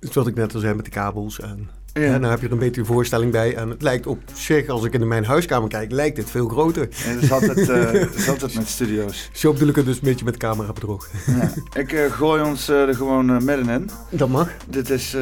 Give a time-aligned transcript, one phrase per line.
[0.00, 1.40] Zoals ik net al zei met de kabels.
[1.40, 2.00] En, Ja.
[2.02, 3.54] en dan heb je er een beetje een voorstelling bij.
[3.56, 6.88] En het lijkt op zich, als ik in mijn huiskamer kijk, lijkt het veel groter.
[7.06, 9.30] Ja, dat is altijd, eh, dat is altijd met studio's.
[9.32, 11.08] Zo bedoel ik het dus een beetje met de camera bedrog.
[11.26, 11.52] Ja.
[11.80, 13.90] Ik eh, gooi ons eh, er gewoon middenin.
[14.10, 14.50] Dat mag.
[14.68, 15.16] Dit is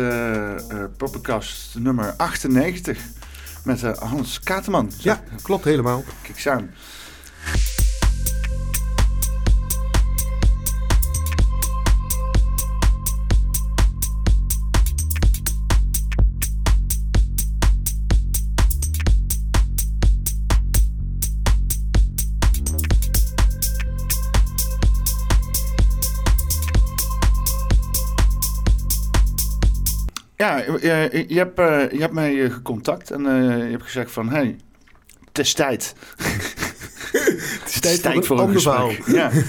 [0.96, 2.98] Poppenkast nummer 98
[3.64, 4.90] met Hans Kateman.
[4.98, 6.04] Ja, klopt helemaal.
[6.22, 6.70] Kijk eens aan.
[30.46, 34.10] Ja, je, je, hebt, eh, je hebt mij eh, gecontact en eh, je hebt gezegd
[34.10, 34.28] van...
[34.28, 34.56] Hey,
[35.24, 35.94] het is tijd.
[37.62, 38.90] Het is tijd, voor een, verhaal.
[39.06, 39.30] Ja.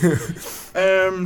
[0.71, 1.25] Ehm,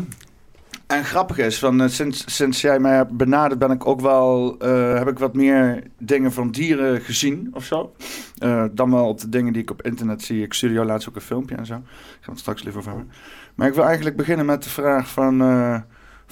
[0.92, 4.56] en grappig is, van, eh, sinds, sinds jij mij hebt benaderd ben ik ook wel,
[4.60, 7.94] eh, heb ik wat meer dingen van dieren gezien of zo.
[8.38, 10.44] Eh, dan wel op de dingen die ik op internet zie.
[10.44, 11.76] Ik studio laatst ook een filmpje en zo.
[11.76, 13.12] Ik ga het straks liever over hebben.
[13.56, 15.38] Maar ik wil eigenlijk beginnen met de vraag van...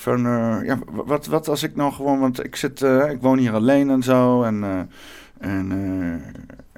[0.07, 3.53] eh, ja, wat, wat als ik nou gewoon, want ik zit, eh, ik woon hier
[3.53, 4.79] alleen en zo en, eh,
[5.49, 5.71] en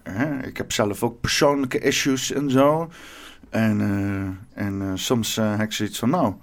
[0.04, 2.92] hè, ik heb zelf ook persoonlijke issues en zo.
[3.50, 3.80] En,
[4.54, 6.34] en soms heb ik zoiets van, nou,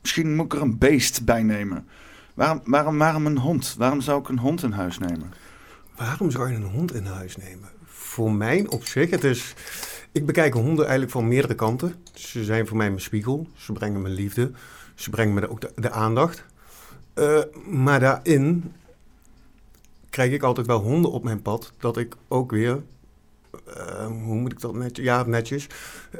[0.00, 1.86] misschien moet ik er een beest bij nemen.
[2.34, 3.74] Waarom, waarom, waarom een hond?
[3.78, 5.32] Waarom zou ik een hond in huis nemen?
[5.96, 7.68] Waarom zou je een hond in huis nemen?
[7.84, 9.54] Voor mij op zich, het is...
[10.12, 11.94] Ik bekijk honden eigenlijk van meerdere kanten.
[12.12, 13.48] Ze zijn voor mij mijn spiegel.
[13.56, 14.50] Ze brengen me liefde.
[15.00, 16.44] Ze brengen me ook de, de aandacht.
[17.14, 18.72] Eh, maar daarin
[20.10, 21.72] krijg ik altijd wel honden op mijn pad.
[21.78, 22.82] Dat ik ook weer...
[23.76, 25.04] eh, hoe moet ik dat netjes?
[25.04, 25.66] Ja, netjes.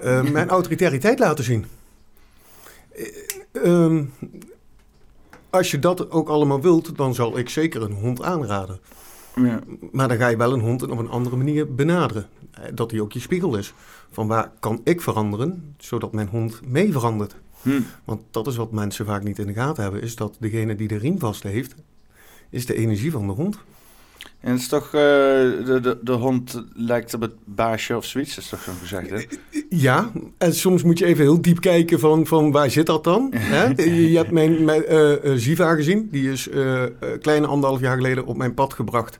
[0.01, 1.67] eh, mijn autoriteit laten zien.
[2.93, 3.07] Eh,
[3.53, 4.05] ehm,
[5.51, 8.81] als je dat ook allemaal wilt, dan zal ik zeker een hond aanraden.
[9.37, 9.61] Ja.
[9.93, 12.27] Maar dan ga je wel een hond op een andere manier benaderen.
[12.75, 13.75] Dat hij ook je spiegel is.
[14.11, 17.35] Van waar kan ik veranderen, zodat mijn hond mee verandert.
[17.63, 17.81] Hm.
[18.05, 20.03] Want dat is wat mensen vaak niet in de gaten hebben.
[20.03, 21.75] Is dat degene die de riem vast heeft,
[22.51, 23.59] is de energie van de hond.
[24.41, 28.39] En het is toch, eh, de, de, de hond lijkt op het baasje of zoiets,
[28.39, 29.19] is toch zo'n gezegd, hè?
[29.69, 33.33] Ja, en soms moet je even heel diep kijken van, van waar zit dat dan?
[33.35, 33.67] Hè?
[33.67, 36.09] Je, je hebt mijn, mijn eh, eh, Ziva gezien.
[36.11, 36.83] Die is eh,
[37.21, 39.19] kleine anderhalf jaar geleden op mijn pad gebracht.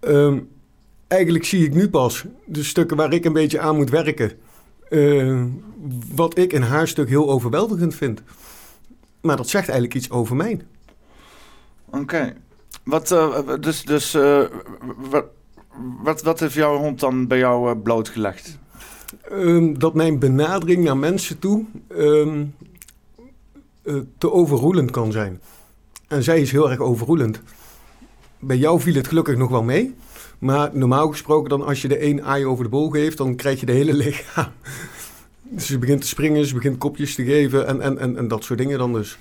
[0.00, 0.38] Ehm,
[1.08, 4.32] eigenlijk zie ik nu pas de stukken waar ik een beetje aan moet werken.
[4.90, 5.44] Eh,
[6.14, 8.22] wat ik in haar stuk heel overweldigend vind.
[9.20, 10.60] Maar dat zegt eigenlijk iets over mij.
[11.90, 12.34] Oké.
[12.84, 14.42] Wat, eh, dus, dus eh,
[15.10, 15.24] wat,
[16.02, 18.58] wat, wat heeft jouw hond dan bij jou blootgelegd?
[19.30, 22.44] Ehm, dat mijn benadering naar mensen toe ehm,
[23.82, 25.40] eh, te overroelend kan zijn.
[26.08, 27.40] En zij is heel erg overroelend.
[28.38, 29.94] Bij jou viel het gelukkig nog wel mee.
[30.40, 33.60] Maar normaal gesproken, dan als je de één aai over de bol geeft, dan krijg
[33.60, 34.48] je de hele lichaam.
[35.42, 38.44] Dus ze begint te springen, ze begint kopjes te geven en, en, en, en dat
[38.44, 39.18] soort dingen dan dus.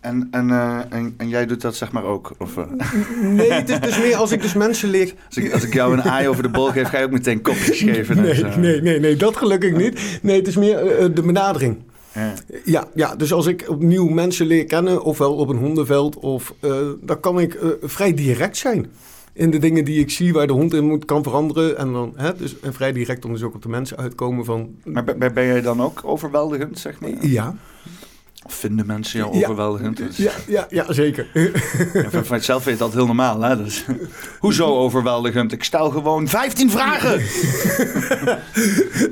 [0.00, 2.32] En, en, eh, en, en jij doet dat zeg maar ook?
[2.38, 2.64] Of, eh,
[3.22, 5.14] Nee, het is dus meer als ik dus mensen leer...
[5.26, 7.42] als, ik, als ik jou een aai over de bol geef, ga je ook meteen
[7.42, 8.16] kopjes geven?
[8.16, 8.58] en Nee, zo.
[8.58, 10.18] nee, nee, nee, dat gelukkig niet.
[10.22, 11.76] Nee, het is meer eh, de benadering.
[12.12, 12.34] Ja.
[12.64, 16.70] Ja, ja, dus als ik opnieuw mensen leer kennen, ofwel op een hondenveld, of, eh,
[17.00, 18.86] dan kan ik eh, vrij direct zijn.
[19.36, 21.76] In de dingen die ik zie waar de hond in moet, kan veranderen.
[21.78, 24.68] En dan hè, dus, en vrij direct dan dus ook op de mensen uitkomen van...
[24.84, 27.10] Maar ben, ben- jij dan ook overweldigend, zeg maar?
[27.20, 27.54] Ja,
[28.46, 29.42] Of vinden mensen jou Ja.
[29.44, 29.96] overweldigend?
[29.96, 31.26] Dus, ja, ja, ja zeker.
[31.92, 33.56] ja, van, van jezelf weet dat heel normaal, hè?
[33.64, 33.84] Dus,
[34.38, 35.52] hoezo overweldigend?
[35.52, 37.20] Ik stel gewoon 15 vragen!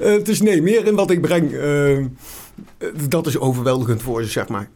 [0.01, 1.53] Eh, is nee, meer in wat ik breng.
[1.53, 2.05] eh,
[3.09, 4.69] dat is overweldigend voor ze, zeg maar.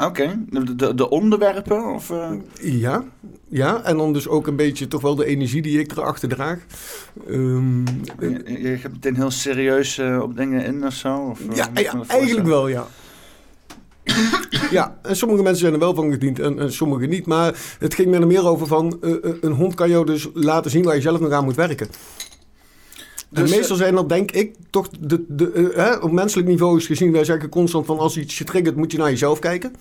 [0.00, 1.94] Oké, de, de, de onderwerpen?
[1.94, 2.30] Of, eh?
[2.60, 3.04] Ja,
[3.48, 6.58] ja, en dan dus ook een beetje toch wel de energie die ik erachter draag.
[7.28, 7.78] Ehm,
[8.20, 11.16] je, je gaat meteen heel serieus eh, op dingen in of zo?
[11.16, 11.68] Of, eh, Ja,
[12.06, 12.86] eigenlijk wel, ja.
[14.70, 17.26] ja, en sommige mensen zijn er wel van gediend en, en sommige niet.
[17.26, 18.98] Maar het ging me er meer over van...
[19.40, 21.88] een hond kan jou dus laten zien waar je zelf nog aan moet werken.
[23.32, 26.76] Dus, en meestal zijn dat, denk ik, toch de, de, eh, hè, op menselijk niveau
[26.76, 27.12] is gezien...
[27.12, 29.72] wij zeggen constant van als iets je triggert, moet je naar jezelf kijken.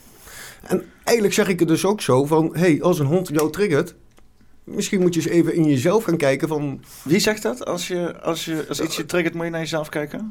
[0.62, 2.50] En eigenlijk zeg ik het dus ook zo van...
[2.53, 3.95] hey, als een hond jou triggert...
[4.63, 6.81] misschien moet je eens even in jezelf gaan kijken van...
[7.03, 7.65] Wie zegt dat?
[7.65, 10.30] Als, je, als, je, als iets je triggert, moet je naar jezelf kijken?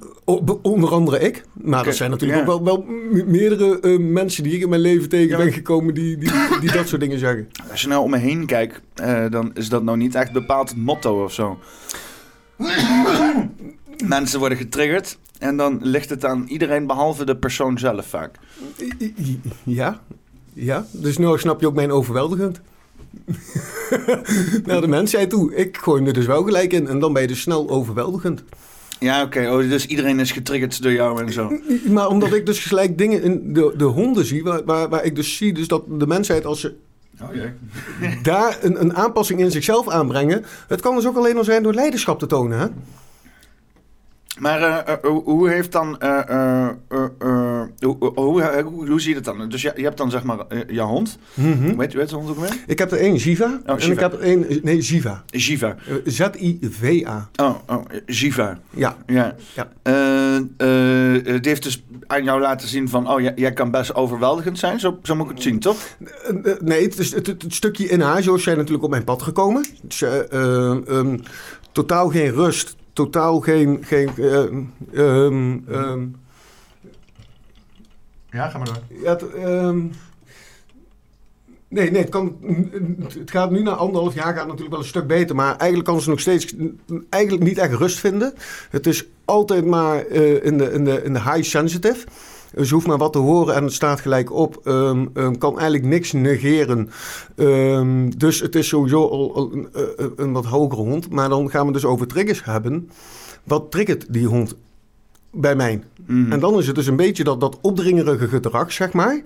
[0.63, 1.45] Onder andere ik.
[1.53, 2.53] Maar Oké, er zijn natuurlijk ja.
[2.53, 2.85] ook wel, wel
[3.27, 5.37] meerdere eh, mensen die ik in mijn leven tegen Ja.
[5.37, 6.31] ben gekomen die, die,
[6.61, 7.49] die dat soort dingen zeggen.
[7.71, 10.69] Als je nou om me heen kijkt, eh, dan is dat nou niet echt bepaald
[10.69, 11.59] het motto of zo.
[14.07, 18.37] Mensen worden getriggerd en dan ligt het aan iedereen behalve de persoon zelf vaak.
[19.63, 20.01] Ja,
[20.53, 20.87] ja.
[20.91, 22.61] Dus nou snap je ook mijn overweldigend.
[24.67, 25.55] naar de mensheid toe.
[25.55, 28.43] Ik gooi er dus wel gelijk in en dan ben je dus snel overweldigend.
[28.99, 29.51] Ja, oké.
[29.51, 31.61] Oh, dus iedereen is getriggerd door jou en zo.
[31.89, 35.17] Maar omdat ik dus gelijk dingen in de, de honden zie, waar, waar, waar ik
[35.17, 36.75] dus zie dus dat de mensheid als ze
[37.23, 37.29] Oh,
[38.23, 40.45] daar een, een aanpassing in zichzelf aanbrengen.
[40.69, 42.59] Het kan dus ook alleen al zijn door leiderschap te tonen.
[42.59, 42.67] Hè?
[44.39, 45.99] Maar eh, eh, hoe- hoe heeft dan...
[46.01, 48.43] eh, eh, eh, eh, hoe, hoe,
[48.89, 49.49] hoe, zie je het dan?
[49.49, 51.19] Dus je, je hebt dan zeg maar eh, je hond.
[51.35, 51.77] Mhm.
[51.77, 52.57] Weet je weet hond ook weer?
[52.67, 53.61] Ik heb er één, Jiva.
[53.65, 53.93] en Jiva.
[53.93, 55.25] ik heb één, nee, Jiva.
[55.27, 55.77] Jiva.
[55.87, 57.29] Eh, Z-I-V-A.
[57.37, 58.59] Oh, oh, Jiva.
[58.71, 58.97] Ja.
[59.07, 59.35] Ja.
[59.55, 59.69] Ja.
[59.83, 63.11] Eh, eh, het heeft dus aan jou laten zien van...
[63.11, 64.81] Oh, jij, jij kan best overweldigend zijn.
[64.81, 65.77] Zo, zo moet ik het zien, toch?
[65.99, 68.91] Eh, eh, nee, het, is, het, het, het stukje in haar, zo zijn natuurlijk op
[68.91, 69.65] mijn pad gekomen.
[69.83, 71.19] Dus, eh, eh, ehm,
[71.73, 72.77] totaal geen rust.
[73.05, 73.79] Totaal geen...
[73.85, 74.45] geen eh,
[74.93, 76.07] ehm, ehm,
[78.31, 78.99] Ja, ga maar door.
[79.03, 79.79] ja, ehm,
[81.69, 82.37] nee, nee, het, kan,
[83.19, 85.37] het gaat nu na anderhalf jaar gaat natuurlijk wel een stuk beter.
[85.37, 86.55] Maar eigenlijk kan ze nog steeds
[87.09, 88.35] eigenlijk niet echt rust vinden.
[88.71, 92.07] Het is altijd maar eh, in, de, in, de, in de high sensitive.
[92.57, 94.61] Ze hoeft maar wat te horen en het staat gelijk op.
[94.65, 96.91] Ehm, ehm, kan eigenlijk niks negeren.
[97.37, 101.11] Ehm, dus het is sowieso al, al een, eh, een wat hogere hond.
[101.11, 102.91] Maar dan gaan we dus over triggers hebben.
[103.45, 104.55] Wat triggert die hond
[105.33, 105.83] bij mij?
[106.07, 106.33] Mhm.
[106.33, 109.23] En dan is het dus een beetje dat, dat opdringerige gedrag, zeg maar.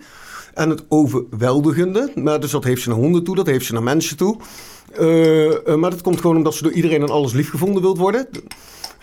[0.54, 2.12] En het overweldigende.
[2.14, 4.36] Maar dus dat heeft ze naar honden toe, dat heeft ze naar mensen toe.
[4.92, 8.28] Eh, eh, maar dat komt gewoon omdat ze door iedereen en alles liefgevonden wilt worden.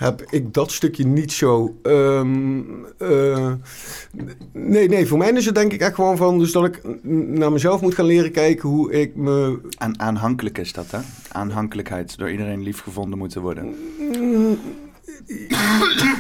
[0.02, 1.76] Heb ik dat stukje niet zo.
[1.84, 2.62] ehm,
[2.98, 3.52] eh,
[4.52, 6.40] nee, nee, voor mij is het denk ik echt gewoon van.
[6.40, 6.82] Dus dat ik
[7.28, 9.60] naar mezelf moet gaan leren kijken hoe ik me.
[9.78, 11.00] Aan, aanhankelijk is dat, hè?
[11.32, 12.18] Aanhankelijkheid.
[12.18, 13.76] Door iedereen lief gevonden moeten worden.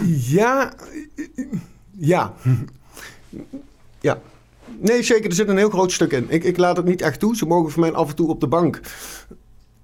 [0.05, 0.73] Ja.
[1.97, 2.33] Ja.
[3.99, 4.21] Ja.
[4.79, 5.29] Nee, zeker.
[5.29, 6.25] Er zit een heel groot stuk in.
[6.29, 7.35] Ik, ik laat het niet echt toe.
[7.35, 8.79] Ze mogen voor mij af en toe op de bank.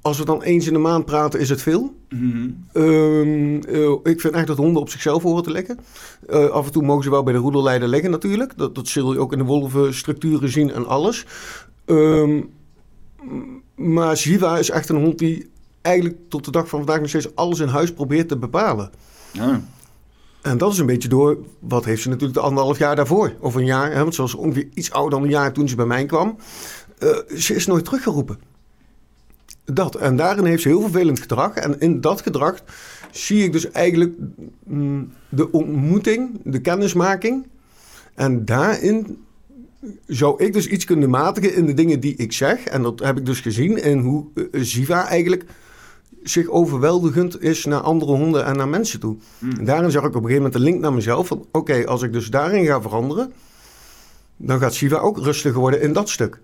[0.08, 1.96] Als we dan eens in de maand praten, is het veel.
[2.10, 2.50] Mhm.
[2.72, 5.80] Ehm, eh, ik vind echt dat honden op zichzelf horen te liggen.
[6.28, 8.58] Eh, af en toe mogen ze wel bij de roedelleider liggen natuurlijk.
[8.58, 11.26] Dat, dat zul je ook in de wolvenstructuren zien en alles.
[11.86, 12.42] Ehm,
[13.76, 15.50] maar Shiva is echt een hond die
[15.82, 18.92] eigenlijk tot de dag van vandaag nog steeds alles in huis probeert te bepalen.
[19.32, 19.62] Ja.
[20.42, 23.34] En dat is een beetje door, wat heeft ze natuurlijk de anderhalf jaar daarvoor?
[23.40, 25.76] Of een jaar, hè, want ze was ongeveer iets ouder dan een jaar toen ze
[25.76, 26.38] bij mij kwam.
[26.98, 28.56] Eh, ze is nooit teruggeroepen.
[29.64, 29.96] Dat.
[29.96, 31.54] En daarin heeft ze heel vervelend gedrag.
[31.54, 32.64] En in dat gedrag
[33.12, 34.14] zie ik dus eigenlijk
[34.64, 37.48] mm, de ontmoeting, de kennismaking.
[38.16, 39.26] En daarin
[40.08, 42.64] zou ik dus iets kunnen matigen in de dingen die ik zeg.
[42.64, 45.46] En dat heb ik dus gezien in hoe eh, Ziva eigenlijk
[46.24, 49.18] zich overweldigend is naar andere honden en naar mensen toe.
[49.58, 51.28] En daarin zag ik op een gegeven moment de link naar mezelf.
[51.28, 53.34] Van oké, als ik dus daarin ga veranderen,
[54.38, 56.40] dan gaat Shiva ook rustiger worden in dat stuk.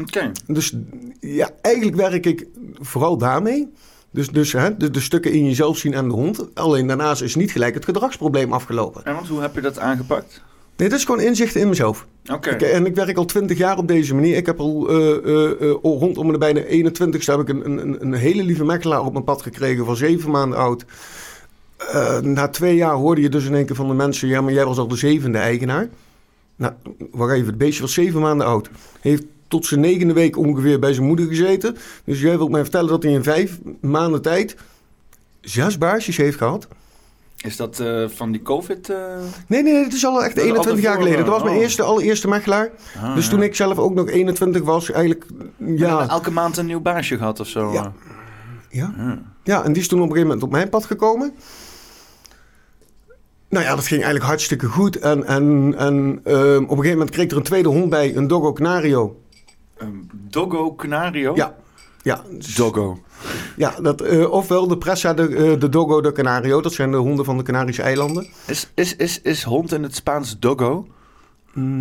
[0.00, 0.32] Oké.
[0.46, 0.76] Dus
[1.20, 3.72] ja, eigenlijk werk ik vooral daarmee.
[4.10, 6.54] Dus, dus hè, de, de stukken in jezelf zien en de hond.
[6.54, 9.04] Alleen daarnaast is niet gelijk het gedragsprobleem afgelopen.
[9.04, 10.42] En want hoe heb je dat aangepakt?
[10.76, 12.06] Nee, dat is gewoon inzichten in mezelf.
[12.32, 12.50] Oké.
[12.50, 14.36] En ik werk al twintig jaar op deze manier.
[14.36, 18.42] Ik heb al eh, al rondom de bijna 21ste heb ik een, een, een hele
[18.42, 20.84] lieve makelaar op mijn pad gekregen van zeven maanden oud.
[22.22, 24.64] Na twee jaar hoorde je dus in één keer van de mensen, ja, maar jij
[24.64, 25.88] was al de zevende eigenaar.
[26.56, 26.72] Nou,
[27.10, 28.70] wacht even, het beestje was zeven maanden oud.
[29.00, 31.76] Heeft tot zijn negende week ongeveer bij zijn moeder gezeten.
[32.04, 34.56] Dus jij wilt mij vertellen dat hij in vijf maanden tijd
[35.40, 36.68] zes baasjes heeft gehad.
[37.38, 38.88] Is dat eh, van die COVID?
[38.90, 38.96] eh?
[39.46, 41.18] Nee, nee, nee, het is al echt Dat is 21 jaar geleden.
[41.18, 42.70] Dat was mijn voor- eerste, allereerste makelaar.
[43.02, 43.30] Ah, Dus ja.
[43.30, 45.24] toen ik zelf ook nog 21 was, eigenlijk,
[45.58, 46.08] ja.
[46.08, 47.72] Elke maand een nieuw baasje gehad of zo?
[47.72, 47.84] Ja.
[47.84, 47.90] eh?
[48.70, 49.18] Ja, Ja.
[49.44, 51.32] ja, en die is toen op een gegeven moment op mijn pad gekomen.
[53.48, 54.96] Nou ja, dat ging eigenlijk hartstikke goed.
[54.98, 58.26] En, en, en ehm, op een gegeven moment kreeg er een tweede hond bij, een
[58.26, 59.20] Doggo Canario.
[60.38, 61.34] Doggo Canario?
[61.34, 61.54] Ja,
[62.02, 62.22] ja,
[62.56, 62.98] Doggo.
[63.56, 66.60] ja dat, eh, ofwel de Pressa, de, eh, de Doggo de Canario.
[66.60, 68.26] Dat zijn de honden van de Canarische eilanden.
[68.46, 70.86] Is, is, is, is hond in het Spaans Doggo?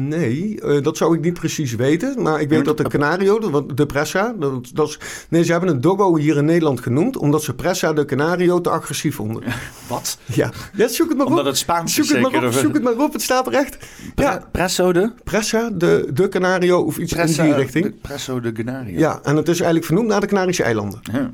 [0.08, 2.22] Nee, eh, dat zou ik niet precies weten.
[2.22, 5.00] Maar ik weet dat de maar- Canario, de, Pressa, dat, dat is...
[5.30, 7.18] Nee, ze hebben een Doggo hier in Nederland genoemd...
[7.18, 9.44] omdat ze Pressa de Canario te agressief vonden.
[9.88, 10.18] Wat?
[10.26, 11.46] Ja, ja zoek het maar Omdat op.
[11.46, 12.48] het Spaans Zoek is het maar zeker?
[12.48, 13.14] op, of- zoek het maar op.
[13.14, 13.78] Het staat er echt.
[14.16, 15.12] Pre- Ja, Presso de?
[15.24, 17.86] Pressa, de, de Canario of iets Pressa- in die richting.
[17.86, 19.00] de- Presso de Canario.
[19.00, 21.00] Ja, en het is eigenlijk vernoemd naar de Canarische eilanden.
[21.12, 21.30] Ja.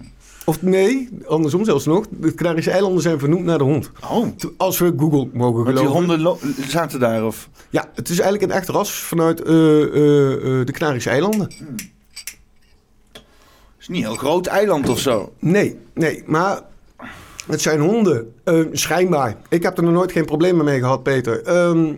[0.46, 2.06] Of nee, andersom zelfs nog.
[2.10, 3.92] De Canarische eilanden zijn vernoemd naar de hond.
[4.10, 6.18] Oh, Als we Google mogen want die geloven.
[6.18, 7.50] honden zaten daar of...
[7.70, 11.48] Ja, het is eigenlijk een echt ras vanuit eh, eh, eh, de Canarische eilanden.
[13.80, 15.34] is niet een heel groot eiland of zo.
[15.40, 16.62] Nee, nee, maar
[17.48, 18.34] het zijn honden.
[18.72, 19.38] Schijnbaar.
[19.50, 21.44] Ik heb er nog nooit geen problemen mee gehad, Peter.
[21.44, 21.94] Ehm,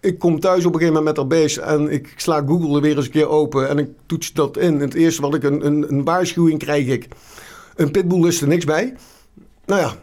[0.00, 2.80] ik kom thuis op een gegeven moment met dat beest en ik sla Google er
[2.80, 4.74] weer eens een keer open en ik toets dat in.
[4.74, 7.08] En het eerste wat ik, een, een, een waarschuwing krijg ik.
[7.76, 8.94] Een pitbull is er niks bij.
[9.66, 9.94] Nou ja,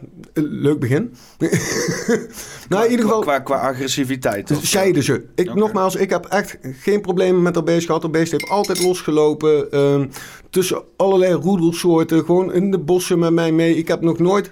[0.42, 1.14] leuk begin.
[2.68, 3.20] nou, in ieder geval...
[3.20, 4.58] Qua, qua agressiviteit.
[4.62, 5.24] Zeiden ze.
[5.34, 5.54] Ik.
[5.54, 8.02] Nogmaals, ik heb echt geen problemen met dat beest gehad.
[8.02, 9.70] Dat beest heeft altijd losgelopen.
[9.70, 10.06] ehm,
[10.50, 12.24] tussen allerlei roedelsoorten.
[12.24, 13.76] Gewoon in de bossen met mij mee.
[13.76, 14.50] Ik heb nog nooit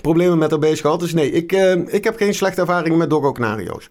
[0.00, 1.00] problemen met dat beest gehad.
[1.00, 3.88] Dus nee, ik, ehm, ik heb geen slechte ervaringen met Doggo Canario's.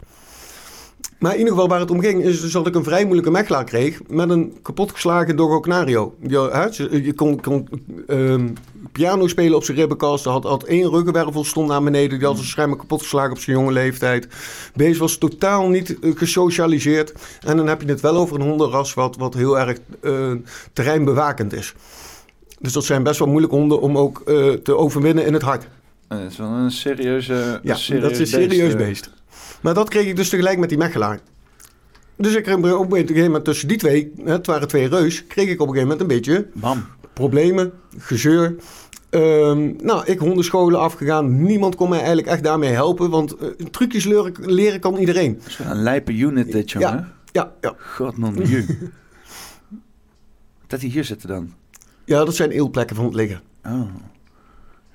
[1.21, 3.31] Maar in ieder geval waar het om ging, is dus dat ik een vrij moeilijke
[3.31, 6.15] mechelaar kreeg met een kapotgeslagen Doggo Canario.
[6.27, 7.67] Je, je kon, kon
[8.07, 8.47] ehm,
[8.91, 10.25] piano spelen op zijn ribbenkast.
[10.25, 12.17] Had, had één ruggenwervel stond naar beneden.
[12.17, 14.27] Die had zijn schermen kapotgeslagen op zijn jonge leeftijd.
[14.73, 17.13] Beest was totaal niet eh, gesocialiseerd.
[17.45, 20.31] En dan heb je het wel over een hondenras wat, wat heel erg eh,
[20.73, 21.73] terreinbewakend is.
[22.59, 25.67] Dus dat zijn best wel moeilijke honden om ook eh, te overwinnen in het hart.
[26.07, 27.59] Dat is wel een serieuze.
[27.63, 29.09] Ja, serieus dat is een serieus beest.
[29.61, 31.19] Maar dat kreeg ik dus tegelijk met die mechelaar.
[32.15, 35.49] Dus ik kreeg op een gegeven moment tussen die twee, het waren twee reus, kreeg
[35.49, 36.85] ik op een gegeven moment een beetje Bam.
[37.13, 38.55] problemen, gezeur.
[39.09, 41.43] Ehm, nou, ik hondenscholen afgegaan.
[41.43, 45.37] Niemand kon mij eigenlijk echt daarmee helpen, want eh, trucjes leren, leren kan iedereen.
[45.37, 46.89] Dat is wel een lijpe unit dit, jongen.
[46.89, 47.13] Ja.
[47.31, 47.75] Ja, ja.
[47.77, 48.35] God man.
[50.67, 51.53] Dat die hier zitten dan.
[52.05, 53.41] ja, dat zijn eelplekken van het liggen.
[53.65, 53.81] Oh.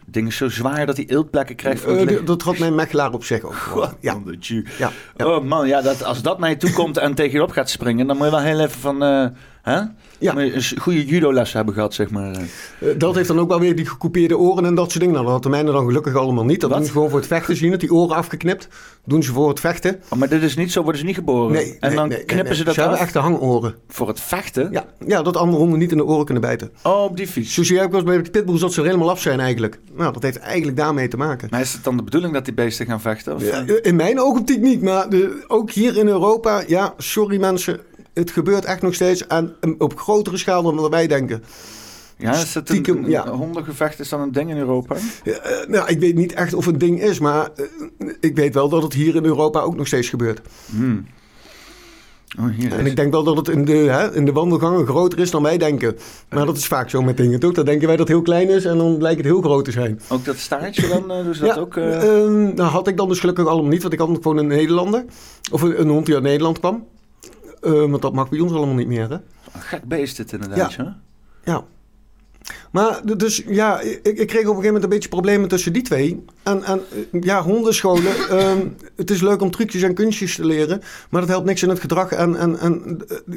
[0.09, 3.25] Ding is zo zwaar dat hij eeltplekken krijgt voor Eh, dat had mijn mechelaar op
[3.25, 3.55] zich ook.
[3.57, 5.27] God, Ja, je- ja, ja.
[5.27, 7.71] Oh man, ja, dat, als dat naar je toe komt en tegen je op gaat
[7.71, 9.27] springen, dan moet je wel heel even van, eh
[9.63, 9.81] hè?
[10.19, 10.37] Ja.
[10.37, 12.31] Een goede judo-les hebben gehad, zeg maar.
[12.33, 15.13] Eh, dat heeft dan ook wel weer die gecoupeerde oren en dat soort dingen.
[15.15, 16.61] Nou, dat had de mijne dan gelukkig allemaal niet.
[16.61, 16.79] Dat Wat?
[16.79, 17.71] doen ze gewoon voor het vechten zien.
[17.71, 18.69] Het die oren afgeknipt.
[19.05, 20.01] Doen ze voor het vechten.
[20.09, 21.53] Oh, maar dit is niet zo, worden ze niet geboren.
[21.53, 23.75] Nee, en nee, dan nee, knippen ze dat Ze af hebben echte hangoren.
[23.89, 24.69] voor het vechten.
[24.73, 26.71] Ja, ja, dat andere honden niet in de oren kunnen bijten.
[26.83, 27.55] Oh, op die fiets.
[27.55, 29.41] Zo zie je ook wel eens bij de pitbulls dat ze er helemaal af zijn
[29.41, 29.79] eigenlijk.
[29.97, 31.49] Nou, dat heeft eigenlijk daarmee te maken.
[31.51, 33.35] Maar is het dan de bedoeling dat die beesten gaan vechten?
[33.35, 33.43] Of?
[33.51, 37.81] Ja, in mijn oogoptiek niet, maar de, ook hier in Europa, ja, sorry mensen,
[38.19, 41.43] het gebeurt echt nog steeds en um, op grotere schaal dan wij denken.
[42.19, 43.29] Ja, is het een, Stiekem, ja.
[43.31, 44.97] hondengevecht is dan een ding in Europa?
[45.25, 48.37] Ja, eh, nou, ik weet niet echt of het een ding is, maar eh, ik
[48.37, 50.41] weet wel dat het hier in Europa ook nog steeds gebeurt.
[50.71, 51.07] Hmm.
[52.39, 54.87] Oh, hier En is- ik denk wel dat het in de, hè, in de wandelgangen
[54.87, 55.97] groter is dan wij denken.
[56.31, 57.53] Maar dat is vaak zo met dingen, toch?
[57.53, 59.71] Dan denken wij dat het heel klein is en dan blijkt het heel groot te
[59.71, 60.01] zijn.
[60.09, 61.77] Ook dat staartje dan, ze dat ja, ook?
[61.77, 62.03] eh?
[62.23, 65.05] ehm, nou had ik dan dus gelukkig allemaal niet, want ik had gewoon een Nederlander.
[65.53, 66.85] Of een, een hond die uit Nederland kwam.
[67.61, 69.17] Ehm, want dat mag bij ons allemaal niet meer, hè?
[69.53, 71.01] Een gek beest dit inderdaad, ja.
[71.45, 71.65] Ja.
[72.77, 75.83] Maar dus ja, ik, ik kreeg op een gegeven moment een beetje problemen tussen die
[75.83, 76.25] twee.
[76.43, 76.81] En, en
[77.21, 78.17] ja, hondenscholen.
[78.29, 80.83] ehm, het is leuk om trucjes en kunstjes te leren.
[81.11, 82.11] Maar dat helpt niks in het gedrag.
[82.11, 83.37] En, en, en eh,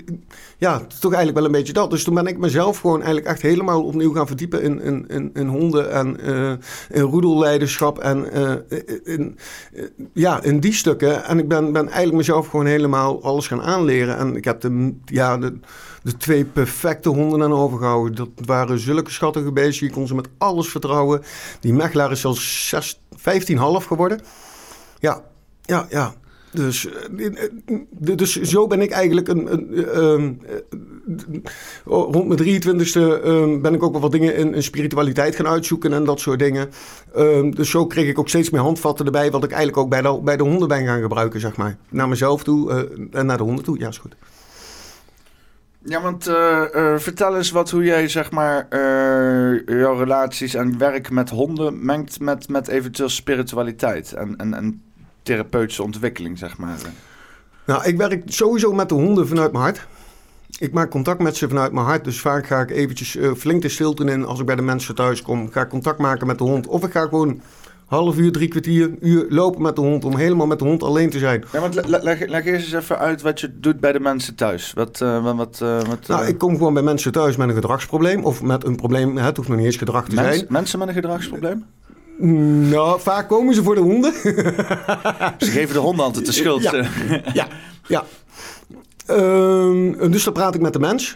[0.58, 1.89] ja, het is toch eigenlijk wel een beetje dat.
[1.89, 5.29] Dus toen ben ik mezelf gewoon eigenlijk echt helemaal opnieuw gaan verdiepen in, in, in,
[5.34, 6.51] in honden en eh,
[6.89, 8.00] in roedelleiderschap.
[8.00, 9.38] En eh, in,
[10.13, 11.25] ja, in die stukken.
[11.25, 14.17] En ik ben, ben eigenlijk mezelf gewoon helemaal alles gaan aanleren.
[14.17, 15.60] En ik heb de, ja, de,
[16.03, 18.15] de twee perfecte honden aan overgehouden.
[18.15, 21.22] Dat waren zulke Je kon ze met alles vertrouwen.
[21.60, 24.22] Die mechelaar is zelfs zes- 15,5 geworden.
[25.00, 25.24] Ja,
[25.62, 26.16] ja, ja.
[26.52, 27.50] Dus, eh, eh,
[28.16, 30.56] dus zo ben ik eigenlijk een, een, eh, ehm, eh,
[31.86, 36.04] rond mijn 23e ehm, ben ik ook wel wat dingen in, spiritualiteit gaan uitzoeken en
[36.04, 36.70] dat soort dingen.
[37.14, 40.02] Ehm, dus zo kreeg ik ook steeds meer handvatten erbij, wat ik eigenlijk ook bij
[40.02, 41.78] de, bij de honden ben gaan gebruiken, zeg maar.
[41.90, 43.80] Naar mezelf toe en naar de honden toe.
[43.80, 44.16] Ja, is goed.
[45.84, 50.78] Ja, want eh, eh, vertel eens wat hoe jij zeg maar eh, jouw relaties en
[50.78, 54.82] werk met honden mengt met, met eventueel spiritualiteit en, en, en
[55.24, 56.78] therapeutische ontwikkeling, zeg maar.
[57.66, 59.88] Nou, ik werk sowieso met de honden vanuit mijn hart.
[60.58, 62.04] Ik maak contact met ze vanuit mijn hart.
[62.04, 65.22] Dus vaak ga ik eventjes flink de stilte in als ik bij de mensen thuis
[65.22, 65.52] kom.
[65.52, 66.68] Ga ik contact maken met de hond.
[66.68, 67.42] Of ik ga gewoon
[67.89, 70.05] half uur, drie kwartier, uur lopen met de hond.
[70.05, 71.43] Om helemaal met de hond alleen te zijn.
[71.53, 74.00] Ja, want le- le- leg, leg eerst eens even uit wat je doet bij de
[74.00, 74.72] mensen thuis.
[74.75, 77.53] Wat, eh, wat, eh, wat Nou, eh, ik kom gewoon bij mensen thuis met een
[77.53, 78.24] gedragsprobleem.
[78.24, 80.46] Of met een probleem, het hoeft nog niet eens gedrag te mens- zijn.
[80.50, 81.65] mensen met een gedragsprobleem?
[82.69, 84.13] Nou, vaak komen ze voor de honden.
[85.38, 86.62] Ze geven de honden altijd de schuld.
[86.62, 86.84] Ja.
[87.34, 87.48] ja,
[87.88, 88.03] ja.
[89.05, 91.15] Ehm, dus dan praat ik met de mens.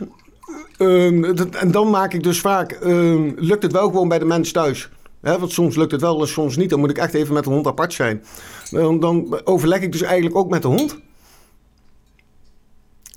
[0.78, 4.26] Ehm, dat- en dan maak ik dus vaak, ehm, lukt het wel gewoon bij de
[4.26, 4.90] mens thuis.
[5.24, 6.70] Hè, want soms lukt het wel en soms niet.
[6.70, 8.24] Dan moet ik echt even met de hond apart zijn.
[8.72, 10.98] Dan, dan overleg ik dus eigenlijk ook met de hond.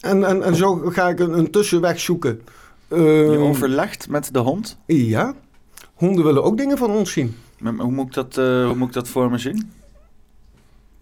[0.00, 2.40] En, en, en zo ga ik een, een tussenweg zoeken.
[2.88, 4.78] Je Ehm, overlegt met de hond.
[4.86, 5.34] Ja.
[5.94, 7.36] Honden willen ook dingen van ons zien.
[7.58, 9.70] Maar Hoe moet ik dat, eh, hoe moet ik dat voor me zien?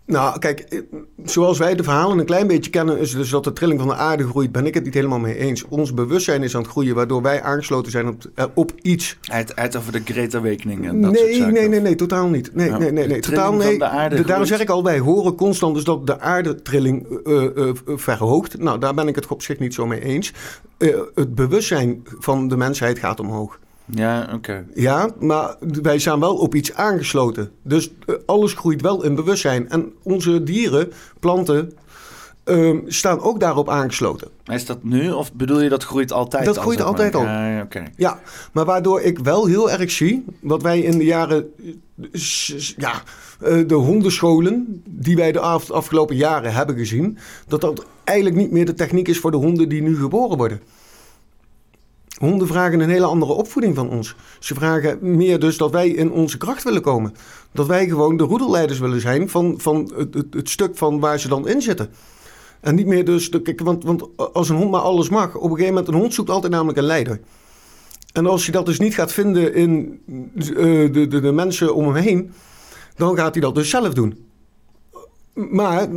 [0.06, 0.80] Nou, kijk, eh,
[1.24, 3.94] zoals wij de verhalen een klein beetje kennen, is dus dat de trilling van de
[3.94, 5.64] aarde groeit, ben ik het niet helemaal mee eens.
[5.68, 9.18] Ons bewustzijn is aan het groeien, waardoor wij aangesloten zijn op, eh, op iets.
[9.20, 11.52] Het, het over de Great Awakening en dat nee, soort zaken.
[11.52, 12.54] nee, nee, nee, totaal niet.
[12.54, 13.78] Nee, nee, nee, totaal nee.
[13.78, 17.70] de aarde De- daarom zeg ik al, wij horen constant dus dat de aardetrilling eh,
[17.86, 18.58] verhoogt.
[18.58, 20.32] Nou, daar ben ik het op zich niet zo mee eens.
[21.14, 23.58] Het bewustzijn van de mensheid gaat omhoog.
[23.86, 24.64] Ja, oké.
[24.74, 27.50] Ja, maar wij zijn wel op iets aangesloten.
[27.62, 29.68] Dus eh, alles groeit wel in bewustzijn.
[29.68, 31.72] En onze dieren, planten,
[32.44, 34.28] ehm, staan ook daarop aangesloten.
[34.44, 36.96] Is dat nu of bedoel je dat groeit altijd Dat al, groeit zeg maar?
[36.96, 37.22] altijd al.
[37.24, 37.82] Ja, oké.
[37.96, 38.20] Ja,
[38.52, 41.46] maar waardoor ik wel heel erg zie, wat wij in de jaren,
[42.76, 43.02] ja,
[43.40, 48.50] eh, de hondenscholen die wij de af- afgelopen jaren hebben gezien, dat dat eigenlijk niet
[48.50, 50.60] meer de techniek is voor de honden die nu geboren worden.
[52.14, 54.14] Honden vragen een hele andere opvoeding van ons.
[54.38, 57.14] Ze vragen meer dus dat wij in onze kracht willen komen.
[57.52, 61.28] Dat wij gewoon de roedelleiders willen zijn van, van het, het, stuk van waar ze
[61.28, 61.90] dan in zitten.
[62.60, 65.50] En niet meer dus, kijk, want, want als een hond maar alles mag, op een
[65.50, 67.20] gegeven moment, een hond zoekt altijd namelijk een leider.
[68.12, 70.00] En als hij dat dus niet gaat vinden in
[70.36, 70.54] eh,
[70.92, 72.32] de, de, de mensen om hem heen,
[72.96, 74.26] dan gaat hij dat dus zelf doen.
[75.34, 75.88] Maar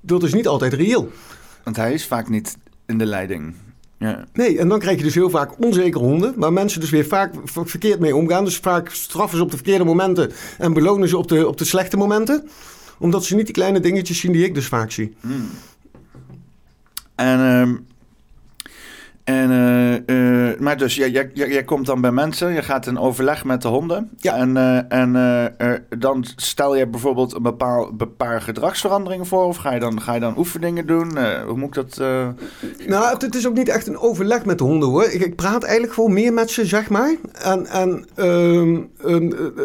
[0.00, 1.10] dat is niet altijd reëel.
[1.64, 2.56] Want hij is vaak niet
[2.86, 3.54] in de leiding.
[3.98, 4.24] Ja.
[4.32, 7.34] Nee, en dan krijg je dus heel vaak onzekere honden, waar mensen dus weer vaak
[7.44, 8.44] verkeerd mee omgaan.
[8.44, 11.64] Dus vaak straffen ze op de verkeerde momenten en belonen ze op de, op de
[11.64, 12.48] slechte momenten.
[12.98, 15.16] Omdat ze niet die kleine dingetjes zien die ik dus vaak zie.
[15.20, 15.48] Hmm.
[17.14, 17.76] En, ehm,
[19.28, 22.86] en eh, eh, maar dus jij, jij, jij jij komt dan bij mensen, je gaat
[22.86, 24.10] in overleg met de honden.
[24.16, 24.34] Ja.
[24.34, 29.44] En, eh, en dan stel je bijvoorbeeld een bepaal, paar gedragsveranderingen voor.
[29.44, 31.18] Of ga je dan, ga je dan oefeningen doen?
[31.46, 31.96] Hoe moet ik dat...
[32.86, 35.04] Nou, het, het is ook niet echt een overleg met de honden hoor.
[35.04, 37.14] Ik, ik praat eigenlijk gewoon meer met ze, zeg maar.
[37.42, 38.90] En, en, en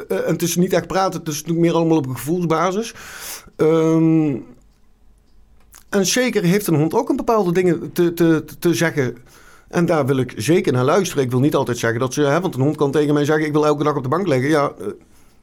[0.07, 2.93] het is niet echt praten, het is natuurlijk meer allemaal op een gevoelsbasis.
[3.55, 4.35] Ehm,
[5.89, 9.17] en zeker heeft een hond ook een bepaalde dingen te, te, te zeggen.
[9.73, 11.23] En daar wil ik zeker naar luisteren.
[11.23, 13.45] Ik wil niet altijd zeggen dat ze, hè, want een hond kan tegen mij zeggen:
[13.45, 14.49] Ik wil elke dag op de bank liggen.
[14.49, 14.85] Ja, eh,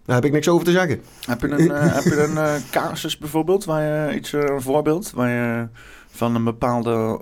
[0.04, 1.00] daar heb ik niks over te zeggen.
[1.26, 5.10] heb je een, eh, heb je een eh, casus bijvoorbeeld, waar je iets, een voorbeeld,
[5.10, 5.68] waar je
[6.10, 7.20] van een bepaalde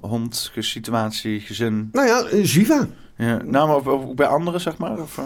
[0.00, 1.88] hond, situatie, gezin...
[1.92, 2.86] Nou ja, Ziva.
[3.16, 4.98] Ja, nou, maar ook bij anderen, zeg maar?
[4.98, 5.20] Of,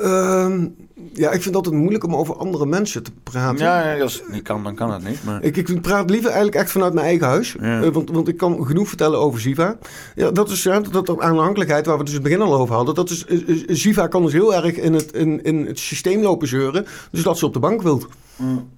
[0.00, 0.44] eh?
[0.44, 0.66] Ehm,
[1.12, 3.64] ja, ik vind het altijd moeilijk om over andere mensen te praten.
[3.64, 5.24] Ja, ja, als het niet kan, dan kan het niet.
[5.24, 5.42] Maar...
[5.42, 7.56] Ik, ik praat liever eigenlijk echt vanuit mijn eigen huis.
[7.60, 7.82] Ja.
[7.82, 9.78] Eh, want, want ik kan genoeg vertellen over Ziva.
[10.14, 12.74] Ja, dat is ja, dat, dat aanhankelijkheid waar we dus in het begin al over
[12.74, 12.94] hadden.
[12.94, 13.24] Dat is,
[13.66, 16.86] Ziva kan dus heel erg in het, in, in het systeem lopen zeuren.
[17.10, 18.08] Dus dat ze op de bank wilt.
[18.36, 18.68] Mm.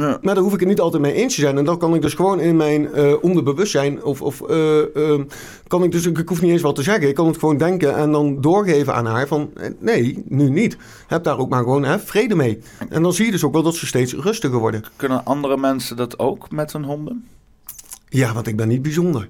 [0.00, 0.18] Ja.
[0.22, 1.58] Maar daar hoef ik het niet altijd mee eens te zijn.
[1.58, 4.04] En dan kan ik dus gewoon in mijn eh, onderbewustzijn...
[4.04, 5.20] Of, of eh, eh,
[5.66, 6.06] kan ik dus...
[6.06, 7.08] Ik hoef niet eens wat te zeggen.
[7.08, 9.50] Ik kan het gewoon denken en dan doorgeven aan haar van...
[9.54, 10.76] eh, Nee, nu niet.
[11.06, 12.58] Heb daar ook maar gewoon hè, vrede mee.
[12.88, 14.84] En dan zie je dus ook wel dat ze steeds rustiger worden.
[14.96, 17.24] Kunnen andere mensen dat ook met hun honden?
[18.08, 19.28] Ja, want ik ben niet bijzonder.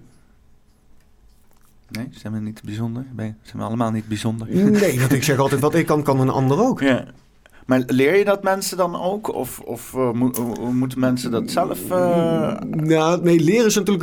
[1.88, 3.04] Nee, zijn we niet bijzonder?
[3.16, 4.48] Zijn we allemaal niet bijzonder?
[4.70, 6.80] Nee, want ik zeg altijd wat ik kan, kan een ander ook.
[6.80, 7.04] Ja.
[7.66, 9.34] Maar leer je dat mensen dan ook?
[9.34, 11.90] Of, of eh, mo- eh, moeten mensen dat zelf...
[11.90, 14.02] eh, Ja, nee, leren is natuurlijk...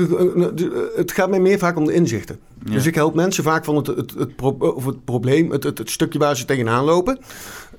[0.95, 2.39] Het gaat mij meer vaak om de inzichten.
[2.65, 2.71] ja.
[2.73, 5.77] Dus ik help mensen vaak van het, het, het, pro- of het probleem, het, het,
[5.77, 7.17] het stukje waar ze tegenaan lopen.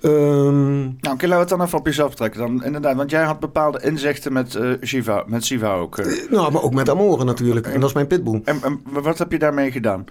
[0.01, 2.41] Ehm, Nou, oké, laten we het dan even op jezelf trekken.
[2.41, 5.97] Dan, inderdaad, want jij had bepaalde inzichten met Shiva, met Shiva ook.
[6.31, 7.67] nou, maar ook met Amore natuurlijk.
[7.67, 8.41] En dat is mijn pitbull.
[8.45, 10.05] En, en wat heb je daarmee gedaan?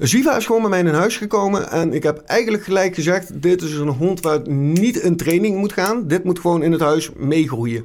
[0.00, 1.70] Ziva is gewoon bij mij in huis gekomen.
[1.70, 5.56] En ik heb eigenlijk gelijk gezegd: dit is een hond waar het niet in training
[5.56, 6.06] moet gaan.
[6.06, 7.84] Dit moet gewoon in het huis meegroeien.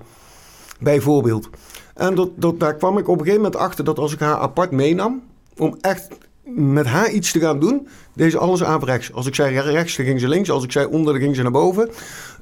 [0.80, 1.50] Bijvoorbeeld.
[1.94, 4.38] En dat, dat, daar kwam ik op een gegeven moment achter dat als ik haar
[4.38, 5.22] apart meenam.
[5.58, 6.08] om echt
[6.44, 7.88] met haar iets te gaan doen.
[8.14, 9.14] deed ze alles averechts.
[9.14, 10.50] Als ik zei rechts, dan ging ze links.
[10.50, 11.90] Als ik zei onder, dan ging ze naar boven.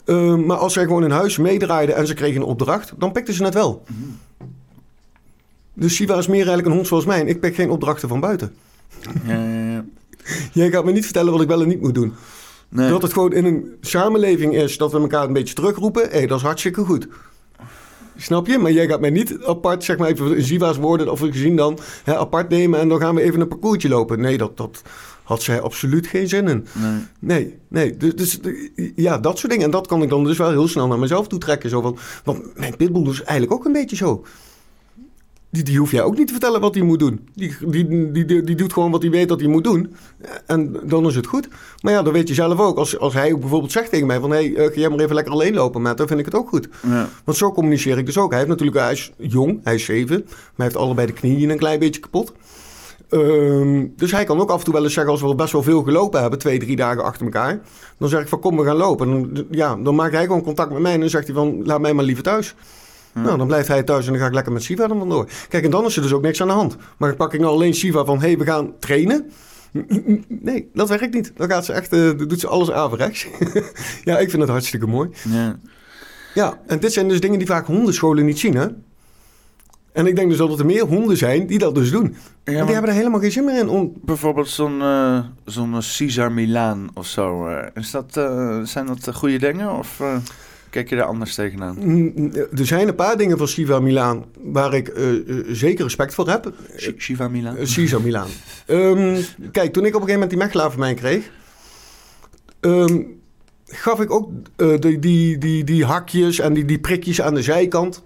[0.06, 2.94] Uh, maar als zij gewoon in huis meedraaide en ze kreeg een opdracht.
[2.98, 3.84] dan pikte ze het wel.
[5.74, 7.24] Dus Shiva is meer eigenlijk een hond zoals mij.
[7.24, 8.56] Ik pik geen opdrachten van buiten.
[10.54, 12.14] Jij gaat me niet vertellen wat ik wel en niet moet doen.
[12.70, 12.90] Nee.
[12.90, 16.10] Dat het gewoon in een samenleving is dat we elkaar een beetje terugroepen.
[16.10, 17.08] Hé, dat is hartstikke goed.
[18.18, 18.58] Snap je?
[18.58, 21.80] Maar jij gaat mij niet apart, zeg maar even in Ziva's woorden of gezien dan,
[22.04, 24.20] hè, apart nemen en dan gaan we even een parcoursje lopen.
[24.20, 24.82] Nee, dat, dat
[25.24, 26.68] had zij absoluut geen zin in.
[26.74, 27.02] Nee.
[27.20, 27.98] Nee, nee.
[27.98, 28.40] Dus, dus
[28.96, 29.66] ja, dat soort dingen.
[29.66, 31.70] En dat kan ik dan dus wel heel snel naar mezelf toe trekken.
[31.70, 34.26] Zo van, want mijn pitbull is eigenlijk ook een beetje zo.
[35.54, 37.28] Die, die hoef jij ook niet te vertellen wat hij moet doen.
[37.34, 39.94] Die, die, die, die, doet gewoon wat hij weet dat hij moet doen.
[40.46, 41.48] En dan is het goed.
[41.82, 42.78] Maar ja, dan weet je zelf ook.
[42.78, 44.32] Als, als hij ook bijvoorbeeld zegt tegen mij van...
[44.32, 46.50] hé, hey, ga jij maar even lekker alleen lopen met dan vind ik het ook
[46.50, 46.70] goed.
[46.88, 47.10] Ja.
[47.24, 48.30] Want zo communiceer ik dus ook.
[48.30, 48.80] Hij heeft natuurlijk...
[48.80, 50.22] Hij is jong, hij is zeven.
[50.26, 52.34] Maar hij heeft allebei de knieën een klein beetje kapot.
[53.10, 55.52] Ehm, dus hij kan ook af en toe wel eens zeggen, als we al best
[55.52, 57.60] wel veel gelopen hebben, twee, drie dagen achter elkaar.
[57.98, 59.12] Dan zeg ik van kom, we gaan lopen.
[59.12, 61.66] En dan, ja, dan maakt hij gewoon contact met mij en dan zegt hij van
[61.66, 62.56] laat mij maar liever thuis.
[63.14, 65.30] Nou, dan blijft hij thuis en dan ga ik lekker met Siva er vandoor.
[65.50, 66.76] Kijk, en dan is er dus ook niks aan de hand.
[66.98, 69.32] Maar pak ik nou alleen Siva van, hé, hey, we gaan trainen.
[70.28, 71.32] Nee, dat werkt niet.
[71.36, 73.28] Dan gaat ze echt, uh, doet ze alles averechts.
[74.04, 75.10] ja, ik vind het hartstikke mooi.
[75.30, 75.60] Ja.
[76.34, 78.68] Ja, en dit zijn dus dingen die vaak hondenscholen niet zien, hè?
[79.92, 82.16] En ik denk dus dat er meer honden zijn die dat dus doen.
[82.44, 83.70] Ja, en die hebben er helemaal geen zin meer in.
[83.70, 83.94] Om...
[84.02, 87.48] Bijvoorbeeld zo'n uh, zo'n Caesar Milaan of zo.
[87.48, 90.02] Uh, is dat, uh, zijn dat goede dingen of
[90.74, 91.78] kijk je er anders tegenaan?
[92.34, 94.92] Er zijn een paar dingen van Shiva Milaan waar ik
[95.48, 96.54] zeker respect voor heb.
[96.98, 97.56] Shiva Milaan?
[97.56, 98.30] Caesar Milaan.
[98.68, 101.32] um, kijk, toen ik op een gegeven moment die mechelaar van mij kreeg...
[102.62, 103.22] Um,
[103.66, 104.30] gaf ik ook
[104.80, 108.04] die, die, die, die hakjes en die, die prikjes aan de zijkant...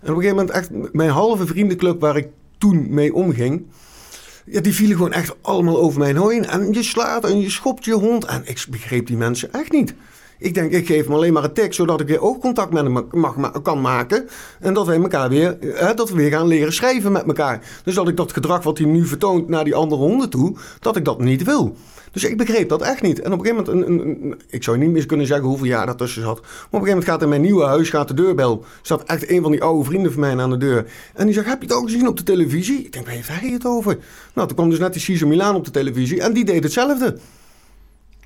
[0.00, 3.66] En op een gegeven moment echt mijn halve vriendenclub waar ik toen mee omging...
[4.44, 6.46] Ja, die vielen gewoon echt allemaal over mij heen.
[6.46, 8.24] En je slaat en je schopt je hond.
[8.24, 9.94] En ik begreep die mensen echt niet.
[10.38, 13.06] Ik denk, ik geef hem alleen maar een tik, zodat ik weer oogcontact met hem
[13.10, 14.28] mag, kan maken.
[14.60, 17.80] En dat, wij elkaar weer, hè, dat we weer gaan leren schrijven met elkaar.
[17.84, 20.96] Dus dat ik dat gedrag wat hij nu vertoont naar die andere honden toe, dat
[20.96, 21.76] ik dat niet wil.
[22.12, 23.20] Dus ik begreep dat echt niet.
[23.20, 25.98] En op een gegeven moment, een, ik zou niet meer kunnen zeggen hoeveel jaar dat
[25.98, 26.40] tussen zat.
[26.40, 28.64] Maar op een gegeven moment gaat in mijn nieuwe huis gaat de deurbel.
[28.82, 30.86] Staat echt een van die oude vrienden van mij aan de deur.
[31.14, 32.84] En die zegt, heb je het ook gezien op de televisie?
[32.84, 33.98] Ik denk, waar heeft hij het over?
[34.34, 36.20] Nou, toen kwam dus net die Cesar Milan op de televisie.
[36.20, 37.18] En die deed hetzelfde.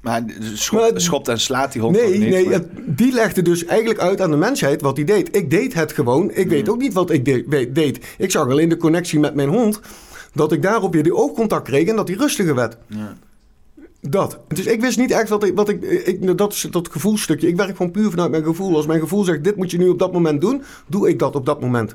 [0.03, 2.29] Maar schop, schopt en slaat die hond nee, niet?
[2.29, 5.37] Nee, het, die legde dus eigenlijk uit aan de mensheid wat hij deed.
[5.37, 6.31] Ik deed het gewoon.
[6.35, 8.07] Ik weet ook niet wat ik de, deed.
[8.19, 9.81] Ik zag alleen de connectie met mijn hond.
[10.35, 12.77] Dat ik daarop weer die oogcontact kreeg en dat hij rustiger werd.
[12.87, 13.17] Ja.
[14.01, 14.39] Dat.
[14.49, 16.39] Dus ik wist niet echt wat ik, wat ik, ik.
[16.39, 17.49] Dat is dat gevoelstukje.
[17.49, 18.77] Ik werk gewoon puur vanuit mijn gevoel.
[18.77, 21.35] Als mijn gevoel zegt: dit moet je nu op dat moment doen, doe ik dat
[21.35, 21.95] op dat moment.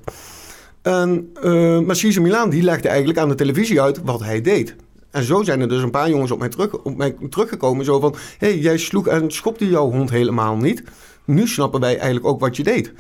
[0.81, 4.75] En uh, maar Cesar Milan die legde eigenlijk aan de televisie uit wat hij deed.
[5.17, 7.85] En zo zijn er dus een paar jongens op mij, terug, op mij teruggekomen.
[7.85, 10.83] Zo van: hé, hey, jij sloeg en schopte jouw hond helemaal niet.
[11.25, 12.93] Nu snappen wij eigenlijk ook wat je deed.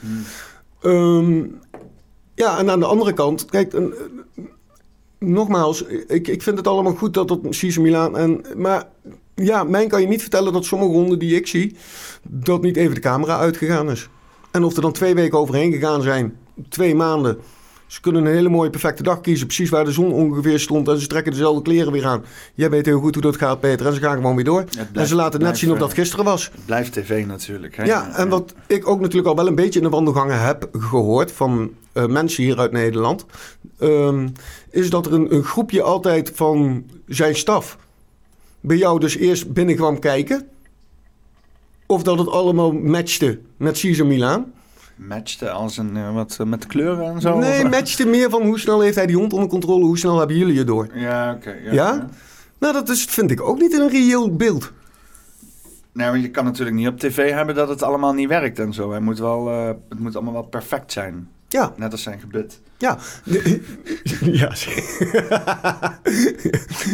[0.81, 1.59] Um,
[2.35, 3.93] ja, en aan de andere kant, kijk, een,
[5.19, 8.17] nogmaals, ik, ik vind het allemaal goed dat het Cesar Milan...
[8.17, 8.87] En, maar
[9.35, 11.75] ja, mij kan je niet vertellen dat sommige honden die ik zie...
[12.23, 14.09] dat niet even de camera uitgegaan is.
[14.51, 16.37] En of er dan twee weken overheen gegaan zijn,
[16.69, 17.37] twee maanden...
[17.87, 20.87] Ze kunnen een hele mooie perfecte dag kiezen, precies waar de zon ongeveer stond.
[20.87, 22.23] En ze trekken dezelfde kleren weer aan.
[22.53, 23.85] Jij weet heel goed hoe dat gaat, Peter.
[23.85, 24.63] En ze gaan gewoon weer door.
[24.93, 26.43] en ze laten net zien of dat gisteren was.
[26.51, 27.75] Het blijft tv natuurlijk.
[27.75, 27.83] Hè?
[27.83, 31.31] Ja, en wat ik ook natuurlijk al wel een beetje in de wandelgangen heb gehoord
[31.31, 33.25] van uh, mensen hier uit Nederland.
[33.81, 34.31] Um,
[34.69, 37.77] is dat er een, een, groepje altijd van zijn staf
[38.61, 40.47] bij jou dus eerst binnen kwam kijken.
[41.85, 44.51] Of dat het allemaal matchte met Cesar Milan
[44.97, 47.37] matchte als een uh, wat uh, met kleuren en zo?
[47.37, 47.69] Nee, of?
[47.69, 50.55] matchte meer van hoe snel heeft hij die hond onder controle, hoe snel hebben jullie
[50.55, 50.87] je door?
[50.93, 51.49] Ja, oké.
[51.49, 51.93] Okay, ja, ja?
[51.93, 52.09] ja,
[52.59, 54.71] Nou, dat is, vind ik ook niet een reëel beeld.
[55.91, 58.73] Nee, want je kan natuurlijk niet op tv hebben dat het allemaal niet werkt en
[58.73, 58.91] zo.
[58.91, 61.29] Hij moet wel, uh, het moet allemaal wel perfect zijn.
[61.47, 61.73] Ja.
[61.75, 62.61] Net als zijn gebit.
[62.77, 62.97] Ja.
[64.41, 64.51] ja.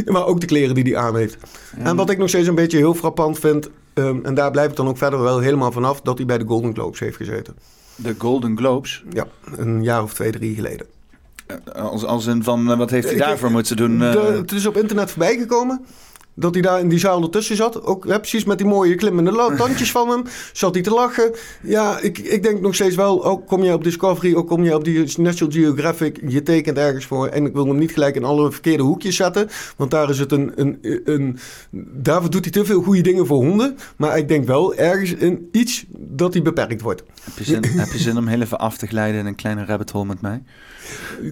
[0.14, 1.38] maar ook de kleren die hij aan heeft.
[1.78, 1.84] Ja.
[1.84, 3.70] En wat ik nog steeds een beetje heel frappant vind...
[3.94, 6.02] Um, en daar blijf ik dan ook verder wel helemaal vanaf...
[6.02, 7.56] dat hij bij de Golden Globes heeft gezeten.
[7.96, 9.04] De Golden Globes?
[9.10, 10.86] Ja, een jaar of twee, drie geleden.
[11.74, 14.00] Als, als in van, wat heeft hij daarvoor moeten doen?
[14.00, 15.86] De, het is op internet voorbij gekomen
[16.36, 17.84] dat hij daar in die zaal ertussen zat.
[17.84, 20.24] Ook hè, precies met die mooie klimmende tandjes van hem.
[20.54, 21.32] Zat hij te lachen.
[21.62, 23.26] Ja, ik, ik denk nog steeds wel.
[23.26, 26.20] Ook kom je op Discovery, ook kom je op die National Geographic.
[26.28, 27.28] Je tekent ergens voor.
[27.28, 29.50] En ik wil hem niet gelijk in alle verkeerde hoekjes zetten.
[29.78, 30.52] Want daar is het een.
[30.56, 31.40] een, een
[31.92, 33.78] daarvoor doet hij te veel goede dingen voor honden.
[33.96, 37.04] Maar ik denk wel ergens in iets dat hij beperkt wordt.
[37.24, 39.66] Heb je zin, heb je zin om heel even af te glijden in een kleine
[39.66, 40.44] rabbit hole met mij?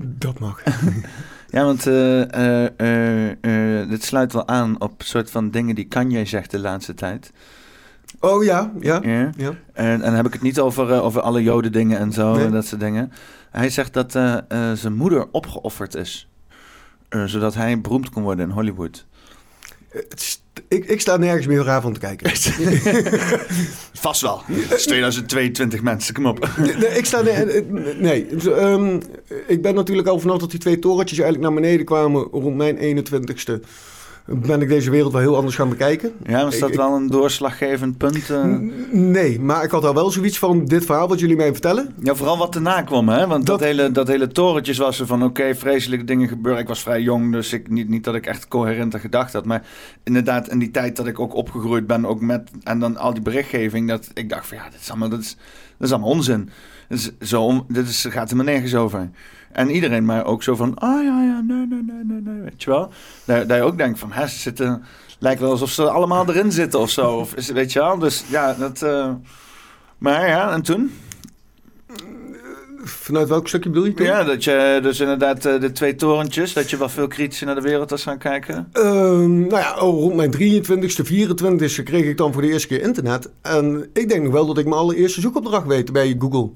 [0.01, 0.63] Dat mag.
[1.51, 6.25] Ja, want uh, uh, uh, dit sluit wel aan op soort van dingen die Kanye
[6.25, 7.31] zegt de laatste tijd.
[8.19, 8.99] Oh ja, ja.
[9.03, 9.29] ja.
[9.37, 9.53] ja.
[9.73, 12.45] En, en dan heb ik het niet over, over alle joden dingen en zo nee.
[12.45, 13.11] en dat soort dingen.
[13.49, 14.11] Hij zegt dat
[14.73, 16.29] zijn moeder opgeofferd is.
[17.25, 19.05] zodat hij beroemd kon worden in Hollywood.
[20.67, 22.32] Ik, ik sta nergens meer raar van te kijken.
[23.93, 24.41] Vast wel.
[24.45, 26.49] Het is 2022 mensen, kom op.
[26.58, 27.21] Nee, ik sta...
[27.21, 27.65] Nee,
[27.97, 29.01] nee um,
[29.47, 32.77] ik ben natuurlijk al vanaf dat die twee torentjes eigenlijk naar beneden kwamen rond mijn
[32.77, 33.60] 21ste
[34.25, 36.12] ben ik deze wereld wel heel anders gaan bekijken.
[36.23, 38.29] Ja, was dat ik, wel een doorslaggevend punt?
[38.29, 38.57] Uh...
[38.91, 41.93] Nee, maar ik had al wel zoiets van dit verhaal wat jullie mij vertellen.
[42.03, 43.27] Ja, vooral wat erna kwam, hè?
[43.27, 46.62] Want dat, dat hele, dat hele torentjes was er van oké, okay, vreselijke dingen gebeuren.
[46.62, 49.45] Ik was vrij jong, dus ik, niet, niet dat ik echt coherente gedacht had.
[49.45, 49.65] Maar
[50.03, 52.49] inderdaad, in die tijd dat ik ook opgegroeid ben, ook met...
[52.63, 55.38] En dan al die berichtgeving, dat ik dacht van ja, dit is allemaal, dat is,
[55.77, 56.49] dat is allemaal onzin.
[56.88, 59.10] Dus zo, dit is, gaat er maar nergens over.
[59.53, 62.63] En iedereen maar ook zo van, ah ja, ja, nee, nee, nee, nee, nee, weet
[62.63, 62.91] je wel.
[63.25, 64.83] Dat je ook denkt van, hè, ze zitten,
[65.19, 67.11] lijkt wel alsof ze allemaal erin zitten of zo.
[67.11, 68.81] Of, weet je wel, dus ja, dat...
[68.81, 69.11] eh,
[69.97, 70.91] maar ja, en toen?
[72.83, 74.03] Vanuit welk stukje bedoel je?
[74.03, 77.55] Ja, dat je dus inderdaad eh, de twee torentjes, dat je wel veel kritischer naar
[77.55, 78.67] de wereld was gaan kijken.
[78.73, 82.81] Ehm, nou ja, oh, rond mijn 23ste, 24ste kreeg ik dan voor de eerste keer
[82.81, 83.29] internet.
[83.41, 86.49] En ik denk nog wel dat ik mijn allereerste zoekopdracht weet bij Google.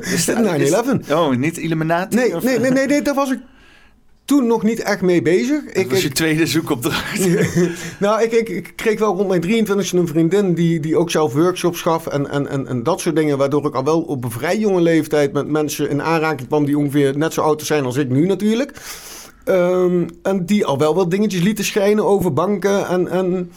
[0.00, 0.36] Is dat-
[1.06, 1.10] 9/11.
[1.12, 2.16] Oh, niet Illuminati?
[2.16, 3.38] Nee, of- nee, nee, nee, nee, daar was ik
[4.32, 5.64] toen nog niet echt mee bezig.
[5.64, 7.26] Dat Ik, was je ik, tweede zoekopdracht.
[7.98, 11.32] nou, ik, ik, ik kreeg wel rond mijn 23ste een vriendin die, die ook zelf
[11.32, 13.38] workshops gaf en, en, en, en dat soort dingen.
[13.38, 16.78] Waardoor ik al wel op een vrij jonge leeftijd met mensen in aanraking kwam die
[16.78, 18.72] ongeveer net zo oud zijn als ik nu natuurlijk.
[19.44, 22.86] Ehm, en die al wel wat dingetjes lieten schijnen over banken.
[22.86, 23.50] En, en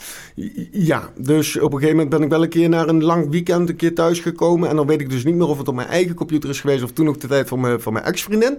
[0.71, 3.69] ja, dus op een gegeven moment ben ik wel een keer naar een lang weekend
[3.69, 4.69] een keer thuis gekomen.
[4.69, 6.84] En dan weet ik dus niet meer of het op mijn eigen computer is geweest
[6.84, 8.58] of toen ook de tijd van mijn, van mijn ex-vriendin.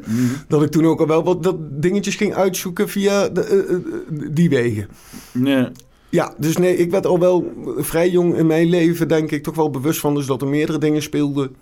[0.49, 4.31] Dat ik toen ook al wel wat dat dingetjes ging uitzoeken via de, eh, eh,
[4.31, 4.89] die wegen.
[5.33, 5.69] Nee.
[6.09, 9.55] Ja, dus nee, ik werd al wel vrij jong in mijn leven, denk ik, toch
[9.55, 11.57] wel bewust van dus dat er meerdere dingen speelden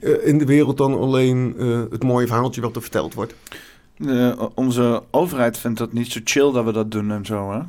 [0.00, 1.54] eh, in de wereld dan alleen
[1.90, 3.34] het mooie verhaaltje wat er verteld wordt.
[3.96, 7.60] De- onze overheid vindt dat niet zo chill dat we dat doen en zo, hè?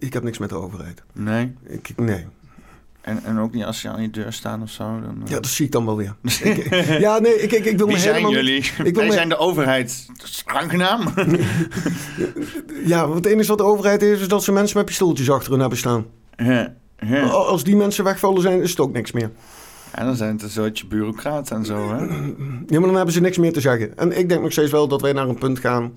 [0.00, 1.02] Ik heb niks met de overheid.
[1.12, 1.54] Nee.
[1.66, 2.26] Ik, nee.
[3.00, 4.84] En, en ook niet als ze aan je deur staan of zo.
[4.84, 5.28] Dan, eh.
[5.30, 6.14] Ja, dat zie ik dan wel weer.
[6.42, 8.34] Ik- ja, nee, ik, ik, ik wil Wie me zijn helemaal...
[8.34, 8.70] jullie?
[8.78, 10.04] wil Wij me- zijn de overheid.
[10.16, 11.00] Dat is aangenaam.
[12.84, 15.50] Ja, want het enige wat de overheid is, is dat ze mensen met pistooltjes achter
[15.50, 16.06] hun hebben staan.
[16.36, 17.22] ja, ja.
[17.26, 19.30] Als die mensen wegvallen zijn, is het ook niks meer.
[19.90, 22.04] En dan zijn het een soortje bureaucraten en zo, hè?
[22.66, 23.98] Ja, maar dan hebben ze niks meer te zeggen.
[23.98, 25.92] En ik denk nog steeds wel dat wij naar een punt gaan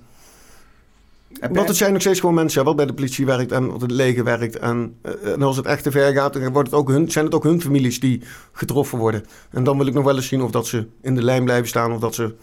[1.39, 3.82] Heb Want het zijn nog steeds gewoon mensen wat bij de politie werkt en wat
[3.82, 4.60] het leger werkt.
[4.60, 7.25] En, eh, en als het echt te ver gaat, dan wordt het ook hun, zijn
[7.25, 8.21] het ook hun families die
[8.52, 9.25] getroffen worden.
[9.49, 11.67] En dan wil ik nog wel eens zien of dat ze in de lijn blijven
[11.67, 12.36] staan of dat ze,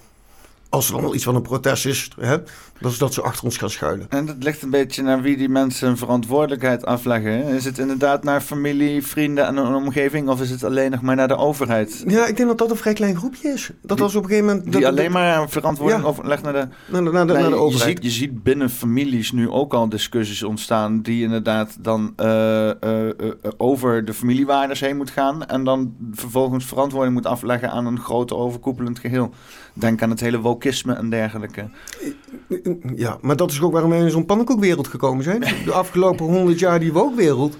[0.68, 2.36] als er dan wel iets van een protest is, hè,
[2.80, 4.06] dat, is dat ze achter ons gaan schuilen.
[4.08, 7.32] En dat ligt een beetje naar wie die mensen een verantwoordelijkheid afleggen.
[7.32, 7.54] hè?
[7.54, 10.28] Is het inderdaad naar familie, vrienden en een omgeving...
[10.28, 12.04] of is het alleen nog maar naar de overheid?
[12.06, 13.70] Ja, ik denk dat dat een vrij klein groepje is.
[13.82, 14.72] Dat als op een gegeven moment...
[14.72, 16.06] Die dat- alleen maar verantwoording Ja.
[16.08, 16.68] overlegt naar de...
[16.88, 17.90] Naar de, naar de, naar de je, overheid.
[17.90, 21.02] ziet, je ziet binnen families nu ook al discussies ontstaan...
[21.02, 23.12] die inderdaad dan eh, eh, eh,
[23.56, 25.46] over de familiewaardes heen moet gaan...
[25.46, 29.30] en dan vervolgens verantwoording moet afleggen aan een groot overkoepelend geheel.
[29.78, 31.68] Denk aan het hele wokisme en dergelijke.
[32.96, 35.40] Ja, maar dat is ook waarom wij in zo'n pannenkoekwereld gekomen zijn.
[35.64, 37.56] De afgelopen honderd jaar die wookwereld.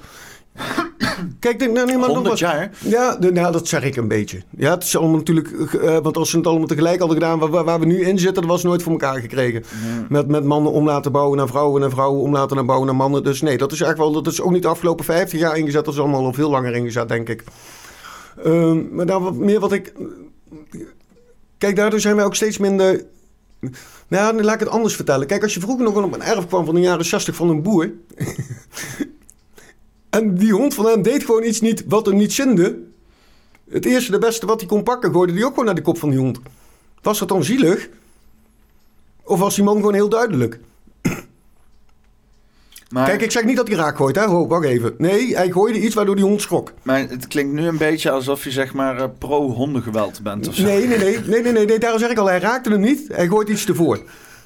[1.39, 2.71] Kijk, denk, nou, nog 100 wat- jaar?
[2.85, 4.43] Ja, de- nou, dat zeg ik een beetje.
[4.57, 5.49] Ja, het is allemaal natuurlijk...
[5.75, 7.39] eh, want als ze het allemaal tegelijk hadden gedaan...
[7.39, 9.65] Waar, waar- we nu in zitten, dat was nooit voor elkaar gekregen.
[10.09, 11.83] Met, met mannen om laten bouwen naar vrouwen...
[11.83, 13.25] en vrouwen om laten naar bouwen naar mannen.
[13.25, 14.13] Dus nee, dat is echt wel...
[14.13, 15.85] Dat is ook niet de afgelopen 50 jaar ingezet.
[15.85, 17.45] Dat is allemaal al veel langer ingezet, denk ik.
[18.45, 19.93] Ehm, maar daar wat meer wat ik...
[21.59, 23.05] Kijk, daardoor zijn wij ook steeds minder...
[24.09, 25.27] Nou, laat ik het anders vertellen.
[25.27, 27.63] Kijk, als je vroeger nog op een erf kwam van de jaren 60 van een
[27.63, 27.93] boer...
[30.11, 32.79] en die hond van hem deed gewoon iets niet wat hem niet zinde...
[33.71, 35.99] Het eerste, de beste wat hij kon pakken, gooide hij ook gewoon naar de kop
[35.99, 36.39] van die hond.
[37.03, 37.89] Was dat dan zielig?
[39.23, 40.61] Of was die man gewoon heel duidelijk?
[42.91, 44.25] Maar, Kijk, ik zeg niet dat hij raak gooit, hè?
[44.25, 44.95] Ho, wacht even.
[44.99, 46.73] Nee, hij gooide iets waardoor die hond schrok.
[46.83, 50.63] maar het klinkt nu een beetje alsof je zeg maar eh, pro-hondengeweld bent of zo.
[50.63, 53.09] Nee, nee, nee, nee, nee, nee, nee, daarom zeg ik al, hij raakte hem niet.
[53.13, 54.01] Hij gooit iets ervoor.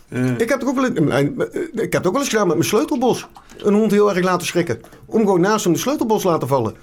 [0.09, 1.31] Eh, Ik heb, het ook wel, eens-
[1.73, 3.27] ik heb het ook wel eens gedaan met mijn sleutelbos.
[3.59, 4.81] Een hond heel erg laten schrikken.
[5.07, 6.75] Om gewoon naast hem de sleutelbos laten vallen.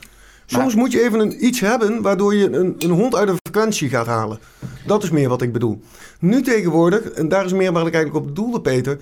[0.45, 3.89] Soms moet je even een, iets hebben waardoor je een, een hond uit een frequentie
[3.89, 4.39] gaat halen.
[4.85, 5.81] Dat is meer wat ik bedoel.
[6.19, 8.97] Nu tegenwoordig, en daar is meer waar ik eigenlijk op bedoelde, Peter.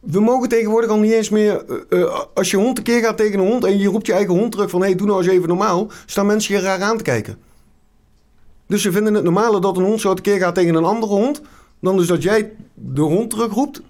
[0.00, 1.64] We mogen tegenwoordig al niet eens meer.
[1.88, 4.12] eh, eh, als je hond een keer gaat tegen een hond en je roept je
[4.12, 6.82] eigen hond terug van hé, hey, doe nou eens even normaal, staan mensen je raar
[6.82, 7.38] aan te kijken.
[8.66, 11.12] Dus ze vinden het normaler dat een hond zo een keer gaat tegen een andere
[11.12, 11.42] hond,
[11.80, 13.82] dan dus dat jij de hond terugroept.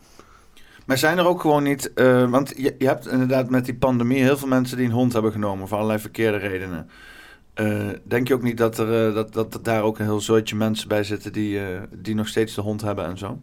[0.86, 1.92] Maar zijn er ook gewoon niet...
[1.92, 5.12] eh, want je, je hebt inderdaad met die pandemie heel veel mensen die een hond
[5.12, 5.68] hebben genomen...
[5.68, 6.90] voor allerlei verkeerde redenen.
[8.04, 10.88] Denk je ook niet dat er, dat, dat er daar ook een heel soortje mensen
[10.88, 11.32] bij zitten...
[11.32, 13.38] Die, die nog steeds de hond hebben en zo?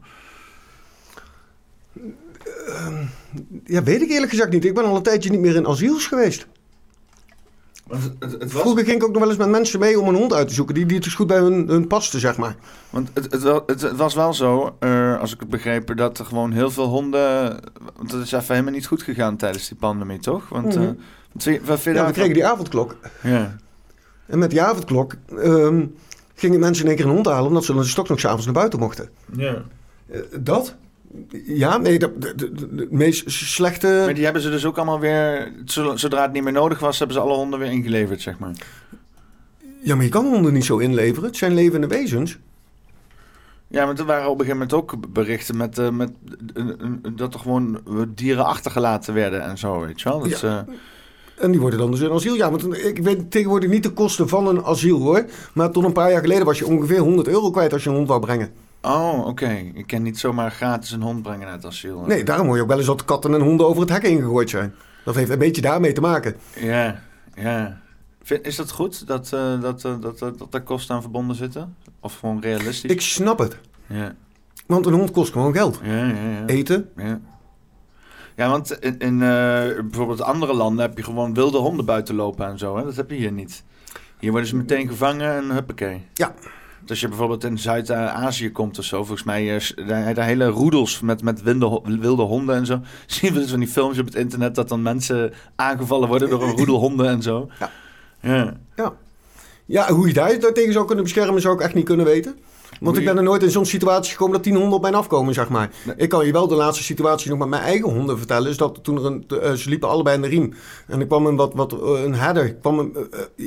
[3.65, 4.65] Ja, weet ik eerlijk gezegd niet.
[4.65, 6.47] Ik ben al een tijdje niet meer in asiels geweest.
[7.89, 10.33] Het, het, Vroeger ging ik ook nog wel eens met mensen mee om een hond
[10.33, 10.75] uit te zoeken.
[10.75, 12.55] Die, die het dus goed bij hun, hun paste, zeg maar.
[12.89, 16.85] Want het, was wel zo, eh, als ik het begreep, dat er gewoon heel veel
[16.87, 17.59] honden...
[17.95, 20.49] Want dat is even helemaal niet goed gegaan tijdens die pandemie, toch?
[20.49, 20.93] Want, eh, Mhm.
[21.31, 22.95] wat je- wat je Ja, we kregen die avondklok.
[23.23, 23.55] Ja.
[24.25, 25.85] En met die avondklok ehm,
[26.35, 27.47] gingen mensen in één keer een hond halen...
[27.47, 29.09] omdat ze dan de stok nog s'avonds naar buiten mochten.
[29.35, 29.63] ja.
[30.11, 30.75] Eh, dat?
[31.45, 34.01] Ja, nee, de, de, de, de meest slechte...
[34.05, 35.51] Maar die hebben ze dus ook allemaal weer...
[35.65, 38.51] zo- Zodra het niet meer nodig was, hebben ze alle honden weer ingeleverd, zeg maar.
[39.83, 41.23] Ja, maar je kan honden niet zo inleveren.
[41.29, 42.37] Het zijn levende wezens.
[43.67, 46.11] Ja, maar er waren op een gegeven moment ook berichten met, eh, met
[46.55, 46.63] eh,
[47.15, 47.79] dat er gewoon
[48.15, 50.19] dieren achtergelaten werden en zo, weet je wel.
[50.19, 50.65] Dat, Ja.
[50.67, 50.73] eh,
[51.43, 52.35] En die worden dan dus in asiel.
[52.35, 55.25] Ja, want ik weet tegenwoordig niet de kosten van een asiel hoor.
[55.53, 57.95] Maar tot een paar jaar geleden was je ongeveer 100 euro kwijt als je een
[57.95, 58.49] hond wou brengen.
[58.81, 59.71] Oh, oké.
[59.73, 62.01] Ik kan niet zomaar gratis een hond brengen naar het asiel.
[62.01, 64.21] Nee, daarom hoor je ook wel eens dat katten en honden over het hek heen
[64.21, 64.73] gegooid zijn.
[65.05, 66.35] Dat heeft een beetje daarmee te maken.
[66.55, 67.01] Ja,
[67.35, 67.81] ja.
[68.41, 71.75] Is dat goed, dat, eh, dat, eh, dat, dat, dat daar kosten aan verbonden zitten?
[71.99, 72.91] Of gewoon realistisch?
[72.91, 73.57] Ik snap het.
[73.85, 74.15] Ja,
[74.65, 75.79] Want een hond kost gewoon geld.
[75.83, 76.29] ja, ja.
[76.29, 76.45] ja.
[76.45, 76.89] Eten.
[76.95, 77.19] Ja,
[78.35, 82.47] ja want in, in eh, bijvoorbeeld andere landen heb je gewoon wilde honden buiten lopen
[82.47, 82.77] en zo.
[82.77, 82.83] Hè?
[82.83, 83.63] Dat heb je hier niet.
[84.19, 86.05] Hier worden ze meteen gevangen en huppakee.
[86.13, 86.33] Ja.
[86.89, 90.47] Als je bijvoorbeeld in Zuid-Azië komt of zo, volgens mij, eh, s- daar, daar hele
[90.47, 92.79] roedels met, met wilde, wilde honden en zo.
[93.05, 96.43] Zien we dus van die films op het internet dat dan mensen aangevallen worden door
[96.43, 97.49] een roedel honden en zo.
[98.21, 98.53] Ja.
[98.75, 98.93] Ja.
[99.65, 102.35] Ja, hoe je daar tegen zou kunnen beschermen, zou ik echt niet kunnen weten.
[102.79, 105.33] Want ik ben er nooit in zo'n situatie gekomen dat tien honden op mij afkomen,
[105.33, 105.69] zeg maar.
[105.85, 105.95] Nee.
[105.97, 108.49] Ik kan je wel de laatste situatie nog met mijn eigen honden vertellen.
[108.49, 110.53] Is dat toen er een, eh, ze liepen allebei in de riem.
[110.87, 113.45] En ik kwam een wat, wat eh, een herder, kwam een, eh,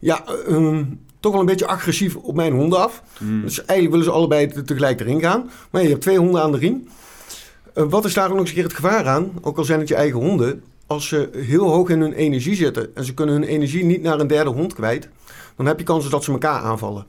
[0.00, 3.02] ja, eh, een- toch wel een beetje agressief op mijn honden af.
[3.18, 3.42] Hmm.
[3.42, 5.50] Dus eigenlijk willen ze allebei te- tegelijk erin gaan.
[5.70, 6.88] Maar je hebt twee honden aan de riem.
[7.74, 9.32] Wat is daar ook nog eens een keer het gevaar aan?
[9.42, 10.62] Ook al zijn het je eigen honden.
[10.86, 14.20] Als ze heel hoog in hun energie zitten en ze kunnen hun energie niet naar
[14.20, 15.08] een derde hond kwijt,
[15.56, 17.06] dan heb je kans dat ze elkaar aanvallen.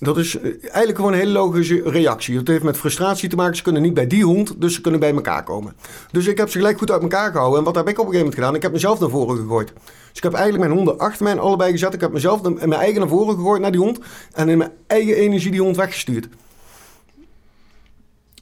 [0.00, 2.36] Dat is eh, eigenlijk gewoon een hele logische reactie.
[2.36, 3.56] Het heeft met frustratie te maken.
[3.56, 5.72] Ze kunnen niet bij die hond, dus ze kunnen bij elkaar komen.
[6.10, 7.58] Dus ik heb ze gelijk goed uit elkaar gehouden.
[7.58, 8.54] En wat heb ik op een gegeven moment gedaan?
[8.54, 9.72] Ik heb mezelf naar voren gegooid.
[9.84, 11.94] Dus ik heb eigenlijk mijn honden achter mij allebei gezet.
[11.94, 13.98] Ik heb mezelf naar- mijn eigen naar voren gegooid naar die hond.
[14.32, 16.28] En in mijn eigen energie die hond weggestuurd.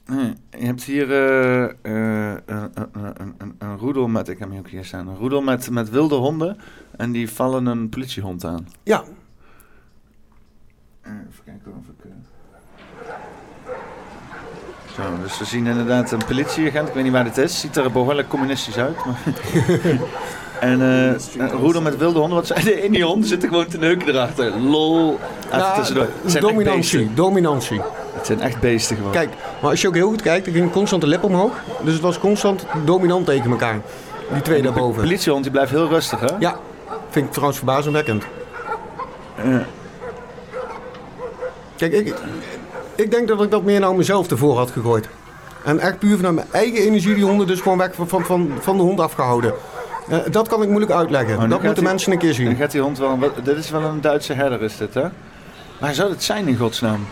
[0.05, 4.57] Je hebt hier eh, eh, een, een, een, een, een roedel met, ik heb hem
[4.57, 6.57] ook hier staan, een roedel met, met wilde honden
[6.97, 8.67] en die vallen een politiehond aan.
[8.83, 9.03] Ja,
[11.05, 12.05] Even kijken of ik...
[12.05, 12.11] eh,
[14.95, 17.91] Zo, dus we zien inderdaad een politieagent, ik weet niet waar dit is, ziet er
[17.91, 18.97] behoorlijk communistisch uit.
[19.05, 19.19] Maar
[20.59, 23.67] en eh, een roedel met wilde honden, wat zijn de in die honden zitten gewoon
[23.67, 24.57] te neuken erachter.
[24.59, 26.03] Lol, even Ja, tussendoor.
[26.21, 27.13] Het zijn echt dominantie.
[27.13, 27.81] Dominantie.
[28.13, 29.11] Het zijn echt beesten gewoon.
[29.11, 29.29] Kijk,
[29.61, 31.51] maar als je ook heel goed kijkt, er ging constant de lip omhoog.
[31.83, 33.79] Dus het was constant dominant tegen elkaar.
[34.33, 35.01] Die twee de daarboven.
[35.03, 36.35] politiehond die blijft heel rustig hè?
[36.39, 36.57] Ja,
[37.09, 38.23] vind ik trouwens verbazingwekkend.
[39.43, 39.65] Ja.
[41.89, 42.13] Kijk, ik,
[42.95, 45.07] ik denk dat ik dat meer nou mezelf ervoor had gegooid.
[45.63, 48.51] En echt puur vanuit mijn eigen energie die honden dus gewoon weg van, van, van,
[48.59, 49.53] van de hond afgehouden.
[50.09, 51.37] Eh, dat kan ik moeilijk uitleggen.
[51.37, 52.55] Oh, dat moeten mensen een keer Dan zien.
[52.55, 53.19] gaat die hond wel...
[53.43, 55.03] Dit is wel een Duitse herder is dit, hè?
[55.79, 57.05] Waar zou het zijn in godsnaam?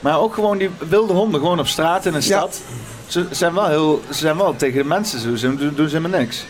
[0.00, 2.38] Maar ook gewoon die wilde honden, gewoon op straat in een Ja.
[2.38, 2.60] stad.
[3.06, 4.00] Ze zijn wel heel...
[4.08, 5.36] Ze zijn wel tegen de mensen, zo.
[5.36, 6.44] ze doen, doen ze helemaal niks.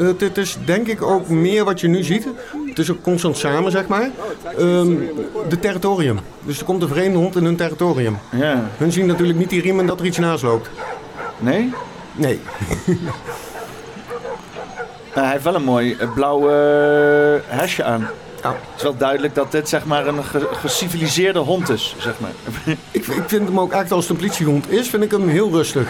[0.00, 2.26] Eh, Het is denk ik ook meer wat je nu ziet.
[2.68, 4.10] Het is ook constant samen, zeg maar.
[4.58, 4.94] Ehm,
[5.48, 6.18] de territorium.
[6.42, 8.18] Dus er komt een vreemde hond in hun territorium.
[8.30, 8.68] Ja.
[8.76, 10.70] Hun zien natuurlijk niet die riem en dat er iets naast loopt.
[11.38, 11.72] Nee?
[12.14, 12.40] Nee.
[15.14, 18.08] Maar hij heeft wel een mooi eh, blauw eh, hesje aan.
[18.42, 18.48] Ja.
[18.50, 22.30] Het is wel duidelijk dat dit zeg maar een ge- geciviliseerde hond is, zeg maar.
[22.90, 25.50] Ik, ik vind hem ook echt als het een politiehond is, vind ik hem heel
[25.50, 25.88] rustig.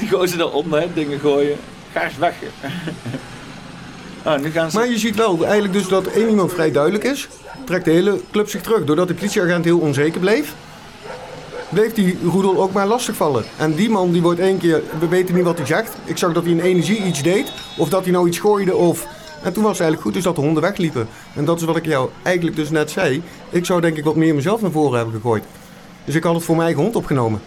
[0.00, 1.56] Die gozer daaronder, hè, dingen gooien.
[1.92, 2.34] Ga eens weg.
[4.26, 4.76] oh, nu gaan ze...
[4.78, 7.28] Maar je ziet wel eigenlijk dus dat één iemand vrij duidelijk is.
[7.64, 8.84] Trekt de hele club zich terug.
[8.84, 10.54] Doordat de politieagent heel onzeker bleef,
[11.68, 13.44] bleef die roedel ook maar lastigvallen.
[13.56, 15.96] En die man die wordt één keer, we weten niet wat hij zegt.
[16.04, 17.52] Ik zag dat hij in energie iets deed.
[17.76, 19.06] Of dat hij nou iets gooide of...
[19.42, 21.08] En toen was het eigenlijk goed dus dat de honden wegliepen.
[21.34, 23.22] En dat is wat ik jou eigenlijk dus net zei.
[23.50, 25.44] Ik zou denk ik wat meer mezelf naar voren hebben gegooid.
[26.04, 27.40] Dus ik had het voor mijn eigen hond opgenomen.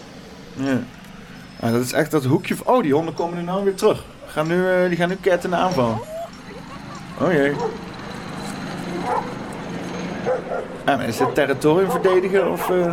[0.54, 0.80] Ja.
[1.60, 2.56] Ah, dat is echt dat hoekje.
[2.56, 4.04] van- Oh, die honden komen nu nou weer terug.
[4.32, 6.06] Gaan nu, eh, die gaan nu ketten in de aanval.
[7.22, 7.54] Oh jee.
[10.86, 12.70] Ah, is dit territorium verdedigen of...
[12.70, 12.92] eh,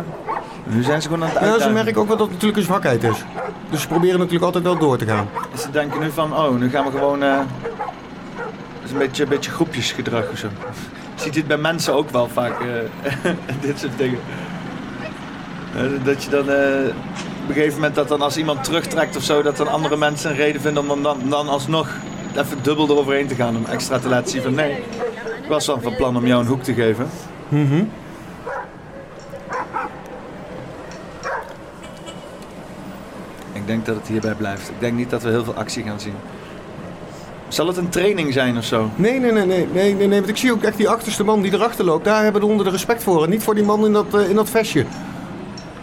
[0.63, 1.73] Nu zijn ze gewoon aan het Ja, ze uitdagen.
[1.73, 3.23] merken ook wel dat het natuurlijk een zwakheid is.
[3.69, 5.29] Dus ze proberen natuurlijk altijd wel door te gaan.
[5.57, 7.23] Ze denken nu van, oh, nu gaan we gewoon...
[7.23, 7.37] eh
[8.81, 10.47] dat is een beetje, een beetje groepjesgedrag of zo.
[11.15, 14.19] Je ziet dit bij mensen ook wel vaak, eh, dit soort dingen.
[15.75, 16.93] Eh, dat je dan eh,
[17.49, 20.35] een gegeven moment dat dan als iemand terugtrekt of zo, dat dan andere mensen een
[20.35, 21.89] reden vinden om dan, dan, dan alsnog
[22.35, 23.57] even dubbel eroverheen te gaan.
[23.57, 24.71] Om extra te laten zien van nee,
[25.43, 27.09] ik was wel van plan om jou een hoek te geven.
[27.47, 27.83] Mhm.
[33.53, 34.69] Ik denk dat het hierbij blijft.
[34.69, 36.15] Ik denk niet dat we heel veel actie gaan zien.
[37.47, 38.89] Zal het een training zijn of zo?
[38.95, 41.41] Nee, nee, nee, nee, nee, nee, nee, want ik zie ook echt die achterste man
[41.41, 42.05] die erachter loopt.
[42.05, 43.23] Daar hebben de honden de respect voor.
[43.23, 44.85] En niet voor die man in dat, eh, in dat vestje.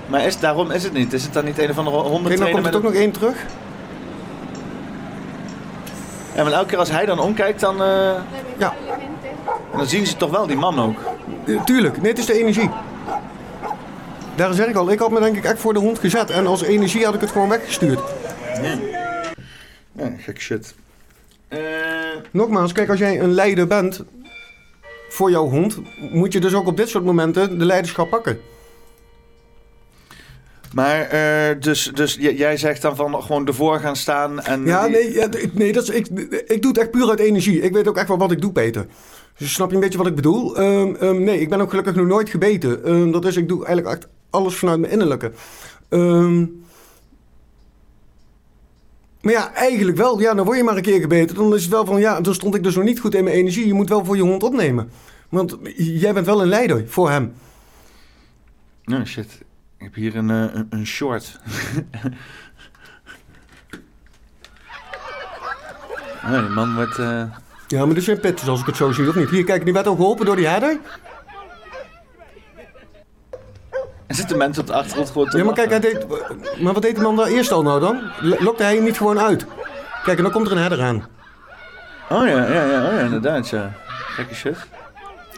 [0.06, 1.12] Maar is, daarom is het niet.
[1.12, 2.52] Is het dan niet een of andere Kijk, nou hondentrainer?
[2.62, 3.36] komt er toch nog één terug.
[6.34, 7.82] Ja, maar elke keer als hij dan omkijkt, dan...
[7.82, 8.14] eh,
[8.58, 8.74] Ja.
[9.72, 10.98] En dan zien ze toch wel die man ook.
[11.64, 12.70] Tuurlijk, nee, het is de energie.
[14.34, 16.30] Daar zeg ik al, ik had me denk ik echt voor de hond gezet.
[16.30, 18.00] En als energie had ik het gewoon weggestuurd.
[19.92, 20.74] Ja, gek shit.
[21.48, 21.58] Eh,
[22.30, 24.02] Nogmaals, kijk, als jij een leider bent
[25.08, 25.78] voor jouw hond,
[26.12, 28.40] moet je dus ook op dit soort momenten de leiderschap pakken.
[30.74, 34.64] Maar, eh, dus, dus jij zegt dan van gewoon ervoor gaan staan en...
[34.64, 36.06] Ja, nee, ja, nee dat is, ik,
[36.46, 37.60] ik doe het echt puur uit energie.
[37.60, 38.86] Ik weet ook echt wel wat ik doe, Peter.
[39.38, 40.56] Dus snap je een beetje wat ik bedoel?
[40.56, 42.84] Ehm, ehm, nee, ik ben ook gelukkig nog nooit gebeten.
[42.84, 45.32] Ehm, dat is, ik doe eigenlijk echt alles vanuit mijn innerlijke.
[49.26, 50.20] Maar ja, eigenlijk wel.
[50.20, 51.36] Ja, dan word je maar een keer gebeten.
[51.36, 53.36] Dan is het wel van, ja, dan stond ik dus nog niet goed in mijn
[53.36, 53.66] energie.
[53.66, 54.90] Je moet wel voor je hond opnemen.
[55.28, 57.32] Want jij bent wel een leider voor hem.
[58.84, 59.44] Oh, shit.
[59.78, 61.38] Ik heb hier een, eh, een, een short.
[66.30, 66.98] Nee, man wordt...
[66.98, 67.22] eh,
[67.66, 69.30] Ja, maar dit zijn pitten, als ik het zo zie, of niet?
[69.30, 70.78] Hier, kijk, die werd ook geholpen door die herder.
[74.06, 76.06] Er zitten mensen op de achtergrond gewoon te Ja, maar kijk, hij deed,
[76.60, 78.00] maar wat deed die man daar eerst al nou dan?
[78.20, 79.46] Lokte hij hem niet gewoon uit?
[80.04, 81.06] Kijk, en dan komt er een herder aan.
[82.10, 83.72] Oh ja, ja, ja, oh ja, inderdaad, ja.
[83.86, 84.56] Gekke shit.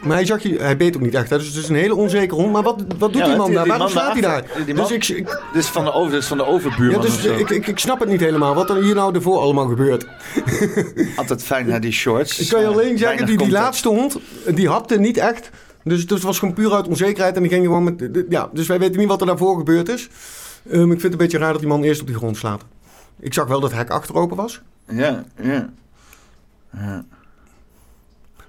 [0.03, 1.37] Maar hij, zag je, hij beet ook niet echt, hè?
[1.37, 2.51] dus het is een hele onzekere hond.
[2.51, 3.63] Maar wat, wat doet Ja, die man die- daar?
[3.63, 4.43] die Waarom man staat hij daar?
[4.65, 7.67] die man- Dus, ik, is van de, over, van de overbuurman ja, dus ik, ik,
[7.67, 10.05] ik snap het niet helemaal, wat er hier nou ervoor allemaal gebeurt.
[11.15, 12.39] Altijd fijn, hè, die shorts.
[12.39, 14.17] Ik kan je Eh, alleen zeggen, die, die laatste hond,
[14.53, 15.49] die hapte niet echt.
[15.83, 18.09] Dus, dus het was gewoon puur uit onzekerheid en die ging gewoon met...
[18.29, 20.09] Ja, dus wij weten niet wat er daarvoor gebeurd is.
[20.69, 22.61] Ehm, ik vind het een beetje raar dat die man eerst op die grond slaat.
[23.19, 24.61] Ik zag wel dat het hek achteropen was.
[24.87, 25.69] Ja, ja.
[26.77, 27.05] ja.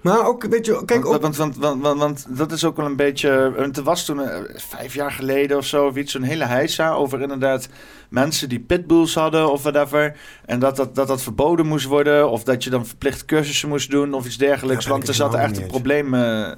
[0.01, 2.77] Maar ook, weet je, kijk, want, ook, want, want, want, want, want dat is ook
[2.77, 3.53] wel een beetje...
[3.57, 6.93] Want er was toen, eh, vijf jaar geleden of zo, of iets, zo'n hele heisa
[6.93, 7.69] over inderdaad
[8.09, 10.17] mensen die pitbulls hadden of whatever.
[10.47, 13.91] En dat dat, dat dat verboden moest worden, of dat je dan verplicht cursussen moest
[13.91, 14.85] doen of iets dergelijks.
[14.85, 16.15] Ja, want er zat echt een probleem...
[16.15, 16.51] eh,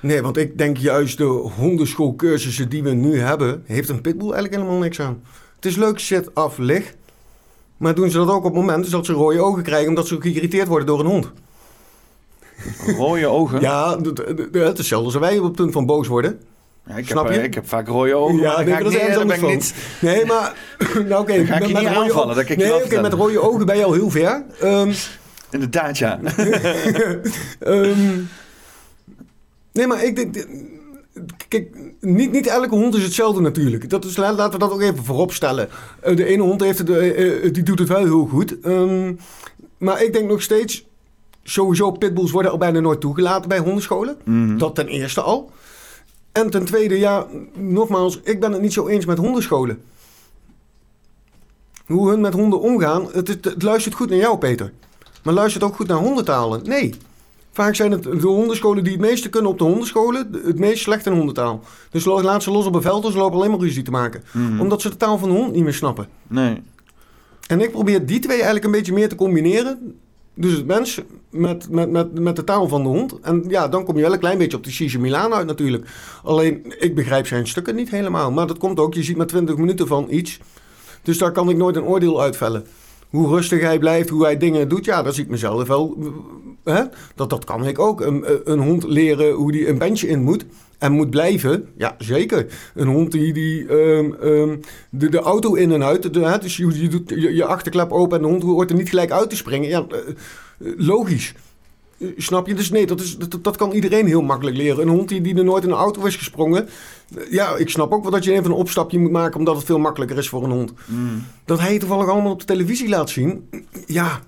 [0.00, 4.54] Nee, want ik denk juist de hondenschoolcursussen die we nu hebben, heeft een pitbull eigenlijk
[4.54, 5.22] helemaal niks aan.
[5.56, 6.94] Het is leuk zit af, lig.
[7.76, 10.68] Maar doen ze dat ook op momenten dat ze rode ogen krijgen omdat ze geïrriteerd
[10.68, 11.32] worden door een hond?
[12.96, 13.60] Rode ogen.
[13.60, 13.98] Ja,
[14.52, 16.40] hetzelfde als wij op het punt van boos worden.
[16.86, 17.46] Ja, ik, Snap heb, eh, je?
[17.46, 19.72] ik heb vaak rode ogen, Ja, nee, ga maar ik dat is niet, ergens.
[20.00, 20.54] Nee, maar...
[21.08, 23.66] Nou oké, ga ik je met- niet aanvallen, dat ik Nee, oké, met rode ogen
[23.66, 24.44] ben je al heel ver.
[24.60, 24.92] Ehm,
[25.50, 26.20] Inderdaad, ja.
[27.60, 28.20] Ehm,
[29.72, 30.46] nee, maar ik denk...
[31.48, 33.90] Kijk, niet, niet elke hond is hetzelfde natuurlijk.
[33.90, 35.68] Dat is, la- laten we dat ook even voorop stellen.
[36.00, 38.60] Eh, de ene hond heeft het, eh, eh, die doet het wel heel goed.
[38.60, 39.14] Ehm,
[39.78, 40.86] maar ik denk nog steeds...
[41.48, 44.16] Sowieso, pitbulls worden al bijna nooit toegelaten bij hondenscholen.
[44.24, 44.58] Mhm.
[44.58, 45.50] Dat ten eerste al.
[46.32, 49.82] En ten tweede, ja, nogmaals, ik ben het niet zo eens met hondenscholen.
[51.86, 54.72] Hoe hun met honden omgaan, het, het luistert goed naar jou, Peter.
[55.22, 56.62] Maar luistert ook goed naar hondentalen?
[56.64, 56.94] Nee.
[57.52, 61.06] Vaak zijn het de hondenscholen die het meeste kunnen op de hondenscholen, het meest slecht
[61.06, 61.60] in hondentaal.
[61.90, 64.22] Dus laat ze los op een veld en ze lopen alleen maar ruzie te maken.
[64.32, 64.60] Mhm.
[64.60, 66.08] Omdat ze de taal van de hond niet meer snappen.
[66.26, 66.62] Nee.
[67.46, 69.98] En ik probeer die twee eigenlijk een beetje meer te combineren.
[70.40, 73.20] Dus het mens met, met, met, met de taal van de hond.
[73.20, 75.88] En ja, dan kom je wel een klein beetje op de Cesar Milan uit natuurlijk.
[76.22, 78.32] Alleen, ik begrijp zijn stukken niet helemaal.
[78.32, 80.40] Maar dat komt ook, je ziet maar 20 minuten van iets.
[81.02, 82.64] Dus daar kan ik nooit een oordeel uitvellen.
[83.10, 85.96] Hoe rustig hij blijft, hoe hij dingen doet, ja, dat zie ik mezelf wel.
[86.64, 86.82] Hè?
[87.14, 88.00] Dat, dat kan ik ook.
[88.00, 90.44] Een, een hond leren hoe die een bandje in moet
[90.78, 92.46] en moet blijven, ja, zeker.
[92.74, 94.56] Een hond die, die ehm, ehm,
[94.90, 97.92] de, de auto in en uit, de, hè, dus je, je doet je, je achterklep
[97.92, 99.68] open en de hond hoort er niet gelijk uit te springen.
[99.68, 101.34] Ja, eh, eh, logisch.
[101.98, 102.54] Eh, Snap je?
[102.54, 104.82] Dus nee, dat, is, dat, dat kan iedereen heel makkelijk leren.
[104.82, 106.68] Een hond die, die er nooit in een auto is gesprongen.
[107.30, 109.38] Ja, ik snap ook wel dat je even een opstapje moet maken...
[109.38, 110.72] omdat het veel makkelijker is voor een hond.
[110.86, 111.24] Mm.
[111.44, 113.48] Dat hij toevallig allemaal op de televisie laat zien.
[113.86, 114.20] Ja,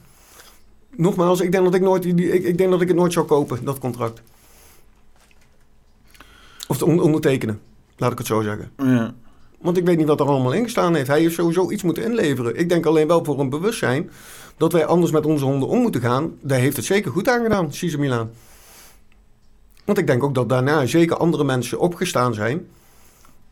[0.97, 3.65] nogmaals, ik denk dat ik, nooit, ik, ik, denk dat ik het nooit zou kopen,
[3.65, 4.23] dat contract.
[6.71, 7.61] Of te on- ondertekenen,
[7.97, 8.71] laat ik het zo zeggen.
[8.77, 9.15] Ja.
[9.61, 11.07] Want ik weet niet wat er allemaal in gestaan heeft.
[11.09, 12.57] Hij heeft sowieso iets moeten inleveren.
[12.57, 14.11] Ik denk alleen wel voor een bewustzijn
[14.57, 16.33] dat wij anders met onze honden om moeten gaan.
[16.41, 18.31] Daar heeft het zeker goed aan gedaan, Cesar Milan.
[19.85, 22.67] Want ik denk ook dat daarna zeker andere mensen opgestaan zijn.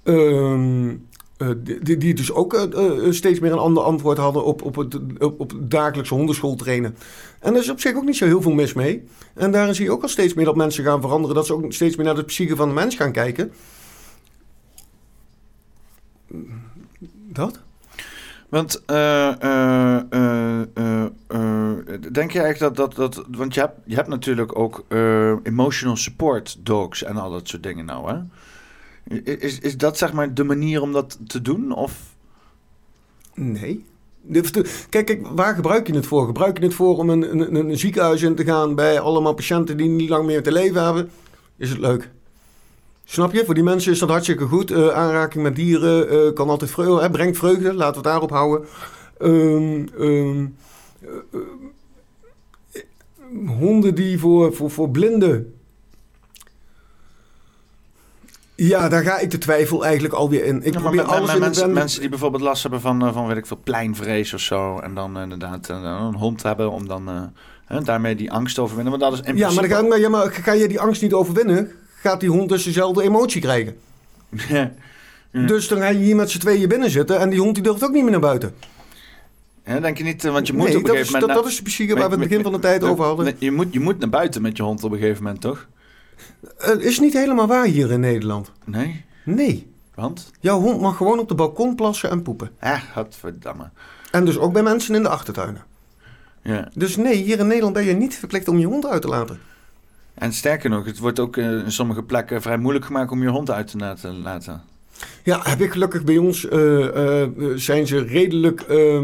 [0.02, 0.94] ehm,
[1.38, 1.48] eh,
[1.82, 4.98] die, die- dus ook eh, eh, steeds meer een ander antwoord hadden op, op, het,
[5.18, 6.96] op, dagelijkse hondenschool trainen.
[7.40, 9.04] En daar is op zich ook niet zo heel veel mis mee.
[9.34, 11.36] En daarin zie je ook al steeds meer dat mensen gaan veranderen.
[11.36, 13.52] Dat ze ook steeds meer naar de psyche van de mens gaan kijken.
[17.32, 17.60] Dat?
[18.48, 18.82] Want
[22.12, 22.94] denk je eigenlijk dat dat.
[22.94, 24.84] dat want je hebt, je hebt natuurlijk ook
[25.42, 28.18] emotional support dogs en al dat soort dingen nou, hè?
[29.24, 31.72] Is, is dat zeg maar de manier om dat te doen?
[31.72, 32.16] Of.
[33.34, 33.84] Nee.
[34.88, 36.26] Kijk, kijk, waar gebruik je het voor?
[36.26, 39.76] Gebruik je het voor om een, een, een ziekenhuis in te gaan bij allemaal patiënten
[39.76, 41.10] die niet lang meer te leven hebben?
[41.56, 42.10] Is het leuk?
[43.04, 43.44] Snap je?
[43.44, 44.70] Voor die mensen is dat hartstikke goed.
[44.70, 47.74] Uh, aanraking met dieren uh, kan altijd vreugde, hè, brengt vreugde.
[47.74, 48.68] Laten we het daarop houden.
[49.22, 50.56] Um, um,
[51.32, 51.40] uh,
[53.46, 55.57] honden die voor, voor, voor blinden.
[58.60, 60.62] Ja, daar ga ik de twijfel eigenlijk alweer in.
[60.62, 63.36] Ik Ja, probeer alles in mensen, mensen die bijvoorbeeld last hebben van, eh, van weet
[63.36, 64.78] ik veel, pleinvrees of zo.
[64.78, 67.32] En dan eh, inderdaad eh, een hond hebben om dan
[67.64, 68.98] hè, daarmee die angst te overwinnen.
[68.98, 71.12] Want dat is in Ja, maar, dan ga, ja, maar ga je die angst niet
[71.12, 73.76] overwinnen, gaat die hond dus dezelfde emotie krijgen.
[75.30, 75.46] Ja.
[75.46, 77.84] Dus dan ga je hier met z'n tweeën binnen zitten en die hond die durft
[77.84, 78.54] ook niet meer naar buiten.
[79.64, 81.26] Ja, denk je niet, want je moet nee, op een dat, gegeven is, moment...
[81.26, 83.34] dat, na- dat is precies waar we het begin van de tijd over hadden.
[83.38, 85.66] Je moet, je moet naar buiten met je hond op een gegeven moment, toch?
[86.58, 88.52] Het is niet helemaal waar hier in Nederland.
[88.64, 89.72] Nee, Nee.
[89.94, 90.30] want?
[90.40, 92.50] Jouw hond mag gewoon op de balkon plassen en poepen.
[92.60, 93.70] Ah, godverdamme.
[94.10, 95.64] En dus ook bij mensen in de achtertuinen.
[96.42, 96.70] Ja.
[96.74, 99.38] Dus nee, hier in Nederland ben je niet verplicht om je hond uit te laten.
[100.14, 103.28] En sterker nog, het wordt ook eh, in sommige plekken vrij moeilijk gemaakt om je
[103.28, 104.62] hond uit te laten.
[105.22, 109.02] Ja, heb ik gelukkig bij ons, eh, eh, zijn ze redelijk eh,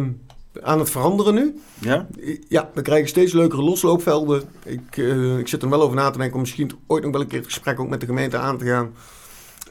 [0.62, 1.60] aan het veranderen nu.
[1.80, 2.06] Ja?
[2.48, 4.42] Ja, we krijgen steeds leukere losloopvelden.
[4.64, 7.20] Ik, eh, ik zit er wel over na te denken om misschien ooit nog wel
[7.20, 8.92] een keer het gesprek ook met de gemeente aan te gaan.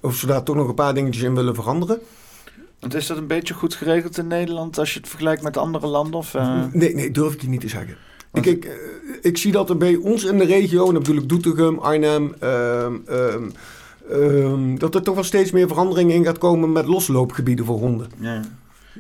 [0.02, 2.00] Of ze daar toch nog een paar dingetjes in willen veranderen.
[2.80, 5.88] Want is dat een beetje goed geregeld in Nederland als je het vergelijkt met andere
[5.88, 6.14] landen?
[6.14, 6.64] Of, eh?
[6.72, 7.98] Nee, nee, durf ik je niet te zeggen.
[8.34, 8.74] Ik, ik, eh,
[9.22, 12.96] ik zie dat er bij ons in de regio, en bedoel ik Doetinchem, Arnhem, ehm,
[13.06, 13.50] ehm,
[14.10, 18.12] ehm, dat er toch wel steeds meer verandering in gaat komen met losloopgebieden voor honden.
[18.20, 18.42] Ja.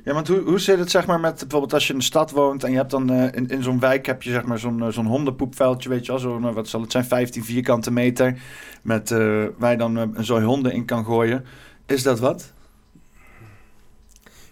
[0.04, 2.32] Ja, want hoe, hoe zit het zeg maar met bijvoorbeeld als je in de stad
[2.32, 4.84] woont en je hebt dan eh, in, in zo'n wijk heb je zeg maar zo'n
[4.84, 8.42] eh, zo'n hondenpoepveldje, weet je wel, zo'n, eh, wat zal het zijn, 15 vierkante meter,
[8.82, 9.10] met,
[9.58, 11.46] waar je dan een zooi honden in kan gooien.
[11.86, 12.54] Is dat wat?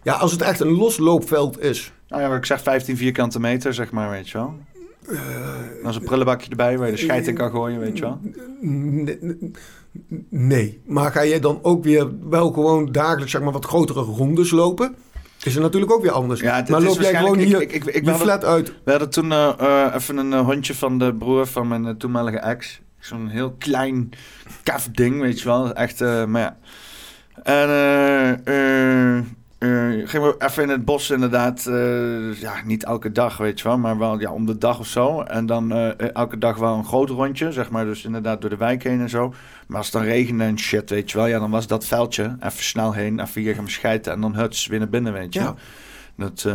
[0.04, 1.94] Ja, als het echt een losloopveld is.
[2.08, 4.56] Nou ja, ik zeg 15 vierkante meter, zeg maar, weet je wel.
[5.82, 8.20] Dan is een prullenbakje erbij waar je de scheid in kan gooien, weet je wel.
[8.62, 9.20] Nee,
[10.30, 14.52] nee, maar ga jij dan ook weer wel gewoon dagelijks zeg maar, wat grotere rondes
[14.52, 14.96] lopen?
[15.44, 16.40] Is er natuurlijk ook weer anders.
[16.40, 18.74] Ja, maar loop jij gewoon waarschijnlijk- hier ik- ik- ik- je flat uit?
[18.84, 22.38] We hadden toen eh, eh, even een eh, hondje van de broer van mijn toenmalige
[22.38, 22.82] ex.
[23.00, 24.10] Zo'n heel klein
[24.64, 25.74] kaf ding, weet je wel.
[25.74, 26.58] Echt, eh, maar ja.
[27.44, 27.70] En
[29.62, 31.66] eh, gingen we even in het bos inderdaad.
[31.66, 33.78] eh, ja, niet elke dag, weet je wel.
[33.78, 35.22] Maar wel ja, om de dag of zo.
[35.22, 37.86] En dan eh, elke dag wel een groot rondje, zeg maar.
[37.86, 39.34] Dus inderdaad door de wijk heen en zo.
[39.68, 41.28] Maar als het dan regende en shit, weet je wel.
[41.28, 43.20] Ja, dan was dat veldje even snel heen.
[43.20, 44.14] Even hier gaan schijten.
[44.14, 45.56] En dan huts weer naar binnen, weet je Ja.
[46.16, 46.48] Dat...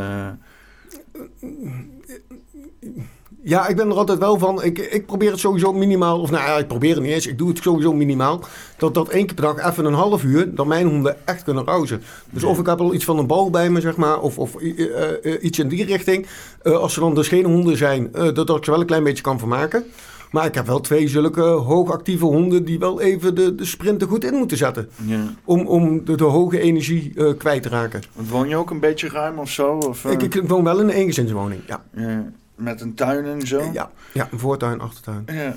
[3.49, 4.63] Ja, ik ben er altijd wel van.
[4.63, 6.21] Ik, ik probeer het sowieso minimaal.
[6.21, 7.27] Of nou ja, ik probeer het niet eens.
[7.27, 8.41] Ik doe het sowieso minimaal.
[8.79, 10.55] Dat dat één keer per dag even een half uur.
[10.55, 12.03] Dat mijn honden echt kunnen rauzen.
[12.31, 14.21] Dus of ik heb al iets van een bal bij me, zeg maar.
[14.21, 16.27] Of, of eh, eh, iets in die richting.
[16.63, 18.09] Eh, als er dan dus geen honden zijn.
[18.13, 19.85] dat, dat ik ze wel een klein beetje kan vermaken.
[20.31, 22.65] Maar ik heb wel twee zulke hoogactieve honden.
[22.65, 24.89] die wel even de, de sprint er goed in moeten zetten.
[25.05, 25.21] ja.
[25.45, 28.03] Om, om de, de hoge energie kwijt te raken.
[28.13, 29.73] Want woon je ook een beetje ruim of zo?
[29.73, 31.61] Of, Ik, ik woon wel in een eengezinswoning.
[31.67, 31.85] Ja.
[31.97, 33.71] ja, met een tuin en zo?
[33.73, 35.23] Ja, ja, een voortuin, achtertuin.
[35.27, 35.55] Ja.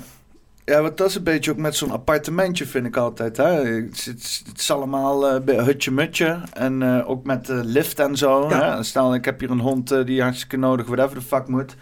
[0.64, 3.36] Ja, want dat is een beetje ook met zo'n appartementje, vind ik altijd.
[3.36, 3.44] Hè?
[3.44, 6.40] Het, is- het, is- het is allemaal eh, bij hutje-mutje.
[6.52, 8.48] En eh, ook met de lift en zo.
[8.48, 8.76] Ja.
[8.76, 8.82] Hè?
[8.82, 11.76] Stel, ik heb hier een hond eh, die hartstikke nodig, whatever the fuck moet.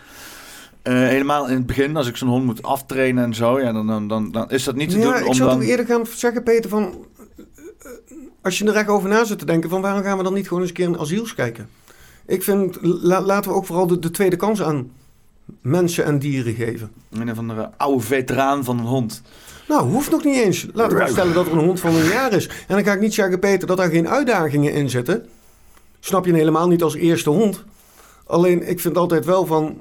[0.83, 3.87] Eh, helemaal in het begin, als ik zo'n hond moet aftrainen en zo, ja, dan,
[3.87, 5.17] dan, dan, dan is dat niet te Ja, doen.
[5.17, 5.59] ik Om zou dan...
[5.59, 7.07] toch eerder gaan zeggen, Peter, van...
[7.37, 7.45] eh,
[8.43, 10.47] Als je er echt over na zit te denken, van waarom gaan we dan niet
[10.49, 11.69] gewoon eens een keer in asiels kijken?
[12.27, 14.91] Ik vind, la- laten we ook vooral de, de tweede kans aan
[15.61, 16.91] mensen en dieren geven.
[17.11, 19.23] Een of andere oude veteraan van een hond.
[19.69, 20.67] Nou, hoeft nog niet eens.
[20.73, 22.47] Laten we stellen dat er een hond van een jaar is.
[22.47, 25.27] En dan ga ik niet zeggen, Peter, dat daar geen uitdagingen in zitten.
[26.01, 27.65] Snap je helemaal niet als eerste hond.
[28.27, 29.79] Alleen, ik vind altijd wel van...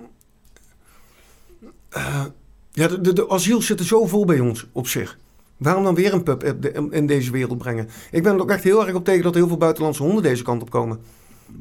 [1.90, 2.24] eh,
[2.72, 5.18] ja, de, de, de asiels zitten zo vol bij ons op zich.
[5.58, 6.44] Waarom dan weer een pup
[6.92, 7.90] in deze wereld brengen?
[8.12, 10.24] Ik ben er ook echt heel erg op tegen dat er heel veel buitenlandse honden
[10.24, 11.00] deze kant op komen.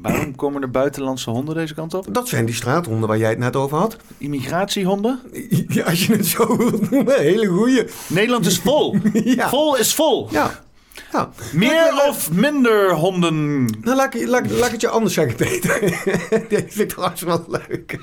[0.01, 2.13] Waarom komen er buitenlandse honden deze kant op?
[2.13, 3.97] Dat zijn die straathonden waar jij het net over had.
[4.17, 5.19] Immigratiehonden?
[5.67, 7.85] Ja, als je het zo wilt noemen, hele goeie.
[8.07, 8.95] Nederland is vol.
[9.13, 9.49] Ja.
[9.49, 10.27] Vol is vol.
[10.31, 10.63] Ja.
[11.11, 11.29] ja.
[11.53, 13.65] Meer of minder honden?
[13.65, 15.79] Nou, laat ik, laat, laat ik het je anders zeggen, Peter.
[16.49, 17.99] Deze vind ik trouwens wel leuk.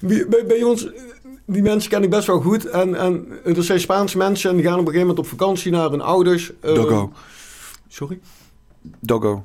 [0.00, 0.88] Wie- bij, bij ons,
[1.46, 2.64] die mensen ken ik best wel goed.
[2.64, 5.70] En, en er zijn Spaanse mensen en die gaan op een gegeven moment op vakantie
[5.72, 6.52] naar hun ouders.
[6.60, 7.06] Ehm.
[7.88, 8.18] Sorry?
[9.00, 9.44] Doggo.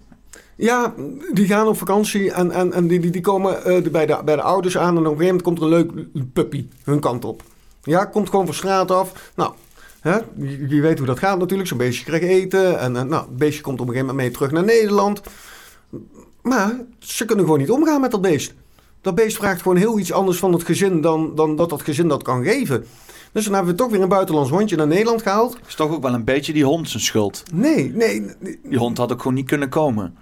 [0.55, 0.93] Ja,
[1.33, 4.35] die gaan op vakantie en, en, en die, die, die komen eh, bij, de, bij
[4.35, 4.97] de ouders aan.
[4.97, 5.91] En op een gegeven moment komt er een leuk
[6.33, 7.43] puppy hun kant op.
[7.83, 9.31] Ja, komt gewoon van straat af.
[9.35, 9.53] Nou,
[9.99, 11.69] hè, je, je weet hoe dat gaat natuurlijk.
[11.69, 12.79] Zo'n beestje krijgt eten.
[12.79, 15.21] En, en nou, het beestje komt op een gegeven moment mee terug naar Nederland.
[16.41, 18.53] Maar ze kunnen gewoon niet omgaan met dat beest.
[19.01, 22.07] Dat beest vraagt gewoon heel iets anders van het gezin dan, dan dat dat gezin
[22.07, 22.85] dat kan geven.
[23.34, 25.57] Dus dan hebben we toch weer een buitenlands hondje naar Nederland gehaald.
[25.67, 27.43] Is toch ook wel een beetje die hond zijn schuld.
[27.53, 28.21] Nee, nee.
[28.39, 28.59] nee.
[28.63, 30.15] Die hond had ook gewoon niet kunnen komen.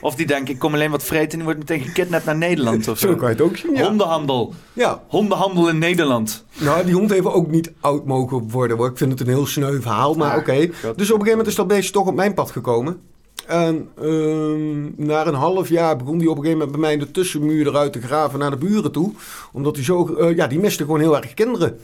[0.00, 2.88] Of die denkt, ik kom alleen wat vreten en die wordt meteen gekidnapt naar Nederland
[2.88, 3.14] of Zo zo.
[3.14, 3.86] kan je het ook zien, ja.
[3.88, 4.54] Hondenhandel.
[4.72, 6.44] Ja, Hondenhandel in Nederland.
[6.60, 8.76] nou, die hond heeft ook niet oud mogen worden.
[8.76, 8.88] Hoor.
[8.88, 10.52] Ik vind het een heel sneu verhaal, maar Ah, oké.
[10.56, 13.00] Dus op een gegeven moment is dat beestje toch op mijn pad gekomen.
[13.46, 16.98] En ehm, na een half jaar begon hij op een gegeven moment bij mij in
[16.98, 19.12] de tussenmuur eruit te graven naar de buren toe.
[19.52, 21.78] Omdat hij zo, eh, ja, die miste gewoon heel erg kinderen.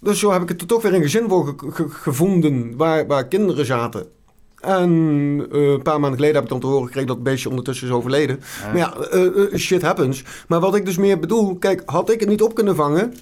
[0.00, 3.06] Dus zo heb ik het er toch weer een gezin voor ge- ge- gevonden waar,
[3.06, 4.06] waar kinderen zaten.
[4.60, 4.90] En
[5.52, 7.86] eh, een paar maanden geleden heb ik dan te horen gekregen dat het beestje ondertussen
[7.86, 8.40] is overleden.
[8.64, 10.24] Maar ja, eh, eh, shit happens.
[10.48, 13.14] Maar wat ik dus meer bedoel, kijk, had ik het niet op kunnen vangen,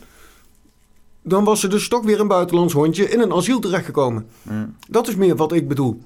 [1.22, 4.26] dan was er dus toch weer een buitenlands hondje in een asiel terechtgekomen.
[4.42, 4.70] Ja.
[4.88, 6.00] Dat is meer wat ik bedoel.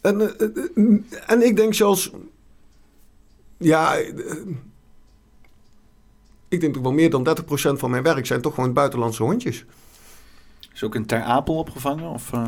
[0.00, 0.20] En,
[1.26, 2.10] en ik denk zelfs,
[3.58, 3.96] ja,
[6.56, 9.64] ik denk toch wel meer dan 30% van mijn werk zijn toch gewoon buitenlandse hondjes.
[10.74, 12.10] Is ook in Ter Apel opgevangen?
[12.10, 12.46] Of, eh?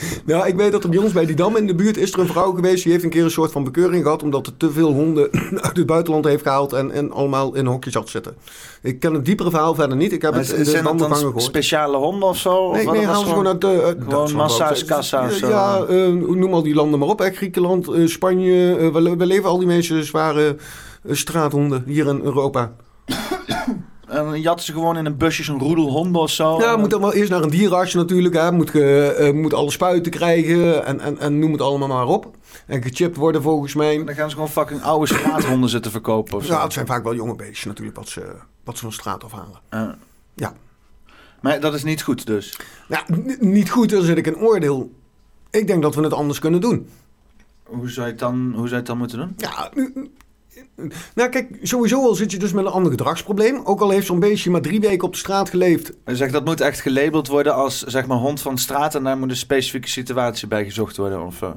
[0.24, 2.18] Nou, ik weet dat er bij ons bij die dam in de buurt is er
[2.18, 2.82] een vrouw geweest.
[2.82, 4.22] Die heeft een keer een soort van bekeuring gehad.
[4.22, 5.30] Omdat er te veel honden
[5.66, 6.72] uit het buitenland heeft gehaald.
[6.72, 8.36] En, en allemaal in hokjes had zitten.
[8.82, 10.12] Ik ken het diepere verhaal verder niet.
[10.12, 11.42] Ik heb het in de wandelgangen gehoord.
[11.42, 12.54] speciale honden of zo?
[12.54, 12.94] Of Nee, wat?
[12.94, 13.82] nee, halen ze gewoon uit de...
[13.82, 14.40] uit gewoon
[15.26, 15.48] of zo.
[15.48, 17.18] Ja, eh, noem al die landen maar op.
[17.18, 17.30] Hè.
[17.30, 18.90] Griekenland, eh, Spanje.
[18.92, 20.56] we, we leven al die mensen zware
[21.10, 22.72] straathonden hier in Europa.
[24.06, 26.58] En dan jatten ze gewoon in een busje zo'n roedel honden of zo?
[26.58, 28.34] Ja, moet dan wel eerst naar een dierenarts natuurlijk.
[28.34, 28.52] Hè.
[28.52, 32.36] Moet, ge, eh, moet alle spuiten krijgen en, en, en noem het allemaal maar op.
[32.66, 34.04] En gechipt worden volgens mij.
[34.04, 36.52] Dan gaan ze gewoon fucking oude straathonden zitten verkopen of zo.
[36.52, 38.34] Ja, het zijn vaak wel jonge beestjes natuurlijk wat ze,
[38.64, 39.98] wat ze van straat afhalen.
[40.34, 40.54] Ja.
[41.40, 42.58] Maar dat is niet goed dus.
[42.88, 43.04] Ja,
[43.40, 44.92] niet goed, dan zit ik een oordeel.
[45.50, 46.88] Ik denk dat we het anders kunnen doen.
[47.62, 49.34] Hoe zou je het dan, hoe zou je het dan moeten doen?
[49.36, 49.70] Ja,
[51.14, 53.60] nou kijk, sowieso al zit je dus met een ander gedragsprobleem.
[53.64, 55.92] Ook al heeft zo'n beestje maar drie weken op de straat geleefd.
[56.06, 59.18] Je zegt dat moet echt gelabeld worden als zeg maar hond van straat en daar
[59.18, 61.26] moet een specifieke situatie bij gezocht worden.
[61.26, 61.50] Of, eh.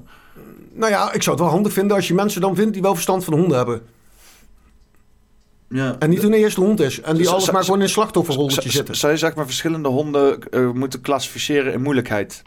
[0.73, 2.93] Nou ja, ik zou het wel handig vinden als je mensen dan vindt die wel
[2.93, 3.81] verstand van honden hebben.
[5.69, 5.95] ja.
[5.99, 7.01] En niet hun eerste hond is.
[7.01, 8.95] En die Zo- alles maar gewoon in slachtofferrolletje zitten.
[8.95, 12.41] Zou je zeg maar verschillende honden eh, moeten klassificeren in moeilijkheid?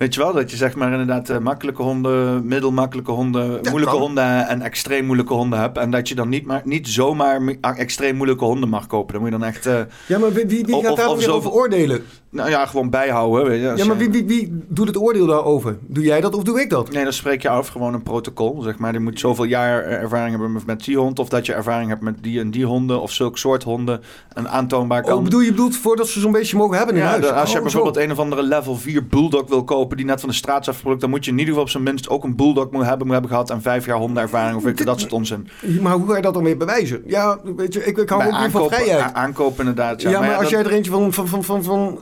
[0.00, 4.00] Weet je wel, dat je zeg maar inderdaad eh, makkelijke honden, middelmakkelijke honden, moeilijke kan.
[4.00, 5.78] honden en extreem moeilijke honden hebt.
[5.78, 9.12] En dat je dan niet, maar, niet zomaar ah, extreem moeilijke honden mag kopen.
[9.12, 11.32] Dan moet je dan echt, eh, Ja, maar wie, wie, gaat of- daar of zo-
[11.32, 12.04] over oordelen?
[12.30, 13.44] Nou ja, gewoon bijhouden.
[13.48, 15.78] Weet je, Ja, maar je- wie, wie, wie doet het oordeel daarover?
[15.86, 16.90] Doe jij dat of doe ik dat?
[16.92, 18.60] Nee, dan spreek je af gewoon een protocol.
[18.62, 21.18] Zeg maar, die moet zoveel jaar ervaring hebben met- die hond.
[21.18, 23.00] Of dat je ervaring hebt met die en die honden.
[23.00, 24.00] Of zulk soort honden.
[24.32, 25.16] En aantoonbaar kan.
[25.18, 27.30] Oh, bedoel je bedoelt voordat ze zo'n beestje mogen hebben in Ja, huis?
[27.30, 28.00] als je Oh, bijvoorbeeld zo.
[28.02, 31.00] een of andere level 4 bulldog wil kopen die net van de straat is afgeplukt,
[31.00, 33.12] dan moet je in ieder geval op zijn minst ook een bulldog moet hebben, moet
[33.12, 35.48] hebben gehad en vijf jaar hondenervaring of je, dat soort onzin.
[35.80, 37.02] Maar hoe ga je dat dan weer bewijzen?
[37.06, 39.14] Ja, weet je, ik, ik hou Bij ook weer van vrijheid.
[39.14, 40.02] aankopen inderdaad.
[40.02, 41.98] Ja, Ja, maar, ja, als dat- jij er eentje van, van, van, van, van,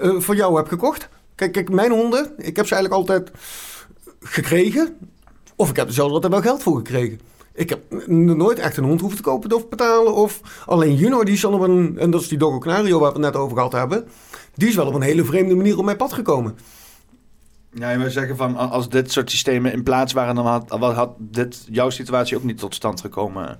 [0.00, 1.08] eh, van jou hebt gekocht.
[1.34, 3.30] Kijk, mijn honden, ik heb ze eigenlijk altijd
[4.20, 4.96] gekregen.
[5.56, 7.20] Of ik heb er zelfs altijd wel geld voor gekregen.
[7.54, 10.14] Ik heb nooit echt een hond hoeven te kopen of betalen.
[10.14, 13.12] Of alleen Juno, die is dan op een, en dat is die Doggo Canario waar
[13.12, 14.08] we het net over gehad hebben.
[14.54, 16.58] Die is wel op een hele vreemde manier op mijn pad gekomen.
[17.72, 21.14] Ja, je wil zeggen van als dit soort systemen in plaats waren, dan had, had
[21.18, 23.58] dit jouw situatie ook niet tot stand gekomen.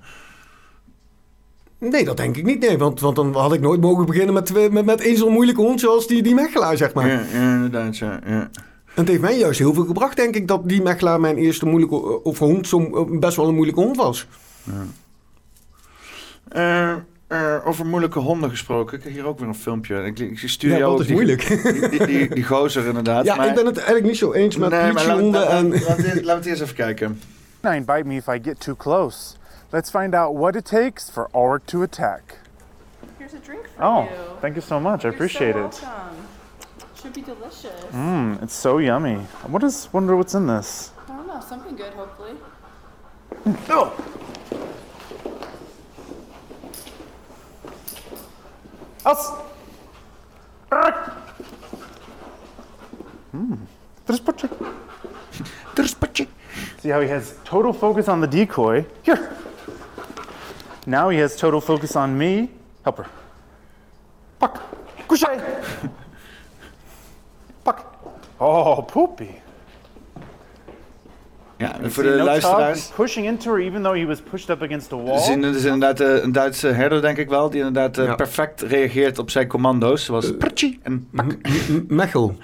[1.79, 2.59] Nee, dat denk ik niet.
[2.59, 5.31] Nee, want, want dan had ik nooit mogen beginnen met, twee- met, met één zo'n
[5.33, 7.07] moeilijke hond zoals die, die Mechelaar, zeg maar.
[7.07, 7.97] Ja, ja, inderdaad.
[7.97, 8.49] Ja, ja.
[8.93, 11.65] En het heeft mij juist heel veel gebracht, denk ik, dat die Mechelaar mijn eerste
[11.65, 14.27] moeilijke, of hond, zo'n best wel een moeilijke hond was.
[16.49, 16.91] Eh,
[17.27, 18.97] eh, over moeilijke honden gesproken.
[18.97, 20.03] Ik heb hier ook weer een filmpje.
[20.03, 21.47] Ik, ik stuur Ja, jou dat is die, moeilijk.
[21.47, 23.25] Die, die, die, die gozer inderdaad.
[23.25, 25.49] Ja, maar- ik ben het eigenlijk niet zo eens met Nee, maar laat- politiehonden laat-
[25.51, 25.69] en...
[25.69, 27.19] laat- Laten we het eerst even kijken.
[27.61, 29.17] Now bite me if I get too close.
[29.71, 32.37] Let's find out what it takes for Auric to attack.
[33.19, 34.09] Here's a drink for Oh, you.
[34.41, 35.05] thank you so much.
[35.05, 35.81] I You're appreciate so it.
[35.83, 36.27] welcome.
[36.99, 37.85] Should be delicious.
[37.91, 39.15] Mmm, it's so yummy.
[39.47, 39.87] What is?
[39.93, 40.91] Wonder what's in this.
[41.07, 42.33] I don't know, something good, hopefully.
[43.69, 43.93] Oh.
[49.05, 49.31] Else.
[53.31, 53.55] Hmm.
[54.07, 54.49] Trispachi.
[55.75, 56.27] Terspatje.
[56.79, 58.85] See how he has total focus on the decoy.
[59.03, 59.31] Here.
[60.85, 62.49] Now he has total focus on me.
[62.81, 63.07] Help her.
[64.37, 64.61] Puck.
[65.07, 65.39] Couché.
[67.63, 67.75] Puck.
[68.37, 69.27] Oh, poopy.
[71.57, 72.87] Ja, en voor see, de no luisteraars.
[72.95, 75.15] pushing into her even though he was pushed up against a wall.
[75.17, 78.15] Is, in- is inderdaad eh, een Duitse herder, denk ik wel, die inderdaad eh, Ja.
[78.15, 80.05] perfect reageert op zijn commando's.
[80.05, 81.35] Zoals Prtje en pak.
[81.87, 82.35] Mechel.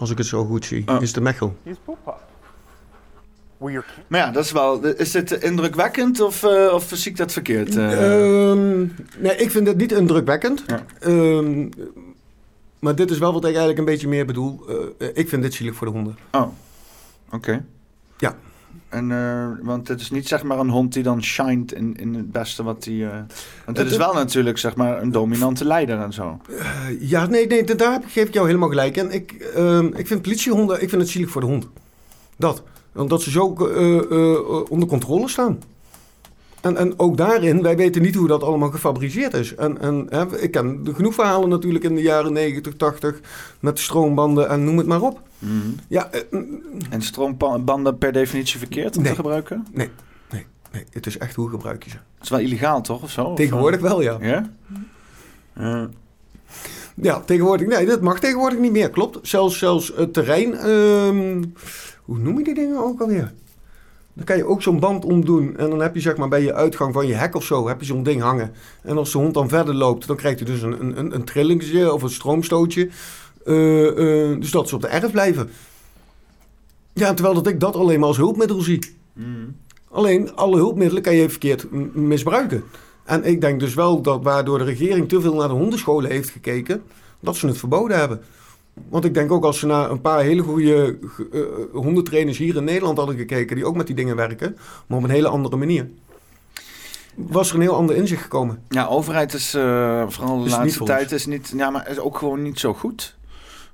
[0.00, 1.56] Als ik het zo goed zie, is de Mechel.
[1.62, 2.22] He's poop pop.
[4.06, 4.84] Maar ja, dat is wel...
[4.86, 7.76] Is dit indrukwekkend of, eh, of zie ik dat verkeerd?
[7.76, 8.50] eh?
[8.50, 8.78] Ehm,
[9.18, 10.64] nee, ik vind het niet indrukwekkend.
[10.66, 10.84] Ja.
[11.00, 11.68] Ehm,
[12.78, 14.60] maar dit is wel wat ik eigenlijk een beetje meer bedoel.
[14.98, 16.16] Eh, ik vind dit zielig voor de honden.
[16.32, 16.46] Oh,
[17.32, 17.64] oké.
[18.18, 18.36] Ja.
[18.88, 22.14] En, eh, want het is niet zeg maar een hond die dan shined in, in
[22.14, 23.04] het beste wat hij...
[23.06, 23.18] eh
[23.64, 26.40] want het is wel natuurlijk zeg maar een dominante leider en zo.
[26.58, 28.96] Eh, ja, nee, nee, daar geef ik jou helemaal gelijk.
[28.96, 31.68] En ik, ehm, ik vind politiehonden, ik vind het zielig voor de hond.
[32.36, 32.62] Dat.
[32.96, 35.58] Omdat ze zo eh, eh, onder controle staan.
[36.60, 39.54] En, en ook daarin, wij weten niet hoe dat allemaal gefabriceerd is.
[39.54, 43.20] En, en hè, ik ken genoeg verhalen natuurlijk in de jaren 90, 80
[43.60, 45.20] met stroombanden en noem het maar op.
[45.88, 49.10] Ja, eh, mm, En stroombanden per definitie verkeerd om Nee.
[49.10, 49.66] te gebruiken?
[49.72, 49.90] nee,
[50.90, 51.96] het is echt hoe gebruik je ze.
[51.96, 53.24] Het is wel illegaal toch of zo?
[53.24, 54.18] Of, Tegenwoordig wel, ja.
[54.20, 54.50] eh, Ja?
[55.56, 55.88] Ja.
[57.02, 59.18] Ja, tegenwoordig, nee, dat mag tegenwoordig niet meer, klopt.
[59.28, 61.42] Zelfs, zelfs het terrein, ehm,
[62.06, 63.32] hoe noem je die dingen ook alweer?
[64.12, 66.54] Dan kan je ook zo'n band omdoen en dan heb je zeg maar bij je
[66.54, 68.52] uitgang van je hek of zo, heb je zo'n ding hangen.
[68.82, 71.92] En als de hond dan verder loopt, dan krijgt hij dus een, een, een, trillingje
[71.92, 72.88] of een stroomstootje.
[73.44, 75.50] Eh, eh, dus dat ze op de erf blijven.
[76.92, 78.94] Ja, terwijl dat ik dat alleen maar als hulpmiddel zie.
[79.12, 79.56] Mm.
[79.90, 82.64] Alleen, alle hulpmiddelen kan je verkeerd misbruiken.
[83.04, 86.28] En ik denk dus wel dat waardoor de regering te veel naar de hondenscholen heeft
[86.28, 86.82] gekeken,
[87.20, 88.20] dat ze het verboden hebben.
[88.88, 91.28] Want ik denk ook als ze naar een paar hele goede ge-
[91.72, 94.56] eh, hondentrainers hier in Nederland hadden gekeken, die ook met die dingen werken,
[94.86, 95.88] maar op een hele andere manier,
[97.14, 98.62] was er een heel ander inzicht gekomen.
[98.68, 102.18] Ja, overheid is eh, vooral de Is laatste tijd is niet, ja, maar is ook
[102.18, 103.16] gewoon niet zo goed.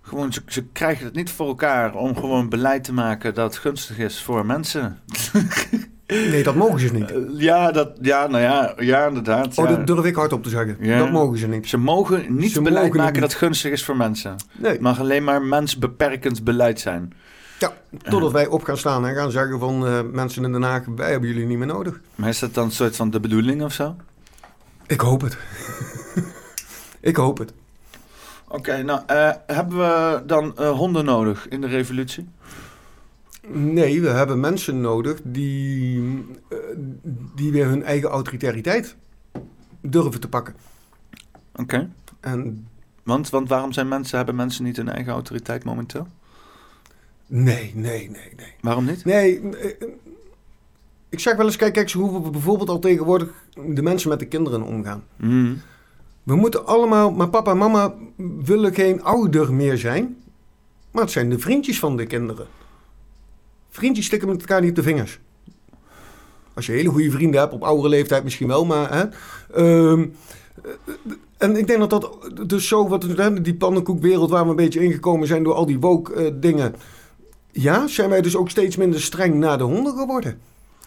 [0.02, 3.98] Gewoon, ze, ze krijgen het niet voor elkaar om gewoon beleid te maken dat gunstig
[3.98, 4.98] is voor mensen.
[6.12, 7.10] Nee, dat mogen ze niet.
[7.10, 9.58] Eh, ja, dat, ja, nou ja, ja, inderdaad.
[9.58, 9.76] Oh, ja.
[9.76, 10.76] dat durf ik hardop te zeggen.
[10.80, 10.98] Ja.
[10.98, 11.68] Dat mogen ze niet.
[11.68, 13.30] Ze mogen niet Ze beleid mogen maken niet.
[13.30, 14.36] dat gunstig is voor mensen.
[14.58, 14.72] Nee.
[14.72, 17.12] Het mag alleen maar mensbeperkend beleid zijn.
[17.58, 20.84] Ja, totdat wij op gaan staan en gaan zeggen van eh, mensen in Den Haag,
[20.96, 22.00] wij hebben jullie niet meer nodig.
[22.14, 23.96] Maar is dat dan een soort van de bedoeling of zo?
[24.86, 25.36] Ik hoop het.
[27.00, 27.52] ik hoop het.
[28.48, 32.28] Oké, nou, eh, hebben we dan honden nodig in de revolutie?
[33.48, 36.58] Nee, we hebben mensen nodig die, eh,
[37.34, 38.96] die weer hun eigen autoritariteit
[39.80, 40.54] durven te pakken.
[41.54, 41.90] Oké.
[42.20, 42.66] En
[43.02, 46.06] Want, want waarom zijn mensen, hebben mensen niet hun eigen autoriteit momenteel?
[47.26, 48.54] nee, nee, nee, nee.
[48.60, 49.04] Waarom niet?
[49.04, 49.88] Nee, eh,
[51.08, 53.28] ik zeg wel eens, kijk, kijk, hoe we bijvoorbeeld al tegenwoordig
[53.66, 55.04] de mensen met de kinderen omgaan.
[55.16, 55.60] Mm.
[56.22, 57.94] We moeten allemaal, maar papa en mama
[58.44, 60.16] willen geen ouder meer zijn.
[60.90, 62.46] Maar het zijn de vriendjes van de kinderen.
[63.74, 65.20] Vriendjes stikken met elkaar niet op de vingers.
[66.54, 68.92] Als je hele goede vrienden hebt, op oudere leeftijd misschien wel, maar...
[68.92, 69.04] Hè,
[69.54, 70.06] ehm,
[70.62, 73.06] eh, en ik denk dat dat dus zo, wat,
[73.42, 76.74] die pannenkoekwereld waar we een beetje ingekomen zijn door al die woke eh, dingen.
[77.50, 80.38] Ja, zijn wij dus ook steeds minder streng naar de honden geworden.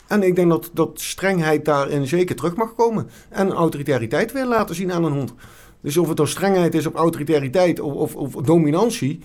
[0.07, 3.09] En ik denk dat, dat strengheid daarin zeker terug mag komen.
[3.29, 5.33] En autoritariteit weer laten zien aan een hond.
[5.81, 9.19] Dus of het dan strengheid is op autoritariteit of, of, of dominantie.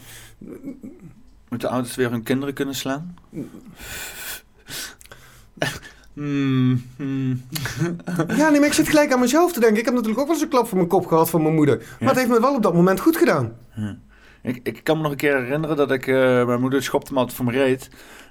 [1.50, 3.14] Moeten ouders weer hun kinderen kunnen slaan?
[6.12, 7.42] Hmm, hmm.
[8.36, 9.78] Ja, nee, maar ik zit gelijk aan mezelf te denken.
[9.78, 11.76] Ik heb natuurlijk ook wel eens een klap voor mijn kop gehad van mijn moeder.
[12.00, 13.52] Maar het heeft me wel op dat moment goed gedaan.
[14.42, 16.06] Ik, ik kan me nog een keer herinneren dat ik...
[16.06, 17.90] eh, mijn moeder schopte me altijd voor mijn reet.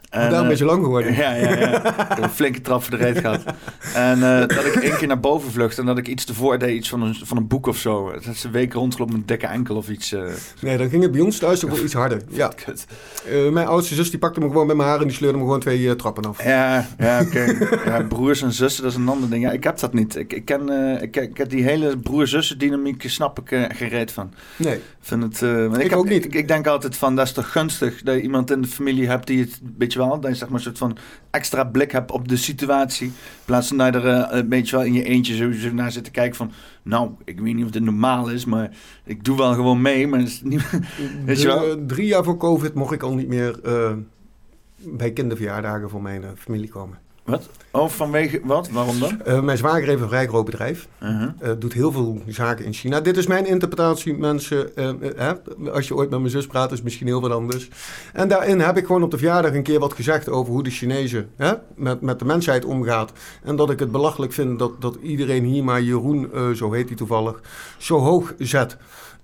[0.09, 1.13] En, Daarom ben eh, je lang geworden.
[1.19, 1.75] Ja, ja, ja.
[2.01, 3.43] Ik heb een flinke trap voor de reet gehad.
[3.93, 6.75] En eh, dat ik één keer naar boven vluchtte en dat ik iets ervoor deed,
[6.77, 8.11] iets van een, van een boek of zo.
[8.25, 10.11] Dat ze een week rondgelopen met een dikke enkel of iets.
[10.11, 10.23] eh.
[10.61, 12.21] Nee, dan ging het bij ons thuis toch wel iets harder.
[12.29, 12.51] Ja.
[13.51, 15.59] Mijn oudste zus die pakte me gewoon bij mijn haar en die sleurde me gewoon
[15.59, 16.43] twee trappen af.
[16.43, 17.67] Ja, ja oké.
[17.85, 19.43] Ja, broers en zussen, dat is een ander ding.
[19.43, 20.15] Ja, ik heb dat niet.
[20.15, 20.69] Ik, ik, ken,
[21.01, 24.33] ik, ik heb die hele broer-zussen dynamiek, snap ik gereed van.
[24.55, 24.79] Nee.
[25.01, 25.41] Ik vind het...
[25.41, 26.25] eh, Ik heb- ook niet.
[26.25, 29.07] Ik, ik denk altijd van, dat is toch gunstig dat je iemand in de familie
[29.07, 30.97] hebt die het, weet je wel, dat je zeg maar een soort van
[31.29, 33.07] extra blik hebt op de situatie.
[33.07, 33.13] In
[33.45, 35.91] plaats van dat je er eh, een beetje wel in je eentje zo, zo naar
[35.91, 36.51] zit te kijken van,
[36.83, 38.69] nou, ik weet niet of dit normaal is, maar
[39.05, 40.69] ik doe wel gewoon mee, maar is niet...
[41.25, 41.85] Weet je De- wel?
[41.85, 43.93] drie jaar voor COVID mocht ik al niet meer eh,
[44.75, 46.97] bij kinderverjaardagen voor mijn familie komen.
[47.29, 47.49] Wat?
[47.71, 48.69] Oh, vanwege, wat?
[48.69, 49.21] Waarom dan?
[49.21, 50.87] Eh, mijn zwager heeft een vrij groot bedrijf.
[50.99, 53.01] Eh, doet heel veel zaken in China.
[53.01, 54.75] Dit is mijn interpretatie, mensen.
[54.75, 55.33] Eh, hè?
[55.71, 57.69] Als je ooit met mijn zus praat, is het misschien heel wat anders.
[58.13, 60.69] En daarin heb ik gewoon op de verjaardag een keer wat gezegd over hoe de
[60.69, 63.11] Chinezen hè, met, met de mensheid omgaat.
[63.43, 66.97] En dat ik het belachelijk vind dat, dat iedereen hier maar Jeroen, zo heet hij
[66.97, 67.41] toevallig,
[67.77, 68.77] zo hoog zet.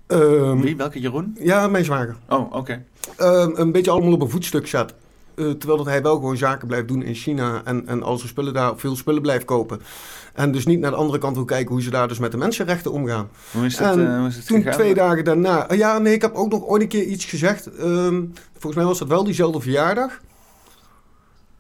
[0.08, 0.76] Ehm, Wie?
[0.76, 1.38] Welke Jeroen?
[1.40, 2.16] Ja, mijn zwager.
[2.30, 2.84] Oh, oké.
[3.18, 4.94] Ehm, een beetje allemaal op een voetstuk zet.
[5.36, 8.30] Eh, terwijl dat hij wel gewoon zaken blijft doen in China en, en al zijn
[8.30, 9.80] spullen daar, veel spullen blijft kopen.
[10.34, 12.38] En dus niet naar de andere kant wil kijken hoe ze daar dus met de
[12.38, 13.30] mensenrechten omgaan.
[13.52, 14.74] Hoe is En eh, hoe is het Toen gegaan?
[14.74, 15.68] twee dagen daarna.
[15.68, 17.68] eh, ja, nee, ik heb ook nog ooit een keer iets gezegd.
[17.76, 20.20] Ehm, volgens mij was dat wel diezelfde verjaardag.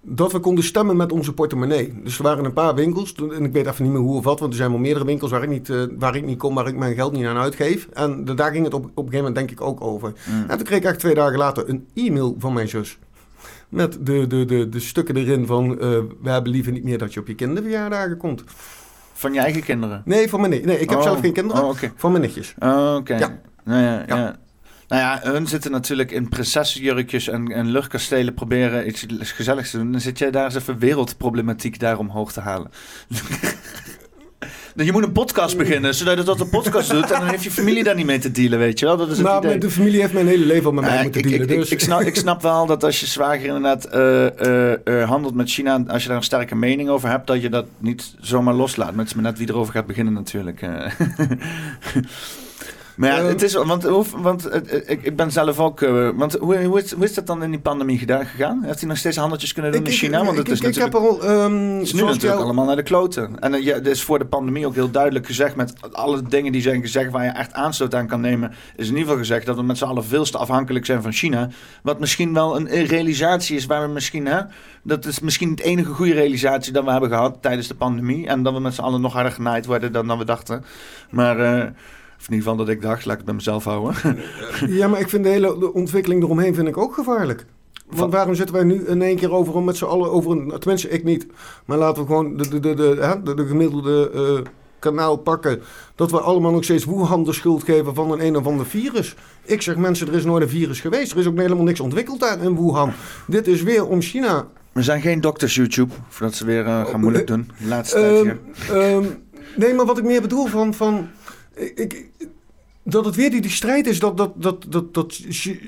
[0.07, 1.93] dat we konden stemmen met onze portemonnee.
[2.03, 4.39] Dus er waren een paar winkels, en ik weet even niet meer hoe of wat,
[4.39, 6.75] want er zijn wel meerdere winkels waar ik niet, waar ik niet kom, waar ik
[6.75, 7.87] mijn geld niet aan uitgeef.
[7.93, 10.13] En de- daar ging het op, op een gegeven moment denk ik ook over.
[10.29, 10.45] Mm.
[10.49, 12.97] En toen kreeg ik echt twee dagen later een e-mail van mijn zus.
[13.69, 15.89] Met de, de, de, de stukken erin van, eh,
[16.21, 18.43] we hebben liever niet meer dat je op je kinderverjaardagen komt.
[19.13, 20.01] Van je eigen kinderen?
[20.05, 20.65] Nee, van mijn nicht.
[20.65, 21.63] Nee, ik heb Oh, zelf geen kinderen.
[21.63, 21.75] Oh.
[21.95, 22.53] Van mijn nichtjes.
[22.59, 23.17] Oh, Oké.
[23.17, 23.39] Ja.
[23.63, 24.15] Nou ja, ja.
[24.15, 24.35] Ja.
[24.87, 29.91] Nou ja, hun zitten natuurlijk in prinsessenjurkjes en, en luchtkastelen proberen iets gezelligs te doen.
[29.91, 32.71] Dan zit jij daar eens even wereldproblematiek daar omhoog te halen.
[34.75, 37.11] je moet een podcast beginnen, zodat je dat een podcast doet.
[37.11, 38.97] En dan heeft je familie daar niet mee te dealen, weet je wel.
[38.97, 39.51] Dat is het Nou, idee.
[39.51, 41.49] met de familie heeft mijn hele leven al met mij Ja, moeten ik, dealen.
[41.49, 41.69] ik, dus.
[41.69, 45.49] ik, snap, ik snap wel dat als je zwager inderdaad eh, eh, eh, handelt met
[45.49, 48.95] China, als je daar een sterke mening over hebt, dat je dat niet zomaar loslaat.
[48.95, 50.61] Het is maar net wie erover gaat beginnen natuurlijk.
[52.95, 53.25] maar ja, Ehm.
[53.27, 53.83] het is, want,
[54.15, 57.13] want eh, eh, ik, ik ben zelf ook, eh, want hoe, hoe, is, hoe is
[57.13, 58.63] dat dan in die pandemie gedaan, gegaan?
[58.63, 60.17] Heeft hij nog steeds handeltjes kunnen doen Ik- in China?
[60.25, 60.93] Want ik, het is ik, ik natuurlijk...
[61.19, 61.43] heb er al...
[61.43, 63.39] ehm, het is nu natuurlijk jou- allemaal naar de kloten.
[63.39, 65.55] En ja, het is voor de pandemie ook heel duidelijk gezegd...
[65.55, 68.49] met alle dingen die zijn gezegd waar je echt aanstoot aan kan nemen...
[68.75, 71.11] is in ieder geval gezegd dat we met z'n allen veel te afhankelijk zijn van
[71.13, 71.49] China.
[71.83, 74.25] Wat misschien wel een realisatie is waar we misschien...
[74.25, 74.41] Hè,
[74.83, 78.27] dat is misschien het enige goede realisatie dat we hebben gehad tijdens de pandemie.
[78.27, 80.63] En dat we met z'n allen nog harder genaaid worden dan, dan we dachten.
[81.09, 81.73] Maar...
[82.19, 83.95] of in ieder geval dat ik dacht, laat ik het bij mezelf houden.
[84.67, 87.45] Ja, maar ik vind de hele de ontwikkeling eromheen vind ik ook gevaarlijk.
[87.89, 90.53] Want waarom zitten wij nu in één keer over om met z'n allen over een...
[90.59, 91.27] Tenminste, ik niet.
[91.65, 95.61] Maar laten we gewoon de, de, de, de, de, de gemiddelde eh, kanaal pakken.
[95.95, 99.15] Dat we allemaal nog steeds Wuhan de schuld geven van een een of ander virus.
[99.43, 101.11] Ik zeg mensen, er is nooit een virus geweest.
[101.11, 102.91] Er is ook helemaal niks ontwikkeld daar in Wuhan.
[103.27, 104.47] Dit is weer om China.
[104.71, 107.51] We zijn geen dokters YouTube, voordat ze weer eh, gaan moeilijk doen.
[107.59, 108.81] De laatste tijd Ehm, hier.
[108.81, 109.03] ehm,
[109.55, 110.73] nee, maar wat ik meer bedoel van...
[110.73, 111.07] van
[111.75, 112.05] ik,
[112.83, 115.19] dat het weer die, die strijd is dat, dat, dat, dat, dat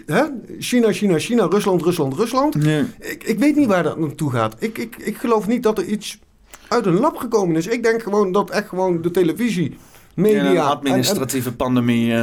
[0.05, 0.23] hè?
[0.59, 2.55] China, China, China, Rusland, Rusland, Rusland.
[2.55, 2.83] Nee.
[2.99, 4.55] Ik, ik weet niet waar dat naartoe gaat.
[4.59, 6.19] Ik, ik, ik geloof niet dat er iets
[6.67, 7.67] uit een lab gekomen is.
[7.67, 9.77] Ik denk gewoon dat echt gewoon de televisie,
[10.13, 10.43] media...
[10.43, 12.11] Ja, een en- administratieve pandemie.
[12.11, 12.17] eh,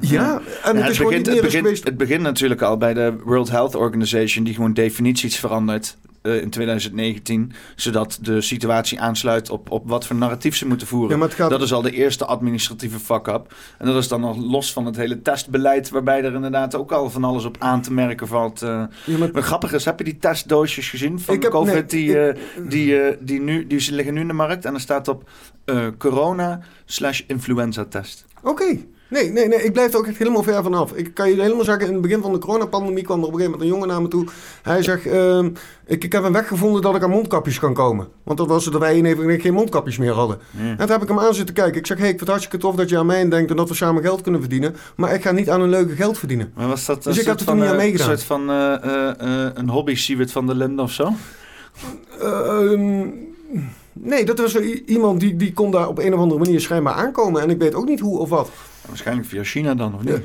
[0.00, 3.50] ja, en Ja, het is begint, het, begint, het begint natuurlijk al bij de World
[3.50, 9.88] Health Organization, die gewoon definities verandert eh, in 2019, zodat de situatie aansluit op, op
[9.88, 11.18] wat voor narratief ze moeten voeren.
[11.18, 11.50] Ja, gaat...
[11.50, 13.54] Dat is al de eerste administratieve fuck-up.
[13.78, 17.10] En dat is dan nog los van het hele testbeleid, waarbij er inderdaad ook al
[17.10, 18.62] van alles op aan te merken valt.
[18.62, 18.82] eh.
[19.04, 21.72] ja, maar- grappig is, heb je die testdoosjes gezien van heb- COVID?
[21.72, 24.74] nee, die, ik- eh, die, die, nu, die ze liggen nu in de markt en
[24.74, 25.28] er staat op
[25.98, 28.24] corona slash influenza test.
[28.42, 28.78] Oké.
[29.10, 30.92] Nee, nee, nee, ik blijf er ook echt helemaal ver vanaf.
[30.92, 33.38] Ik kan je helemaal zeggen, in het begin van de coronapandemie kwam er op een
[33.38, 34.26] gegeven moment een jongen naar me toe.
[34.62, 35.50] Hij zegt, ehm,
[35.86, 38.08] ik, ik heb een weg gevonden dat ik aan mondkapjes kan komen.
[38.22, 40.38] Want dat was het dat wij in even geen mondkapjes meer hadden.
[40.58, 41.78] En toen heb ik hem aan zitten kijken.
[41.78, 43.68] Ik zeg, hey, ik vind het hartstikke tof dat je aan mij denkt en dat
[43.68, 44.76] we samen geld kunnen verdienen.
[44.96, 46.52] Maar ik ga niet aan een leuke geld verdienen.
[46.54, 48.10] Maar was dat Dus ik heb er toen niet aan eh, meegedaan.
[48.10, 51.12] Een soort van eh, eh, een hobby Siewert van der Linden of zo?
[52.20, 53.06] Ehm,
[53.92, 54.56] nee, dat was
[54.86, 57.42] iemand die, die kon daar op een of andere manier schijnbaar aankomen.
[57.42, 58.50] En ik weet ook niet hoe of wat.
[58.88, 60.22] Waarschijnlijk via China dan, of niet?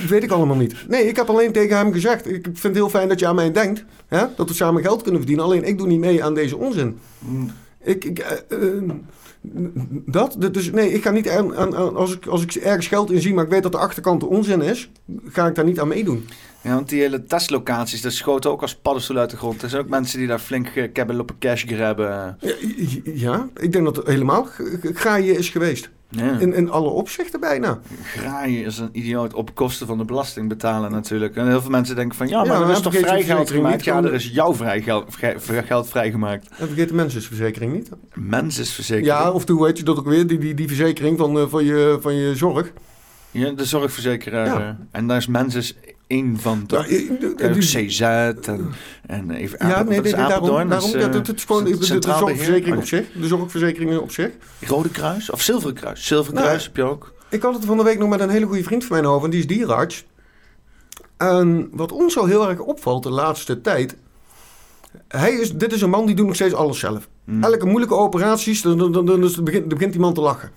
[0.00, 0.74] dat weet ik allemaal niet.
[0.88, 2.26] Nee, ik heb alleen tegen hem gezegd.
[2.30, 3.84] Ik vind het heel fijn dat je aan mij denkt.
[4.06, 4.24] Hè?
[4.36, 5.44] Dat we samen geld kunnen verdienen.
[5.44, 6.98] Alleen ik doe niet mee aan deze onzin.
[7.18, 7.50] Mm.
[7.82, 8.90] Ik, ik, eh, eh,
[10.06, 13.10] dat, dus nee, ik ga niet aan, aan, aan- als, ik, als ik ergens geld
[13.10, 14.90] in zie, maar ik weet dat de achterkant de onzin is,
[15.28, 16.26] ga ik daar niet aan meedoen.
[16.62, 19.62] Ja, want die hele testlocaties, dat schoten ook als paddenstoel uit de grond.
[19.62, 22.36] Er zijn ook mensen die daar flink kebbel op een cash grabben.
[22.40, 22.54] Ja,
[23.04, 24.48] ja, ik denk dat het helemaal
[24.82, 25.90] graaien is geweest.
[26.10, 26.38] Ja.
[26.38, 27.78] In, in alle opzichten bijna.
[28.02, 31.36] Graaien is een idioot op kosten van de belasting betalen natuurlijk.
[31.36, 33.84] En heel veel mensen denken van, ja, maar Ja, er is toch vrij geld gemaakt?
[33.84, 35.36] Ja, er is jouw vrij geld, vrij-
[35.66, 36.48] geld vrijgemaakt.
[36.58, 37.90] En vergeet de mensensverzekering niet.
[38.14, 39.06] Mens is verzekerd.
[39.06, 40.26] Ja, of hoe heet je dat ook weer?
[40.26, 42.72] Die, die, die verzekering van, eh, van, je, van je zorg.
[43.30, 44.46] Ja, de zorgverzekeraar.
[44.46, 44.78] Ja.
[44.90, 45.74] En daar is Mens
[46.10, 46.64] één van.
[46.66, 48.70] Ja, de- ook die- CZ en,
[49.06, 52.86] en even Ja, nee, nee, daarom, daarom ja, dat, eh, is gewoon de, zorgverzekering op
[52.86, 53.06] zich.
[53.12, 54.30] De zorgverzekering op zich.
[54.60, 56.06] Rode Kruis of Zilveren Kruis?
[56.06, 57.12] Zilveren Kruis heb je ook.
[57.28, 59.24] Ik had het van de week nog met een hele goede vriend van mij over,
[59.24, 60.04] en die is dierenarts.
[61.16, 63.96] En wat ons zo heel erg opvalt de laatste tijd.
[65.08, 67.08] Hij is, dit is een man die doet nog steeds alles zelf.
[67.24, 67.42] Hm.
[67.42, 70.50] Elke moeilijke operaties, dan, dan, dan, dan dan begint, dan begint die man te lachen.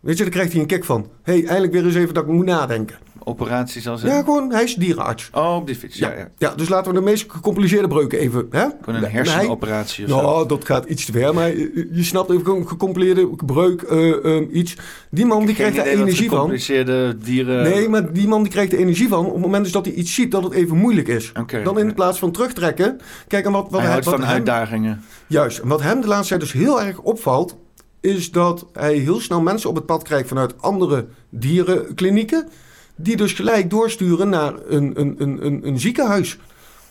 [0.00, 1.08] Weet je, daar krijgt hij een kick van.
[1.22, 2.96] Hé, hey, eindelijk weer eens even dat ik moet nadenken.
[3.24, 5.28] Operaties als Ja, gewoon, hij is dierenarts.
[5.32, 5.98] Oh, op die fiets.
[5.98, 6.28] Ja, ja.
[6.38, 8.46] Ja, dus laten we de meest gecompliceerde breuken even...
[8.50, 8.60] Hè?
[8.60, 10.16] Gewoon een Nee, hersenoperatie of zo.
[10.20, 14.24] Nou, dat gaat iets te ver, maar je, je snapt even een gecompliceerde breuk, eh,
[14.24, 14.76] ehm, iets.
[15.10, 16.28] Die man die krijgt daar wat energie van.
[16.34, 17.62] gecompliceerde dieren...
[17.62, 19.94] Nee, maar die man die krijgt er energie van op het moment dus dat hij
[19.94, 21.32] iets ziet dat het even moeilijk is.
[21.64, 23.00] Dan in plaats van terugtrekken.
[23.28, 25.02] Kijk, en wat, wat Hij houdt wat van hem- uitdagingen.
[25.26, 27.56] Juist, en wat hem de laatste tijd dus heel erg opvalt,
[28.00, 32.48] is dat hij heel snel mensen op het pad krijgt vanuit andere dierenklinieken.
[32.96, 36.38] Die dus gelijk doorsturen naar een, een, een, een, een ziekenhuis.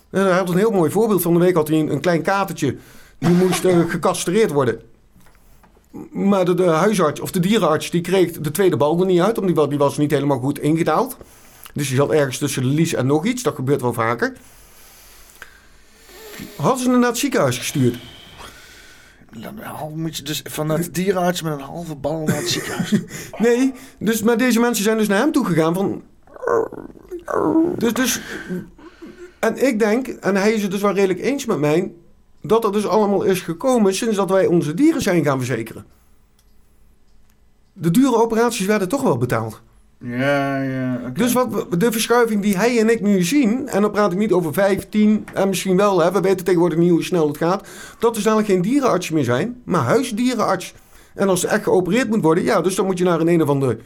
[0.10, 1.22] En hij had een heel mooi voorbeeld.
[1.22, 2.76] Van de week had hij een, een klein katertje.
[3.18, 4.82] Die moest eh, gecastreerd worden.
[6.12, 9.38] Maar de, huisarts of de dierenarts die kreeg de tweede bal er niet uit.
[9.38, 11.18] Omdat die was niet helemaal goed ingedaald.
[11.74, 13.43] Dus die zat ergens tussen de lies en nog iets.
[13.43, 14.34] Dat gebeurt wel vaker.
[16.56, 17.97] Hadden ze hem naar het ziekenhuis gestuurd.
[19.42, 22.94] Dan moet je dus van het dierenarts met een halve bal naar het ziekenhuis.
[23.38, 26.04] Nee, dus, maar deze mensen zijn dus naar hem toegegaan van...
[27.78, 28.22] Dus, dus...
[29.40, 31.92] En ik denk, en hij is het dus wel redelijk eens met mij...
[32.42, 35.86] dat dat dus allemaal is gekomen sinds dat wij onze dieren zijn gaan verzekeren.
[37.74, 39.62] De dure operaties werden toch wel betaald.
[40.04, 41.12] Ja, ja.
[41.14, 43.68] Dus wat, we- de verschuiving die hij en ik nu zien...
[43.68, 45.99] en dan praat ik niet over 15 en misschien wel...
[46.04, 47.68] Hè, we weten tegenwoordig niet hoe snel het gaat...
[47.99, 50.74] dat er dadelijk geen dierenarts meer zijn, maar huisdierenarts.
[51.16, 52.43] En als er echt geopereerd moet worden...
[52.43, 53.78] ja, dus dan moet je naar een een of ander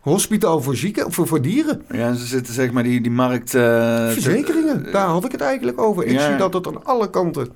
[0.00, 1.12] hospitaal voor zieken...
[1.12, 1.82] voor, voor dieren.
[1.90, 3.54] Ja, ze zitten zeg maar die, die markt...
[3.54, 6.04] eh, Verzekeringen, te- daar had ik het eigenlijk over.
[6.04, 6.28] Ik Ja.
[6.28, 7.48] zie dat het aan alle kanten...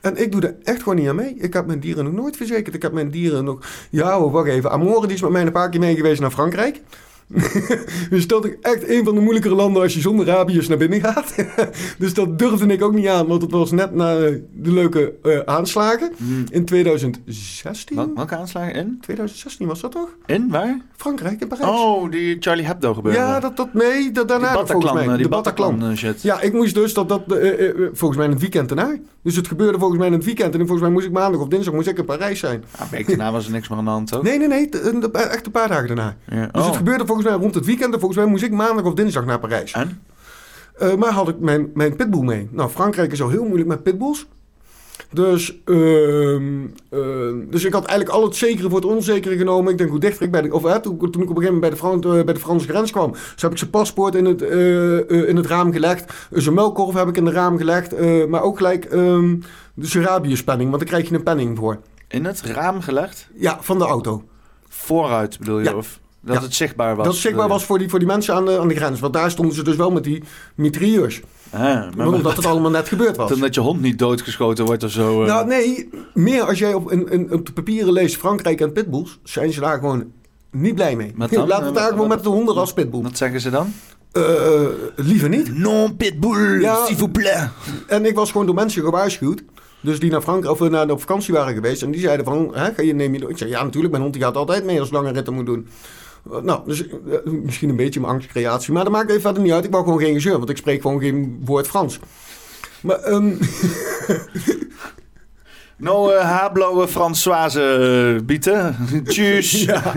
[0.00, 1.34] En ik doe er echt gewoon niet aan mee.
[1.38, 2.74] Ik heb mijn dieren nog nooit verzekerd.
[2.74, 3.58] Ik heb mijn dieren nog...
[3.90, 4.70] Ja, hoor, wacht even.
[4.70, 6.80] Amore die is met mij een paar keer mee geweest naar Frankrijk.
[8.10, 11.00] dus dat is echt een van de moeilijkere landen als je zonder rabies naar binnen
[11.00, 11.34] gaat.
[11.98, 15.12] dus dat durfde ik ook niet aan, want het was net na eh, de leuke
[15.22, 16.12] eh, aanslagen.
[16.16, 16.44] Hmm.
[16.50, 17.96] In 2016?
[17.96, 18.98] Wel- welke aanslagen in?
[19.00, 20.08] 2016 was dat toch?
[20.26, 20.48] In?
[20.50, 20.80] Waar?
[20.96, 21.68] Frankrijk, in Parijs.
[21.70, 23.20] Oh, die Charlie Hebdo gebeuren.
[23.22, 25.04] ja, dat, dat, nee, dat, daarna die volgens mij.
[25.06, 25.70] eh, die de Bataclan.
[25.70, 26.22] Bataclan shit.
[26.22, 27.22] Ja, ik moest dus dat, dat
[27.92, 28.96] volgens mij in het weekend daarna.
[29.22, 30.52] Dus het gebeurde volgens mij in het weekend.
[30.54, 32.64] En volgens mij moest ik maandag of dinsdag moest ik in Parijs zijn.
[32.70, 34.22] Ah, een week daarna was er niks meer aan de hand, toch?
[34.22, 34.68] Nee, nee, nee.
[35.12, 36.16] echt een paar dagen daarna.
[36.30, 36.46] Ja.
[36.52, 36.66] Dus Oh.
[36.66, 37.92] het gebeurde volgens mij rond het weekend.
[37.94, 39.72] En volgens mij moest ik maandag of dinsdag naar Parijs.
[39.72, 40.02] En?
[40.78, 42.48] Eh, maar had ik mijn, mijn pitbull mee.
[42.50, 44.26] Nou, Frankrijk is al heel moeilijk met pitbulls.
[45.12, 47.00] Dus, ehm, eh,
[47.48, 49.72] dus ik had eigenlijk al het zekere voor het onzekere genomen.
[49.72, 51.54] Ik denk hoe dichter ik bij de, of, hè, toen, toen ik op een gegeven
[51.54, 53.10] moment bij de, Fran- eh, bij de Franse grens kwam.
[53.10, 56.12] Dus heb ik zijn paspoort in het, eh, in het raam gelegd.
[56.30, 58.28] Zijn melkkorf heb ik in het raam gelegd.
[58.28, 59.36] maar ook gelijk ehm
[59.74, 61.78] de Serabius-penning, want daar krijg je een penning voor.
[62.08, 63.28] In het raam gelegd?
[63.34, 64.24] Ja, van de auto.
[64.68, 65.64] Vooruit bedoel je?
[65.64, 65.74] Ja.
[65.74, 66.42] Of dat Ja.
[66.42, 67.04] het zichtbaar was?
[67.04, 69.00] dat het zichtbaar was voor die, voor die mensen aan de, aan de grens.
[69.00, 70.22] Want daar stonden ze dus wel met die
[70.54, 71.20] mitrieurs.
[71.50, 73.32] Ah, maar, maar, Omdat het allemaal net gebeurd was.
[73.32, 75.22] omdat je hond niet doodgeschoten wordt of zo.
[75.22, 75.28] eh.
[75.28, 79.18] Nou, nee, meer als jij op, in, in, op de papieren leest Frankrijk en pitbulls,
[79.24, 80.04] zijn ze daar gewoon
[80.50, 81.12] niet blij mee.
[81.16, 81.46] Wat dan?
[81.48, 83.02] Laten we het daar gewoon met de honden als pitbull.
[83.02, 83.72] Wat zeggen ze dan?
[84.12, 84.22] Eh,
[84.96, 85.58] liever niet.
[85.58, 86.84] Non pitbull, Ja.
[86.86, 87.48] s'il vous plaît.
[87.86, 89.42] En ik was gewoon door mensen gewaarschuwd.
[89.82, 91.82] Dus die naar Frankrijk of naar op vakantie waren geweest.
[91.82, 93.28] En die zeiden van, hè, ga je, neem je...
[93.28, 95.68] Ik zei, ja natuurlijk, mijn hond die gaat altijd mee als lange ritten moet doen.
[96.42, 98.72] Nou, dus eh, misschien een beetje mijn angstcreatie.
[98.72, 99.64] Maar dat maakt even verder niet uit.
[99.64, 101.98] Ik wou gewoon geen gezeur, want ik spreek gewoon geen woord Frans.
[102.80, 103.34] Maar, ehm,
[105.80, 107.60] Nou, uh, Françoise
[108.18, 108.76] eh, bieten.
[109.08, 109.64] Tjus.
[109.64, 109.92] Ja.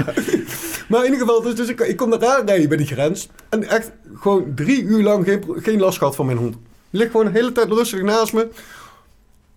[0.87, 3.29] Maar in ieder geval, dus, dus ik, ik kom daar rijden bij die grens.
[3.49, 6.53] En echt gewoon drie uur lang geen, geen last gehad van mijn hond.
[6.53, 8.47] Die ligt gewoon de hele tijd rustig naast me.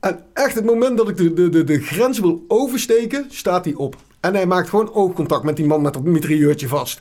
[0.01, 3.75] En echt het moment dat ik de, de, de, de grens wil oversteken, staat hij
[3.75, 3.97] op.
[4.21, 7.01] En hij maakt gewoon oogcontact met die man met dat mitrailleurtje vast.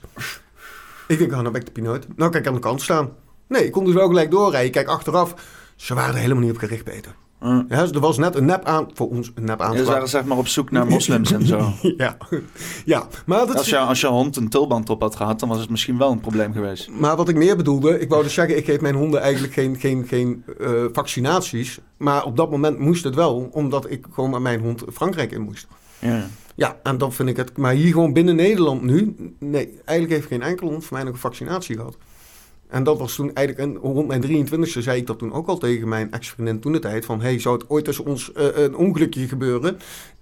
[1.07, 2.07] Ik denk, oh, nou ben ik de pineut.
[2.15, 3.09] Nou ik aan de kant staan.
[3.47, 4.71] Nee, ik kon dus wel gelijk doorrijden.
[4.71, 5.33] Kijk, achteraf,
[5.75, 7.15] ze waren er helemaal niet op gericht, Peter.
[7.39, 7.61] Hm.
[7.69, 8.89] Ja, dus er was net een nep aan...
[8.93, 9.75] Voor ons een nep aan.
[9.75, 11.71] Je waren zeg maar op zoek naar moslims en zo.
[11.97, 12.17] Ja,
[12.85, 13.07] ja.
[13.25, 15.69] Maar, dat Als je, als je hond een tulband op had gehad, dan was het
[15.69, 16.89] misschien wel een probleem geweest.
[16.89, 19.79] maar wat ik meer bedoelde, ik wou dus zeggen, ik geef mijn honden eigenlijk geen,
[19.79, 21.79] geen, geen eh, vaccinaties.
[21.97, 25.41] Maar op dat moment moest het wel, omdat ik gewoon met mijn hond Frankrijk in
[25.41, 25.67] moest.
[25.99, 26.27] Ja.
[26.55, 27.57] Ja, en dan vind ik het.
[27.57, 31.13] Maar hier gewoon binnen Nederland nu, nee, eigenlijk heeft geen enkele hond voor mij nog
[31.13, 31.97] een vaccinatie gehad.
[32.67, 35.57] En dat was toen eigenlijk, en rond mijn 23e zei ik dat toen ook al
[35.57, 37.05] tegen mijn ex-vriendin toen de tijd.
[37.05, 39.77] Van, hey, zou het ooit tussen ons eh, een ongelukje gebeuren?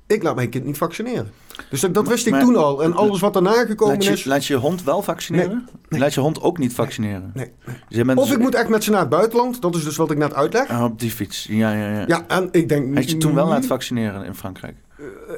[0.07, 1.31] Ik laat mijn kind niet vaccineren.
[1.69, 2.83] Dus dat, dat wist ik toen al.
[2.83, 4.23] En alles wat daarna gekomen Laat je, is...
[4.23, 5.67] laat je hond wel vaccineren?
[5.89, 7.31] Laat je hond ook niet vaccineren?
[7.33, 7.51] Nee,
[7.89, 9.61] Dus Of dus- ik moet echt met ze naar het buitenland.
[9.61, 10.69] Dat is dus wat ik net uitleg.
[10.69, 12.03] Ah, op die fiets, ja, ja, ja.
[12.07, 12.95] Ja, en ik denk...
[12.95, 14.75] Had je toen wel laten vaccineren in Frankrijk?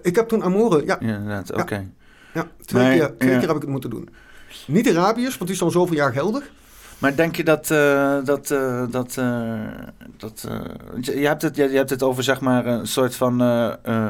[0.01, 0.85] Ik heb toen Amore...
[0.85, 1.85] Ja, Ja, inderdaad, oké.
[2.33, 3.37] ja twee, keer, twee ja.
[3.39, 4.09] keer heb ik het moeten doen.
[4.67, 6.51] Niet de rabies, want die is dan zoveel jaar geldig.
[6.99, 7.71] Maar denk je dat...
[7.71, 9.59] eh, dat, eh, dat, eh,
[10.17, 10.59] dat eh,
[11.01, 13.41] je, je hebt het, je, je hebt het over zeg maar een soort van...
[13.41, 14.07] eh,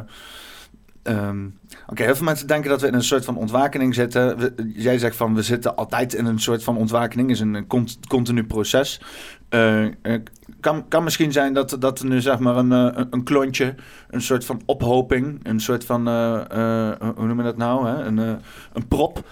[1.88, 4.38] Oké, heel veel mensen denken dat we in een soort van ontwakening zitten.
[4.38, 7.30] We- jij zegt van we zitten altijd in een soort van ontwakening.
[7.30, 9.02] is een cont- continu proces.
[9.50, 9.92] Eh, eh,
[10.60, 13.76] kan, kan misschien zijn dat, dat er nu zeg maar een, eh, een, een klontje,
[14.10, 16.08] een soort van ophoping, een soort van,
[17.16, 17.88] hoe noem je dat nou?
[17.88, 18.04] Hè?
[18.04, 18.18] Een,
[18.74, 19.24] een prop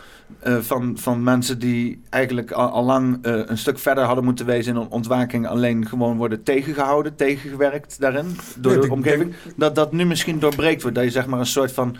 [0.61, 4.81] van, van mensen die eigenlijk al, al lang een stuk verder hadden moeten wezen in
[4.81, 9.33] een ontwaking, alleen gewoon worden tegengehouden, tegengewerkt daarin door Ja, de omgeving.
[9.55, 11.95] Dat dat nu misschien doorbreekt wordt, dat je zeg maar een soort van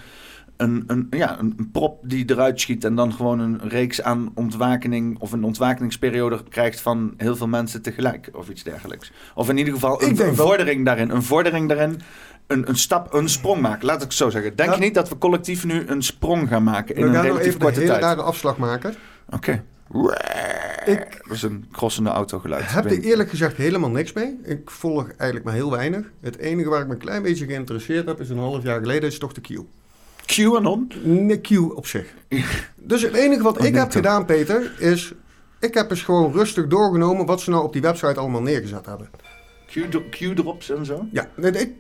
[0.64, 5.20] een, een, ja, een, prop die eruit schiet en dan gewoon een reeks aan ontwakening
[5.20, 9.12] of een ontwakeningsperiode krijgt van heel veel mensen tegelijk of iets dergelijks.
[9.36, 11.10] Of in ieder geval een, een wel- vordering daarin.
[11.10, 12.02] Een vordering daarin.
[12.48, 13.86] Een, een stap, een sprong maken.
[13.86, 14.56] Laat ik het zo zeggen.
[14.56, 17.24] Denk je niet dat we collectief nu een sprong gaan maken in We een gaan
[17.24, 18.02] relatief korte tijd?
[18.02, 18.94] rare afslag maken.
[19.30, 19.64] Oké.
[20.86, 22.72] Ik Dat is een crossende autogeluid.
[22.74, 24.40] heb Ik er weet- eerlijk gezegd helemaal niks mee.
[24.44, 26.12] Ik volg eigenlijk maar heel weinig.
[26.22, 29.10] Het enige waar ik me een klein beetje geïnteresseerd heb, is een half jaar geleden,
[29.10, 29.60] is toch de Q.
[30.36, 30.92] QAnon?
[31.04, 32.14] Nee, Q op zich.
[32.76, 35.14] Dus het enige wat Oh, ik heb gedaan, Peter, is...
[35.60, 39.10] Ik heb eens gewoon rustig doorgenomen wat ze nou op die website allemaal neergezet hebben.
[39.68, 41.06] Q- Q-drops en zo?
[41.12, 41.72] Ja, ik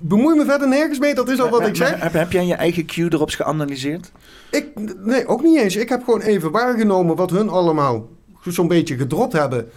[0.00, 2.00] bemoei me verder nergens mee, dat is al wat ik zeg.
[2.00, 4.12] Heb, heb jij je eigen Q-drops geanalyseerd?
[4.50, 4.68] Ik,
[4.98, 5.76] nee, ook niet eens.
[5.76, 8.08] Ik heb gewoon even waargenomen wat hun allemaal
[8.44, 9.70] zo'n beetje gedropt hebben.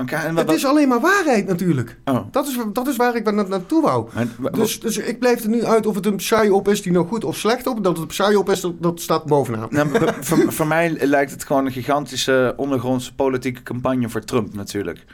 [0.00, 0.46] Oké, en wat...
[0.46, 1.98] Het is alleen maar waarheid natuurlijk.
[2.04, 2.26] Oh.
[2.30, 4.08] Dat is, dat is waar ik na- naartoe wou.
[4.52, 7.24] Dus, dus ik blijf er nu uit of het een psyop is die nou goed
[7.24, 7.84] of slecht op.
[7.84, 9.68] Dat het een psyop is, dat, dat staat bovenaan.
[9.70, 9.88] Nou,
[10.20, 15.04] voor, voor mij lijkt het gewoon een gigantische ondergrondse politieke campagne voor Trump natuurlijk.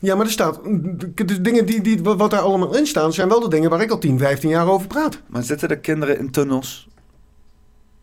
[0.00, 0.60] Ja, maar er staat...
[0.64, 3.80] De, de dingen die, die, wat daar allemaal in staan, zijn wel de dingen waar
[3.80, 5.20] ik al 10, 15 jaar over praat.
[5.26, 6.88] Maar zitten er kinderen in tunnels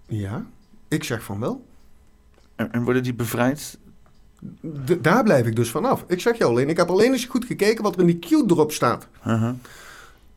[0.08, 0.46] Ja,
[0.88, 1.66] ik zeg van wel.
[2.56, 3.78] en, en worden die bevrijd?
[4.86, 6.04] D- daar blijf ik dus vanaf.
[6.08, 8.72] Ik zeg je alleen, ik heb alleen eens goed gekeken wat er in die Q-drop
[8.72, 9.08] staat.
[9.28, 9.50] Uh-huh.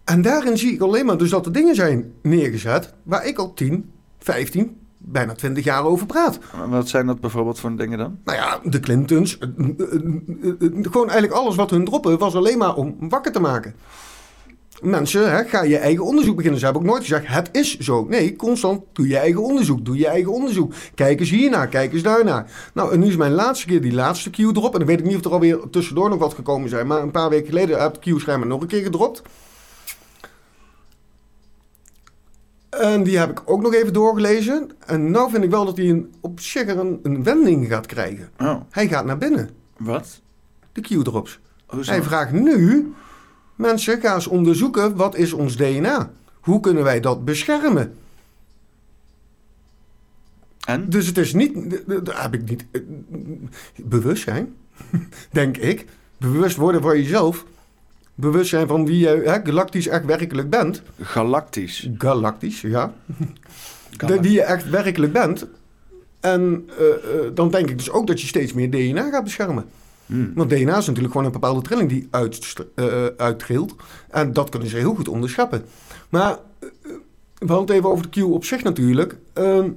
[0.04, 3.54] En daarin zie ik alleen maar dus dat er dingen zijn neergezet waar ik al
[3.54, 6.38] 10, 15, bijna 20 jaar over praat.
[6.68, 8.18] Wat zijn dat bijvoorbeeld voor dingen dan?
[8.24, 9.94] Nou ja, de Clintons, eh, eh,
[10.60, 13.74] eh, gewoon eigenlijk alles wat hun droppen was alleen maar om wakker te maken.
[14.82, 16.58] Mensen, hè, ga je eigen onderzoek beginnen.
[16.60, 18.06] Ze hebben ook nooit gezegd, het is zo.
[18.08, 20.72] Nee, constant doe je eigen onderzoek, doe je eigen onderzoek.
[20.94, 22.70] Kijk eens hiernaar, kijk eens daarnaar.
[22.74, 24.72] Nou, en nu is mijn laatste keer die laatste Q erop.
[24.72, 26.86] En dan weet ik niet of er alweer tussendoor nog wat gekomen zijn.
[26.86, 29.22] Maar een paar weken geleden heb ik Q schijnbaar nog een keer gedropt.
[32.70, 34.70] En die heb ik ook nog even doorgelezen.
[34.86, 38.30] En nou vind ik wel dat hij een, op zich een, een wending gaat krijgen.
[38.38, 40.20] Oh, Hij gaat naar binnen, wat?
[40.72, 41.40] de Q-drops.
[41.66, 41.90] Hoezo?
[41.90, 42.92] Hij vraagt nu,
[43.62, 46.10] mensen, ga eens onderzoeken, wat is ons DNA?
[46.40, 47.94] Hoe kunnen wij dat beschermen?
[50.66, 50.90] En?
[50.90, 52.80] Dus het is niet, daar heb ik niet, eh,
[53.76, 54.54] bewustzijn,
[55.30, 55.86] denk ik.
[56.18, 57.44] Bewust worden van jezelf.
[58.14, 60.82] Bewustzijn van wie je hè, galactisch echt werkelijk bent.
[61.00, 61.90] Galactisch.
[61.98, 62.94] Galactisch, ja.
[63.96, 65.46] De, die je echt werkelijk bent.
[66.20, 69.64] En eh, eh, dan denk ik dus ook dat je steeds meer DNA gaat beschermen.
[70.06, 70.32] Hmm.
[70.34, 73.74] Want DNA is natuurlijk gewoon een bepaalde trilling die uit, eh uittrilt.
[74.10, 75.64] En dat kunnen ze heel goed onderscheppen.
[76.08, 76.68] Maar eh,
[77.38, 79.16] we hadden het even over de Q op zich natuurlijk.
[79.32, 79.70] Ehm,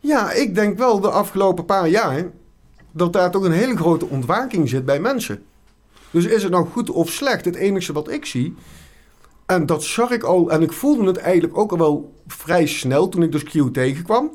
[0.00, 2.30] ja, ik denk wel de afgelopen paar jaar
[2.92, 5.42] dat daar toch een hele grote ontwaking zit bij mensen.
[6.10, 7.44] Dus is het nou goed of slecht?
[7.44, 8.54] Het enige wat ik zie,
[9.50, 13.08] en dat zag ik al, en ik voelde het eigenlijk ook al wel vrij snel
[13.08, 14.30] toen ik dus Q tegenkwam.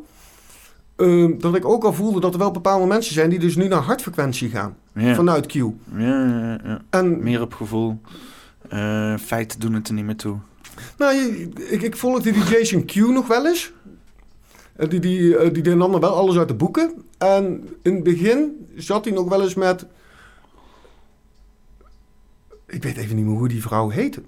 [0.95, 3.67] Ehm, dat ik ook al voelde dat er wel bepaalde mensen zijn die dus nu
[3.67, 5.15] naar hartfrequentie gaan Ja.
[5.15, 5.53] vanuit Q.
[5.53, 6.81] Ja, ja, ja.
[6.89, 8.01] En Meer op gevoel.
[8.69, 10.37] Eh, feiten doen het er niet meer toe.
[10.97, 11.15] nou,
[11.69, 13.71] ik, ik volgde die Jason Q nog wel eens.
[14.75, 16.91] Eh, Die, die, eh, die nam dan wel alles uit de boeken.
[17.17, 19.85] En in het begin zat hij nog wel eens met.
[22.67, 24.21] Ik weet even niet meer hoe die vrouw heette.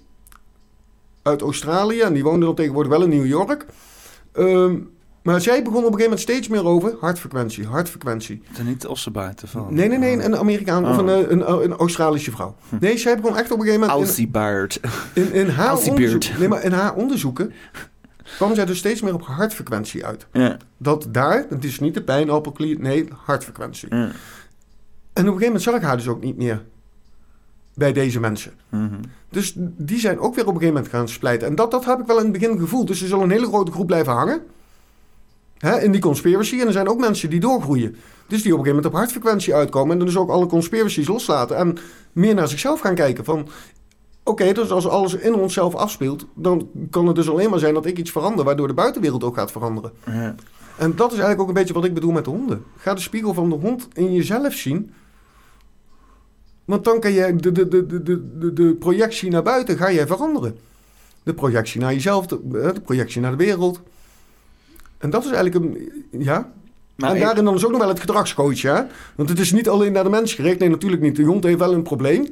[1.22, 2.00] Uit Australië.
[2.02, 3.66] En die woonde dan tegenwoordig wel in New York.
[4.32, 4.76] Ehm,
[5.28, 8.42] maar zij begon op een gegeven moment steeds meer over hartfrequentie, hartfrequentie.
[8.52, 9.74] Het niet Ossebaard vallen.
[9.74, 11.08] Nee, nee, nee, een Amerikaan of Oh.
[11.08, 12.56] een, een, een Australische vrouw.
[12.80, 14.00] Nee, zij begon echt op een gegeven moment...
[14.00, 14.80] in- Alciebaard.
[15.14, 16.14] In, in, haar Alciebeard.
[16.14, 17.54] onderzoek, nee, maar in haar onderzoeken
[18.38, 20.28] kwam zij dus steeds meer op hartfrequentie uit.
[20.32, 20.58] ja.
[20.78, 23.88] Dat daar, het is niet de pijnappelklier, nee, hartfrequentie.
[23.96, 23.96] ja.
[23.98, 24.14] En op
[25.14, 26.64] een gegeven moment zag ik haar dus ook niet meer
[27.74, 28.52] bij deze mensen.
[28.70, 28.94] Mhm.
[29.30, 31.48] Dus die zijn ook weer op een gegeven moment gaan splijten.
[31.48, 32.88] En dat, dat heb ik wel in het begin gevoeld.
[32.88, 34.42] Dus er zal een hele grote groep blijven hangen.
[35.58, 36.60] Hè, in die conspiracy.
[36.60, 37.96] En er zijn ook mensen die doorgroeien.
[38.28, 39.92] Dus die op een gegeven moment op hartfrequentie uitkomen.
[39.92, 41.58] En dan dus ook alle conspiracies loslaten.
[41.58, 41.78] En
[42.12, 43.26] meer naar zichzelf gaan kijken.
[43.26, 43.48] Van,
[44.24, 46.26] oké, dus als alles in onszelf afspeelt...
[46.34, 48.46] dan kan het dus alleen maar zijn dat ik iets verander...
[48.46, 49.92] waardoor de buitenwereld ook gaat veranderen.
[50.06, 50.36] Ja.
[50.78, 52.64] En dat is eigenlijk ook een beetje wat ik bedoel met de honden.
[52.78, 54.94] Ga de spiegel van de hond in jezelf zien.
[56.66, 58.04] Want dan kan je de, de, de, de,
[58.38, 60.58] de, de projectie naar buiten ga jij veranderen.
[61.24, 62.40] De projectie naar jezelf, de,
[62.74, 63.82] de projectie naar de wereld.
[64.98, 65.92] En dat is eigenlijk een...
[66.24, 66.52] Ja,
[66.96, 68.82] Maar en ik- daarin dan is ook nog wel het gedragscoach, hè?
[69.16, 70.60] Want het is niet alleen naar de mens gericht.
[70.60, 71.16] Nee, natuurlijk niet.
[71.16, 72.28] De hond heeft wel een probleem.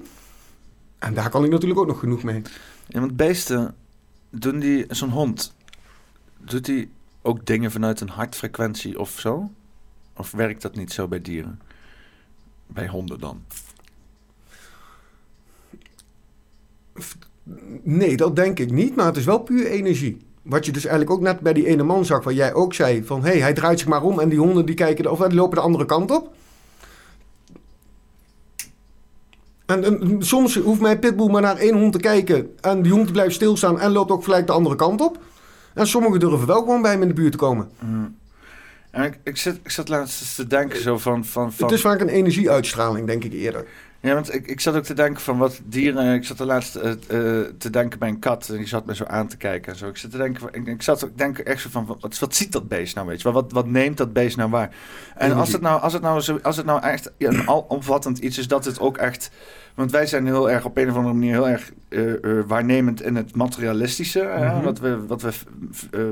[0.99, 2.41] En daar kan ik natuurlijk ook nog genoeg mee.
[2.87, 3.75] Ja, want beesten,
[4.29, 5.53] doen die, zo'n hond,
[6.37, 6.89] doet die
[7.21, 9.49] ook dingen vanuit een hartfrequentie of zo?
[10.17, 11.59] Of werkt dat niet zo bij dieren?
[12.67, 13.43] Bij honden dan?
[17.83, 20.24] Nee, dat denk ik niet, maar het is wel puur energie.
[20.45, 23.03] Wat je dus eigenlijk ook net bij die ene man zag, waar jij ook zei
[23.03, 23.23] van...
[23.23, 25.55] hé, hey, hij draait zich maar om en die honden die kijken, of die lopen
[25.55, 26.33] de andere kant op.
[29.65, 32.55] En, en soms hoeft mijn pitbull maar naar één hond te kijken...
[32.61, 35.17] en die hond blijft stilstaan en loopt ook gelijk de andere kant op.
[35.73, 37.71] En sommigen durven wel gewoon bij hem in de buurt te komen.
[38.91, 41.25] En ik, ik, zit, ik zat laatst eens te denken zo van...
[41.25, 43.65] van, van Het is vaak een energieuitstraling, denk ik eerder.
[43.99, 46.13] Ja, want ik, ik zat ook te denken van wat dieren...
[46.13, 46.97] Ik zat er laatst eh, eh,
[47.57, 49.87] te denken bij een kat en die zat me zo aan te kijken en zo.
[49.87, 52.51] Ik zat te denken, ik, ik zat ook denken echt zo van, wat, wat ziet
[52.51, 53.31] dat beest nou, weet je?
[53.31, 54.75] Wat, wat neemt dat beest nou waar?
[55.15, 58.17] En als het nou, als het nou, zo, als het nou echt ja, een alomvattend
[58.17, 59.31] iets is, dat het ook echt...
[59.75, 62.01] Want wij zijn heel erg op een of andere manier heel erg eh,
[62.47, 64.23] waarnemend in het materialistische.
[64.39, 64.61] Mhm.
[64.61, 65.31] wat we, wat we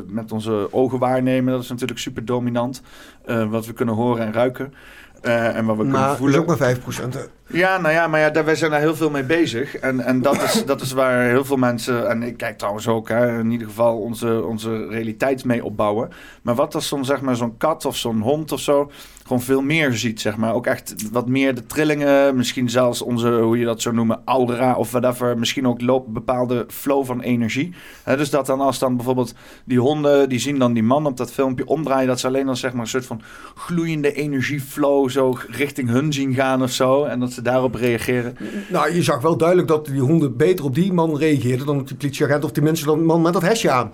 [0.07, 2.81] met onze ogen waarnemen, dat is natuurlijk super dominant.
[3.25, 4.73] Wat we kunnen horen en ruiken.
[5.21, 6.35] En wat we kunnen Maar het voelen.
[6.35, 7.29] is ook maar 5%.
[7.53, 9.77] Ja, nou ja, maar ja, wij zijn daar heel veel mee bezig.
[9.77, 13.09] En, en dat, is, dat is waar heel veel mensen, en ik kijk trouwens ook,
[13.09, 16.09] hè, in ieder geval onze, onze realiteit mee opbouwen.
[16.41, 18.91] Maar wat als zo'n zeg maar, zo'n kat of zo'n hond of zo
[19.23, 20.53] gewoon veel meer ziet, zeg maar.
[20.53, 24.75] Ook echt wat meer de trillingen, misschien zelfs onze, hoe je dat zou noemen, aura
[24.75, 25.37] of whatever.
[25.37, 27.73] Misschien ook loop, bepaalde flow van energie.
[28.05, 29.33] Dus dat dan als dan bijvoorbeeld
[29.65, 32.57] die honden, die zien dan die man op dat filmpje omdraaien, dat ze alleen dan
[32.57, 33.21] zeg maar een soort van
[33.55, 37.03] gloeiende energieflow zo richting hun zien gaan of zo.
[37.03, 38.37] En dat ze daarop reageren.
[38.69, 41.87] Nou, je zag wel duidelijk dat die honden beter op die man reageerden dan op
[41.87, 43.93] die politieagent of die mensen dan man met dat hesje aan.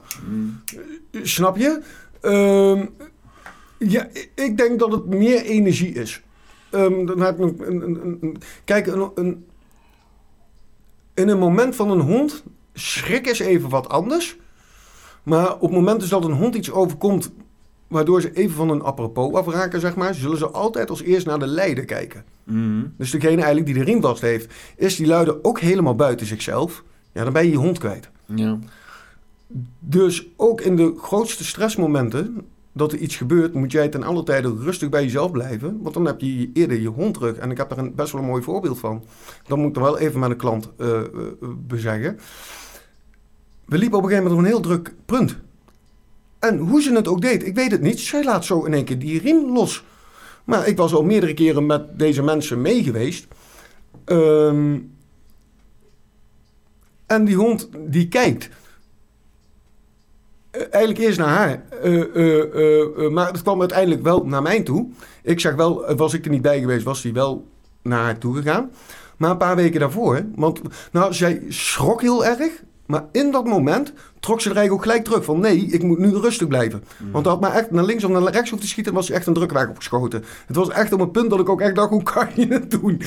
[1.12, 1.82] Eh, Snap je?
[2.22, 2.86] Ehm,
[3.78, 6.22] ja, ik- denk dat het meer energie is.
[6.70, 9.46] Ehm, dan heb ik een, een, een- een- kijk, een, een,
[11.14, 12.44] in een moment van een hond,
[12.74, 14.38] schrik is even wat anders.
[15.24, 17.32] Maar op het moment dus dat een hond iets overkomt,
[17.90, 21.40] waardoor ze even van een apropos afraken, zeg maar, zullen ze altijd als eerst naar
[21.40, 22.24] de leider kijken.
[22.98, 26.84] Dus degene eigenlijk die de riem vast heeft, is die luiden ook helemaal buiten zichzelf.
[27.11, 28.10] Ja, dan ben je je hond kwijt.
[28.26, 28.60] Ja.
[29.80, 34.56] Dus ook in de grootste stressmomenten dat er iets gebeurt, moet jij ten alle tijde
[34.60, 35.82] rustig bij jezelf blijven.
[35.82, 37.38] Want dan heb je eerder je hond terug.
[37.38, 39.03] En ik heb daar een, best wel een mooi voorbeeld van.
[39.48, 41.06] Dat moet ik dan wel even met een klant eh, eh,
[41.68, 42.20] bezeggen.
[43.66, 45.38] We liepen op een gegeven moment op een heel druk punt.
[46.40, 47.99] En hoe ze het ook deed, ik weet het niet.
[47.99, 49.84] Zij laat zo in één keer die riem los.
[50.44, 53.28] Maar ik was al meerdere keren met deze mensen mee geweest.
[54.06, 54.78] Ehm,
[57.06, 58.49] en die hond die kijkt.
[60.52, 61.64] Eh, eigenlijk eerst naar haar.
[61.82, 64.90] Eh, eh, maar het kwam uiteindelijk wel naar mij toe.
[65.24, 67.48] Ik zag wel, was ik er niet bij geweest, was hij wel
[67.82, 68.72] naar haar toe gegaan.
[69.18, 70.61] Maar een paar weken daarvoor, want
[70.91, 72.64] nou, zij schrok heel erg.
[72.90, 75.24] Maar in dat moment trok ze er eigenlijk ook gelijk terug.
[75.26, 76.84] Van nee, ik moet nu rustig blijven.
[77.11, 79.28] Want dat had maar echt naar links of naar rechts hoeft te schieten, was echt
[79.28, 80.24] een drukweg opgeschoten.
[80.45, 82.72] Het was echt op een punt dat ik ook echt dacht, hoe kan je het
[82.72, 83.02] doen?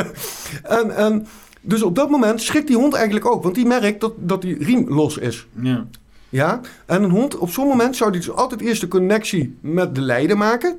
[0.78, 1.26] en, en,
[1.60, 3.42] dus op dat moment schrikt die hond eigenlijk ook.
[3.42, 5.46] Want die merkt dat, dat die riem los is.
[5.60, 5.86] Ja.
[6.28, 9.94] Ja, en een hond, op zo'n moment zou die dus altijd eerst de connectie met
[9.94, 10.78] de leider maken.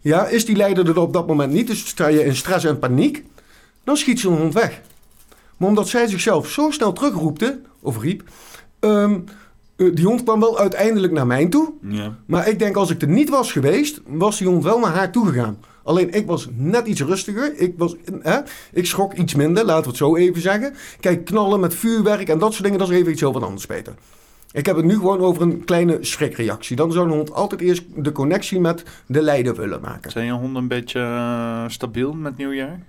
[0.00, 2.78] Ja, is die leider er op dat moment niet, dus sta je in stress en
[2.78, 3.24] paniek,
[3.84, 4.80] dan schiet zo'n hond weg.
[5.56, 8.22] Maar omdat zij zichzelf zo snel terugroepte, of riep,
[8.80, 9.18] ehm,
[9.76, 11.72] eh, die hond kwam wel uiteindelijk naar mij toe.
[11.80, 12.16] Ja.
[12.26, 15.12] Maar ik denk als ik er niet was geweest, was die hond wel naar haar
[15.12, 15.58] toe gegaan.
[15.82, 17.52] Alleen ik was net iets rustiger.
[17.56, 18.38] Ik, was, hè,
[18.72, 20.74] ik schrok iets minder, laten we het zo even zeggen.
[21.00, 23.66] Kijk, knallen met vuurwerk en dat soort dingen, dat is even iets heel wat anders,
[23.66, 23.94] Peter.
[24.52, 26.76] Ik heb het nu gewoon over een kleine schrikreactie.
[26.76, 30.10] Dan zou een hond altijd eerst de connectie met de leider willen maken.
[30.10, 32.80] Zijn je honden een beetje eh, stabiel met nieuwjaar?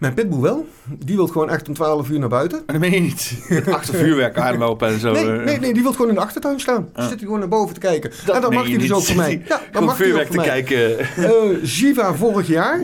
[0.00, 0.66] Mijn pitbull wel.
[0.98, 2.62] Die wil gewoon echt om 12 uur naar buiten.
[2.66, 3.38] Dat meen je niet.
[3.70, 5.12] Achter vuurwerk aanlopen en zo.
[5.12, 5.44] Nee, eh.
[5.44, 6.88] nee, nee, die wil gewoon in de achtertuin staan.
[6.92, 7.08] Dan Ah.
[7.08, 8.10] zit hij gewoon naar boven te kijken.
[8.26, 9.42] Dat en meen mag je hij dus ook voor mij.
[9.48, 10.46] Ja, Gewoon mag vuurwerk te mij.
[10.46, 10.98] kijken.
[11.24, 12.80] Eh Ziva vorig jaar.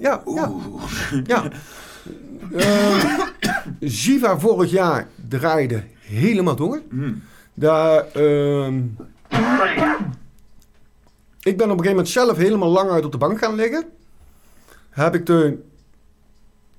[0.00, 0.52] Ja, ja.
[1.26, 1.44] ja.
[2.52, 3.04] Eh,
[3.80, 6.80] Ziva vorig jaar draaide helemaal door.
[6.90, 7.22] Hmm.
[7.54, 8.76] Daar, ehm,
[11.42, 13.84] ik ben op een gegeven moment zelf helemaal lang uit op de bank gaan liggen.
[14.90, 15.58] Heb ik de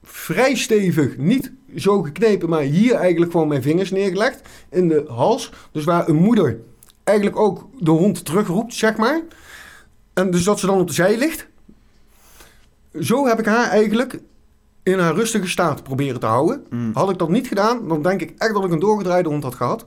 [0.08, 5.52] vrij stevig, niet zo geknepen, maar hier eigenlijk gewoon mijn vingers neergelegd in de hals.
[5.72, 6.60] Dus waar een moeder
[7.04, 9.22] eigenlijk ook de hond terugroept, zeg maar.
[10.14, 11.48] En dus dat ze dan op de zij ligt.
[13.00, 14.20] Zo heb ik haar eigenlijk
[14.84, 16.66] in haar rustige staat proberen te houden.
[16.70, 16.92] Mm.
[16.94, 19.56] Had ik dat niet gedaan, dan denk ik echt dat ik een doorgedraaide hond had
[19.56, 19.86] gehad.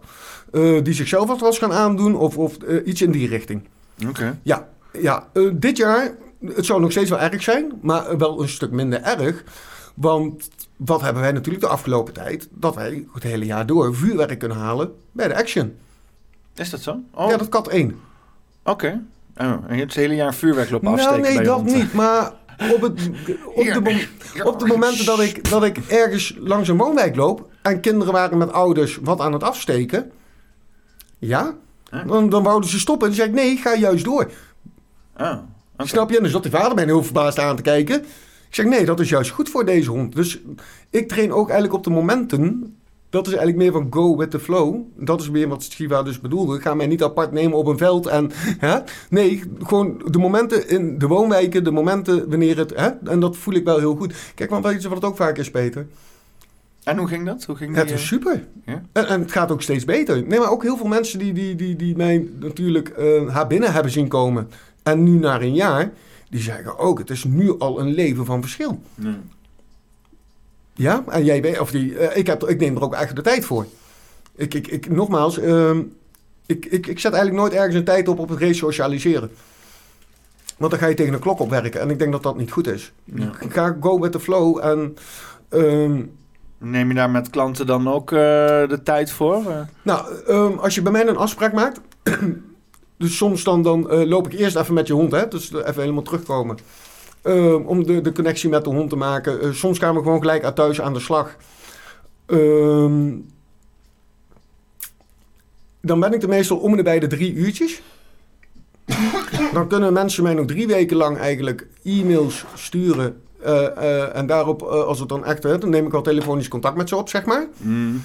[0.52, 3.68] eh, die zichzelf wat was gaan aandoen of, of eh, iets in die richting.
[4.08, 4.38] Oké.
[4.42, 6.14] Ja, ja eh, dit jaar,
[6.44, 9.44] het zou nog steeds wel erg zijn, maar wel een stuk minder erg.
[10.00, 12.48] Want wat hebben wij natuurlijk de afgelopen tijd?
[12.50, 15.76] Dat wij het hele jaar door vuurwerk kunnen halen bij de Action.
[16.54, 17.00] Is dat zo?
[17.14, 17.98] Oh, Ja, dat kat 1.
[18.64, 19.02] oké.
[19.36, 21.74] Oh, en je hebt het hele jaar vuurwerk lopen Nou, afsteken nee, bij dat hond.
[21.74, 21.92] niet.
[21.92, 22.32] Maar
[22.74, 23.10] op, het,
[23.54, 24.06] op, de,
[24.44, 28.38] op de momenten dat ik, dat ik ergens langs een woonwijk loop en kinderen waren
[28.38, 30.10] met ouders wat aan het afsteken,
[31.18, 31.54] ja,
[32.06, 33.08] dan, dan wouden ze stoppen.
[33.08, 34.30] En dan zei ik, nee, ga juist door.
[35.18, 35.36] Oh.
[35.76, 36.16] Snap je?
[36.16, 38.04] En dan zat die vader mij heel verbaasd aan te kijken.
[38.50, 40.14] Ik zeg, nee, dat is juist goed voor deze hond.
[40.14, 40.40] Dus
[40.90, 42.76] ik train ook eigenlijk op de momenten.
[43.10, 44.76] Dat is eigenlijk meer van go with the flow.
[44.96, 46.56] Dat is meer wat Shiva dus bedoelde.
[46.56, 48.06] Ik ga mij niet apart nemen op een veld.
[48.06, 48.78] En, hè?
[49.10, 51.64] Nee, gewoon de momenten in de woonwijken.
[51.64, 52.72] De momenten wanneer het...
[52.76, 52.88] Hè?
[53.04, 54.14] En dat voel ik wel heel goed.
[54.34, 55.86] Kijk, want weet je wat het ook vaak is, Peter?
[56.84, 57.44] En hoe ging dat?
[57.44, 58.44] Hoe ging Het die, is eh, super.
[58.66, 58.82] Ja?
[58.92, 60.26] En, en het gaat ook steeds beter.
[60.26, 63.72] Nee, maar ook heel veel mensen die, die, die, die mij natuurlijk eh, haar binnen
[63.72, 64.50] hebben zien komen.
[64.82, 65.92] En nu na een jaar,
[66.30, 68.80] die zeggen ook, het is nu al een leven van verschil.
[68.94, 69.16] Nee.
[70.74, 73.22] Ja, en jij weet, of die, eh, ik, heb, ik neem er ook echt de
[73.22, 73.66] tijd voor.
[74.34, 75.82] Ik, ik, ik, nogmaals, ehm,
[76.46, 79.30] ik, ik, ik zet eigenlijk nooit ergens een tijd op op het resocialiseren.
[80.56, 82.66] Want dan ga je tegen een klok opwerken en ik denk dat dat niet goed
[82.66, 82.92] is.
[83.04, 83.30] Ja.
[83.40, 84.96] Ik ga go with the flow en...
[85.48, 86.02] ehm,
[86.58, 88.18] Neem je daar met klanten dan ook eh,
[88.68, 89.66] de tijd voor?
[89.82, 91.80] Nou, ehm, als je bij mij een afspraak maakt.
[93.00, 95.28] Dus soms dan, dan eh, loop ik eerst even met je hond, hè?
[95.28, 96.58] Dus even helemaal terugkomen.
[97.22, 99.40] Ehm, om de, de connectie met de hond te maken.
[99.40, 101.36] Eh, soms gaan we gewoon gelijk uit thuis aan de slag.
[102.26, 103.12] Ehm,
[105.80, 107.82] dan ben ik er meestal om en nabij de drie uurtjes.
[109.52, 113.22] dan kunnen mensen mij nog drie weken lang eigenlijk e-mails sturen.
[113.42, 116.88] eh, en daarop, als het dan echt, hè, dan neem ik al telefonisch contact met
[116.88, 117.46] ze op, zeg maar.
[117.56, 118.02] mm,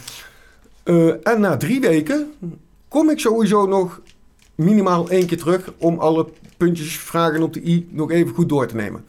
[1.24, 2.34] en na drie weken
[2.88, 4.02] kom ik sowieso nog
[4.56, 6.28] minimaal één keer terug om alle
[6.58, 9.06] puntjes, vragen op de i nog even goed door te nemen.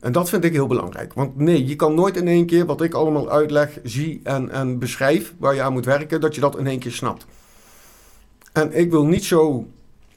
[0.00, 1.14] En dat vind ik heel belangrijk.
[1.14, 4.78] Want nee, je kan nooit in één keer wat ik allemaal uitleg, zie en, en
[4.78, 7.26] beschrijf waar je aan moet werken, dat je dat in één keer snapt.
[8.52, 9.66] En ik wil niet zo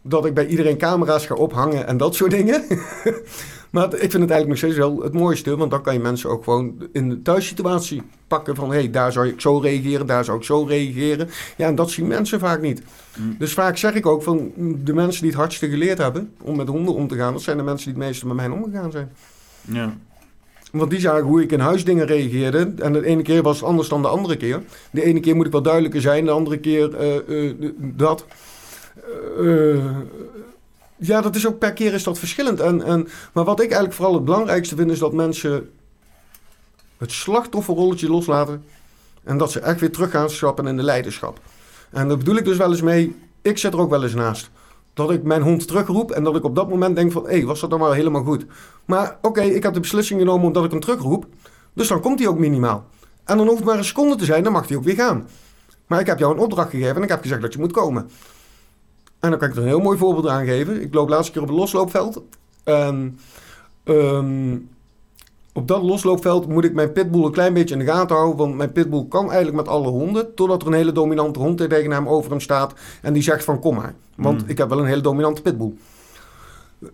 [0.02, 2.64] dat ik bij iedereen camera's ga ophangen en dat soort dingen.
[3.74, 6.30] maar ik vind het eigenlijk nog steeds wel het mooiste, want dan kan je mensen
[6.30, 10.26] ook gewoon in de thuissituatie pakken van hé, hey, daar zou ik zo reageren, daar
[10.26, 11.30] zou ik zo reageren.
[11.58, 12.82] Ja, en dat zien mensen vaak niet.
[13.18, 13.36] Mm.
[13.40, 14.52] Dus vaak zeg ik ook van
[14.84, 17.58] de mensen die het hardste geleerd hebben om met honden om te gaan, dat zijn
[17.58, 19.12] de mensen die het meeste met mij omgegaan zijn.
[19.62, 19.98] ja.
[20.72, 22.74] Want die zagen hoe ik in huis dingen reageerde.
[22.78, 24.62] En de ene keer was het anders dan de andere keer.
[24.92, 28.26] De ene keer moet ik wat duidelijker zijn, de andere keer eh, eh, dat.
[29.40, 29.86] Eh,
[31.08, 32.60] ja, dat is ook per keer is dat verschillend.
[32.60, 35.70] En, en, maar wat ik eigenlijk vooral het belangrijkste vind, is dat mensen
[36.98, 38.64] het slachtofferrolletje loslaten.
[39.24, 41.40] En dat ze echt weer terug gaan stappen in de leiderschap.
[41.92, 44.50] En dat bedoel ik dus wel eens mee, ik zit er ook wel eens naast.
[44.94, 47.24] Dat ik mijn hond terugroep en dat ik op dat moment denk van...
[47.24, 48.46] hé, hey, was dat dan wel helemaal goed?
[48.86, 51.26] Maar oké, ik heb de beslissing genomen omdat ik hem terugroep.
[51.74, 52.86] Dus dan komt hij ook minimaal.
[53.24, 55.28] En dan hoeft het maar een seconde te zijn, dan mag hij ook weer gaan.
[55.88, 58.10] Maar ik heb jou een opdracht gegeven en ik heb gezegd dat je moet komen.
[59.24, 60.82] En dan kan ik er een heel mooi voorbeeld aan geven.
[60.82, 62.22] Ik loop laatste keer op een losloopveld.
[62.64, 63.20] En
[63.84, 64.58] ehm,
[65.54, 68.38] op dat losloopveld moet ik mijn pitbull een klein beetje in de gaten houden.
[68.38, 70.36] Want mijn pitbull kan eigenlijk met alle honden.
[70.36, 72.74] Totdat er een hele dominante hond tegen hem over hem staat.
[73.02, 73.94] En die zegt van kom maar.
[74.16, 74.50] Want Hmm.
[74.50, 75.74] ik heb wel een hele dominante pitbull.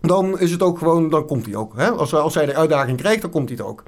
[0.00, 1.72] dan is het ook gewoon, dan komt hij ook.
[1.76, 1.90] Hè?
[1.90, 3.82] Als, als hij de uitdaging krijgt, dan komt hij het ook.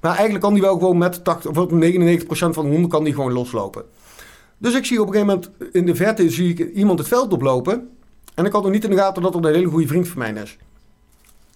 [0.00, 3.14] Maar eigenlijk kan hij wel gewoon met 80, of 99% van de honden kan die
[3.14, 3.84] gewoon loslopen.
[4.62, 7.32] Dus ik zie op een gegeven moment in de verte zie ik iemand het veld
[7.32, 7.88] oplopen.
[8.34, 10.18] En ik had nog niet in de gaten dat er een hele goede vriend van
[10.18, 10.58] mij is.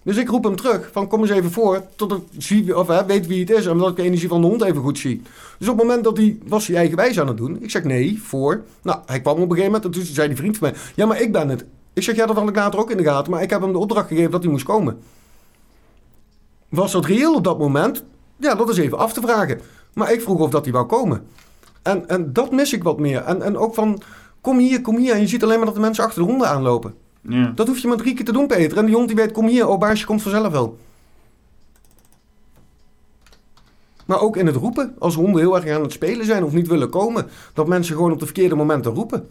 [0.03, 3.05] Dus ik roep hem terug van kom eens even voor, tot ik zie, of, hè,
[3.05, 5.21] weet wie het is en dat ik de energie van de hond even goed zie.
[5.57, 7.63] Dus op het moment dat hij, was hij eigenwijs aan het doen.
[7.63, 8.63] Ik zeg nee, voor.
[8.81, 11.05] Nou, hij kwam op een gegeven moment en toen zei die vriend van mij, ja
[11.05, 11.65] maar ik ben het.
[11.93, 13.71] Ik zeg ja, dat had ik later ook in de gaten, maar ik heb hem
[13.71, 14.99] de opdracht gegeven dat hij moest komen.
[16.69, 18.03] Was dat reëel op dat moment?
[18.37, 19.61] Ja, dat is even af te vragen.
[19.93, 21.27] Maar ik vroeg of dat hij wou komen.
[21.87, 23.21] En, en dat mis ik wat meer.
[23.21, 24.01] En, en ook van,
[24.41, 25.13] kom hier, kom hier.
[25.13, 26.95] En je ziet alleen maar dat de mensen achter de honden aanlopen.
[27.21, 27.51] Ja.
[27.55, 28.77] Dat hoef je maar drie keer te doen, Peter.
[28.77, 30.77] En die hond die weet, kom hier, oh baasje komt vanzelf wel.
[34.05, 34.95] Maar ook in het roepen.
[34.99, 37.27] Als honden heel erg aan het spelen zijn of niet willen komen.
[37.53, 39.29] Dat mensen gewoon op de verkeerde momenten roepen.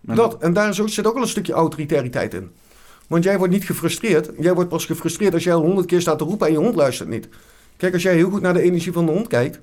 [0.00, 2.50] Maar Dat, en daar zit ook wel een stukje autoritariteit in.
[3.06, 4.30] Want jij wordt niet gefrustreerd.
[4.38, 6.74] Jij wordt pas gefrustreerd als jij al honderd keer staat te roepen en je hond
[6.74, 7.28] luistert niet.
[7.76, 9.60] Kijk, als jij heel goed naar de energie van de hond kijkt.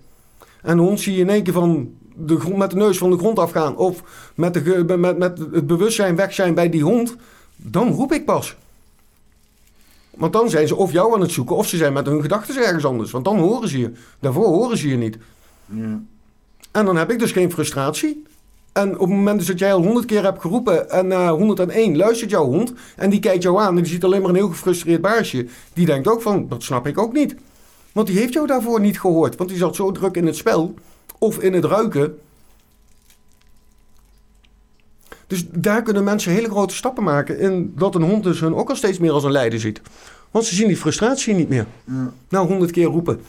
[0.68, 3.10] En de hond zie je in één keer van de grond, met de neus van
[3.10, 3.78] de grond afgaan.
[3.78, 4.04] Of
[4.36, 7.16] met, de, met, met het bewustzijn weg zijn bij die hond.
[7.56, 8.56] Dan roep ik pas.
[10.16, 12.66] Want dan zijn ze of jou aan het zoeken of ze zijn met hun gedachten
[12.66, 13.12] ergens anders.
[13.12, 13.92] Want dan horen ze je.
[14.20, 15.18] Daarvoor horen ze je niet.
[15.66, 16.00] Ja.
[16.72, 18.24] En dan heb ik dus geen frustratie.
[18.74, 21.98] En op het moment dus dat jij al honderd keer hebt geroepen en na 101
[21.98, 24.50] luistert jouw hond en die kijkt jou aan en die ziet alleen maar een heel
[24.50, 25.48] gefrustreerd baasje.
[25.74, 27.36] Die denkt ook van, dat snap ik ook niet.
[27.98, 29.36] Want die heeft jou daarvoor niet gehoord.
[29.36, 30.74] Want die zat zo druk in het spel
[31.18, 32.20] of in het ruiken.
[35.28, 37.40] Dus daar kunnen mensen hele grote stappen maken.
[37.40, 39.82] In dat een hond dus hun ook al steeds meer als een leider ziet.
[40.32, 41.66] Want ze zien die frustratie niet meer.
[42.30, 43.22] Nou, honderd keer roepen.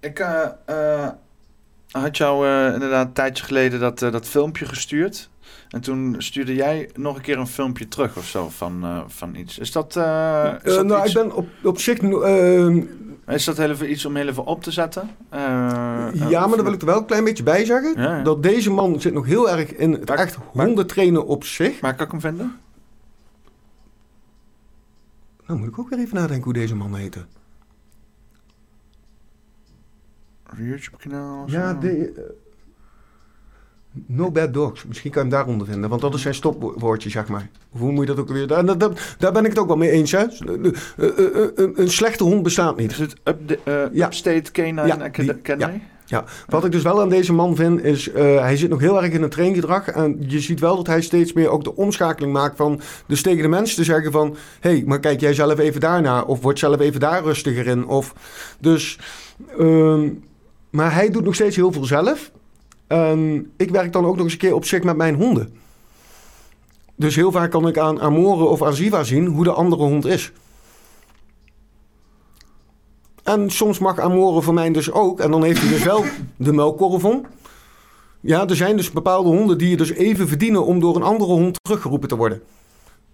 [0.00, 1.08] Ik eh, eh,
[1.90, 5.29] had jou eh, inderdaad een tijdje geleden dat, dat filmpje gestuurd.
[5.68, 9.34] En toen stuurde jij nog een keer een filmpje terug of zo van, eh, van
[9.34, 9.58] iets.
[9.58, 11.98] Is dat, eh, is Eh, dat nou, iets, ik ben op, op zich...
[13.26, 15.10] is dat heel even iets om heel even op te zetten?
[15.30, 18.02] Ja, maar daar wil ik er wel een klein beetje bij zeggen.
[18.02, 18.22] Ja, ja.
[18.22, 21.80] Dat deze man zit nog heel erg in het Waar- echt honden trainen op zich.
[21.80, 22.58] Waar kan ik hem vinden?
[25.46, 27.24] Nou moet ik ook weer even nadenken hoe deze man heette.
[30.56, 31.44] YouTube-kanaal?
[31.50, 32.34] Ja, de,
[34.06, 34.84] No Bad Dogs.
[34.84, 35.90] Misschien kan je hem daaronder vinden.
[35.90, 37.48] Want dat is zijn stopwoordje, zeg maar.
[37.70, 38.46] Hoe moet je dat ook weer...
[38.46, 38.78] Daar,
[39.18, 40.18] daar, ben ik het ook wel mee eens, hè.
[40.18, 40.28] Eh,
[40.96, 42.90] eh, eh, Een een slechte hond bestaat niet.
[42.90, 43.58] Is het up
[43.92, 44.06] Ja.
[44.06, 45.82] Upstate Canine Ja, die- Academy?
[46.04, 49.12] Ja, wat ik dus wel aan deze man vind, is hij zit nog heel erg
[49.12, 49.88] in het traingedrag.
[49.88, 52.80] En je ziet wel dat hij steeds meer ook de omschakeling maakt van...
[53.06, 54.36] Dus tegen de mensen te zeggen van...
[54.60, 56.22] Hé, hey, maar kijk jij zelf even daarna.
[56.22, 57.86] Of word zelf even daar rustiger in.
[57.86, 58.14] Of,
[58.60, 58.98] dus...
[59.58, 60.08] ehm,
[60.70, 62.30] maar hij doet nog steeds heel veel zelf.
[63.56, 65.54] Ik werk dan ook nog eens een keer op zich met mijn honden.
[66.96, 70.06] Dus heel vaak kan ik aan Amore of aan Ziva zien hoe de andere hond
[70.06, 70.32] is.
[73.22, 75.20] En soms mag Amore voor mij dus ook.
[75.20, 76.04] En dan heeft hij dus wel
[76.36, 77.26] de melkkorf om.
[78.20, 81.32] Ja, er zijn dus bepaalde honden die je dus even verdienen om door een andere
[81.32, 82.42] hond teruggeroepen te worden.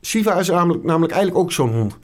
[0.00, 1.96] Siva is namelijk, namelijk eigenlijk ook zo'n hond.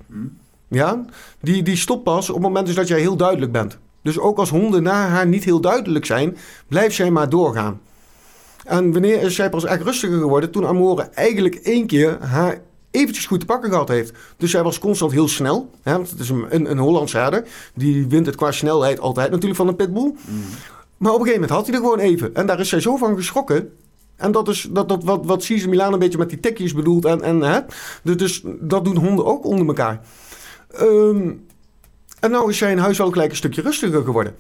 [0.69, 1.05] Ja,
[1.41, 3.79] die, die stopt pas op het moment dus dat jij heel duidelijk bent.
[4.03, 6.37] Dus ook als honden na haar niet heel duidelijk zijn,
[6.69, 7.81] blijft zij maar doorgaan.
[8.65, 10.51] En wanneer is zij pas echt rustiger geworden?
[10.51, 12.61] Toen Amore eigenlijk één keer haar
[12.91, 14.13] eventjes goed te pakken gehad heeft.
[14.37, 15.71] Dus zij was constant heel snel.
[15.83, 17.45] Hè, want het is een, een, een Hollandse herder.
[17.75, 20.15] Die wint het qua snelheid altijd natuurlijk van een pitbull.
[20.97, 22.35] Maar op een gegeven moment had hij er gewoon even.
[22.35, 23.73] En daar is zij zo van geschrokken.
[24.17, 27.05] En dat is dat, dat, wat, wat Cesar Milan een beetje met die tikjes bedoelt.
[27.05, 27.61] En, en, hè?
[28.03, 30.01] Dus, dus dat doen honden ook onder elkaar.
[30.71, 31.31] Ehm,
[32.23, 34.35] en nou is zij in huis wel gelijk een stukje rustiger geworden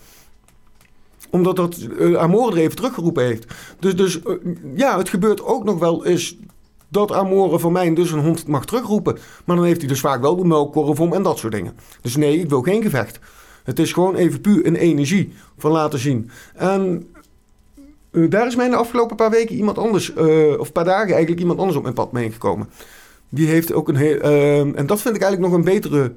[1.31, 3.47] omdat dat eh, Amore er even teruggeroepen heeft.
[3.79, 4.35] Dus, dus eh,
[4.75, 6.37] ja, het gebeurt ook nog wel eens
[6.89, 9.19] dat Amore voor mij dus een hond mag terugroepen.
[9.45, 11.77] Maar dan heeft hij dus vaak wel de melkkorf om en dat soort dingen.
[12.01, 13.19] Dus nee, ik wil geen gevecht.
[13.65, 16.31] Het is gewoon even puur een energie van laten zien.
[16.55, 17.07] En
[18.11, 21.41] eh, daar is mij de afgelopen paar weken iemand anders, eh, of paar dagen eigenlijk
[21.41, 22.69] iemand anders op mijn pad meegekomen.
[23.29, 26.13] Die heeft ook een heel, eh, en dat vind ik eigenlijk nog een betere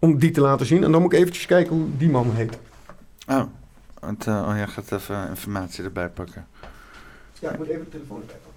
[0.00, 0.84] om die te laten zien.
[0.84, 2.58] En dan moet ik eventjes kijken hoe die man heet.
[3.28, 3.42] Oh,
[4.00, 6.46] want, eh, oh, jij gaat even informatie erbij pakken.
[7.40, 8.48] Ja, ik moet even de telefoon erbij pakken.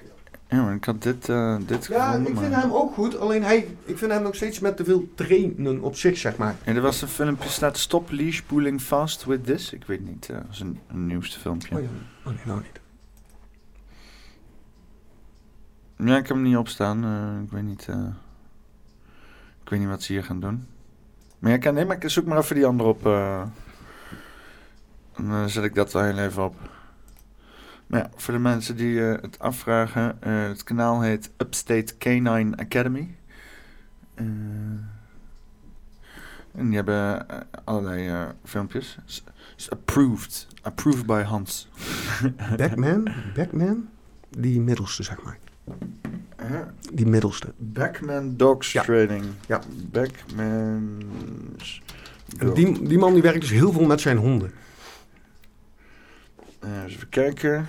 [0.47, 2.61] Ja, maar ik had dit, eh, dit Ja, gevonden, ik vind maar...
[2.61, 3.17] hem ook goed.
[3.17, 6.55] Alleen hij, ik vind hem nog steeds met te veel trainen op zich, zeg maar.
[6.65, 9.73] Ja, er was een filmpje, staat Stop Leash Pulling Fast With This.
[9.73, 11.75] Ik weet niet, eh, dat is een, een nieuwste filmpje.
[11.75, 11.87] Oh, ja.
[12.25, 12.81] oh nee, nou niet.
[16.09, 17.03] Ja, ik heb hem niet opstaan.
[17.03, 17.87] eh, ik weet niet.
[17.89, 18.05] eh,
[19.63, 20.67] ik weet niet wat ze hier gaan doen.
[21.43, 23.05] Maar ik nee, maar ik zoek maar even die andere op.
[23.05, 23.43] eh.
[25.17, 26.55] dan zet ik dat heel even op.
[27.87, 32.57] Maar ja, voor de mensen die eh, het afvragen, eh, het kanaal heet Upstate Canine
[32.57, 33.15] Academy.
[34.15, 34.89] En
[36.51, 37.25] die hebben
[37.63, 38.97] allerlei filmpjes.
[39.57, 40.47] Is approved.
[40.61, 41.69] Approved by Hans.
[42.57, 43.89] Backman, Backman,
[44.29, 45.37] die middelste, zeg maar.
[46.47, 46.59] Huh?
[46.93, 47.53] Die middelste.
[47.57, 48.81] Backman Dogs Ja.
[48.81, 49.25] Training.
[49.47, 49.61] Ja.
[49.91, 51.81] Backman's
[52.53, 54.51] die, die man die werkt dus heel veel met zijn honden.
[56.59, 57.67] Eens even kijken.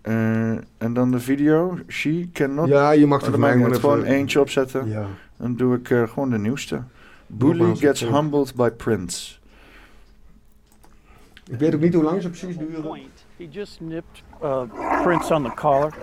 [0.00, 1.78] Eh, en dan de video.
[1.88, 2.68] She cannot...
[2.68, 4.88] Ja, je mag Oh, er mij ik gewoon eentje opzetten.
[4.88, 5.06] Ja.
[5.36, 6.82] Dan doe ik eh, gewoon de nieuwste.
[7.26, 9.34] Bully gets humbled by Prince.
[11.50, 13.00] Ik weet ook niet hoe lang ze precies duren.
[13.36, 14.62] He just nipped uh,
[15.02, 15.94] Prince on the collar.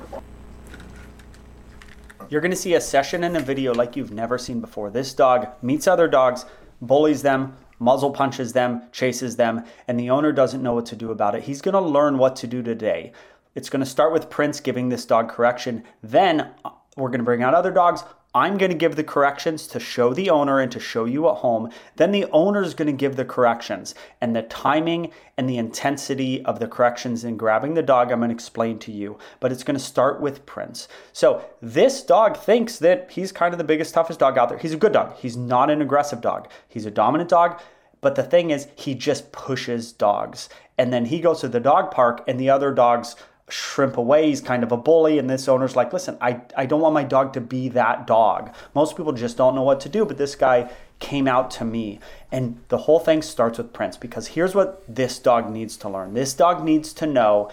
[2.30, 4.92] You're going to see a session in a video like you've never seen before.
[4.92, 6.46] This dog meets other dogs,
[6.80, 11.10] bullies them, muzzle punches them, chases them, and the owner doesn't know what to do
[11.10, 11.44] about it.
[11.44, 13.14] He's going to learn what to do today.
[13.56, 15.84] It's going to start with Prince giving this dog correction.
[16.04, 18.04] Then uh, we're going to bring out other dogs.
[18.36, 21.38] I'm going to give the corrections to show the owner and to show you at
[21.38, 21.72] home.
[21.96, 23.96] Then the owner is going to give the corrections.
[24.22, 28.30] And the timing and the intensity of the corrections in grabbing the dog, I'm going
[28.30, 29.18] to explain to you.
[29.40, 30.88] But it's going to start with Prince.
[31.12, 34.60] So this dog thinks that he's kind of the biggest, toughest dog out there.
[34.60, 35.16] He's a good dog.
[35.16, 36.50] He's not an aggressive dog.
[36.68, 37.60] He's a dominant dog.
[38.02, 40.50] But the thing is, he just pushes dogs.
[40.78, 43.16] And then he goes to the dog park, and the other dogs
[43.50, 44.28] shrimp away.
[44.28, 45.20] He's kind of a bully.
[45.20, 48.54] And this owner's like, listen, I, I don't want my dog to be that dog.
[48.74, 50.06] Most people just don't know what to do.
[50.06, 50.70] But this guy
[51.00, 52.00] came out to me.
[52.32, 56.14] And the whole thing starts with Prince because here's what this dog needs to learn
[56.14, 57.50] this dog needs to know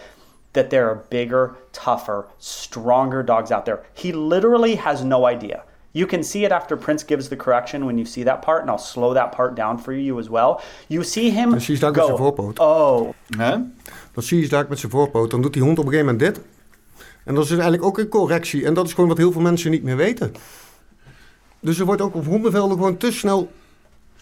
[0.52, 3.84] that there are bigger, tougher, stronger dogs out there.
[3.92, 5.62] He literally has no idea.
[5.96, 8.70] You can see it after Prince gives the correction when you see that part, and
[8.70, 10.60] I'll slow that part down for you as well.
[10.88, 12.58] You see him Dan zie je met zijn go, voorpoot.
[12.58, 13.50] oh, Hè?
[14.12, 15.30] Dan zie je daar met zijn voorpoot.
[15.30, 16.44] Dan doet die hond op een gegeven moment dit.
[17.24, 18.64] En dat is eigenlijk ook een correctie.
[18.66, 20.32] En dat is gewoon wat heel veel mensen niet meer weten.
[21.60, 23.50] Dus er wordt ook op hondenvelden gewoon te snel,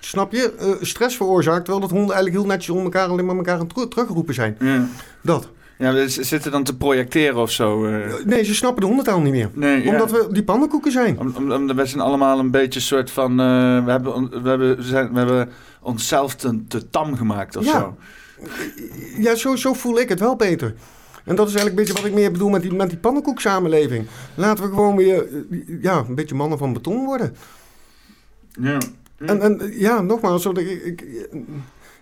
[0.00, 1.64] snap je, eh, stress veroorzaakt.
[1.64, 4.34] Terwijl dat honden eigenlijk heel netjes om elkaar alleen maar elkaar aan het teru- terugroepen
[4.34, 4.56] zijn.
[4.60, 4.86] Ja.
[5.22, 5.48] Dat.
[5.78, 7.84] Ja, ze zitten dan te projecteren of zo.
[7.86, 8.24] eh.
[8.24, 9.50] Nee, ze snappen de hondentaal niet meer.
[9.52, 9.90] Nee, ja.
[9.90, 11.18] Omdat we die pannenkoeken zijn.
[11.18, 13.30] Om, om, om, we zijn allemaal een beetje een soort van...
[13.40, 15.50] eh, we, hebben, we, hebben, we, zijn, we hebben
[15.82, 17.70] onszelf te, te tam gemaakt of Ja.
[17.78, 17.96] zo.
[19.18, 20.74] Ja, zo, zo voel ik het wel beter.
[21.24, 24.06] En dat is eigenlijk een beetje wat ik meer bedoel met die, met die pannenkoeksamenleving.
[24.34, 27.36] Laten we gewoon weer eh, ja, een beetje mannen van beton worden.
[28.60, 28.78] Ja.
[29.18, 31.04] En, en ja, nogmaals, ik, ik,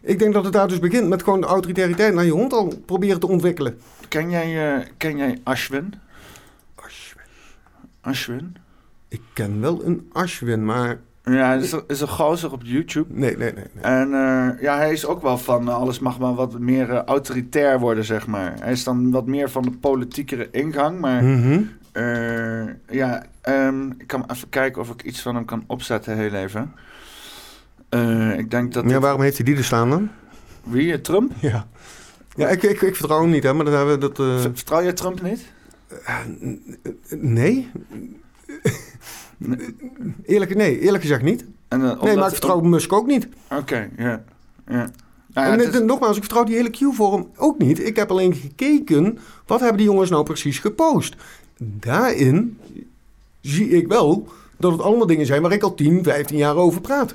[0.03, 2.73] ik denk dat het daar dus begint met gewoon de autoritariteit naar je hond al
[2.87, 3.79] proberen te ontwikkelen.
[4.09, 5.95] Ken jij, eh, ken jij Ashwin?
[8.01, 8.57] Ashwin?
[9.09, 13.07] Ik ken wel een Ashwin, maar Ja, is is een gozer op YouTube.
[13.15, 13.65] nee, nee, nee.
[13.73, 13.83] nee.
[13.85, 17.79] En eh, ja, hij is ook wel van eh, alles mag maar wat meer autoritair
[17.81, 18.55] worden, zeg maar.
[18.61, 21.61] Hij is dan wat meer van de politiekere ingang, maar Mhm.
[22.91, 26.73] ja, ehm, ik kan even kijken of ik iets van hem kan opzetten, heel even.
[27.93, 28.91] Eh, ik denk dat...
[28.91, 30.09] Ja, waarom heeft hij die er staan dan?
[30.63, 30.93] Wie?
[30.93, 31.33] eh, Trump?
[31.41, 31.67] Ja.
[32.37, 34.19] Ja, ik, ik, ik vertrouw hem niet, hè, maar dan hebben we dat...
[34.19, 35.41] eh, Vertrouw je Trump niet?
[37.11, 37.71] nee?
[40.25, 41.45] Eerlijk, nee, eerlijk gezegd niet.
[41.69, 43.29] En, Nee, omdat- maar ik vertrouw Musk ook niet.
[43.51, 44.23] Oké, ja.
[44.67, 44.89] Nou
[45.35, 47.87] ja, en is- nogmaals, ik vertrouw die hele Q-vorm ook niet.
[47.87, 51.17] Ik heb alleen gekeken, wat hebben die jongens nou precies gepost?
[51.59, 52.59] Daarin
[53.41, 56.81] zie ik wel dat het allemaal dingen zijn waar ik al 10, 15 jaar over
[56.81, 57.15] praat.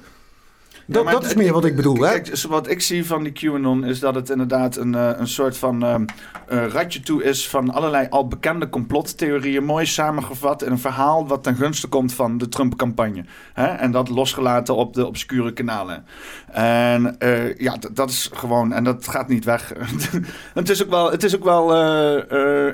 [0.90, 2.10] Dat, dat is meer wat ik bedoel, hè?
[2.10, 5.28] Kijk, dus wat ik zie van die QAnon is dat het inderdaad een, eh, een
[5.28, 9.64] soort van eh, ratje toe is van allerlei al bekende complottheorieën.
[9.64, 13.26] Mooi samengevat in een verhaal wat ten gunste komt van de Trump-campagne.
[13.54, 13.66] Hè?
[13.66, 16.06] En dat losgelaten op de obscure kanalen.
[16.52, 19.74] En eh, ja, dat is gewoon, en dat gaat niet weg.
[20.54, 21.76] het is ook wel, het is ook wel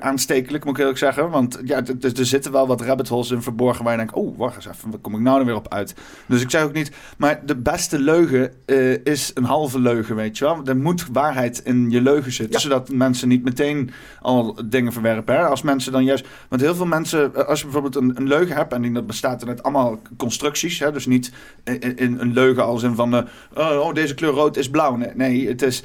[0.02, 1.30] aanstekelijk, moet ik eerlijk zeggen.
[1.30, 4.56] Want ja, er zitten wel wat rabbit holes in verborgen waar je denkt, oh, wacht
[4.56, 5.96] eens even, waar kom ik nou er weer op uit?
[6.26, 10.38] Dus ik zeg ook niet, maar de beste leugen eh, is een halve leugen, weet
[10.38, 10.62] je wel.
[10.66, 15.36] Er moet waarheid in je leugen zitten, zodat mensen niet meteen al dingen verwerpen.
[15.36, 15.46] Hè?
[15.46, 18.56] Als mensen dan juist, want heel veel mensen, eh, als je bijvoorbeeld een, een leugen
[18.56, 20.92] hebt en dat bestaat uit allemaal constructies, hè?
[20.92, 21.32] dus niet
[21.64, 23.24] in, in een leugen als in van, eh,
[23.54, 24.96] oh, oh, deze kleur rood is blauw.
[24.96, 25.84] Nee, nee het is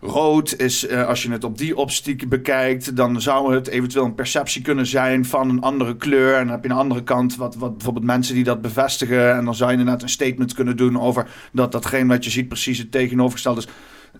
[0.00, 4.62] rood is, als je het op die optiek bekijkt, dan zou het eventueel een perceptie
[4.62, 6.34] kunnen zijn van een andere kleur.
[6.34, 9.34] En dan heb je een andere kant, wat, wat bijvoorbeeld mensen die dat bevestigen.
[9.34, 12.48] En dan zou je inderdaad een statement kunnen doen over dat datgene wat je ziet
[12.48, 13.68] precies het tegenovergestelde is.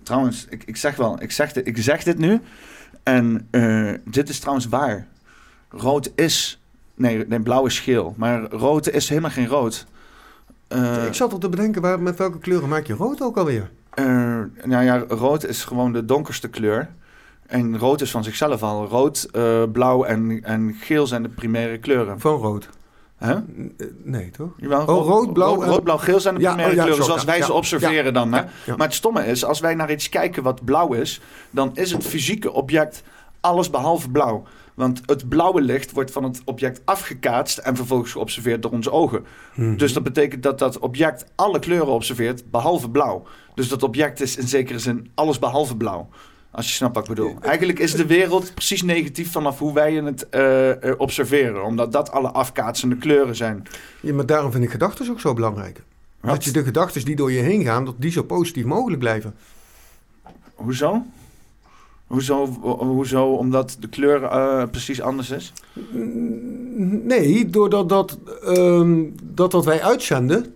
[0.03, 2.41] Trouwens, ik, ik zeg wel, ik zeg, dit, ik zeg dit nu.
[3.03, 5.07] En eh, dit is trouwens waar.
[5.69, 6.61] Rood is.
[6.95, 8.15] Nee, nee, blauw is geel.
[8.17, 9.87] Maar rood is helemaal geen rood.
[10.69, 13.71] Eh, ik zat al te bedenken, waar, met welke kleuren maak je rood ook alweer?
[13.95, 14.05] eh,
[14.65, 16.89] nou ja, rood is gewoon de donkerste kleur.
[17.47, 18.87] En rood is van zichzelf al.
[18.87, 19.29] Rood,
[19.73, 22.21] blauw en, en geel zijn de primaire kleuren.
[22.21, 22.69] Van rood.
[24.03, 24.51] Nee, toch?
[24.57, 27.05] Jawel, Oh, rood, blauw rood, rood, blauw, geel zijn de Ja, primaire oh ja, kleuren
[27.05, 28.33] zo, zoals wij ja, ze observeren dan.
[28.33, 28.43] Hè?
[28.77, 31.21] Maar het stomme is, als wij naar iets kijken wat blauw is,
[31.51, 33.03] dan is het fysieke object
[33.41, 34.43] alles behalve blauw.
[34.75, 39.25] Want het blauwe licht wordt van het object afgekaatst en vervolgens geobserveerd door onze ogen.
[39.55, 39.77] Mhm.
[39.77, 43.27] Dus dat betekent dat dat object alle kleuren observeert, behalve blauw.
[43.55, 46.09] Dus dat object is in zekere zin alles behalve blauw.
[46.53, 47.37] Als je snapt wat ik bedoel.
[47.41, 51.65] Eigenlijk is de wereld precies negatief vanaf hoe wij het eh, eh, observeren.
[51.65, 53.67] Omdat dat alle afkaatsende kleuren zijn.
[54.01, 55.83] Ja, maar daarom vind ik gedachten ook zo belangrijk.
[56.21, 56.31] Wat?
[56.31, 59.35] Dat je de gedachten die door je heen gaan, dat die zo positief mogelijk blijven.
[60.55, 61.03] Hoezo?
[62.07, 62.47] Hoezo,
[62.79, 65.53] hoezo omdat de kleur eh, precies anders is?
[67.05, 70.55] Nee, doordat dat, ehm, dat wat wij uitzenden,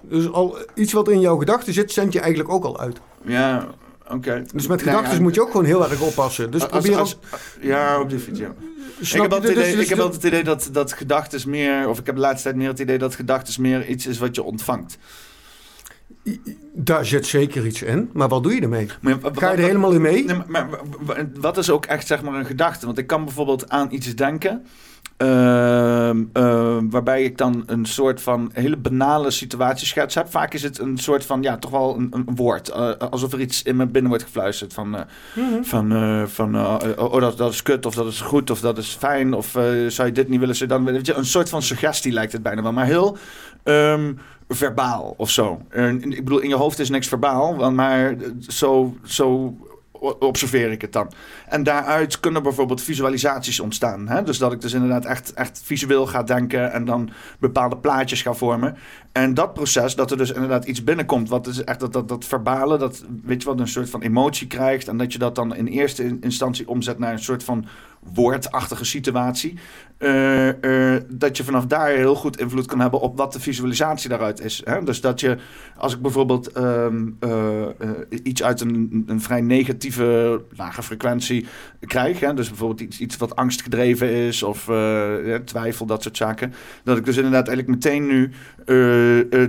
[0.00, 3.00] dus al iets wat in jouw gedachten zit, zend je eigenlijk ook al uit.
[3.24, 3.66] Ja,
[4.08, 4.44] oké.
[4.52, 6.50] Dus met Nou gedachten moet je ook gewoon heel erg oppassen.
[6.50, 8.54] Dus als- probeer als- als, Ja, op die fiets, ja.
[9.00, 11.50] Ik heb, altijd het Dus- idee, dus- ik heb altijd het idee dat, dat gedachten
[11.50, 11.88] meer...
[11.88, 14.34] Of ik heb de laatste tijd meer het idee dat gedachten meer iets is wat
[14.34, 14.98] je ontvangt.
[16.74, 18.86] Daar zit zeker iets in, maar wat doe je ermee?
[19.00, 20.24] Maar Ga je er helemaal in mee?
[20.24, 22.86] Nee, maar, maar wa- wa- wat is ook echt zeg maar een gedachte?
[22.86, 24.66] Want ik kan bijvoorbeeld aan iets denken.
[25.16, 30.30] Ehm, ehm, waarbij ik dan een soort van hele banale situatieschets heb.
[30.30, 32.68] Vaak is het een soort van, ja, toch wel een, een woord.
[32.68, 34.72] eh, alsof er iets in me binnen wordt gefluisterd.
[34.72, 35.02] Van, eh,
[35.62, 38.78] van, eh, van oh, oh, dat, dat is kut, of dat is goed, of dat
[38.78, 39.34] is fijn.
[39.34, 39.46] Of
[39.88, 40.84] zou je dit niet willen, dan.
[40.84, 42.72] Weet je, Een soort van suggestie lijkt het bijna wel.
[42.72, 43.16] Maar heel
[43.62, 44.12] ehm,
[44.48, 45.60] verbaal of zo.
[46.00, 47.70] Ik bedoel, in je hoofd is niks verbaal.
[47.70, 48.16] Maar
[48.48, 49.56] zo, zo
[50.00, 51.12] observeer ik het dan.
[51.48, 54.08] En daaruit kunnen bijvoorbeeld visualisaties ontstaan.
[54.08, 54.22] Hè?
[54.22, 58.32] Dus dat ik dus inderdaad echt, echt visueel ga denken en dan bepaalde plaatjes ga
[58.32, 58.76] vormen.
[59.12, 62.24] En dat proces, dat er dus inderdaad iets binnenkomt, wat is echt dat, dat, dat
[62.24, 64.88] verbale, dat weet je wat, een soort van emotie krijgt.
[64.88, 67.66] En dat je dat dan in eerste in- instantie omzet naar een soort van
[68.14, 69.58] woordachtige situatie.
[69.98, 74.08] Eh, eh, dat je vanaf daar heel goed invloed kan hebben op wat de visualisatie
[74.08, 74.62] daaruit is.
[74.64, 74.84] Hè?
[74.84, 75.36] Dus dat je,
[75.76, 77.66] als ik bijvoorbeeld ehm, eh,
[78.22, 81.46] iets uit een, een vrij negatieve, lage frequentie
[81.80, 82.34] krijg, hè?
[82.34, 84.70] dus bijvoorbeeld iets, iets wat angstgedreven is of
[85.44, 86.54] twijfel, dat soort zaken,
[86.84, 88.30] dat ik dus inderdaad eigenlijk meteen nu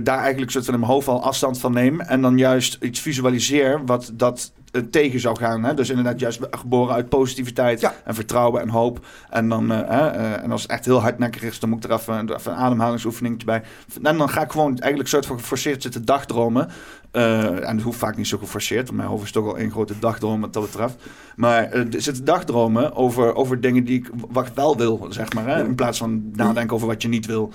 [0.02, 3.00] daar eigenlijk soort van in mijn hoofd al afstand van neem en dan juist iets
[3.00, 4.52] visualiseer wat dat
[4.90, 5.64] tegen zou gaan.
[5.64, 5.74] Hè?
[5.74, 7.94] Dus inderdaad juist geboren uit positiviteit Ja.
[8.04, 9.06] en vertrouwen en hoop.
[9.30, 11.96] En, dan, eh, eh, en als het echt heel hardnekkig is, dan moet ik er
[11.98, 13.62] even, even een ademhalingsoefeningetje bij.
[14.02, 16.68] En dan ga ik gewoon eigenlijk soort van geforceerd zitten dagdromen.
[17.10, 19.70] Eh, en dat hoeft vaak niet zo geforceerd, want mijn hoofd is toch al één
[19.70, 20.96] grote dagdroom wat dat betreft.
[21.36, 25.32] Maar eh, er zitten dagdromen over, over dingen die ik wat ik wel wil, zeg
[25.32, 25.46] maar.
[25.46, 25.64] Hè?
[25.64, 27.52] In plaats van nadenken over wat je niet wil.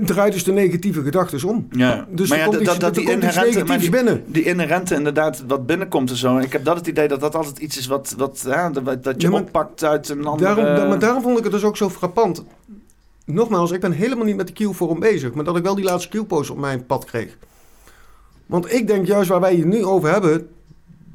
[0.00, 1.66] Draai dus de negatieve gedachten om.
[1.70, 2.06] Ja.
[2.10, 4.24] Dus maar ja, komt dat, iets- dat die inherente, maar die, binnen.
[4.26, 6.38] die inherente inderdaad wat binnenkomt en zo.
[6.38, 9.30] Ik heb dat het idee dat dat altijd iets is wat, wat ja, dat, je
[9.30, 10.54] Ja, oppakt uit een andere...
[10.54, 12.44] Daarom, maar daarom vond ik het dus ook zo frappant.
[13.24, 16.18] Nogmaals, ik ben helemaal niet met de Q-forum bezig, maar dat ik wel die laatste
[16.18, 17.36] Q-post op mijn pad kreeg.
[18.46, 20.48] Want ik denk juist waar wij het nu over hebben,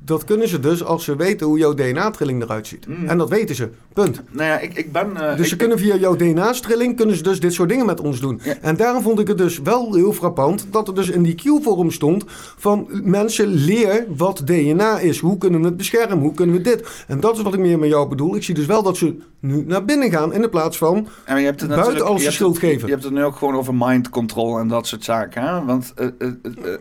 [0.07, 2.87] dat kunnen ze dus als ze weten hoe jouw DNA-trilling eruit ziet.
[2.87, 3.07] Mm.
[3.07, 4.21] En dat weten ze, punt.
[4.31, 5.17] Nou ja, ik, ik ben...
[5.17, 7.99] eh, Dus ik- ze kunnen via jouw DNA-trilling kunnen ze dus dit soort dingen met
[8.01, 8.39] ons doen.
[8.43, 8.53] Ja.
[8.61, 11.91] En daarom vond ik het dus wel heel frappant dat er dus in die Q-forum
[11.91, 12.23] stond
[12.57, 15.19] van mensen leer wat DNA is.
[15.19, 16.17] Hoe kunnen we het beschermen?
[16.17, 17.03] Hoe kunnen we dit?
[17.07, 18.35] En dat is wat ik meer met jou bedoel.
[18.35, 21.39] Ik zie dus wel dat ze nu naar binnen gaan in de plaats van En
[21.39, 22.87] je hebt het buiten alles je de schuld geven.
[22.87, 25.41] Je hebt het nu ook gewoon over mind control en dat soort zaken.
[25.43, 25.65] Hè?
[25.65, 26.07] Want eh,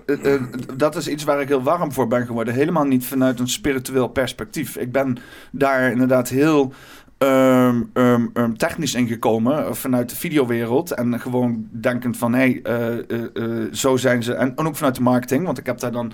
[0.07, 0.43] eh,
[0.77, 2.55] dat is iets waar ik heel warm voor ben geworden.
[2.55, 4.76] Helemaal niet vanuit een spiritueel perspectief.
[4.76, 5.18] Ik ben
[5.52, 6.72] daar inderdaad heel
[7.18, 10.90] ehm, ehm, ehm, technisch ingekomen vanuit de videowereld.
[10.90, 14.34] En gewoon denkend van, hé, hey, eh, eh, eh, zo zijn ze.
[14.34, 16.12] En, ook vanuit de marketing, want ik heb daar dan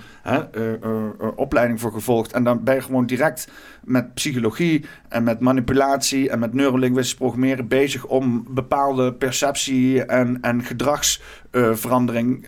[1.37, 2.33] opleiding voor gevolgd.
[2.33, 3.49] En dan ben je gewoon direct
[3.85, 10.63] met psychologie en met manipulatie en met neurolinguistisch programmeren bezig om bepaalde perceptie en, en
[10.63, 12.47] gedragsverandering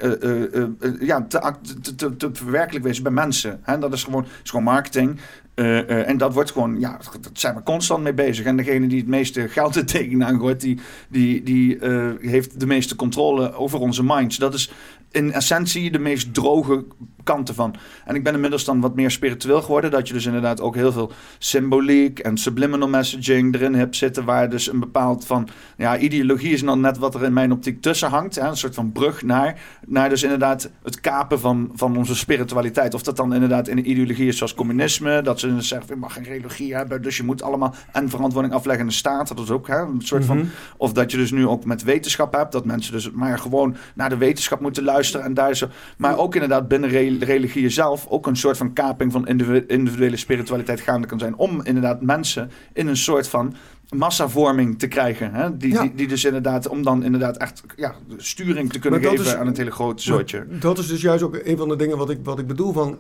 [1.01, 1.53] ja, te,
[1.83, 3.61] te, te, te verwerkelijk wezen bij mensen.
[3.63, 3.79] Hè?
[3.79, 5.21] Dat is gewoon, is gewoon marketing.
[5.55, 8.45] Eh, eh, en dat wordt gewoon, ja, dat zijn we constant mee bezig.
[8.45, 10.79] En degene die het meeste geld er tegenaan gooit, die,
[11.09, 14.37] die, die eh, heeft de meeste controle over onze minds.
[14.37, 14.73] Dat is
[15.11, 16.85] in essentie de meest droge
[17.25, 17.75] kanten van.
[18.05, 19.91] En ik ben inmiddels dan wat meer spiritueel geworden.
[19.91, 24.25] Dat je dus inderdaad ook heel veel symboliek en subliminal messaging erin hebt zitten.
[24.25, 27.83] Waar dus een bepaald van, ja, ideologie is dan net wat er in mijn optiek
[27.83, 28.35] tussen hangt.
[28.35, 28.49] Hè?
[28.49, 32.95] Een soort van brug naar, naar dus inderdaad het kapen van, van onze spiritualiteit.
[32.95, 35.23] Of dat dan inderdaad in een ideologie is zoals communisme.
[35.23, 37.03] Dat ze zeggen, je mag geen religie hebben.
[37.03, 39.29] Dus je moet allemaal en verantwoording afleggen aan de staat.
[39.29, 40.49] Dat is ook hè, een soort van...
[40.77, 42.53] Of dat je dus nu ook met wetenschap hebt.
[42.53, 45.27] Dat mensen dus maar gewoon naar de wetenschap moeten luisteren.
[45.27, 45.69] En daar zo.
[45.97, 50.17] Maar ook inderdaad binnen re- religieën zelf ook een soort van kaping van individu- individuele
[50.17, 51.37] spiritualiteit gaande kan zijn.
[51.37, 53.55] Om inderdaad mensen in een soort van
[53.89, 55.33] massavorming te krijgen.
[55.35, 55.57] Hè?
[55.57, 55.81] Die, Ja.
[55.83, 59.47] die, die dus inderdaad, om dan inderdaad echt ja, sturing te kunnen geven is- aan
[59.47, 60.13] het hele grote.
[60.13, 62.73] Maar Dat is dus juist ook een van de dingen wat ik, wat ik bedoel
[62.73, 62.99] van...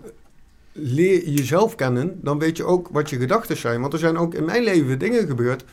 [0.76, 3.80] Leer jezelf kennen, dan weet je ook wat je gedachten zijn.
[3.80, 5.64] Want er zijn ook in mijn leven dingen gebeurd...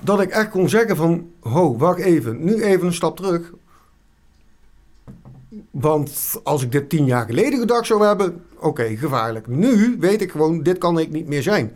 [0.00, 1.30] dat ik echt kon zeggen van...
[1.40, 3.52] Ho, wacht even, nu even een stap terug.
[5.70, 8.42] Want als ik dit tien jaar geleden gedacht zou hebben...
[8.60, 9.46] Oké, gevaarlijk.
[9.46, 11.72] Nu weet ik gewoon, dit kan ik niet meer zijn.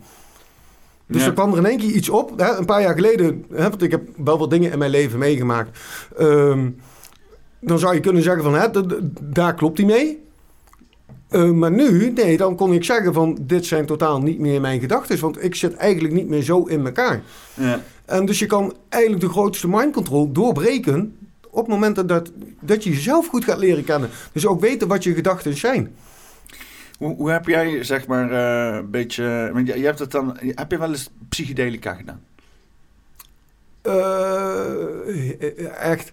[1.07, 1.27] Dus Ja.
[1.27, 2.39] er kwam er in één keer iets op.
[2.39, 5.19] Hè, een paar jaar geleden, hè, want ik heb wel wat dingen in mijn leven
[5.19, 5.79] meegemaakt.
[6.17, 6.69] Ehm,
[7.59, 8.67] dan zou je kunnen zeggen van, hè,
[9.23, 10.23] daar klopt hij mee.
[11.29, 14.79] Eh, maar nu, nee, dan kon ik zeggen van, dit zijn totaal niet meer mijn
[14.79, 15.19] gedachten.
[15.19, 17.23] Want ik zit eigenlijk niet meer zo in elkaar.
[17.53, 17.81] Ja.
[18.05, 21.17] En dus je kan eigenlijk de grootste mind control doorbreken
[21.55, 24.09] op het moment dat, dat je jezelf goed gaat leren kennen.
[24.31, 25.95] Dus ook weten wat je gedachten zijn.
[26.97, 29.49] Hoe, hoe heb jij, zeg maar, eh, een beetje...
[29.53, 32.21] want je, je hebt het dan, heb je wel eens psychedelica gedaan?
[33.81, 35.41] Eh,
[35.81, 36.11] echt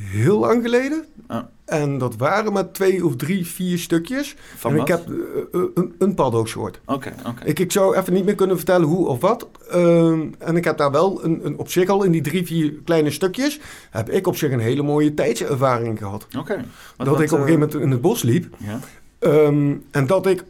[0.00, 1.04] heel lang geleden.
[1.26, 1.42] Ah.
[1.64, 4.36] En dat waren maar twee of drie, vier stukjes.
[4.56, 4.88] Van en wat?
[4.88, 6.80] ik heb eh, een, een paddootsoort.
[6.86, 7.44] Oké, oké.
[7.44, 9.48] Ik, ik zou even niet meer kunnen vertellen hoe of wat.
[9.70, 12.72] Ehm, en ik heb daar wel een, een, op zich al in die drie, vier
[12.84, 13.60] kleine stukjes...
[13.90, 16.26] heb ik op zich een hele mooie tijdservaring gehad.
[16.38, 16.64] Oké.
[16.96, 18.56] Dat wat, ik op een eh, gegeven moment in het bos liep.
[18.56, 18.80] Ja.
[19.18, 20.44] Ehm, en dat ik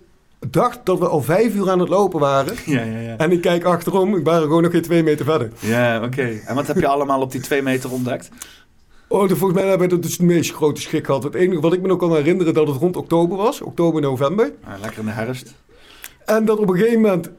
[0.49, 2.55] dacht dat we al vijf uur aan het lopen waren.
[2.67, 3.17] Ja, ja, ja.
[3.17, 5.51] En ik kijk achterom, ik waren gewoon nog geen twee meter verder.
[5.59, 6.41] Ja, oké.
[6.47, 8.31] En wat heb je allemaal op die twee meter ontdekt?
[9.13, 11.23] Oh, volgens mij hebben we dus de meest grote schrik gehad.
[11.23, 13.61] Het enige wat ik me nog kan herinneren dat het rond oktober was.
[13.61, 14.53] Oktober, november.
[14.65, 15.55] Ah, lekker in de herfst.
[16.25, 17.31] En dat op een gegeven moment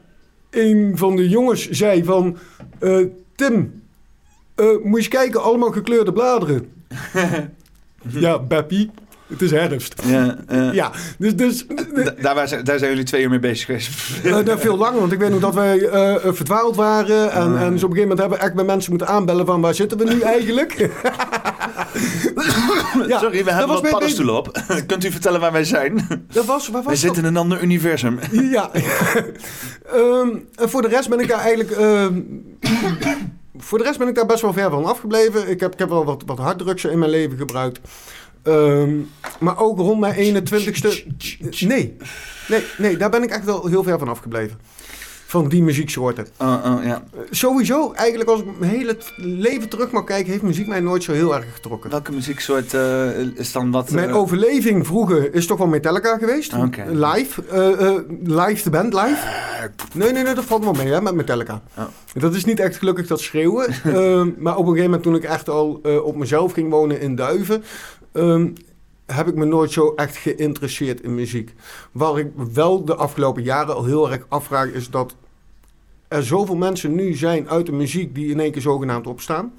[0.50, 2.36] een van de jongens zei van...
[2.78, 2.98] eh,
[3.34, 3.82] Tim,
[4.54, 6.72] eh, moet je eens kijken, allemaal gekleurde bladeren.
[8.08, 8.90] ja, Beppie,
[9.32, 10.02] het is herfst.
[10.06, 11.66] Ja, eh, Ja, dus, dus
[12.20, 13.90] da- daar, daar zijn jullie twee uur mee bezig geweest.
[14.24, 17.30] eh, nou, veel langer, want ik weet nog dat wij eh, eh, verdwaald waren.
[17.32, 19.60] En, en dus op een gegeven moment hebben we echt bij mensen moeten aanbellen van
[19.60, 20.72] waar zitten we nu eigenlijk?
[23.08, 24.62] ja, Sorry, we hebben wat paddenstoelen op.
[24.86, 26.06] Kunt u vertellen waar wij zijn?
[26.32, 28.18] Dat was, waar was wij zitten in een ander universum.
[28.32, 28.70] Ja.
[29.92, 31.70] Ehm, en voor de rest ben ik daar eigenlijk...
[31.70, 32.20] ehm,
[33.58, 35.48] voor de rest ben ik daar best wel ver van afgebleven.
[35.48, 37.80] Ik heb, ik heb wel wat, wat harddrugs in mijn leven gebruikt.
[38.42, 38.96] Ehm,
[39.40, 41.06] maar ook rond mijn 21ste...
[41.66, 41.96] Nee,
[42.48, 44.58] nee, nee, daar ben ik echt wel heel ver van afgebleven.
[45.32, 46.26] Van die muzieksoorten.
[46.38, 47.02] Oh, ja.
[47.14, 50.30] Eh, Sowieso, eigenlijk als ik mijn hele leven terug mag kijken...
[50.30, 51.90] heeft muziek mij nooit zo heel erg getrokken.
[51.90, 53.90] Welke muzieksoort eh, is dan wat?
[53.90, 56.54] Mijn eh, overleving vroeger is toch wel Metallica geweest.
[56.54, 56.84] Oké.
[56.88, 57.42] Live.
[58.24, 59.26] live, de band live.
[59.92, 61.62] Nee, nee, nee, dat valt wel mee hè, met Metallica.
[61.78, 61.84] Oh.
[62.14, 63.66] Dat is niet echt gelukkig dat schreeuwen.
[63.84, 67.14] Ehm, maar op een gegeven moment toen ik echt al op mezelf ging wonen in
[67.14, 67.64] Duiven...
[68.12, 68.48] ehm,
[69.06, 71.54] heb ik me nooit zo echt geïnteresseerd in muziek.
[71.92, 75.14] Waar ik wel de afgelopen jaren al heel erg afvraag is dat...
[76.08, 79.52] er zoveel mensen nu zijn uit de muziek die in één keer zogenaamd opstaan...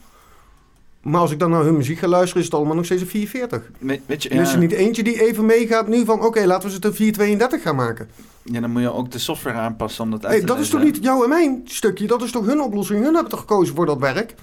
[1.04, 3.08] Maar als ik dan naar hun muziek ga luisteren, is het allemaal nog steeds een
[3.08, 3.72] 440.
[3.80, 6.22] weet, weet je, Er is er niet eentje die even meegaat nu van...
[6.22, 8.10] oké, laten we ze het een 432 gaan maken.
[8.44, 10.70] ja, dan moet je ook de software aanpassen om dat uit Hey, te dat is
[10.70, 12.08] toch niet jou en mijn stukje?
[12.08, 13.04] Dat is toch hun oplossing?
[13.04, 14.36] Hun hebben toch gekozen voor dat werk?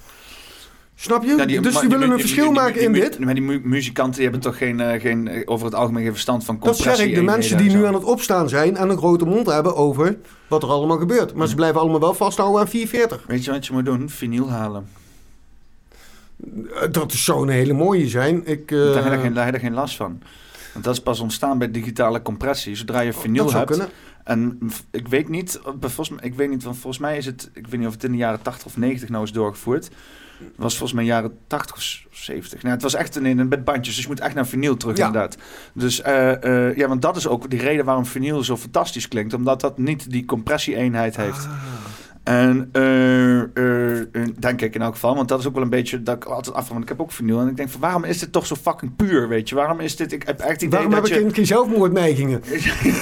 [1.01, 1.35] Snap je?
[1.35, 3.19] Ja, die- dus die willen een verschil maken in dit.
[3.19, 6.11] Maar die mu- muzikanten die hebben toch geen, eh, geen, eh, over het algemeen geen
[6.11, 6.95] verstand van Dat compressie.
[6.95, 8.77] zeg ik, de mensen die nu aan het opstaan zijn...
[8.77, 10.17] en een grote mond hebben over
[10.47, 11.33] wat er allemaal gebeurt.
[11.33, 13.23] Maar ze blijven allemaal wel vasthouden aan 440.
[13.27, 14.09] Weet je wat je moet doen?
[14.09, 14.87] Vinyl halen.
[16.73, 18.45] Eh, Dat zou een hele mooie zijn.
[18.45, 20.21] Ik, Daar heb je geen, daar heb je geen last van.
[20.73, 22.75] Want dat is pas ontstaan bij digitale compressie.
[22.75, 23.95] Zodra je vinyl dat zou hebt, kunnen.
[24.23, 24.59] En
[24.91, 27.87] ik weet niet, volgens ik weet niet, want volgens mij is het, ik weet niet
[27.87, 29.89] of het in de jaren 80 of 90 nou is doorgevoerd.
[30.45, 32.61] Het was volgens mij jaren 80 of s- 70.
[32.61, 34.97] Nou, het was echt een, een met bandjes, dus je moet echt naar vinyl terug
[34.97, 35.05] Ja.
[35.05, 35.37] inderdaad.
[35.73, 39.33] Dus eh, eh, ja, want dat is ook die reden waarom vinyl zo fantastisch klinkt,
[39.33, 41.45] omdat dat niet die compressie-eenheid heeft.
[41.45, 41.51] Ah.
[42.23, 44.05] En eh, eh, eh,
[44.39, 46.55] denk ik in elk geval, want dat is ook wel een beetje dat ik altijd
[46.55, 48.55] af, want ik heb ook vinyl en ik denk van waarom is dit toch zo
[48.61, 49.55] fucking puur, weet je?
[49.55, 50.11] Waarom is dit?
[50.11, 52.41] Ik heb echt idee Waarom dat heb ik je geen, geen zelfmoordneigingen?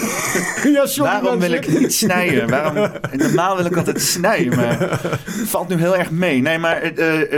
[0.73, 2.49] ja, sorry Waarom wil ik niet snijden?
[2.49, 6.41] Waarom, normaal wil ik altijd snijden, maar het valt nu heel erg mee.
[6.41, 7.29] Nee, maar dat ja,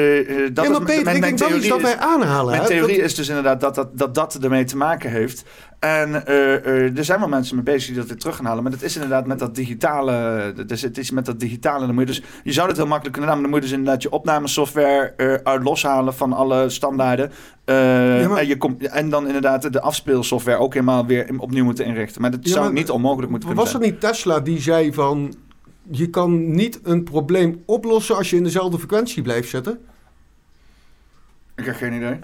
[0.54, 1.70] maar is Peter, mijn, ik mijn denk dat is theorie.
[1.70, 2.52] dat is- wij aanhalen.
[2.56, 5.44] mijn theorie Dat- is dus inderdaad dat dat, dat dat ermee te maken heeft.
[5.82, 8.64] En eh, eh, er zijn wel mensen mee bezig die dat weer terug gaan halen.
[8.64, 10.54] Maar dat is inderdaad met dat digitale.
[10.68, 11.86] Dus het is met dat digitale.
[11.86, 13.42] Dan moet je, dus, je zou het heel makkelijk kunnen doen.
[13.42, 17.32] Maar dan moet je dus inderdaad je opnamesoftware eh, uit loshalen van alle standaarden.
[17.66, 21.86] Ja, maar- en, je komt, en dan inderdaad de afspeelsoftware ook helemaal weer opnieuw moeten
[21.86, 22.22] inrichten.
[22.22, 23.84] Maar dat Ja, zou maar- niet onmogelijk moeten kunnen Was zijn.
[23.84, 25.34] het niet Tesla die zei van...
[25.92, 29.80] je kan niet een probleem oplossen als je in dezelfde frequentie blijft zitten?
[31.56, 32.20] Ik heb geen idee.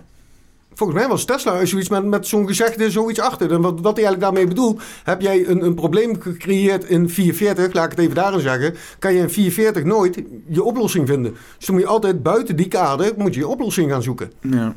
[0.78, 3.52] Volgens mij was Tesla zoiets met, met zo'n gezegde zoiets achter.
[3.52, 4.82] En wat, wat hij eigenlijk daarmee bedoelt...
[5.04, 8.76] heb jij een, een probleem gecreëerd in 440, laat ik het even daarin zeggen...
[9.00, 11.36] kan je in 440 nooit je oplossing vinden.
[11.58, 14.32] Dus dan moet je altijd buiten die kader moet je je oplossing gaan zoeken.
[14.42, 14.76] Ja.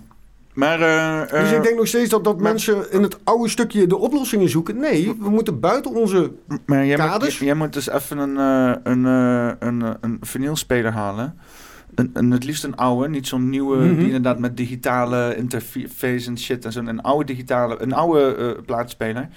[0.55, 3.49] Maar, eh, Dus eh, ik denk nog steeds dat, dat maar- mensen in het oude
[3.49, 4.77] stukje de oplossingen zoeken.
[4.77, 6.33] Nee, we moeten buiten onze...
[6.67, 7.39] maar jij, moet, kaders?
[7.39, 9.05] jij moet dus even een, eh, een,
[9.59, 11.39] een, een vinylspeler halen.
[12.01, 13.95] Een, een, het liefst een oude, niet zo'n nieuwe, Mhm.
[13.97, 16.81] die inderdaad met digitale interface en shit en zo.
[16.81, 19.29] Een oude digitale, een oude eh plaatspeler.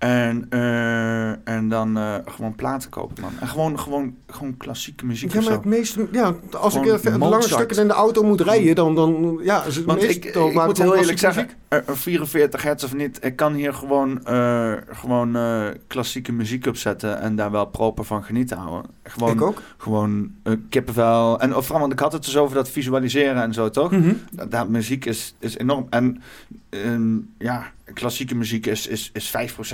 [0.00, 3.32] En, eh, en dan eh, gewoon platen kopen, man.
[3.40, 7.18] En gewoon, gewoon, gewoon klassieke muziek Ja, maar het meeste, ja, als ik even de
[7.18, 10.54] lange stukken in de auto moet rijden, dan, dan ja, is het Want ik, ik
[10.54, 14.24] moet het heel eerlijk zeggen, eh, een 44 hertz of niet, ik kan hier gewoon,
[14.24, 18.90] eh, gewoon eh, klassieke muziek opzetten en daar wel proper van genieten houden.
[19.04, 19.62] Gewoon, Ik ook.
[19.76, 21.40] gewoon eh, kippenvel.
[21.40, 23.90] En of vooral, want ik had het dus over dat visualiseren en zo, toch?
[23.90, 24.12] Mhm.
[24.32, 25.86] Dat, dat muziek is, is enorm.
[25.90, 26.22] En
[26.70, 29.30] ehm, ja, klassieke muziek is, is, is 5%.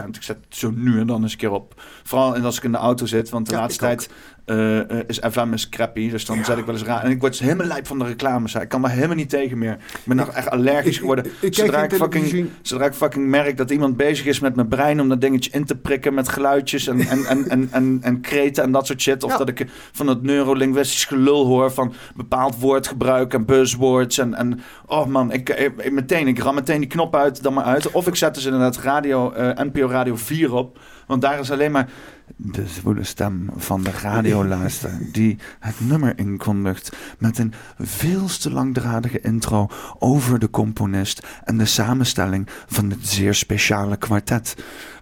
[0.06, 1.82] Ik zet het zo nu en dan eens een keer op.
[2.02, 4.10] Vooral als ik in de auto zit, want de Ja, laatste tijd
[4.46, 6.10] eh, eh, is FM is crappy.
[6.10, 7.02] Dus dan zet ik wel eens raar.
[7.04, 8.54] En ik word helemaal lijp van de reclames.
[8.54, 9.72] Ik kan daar helemaal niet tegen meer.
[9.72, 11.26] Ik ben nog echt allergisch geworden.
[11.40, 15.00] ik- zodra, ik fucking, zodra ik fucking merk dat iemand bezig is met mijn brein
[15.00, 18.64] om dat dingetje in te prikken met geluidjes en, en, en, en, en, en kreten
[18.64, 19.22] en dat soort shit.
[19.22, 19.36] Of Ja.
[19.38, 24.18] dat ik van het neurolinguistisch gelul hoor van bepaald woordgebruik en buzzwords.
[24.18, 27.54] En, en oh man, ik, ik, ik- meteen, ik ram meteen die knop uit, dan
[27.54, 27.90] maar uit.
[27.90, 30.78] Of ik zet dus inderdaad radio, eh, NPO Radio 4 op.
[31.06, 31.88] Want daar is alleen maar
[32.36, 39.20] de zwoele stem van de radioluister die het nummer inkondigt met een veel te langdradige
[39.20, 44.56] intro over de componist en de samenstelling van het zeer speciale kwartet.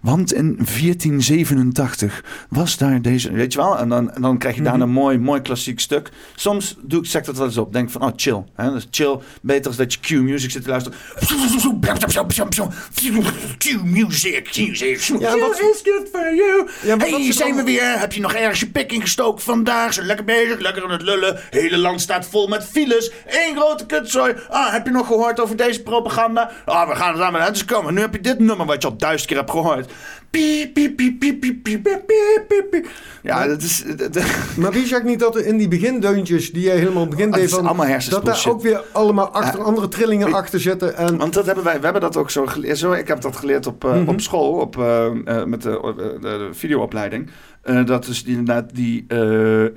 [0.05, 4.61] Want in 1487 was daar deze, weet je wel, en dan, en dan krijg je
[4.61, 6.09] daar een mooi, mooi klassiek stuk.
[6.35, 8.43] Soms doe ik, zeg dat wel eens op, denk van, oh chill.
[8.55, 8.71] Hè?
[8.71, 10.97] Dus chill, beter als dat je Q-music zit te luisteren.
[13.57, 16.69] Q-music, music, Ja, wat- is good for you.
[16.83, 17.99] Ja, hey, zit zijn we weer?
[17.99, 19.93] Heb je nog ergens je pik ingestoken vandaag?
[19.93, 21.39] Zo lekker bezig, lekker aan het lullen.
[21.49, 23.11] Hele land staat vol met files.
[23.27, 24.33] Eén grote kutzooi.
[24.49, 26.51] Ah, heb je nog gehoord over deze propaganda?
[26.65, 27.93] Ah, we gaan het aan met dus komen.
[27.93, 29.91] Nu heb je dit nummer wat je al duizend keer hebt gehoord.
[30.29, 32.87] Piep, piep, piep, piep, piep, piep, piep, piep,
[33.21, 33.83] Ja, dat is...
[34.57, 37.49] Maar wie zegt niet dat er in die begindeuntjes die jij helemaal begint ah, deed
[37.49, 37.65] van...
[37.65, 39.65] allemaal Dat daar ook weer allemaal achter, ah.
[39.65, 41.17] andere trillingen achter zitten en...
[41.17, 42.77] Want dat hebben wij, we hebben dat ook zo geleerd.
[42.77, 44.09] Zo, ik heb dat geleerd op, eh, mhm.
[44.09, 47.29] op school, op, eh, eh, met de, de videoopleiding.
[47.85, 49.05] dat is inderdaad die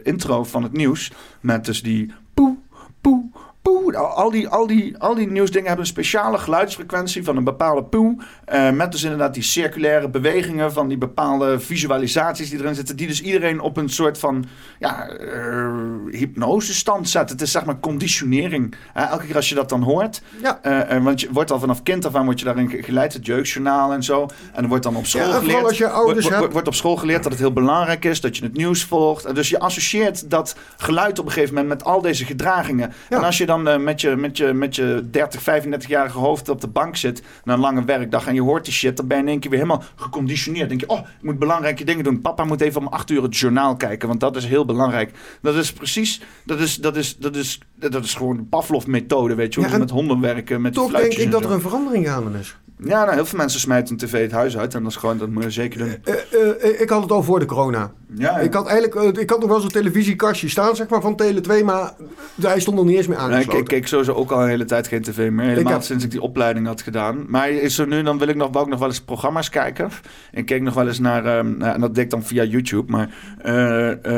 [0.03, 2.57] intro van het nieuws met dus die poe,
[3.01, 3.31] poe,
[3.69, 3.97] poe.
[3.97, 8.17] Al, die, al, die, al die nieuwsdingen hebben een speciale geluidsfrequentie van een bepaalde poe.
[8.45, 12.97] eh, met dus inderdaad die circulaire bewegingen van die bepaalde visualisaties die erin zitten.
[12.97, 14.45] Die dus iedereen op een soort van
[14.79, 15.67] ja, eh,
[16.11, 17.31] hypnosestand zet.
[17.31, 18.75] Het is zeg maar conditionering.
[18.95, 20.23] Elke keer als je dat dan hoort.
[20.43, 20.59] ja.
[20.63, 23.27] Eh, want je wordt al vanaf kind af aan wordt je daarin ge- geleid, het
[23.27, 24.27] jeugdjournaal en zo.
[24.55, 25.65] En er wordt dan op school Ja, geleerd.
[25.65, 28.21] als je ouders wordt, hebt- wordt, wordt op school geleerd dat het heel belangrijk is
[28.21, 29.25] dat je het nieuws volgt.
[29.25, 32.93] En dus je associeert dat geluid op een gegeven moment met al deze gedragingen.
[33.09, 33.17] Ja.
[33.17, 36.61] En als je dan eh, met, je, met, je, met je 30, 35-jarige hoofd op
[36.61, 39.23] de bank zit na een lange werkdag en je hoort die shit, dan ben je
[39.23, 40.69] in één keer weer helemaal geconditioneerd.
[40.69, 42.21] Dan denk je, oh, ik moet belangrijke dingen doen.
[42.21, 45.13] Papa moet even om acht uur het journaal kijken, want dat is heel belangrijk.
[45.43, 49.55] Dat is precies, dat is, dat is, dat is, dat is gewoon de Pavlov-methode, weet
[49.55, 52.39] je, hoe Ja, met honden werken, met Toch denk ik dat er een verandering gaande
[52.39, 52.57] is.
[52.85, 54.75] Ja, nou, heel veel mensen smijten een tv het huis uit.
[54.75, 55.97] En dat is gewoon, dat moet je zeker doen.
[56.05, 57.93] Eh, eh, eh, ik had het al voor de corona.
[58.15, 61.41] Ja, Ik had eigenlijk, ik had nog wel zo'n televisiekastje staan, zeg maar, van Tele
[61.41, 61.93] 2, maar
[62.41, 64.65] hij stond nog niet eens meer Nee, ik, ik keek sowieso ook al een hele
[64.65, 65.47] tijd geen tv meer.
[65.47, 67.25] Helemaal sinds ik die opleiding had gedaan.
[67.29, 69.91] Maar is er nu, dan wil ik nog, wou ik nog wel eens programma's kijken.
[70.33, 72.93] Ik keek nog wel eens naar, ehm, nou, en dat deed ik dan via YouTube.
[72.93, 73.09] Maar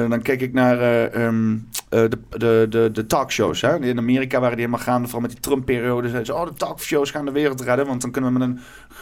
[0.09, 1.29] dan keek ik naar eh,
[1.91, 3.61] eh, de, de, de, de talkshows.
[3.61, 3.81] Hè?
[3.81, 6.09] In Amerika waren die helemaal gaande, vooral met die Trump-periode.
[6.09, 7.87] Zeiden ze, oh, de talkshows gaan de wereld redden.
[7.87, 8.61] Want dan kunnen we met een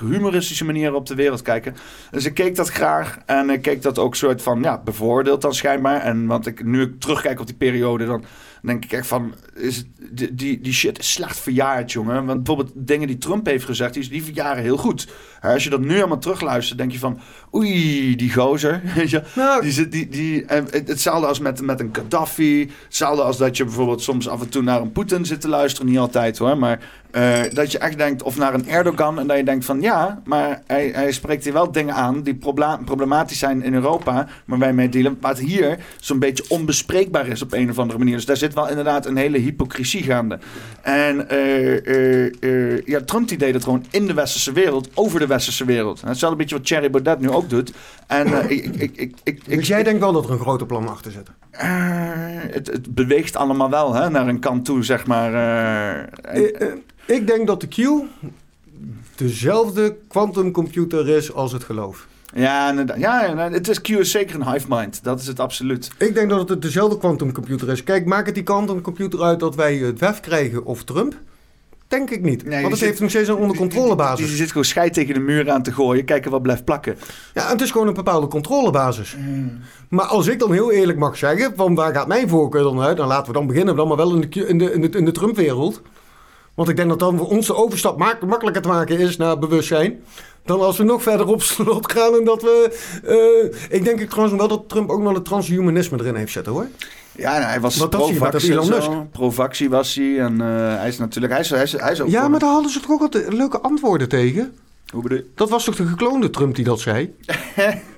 [0.09, 1.77] humoristische manier op de wereld kijken.
[2.11, 3.19] Dus ik keek dat graag.
[3.27, 6.01] En ik keek dat ook soort van, ja, bevoordeeld dan schijnbaar.
[6.01, 8.25] En want ik, nu ik terugkijk op die periode, dan
[8.63, 12.27] denk ik echt van, is die, die shit is slecht verjaard, jongen.
[12.27, 15.09] Want bijvoorbeeld dingen die Trump heeft gezegd, die, die verjaren heel goed.
[15.41, 17.21] Als je dat nu allemaal terugluistert, denk je van,
[17.55, 18.83] oei, die gozer.
[19.35, 22.71] Nou, Die, zit- die, die, hetzelfde als met, met een Gaddafi.
[22.85, 25.89] Hetzelfde als dat je bijvoorbeeld soms af en toe naar een Poetin zit te luisteren.
[25.89, 29.19] Niet altijd hoor, maar eh, dat je echt denkt, of naar een Erdogan.
[29.19, 32.39] En dat je denkt van ja, maar hij, hij spreekt hier wel dingen aan die
[32.85, 34.27] problematisch zijn in Europa.
[34.45, 35.17] Maar wij mee dealen.
[35.21, 38.15] Wat hier zo'n beetje onbespreekbaar is op een of andere manier.
[38.15, 40.39] Dus daar zit wel inderdaad een hele hypocrisie gaande.
[40.83, 45.27] En eh, eh, ja, Trump die deed het gewoon in de westerse wereld, over de
[45.29, 46.01] westerse wereld.
[46.01, 47.73] Hetzelfde beetje wat Thierry Baudet nu ook doet.
[48.07, 50.67] En eh, ik, ik, ik, ik, ik, dus jij denkt wel dat er een groter
[50.67, 51.31] plan achter zit?
[51.51, 55.35] eh, het, het beweegt allemaal wel hè, naar een kant toe, zeg maar.
[56.23, 56.67] eh,
[57.07, 57.77] ik denk dat de Q
[59.17, 62.07] dezelfde quantumcomputer is als het geloof.
[62.35, 62.99] ja, inderdaad.
[62.99, 65.05] ja, ja, het is Q is zeker een hive mind.
[65.05, 65.91] Dat is het absoluut.
[65.99, 67.85] Ik denk dat het dezelfde quantumcomputer is.
[67.85, 71.15] Kijk, maakt het die quantumcomputer uit dat wij het WEF krijgen of Trump?
[71.89, 72.45] Denk ik niet.
[72.45, 74.27] Nee, Want het zit- heeft nog steeds een onder controlebasis.
[74.27, 76.05] die zit gewoon scheid tegen de muur aan te gooien.
[76.05, 76.97] Kijken wat blijft plakken.
[77.35, 79.17] Ja, het is gewoon een bepaalde controlebasis.
[79.89, 82.97] Maar als ik dan heel eerlijk mag zeggen, van waar gaat mijn voorkeur dan uit?
[82.97, 85.05] Dan laten we dan beginnen, dan maar wel in de, in de, in de, in
[85.05, 85.83] de Trump-wereld.
[86.59, 90.03] Want ik denk dat dan voor ons de overstap makkelijker te maken is naar bewustzijn.
[90.45, 92.79] Dan als we nog verder op slot gaan en dat we...
[93.05, 96.53] eh, ik denk ik trouwens wel dat Trump ook nog het transhumanisme erin heeft zitten
[96.53, 96.67] hoor.
[97.13, 99.09] Ja, nou, hij was pro-vaccin.
[99.13, 100.19] Pro-vaccin was hij.
[100.21, 101.33] En eh, hij is natuurlijk...
[101.33, 103.33] Hij is, hij is, hij is ook Ja, maar daar hadden ze toch ook altijd
[103.33, 104.55] leuke antwoorden tegen?
[104.93, 105.27] Hoe bedoel je?
[105.35, 107.15] Dat was toch de gekloonde Trump die dat zei?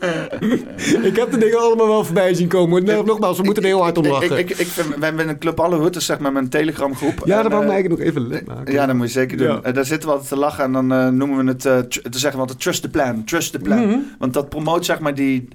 [1.08, 2.84] ik heb de dingen allemaal wel voorbij zien komen.
[2.84, 4.38] Nou, nogmaals, we moeten er heel hard om lachen.
[4.38, 6.96] Ik, ik, ik vind, wij hebben een Club Alle Hutten, zeg maar, met een Telegram
[6.96, 7.22] groep.
[7.24, 8.72] ja, dat wou ik eh, eigenlijk nog even lid maken.
[8.72, 9.46] Ja, dat moet je zeker doen.
[9.46, 9.60] Ja.
[9.62, 12.32] Eh, daar zitten we altijd te lachen en dan eh, noemen we het, dan zeggen
[12.32, 13.86] we altijd trust the plan, trust the plan.
[13.86, 13.98] Mhm.
[14.18, 15.48] Want dat promoot zeg maar die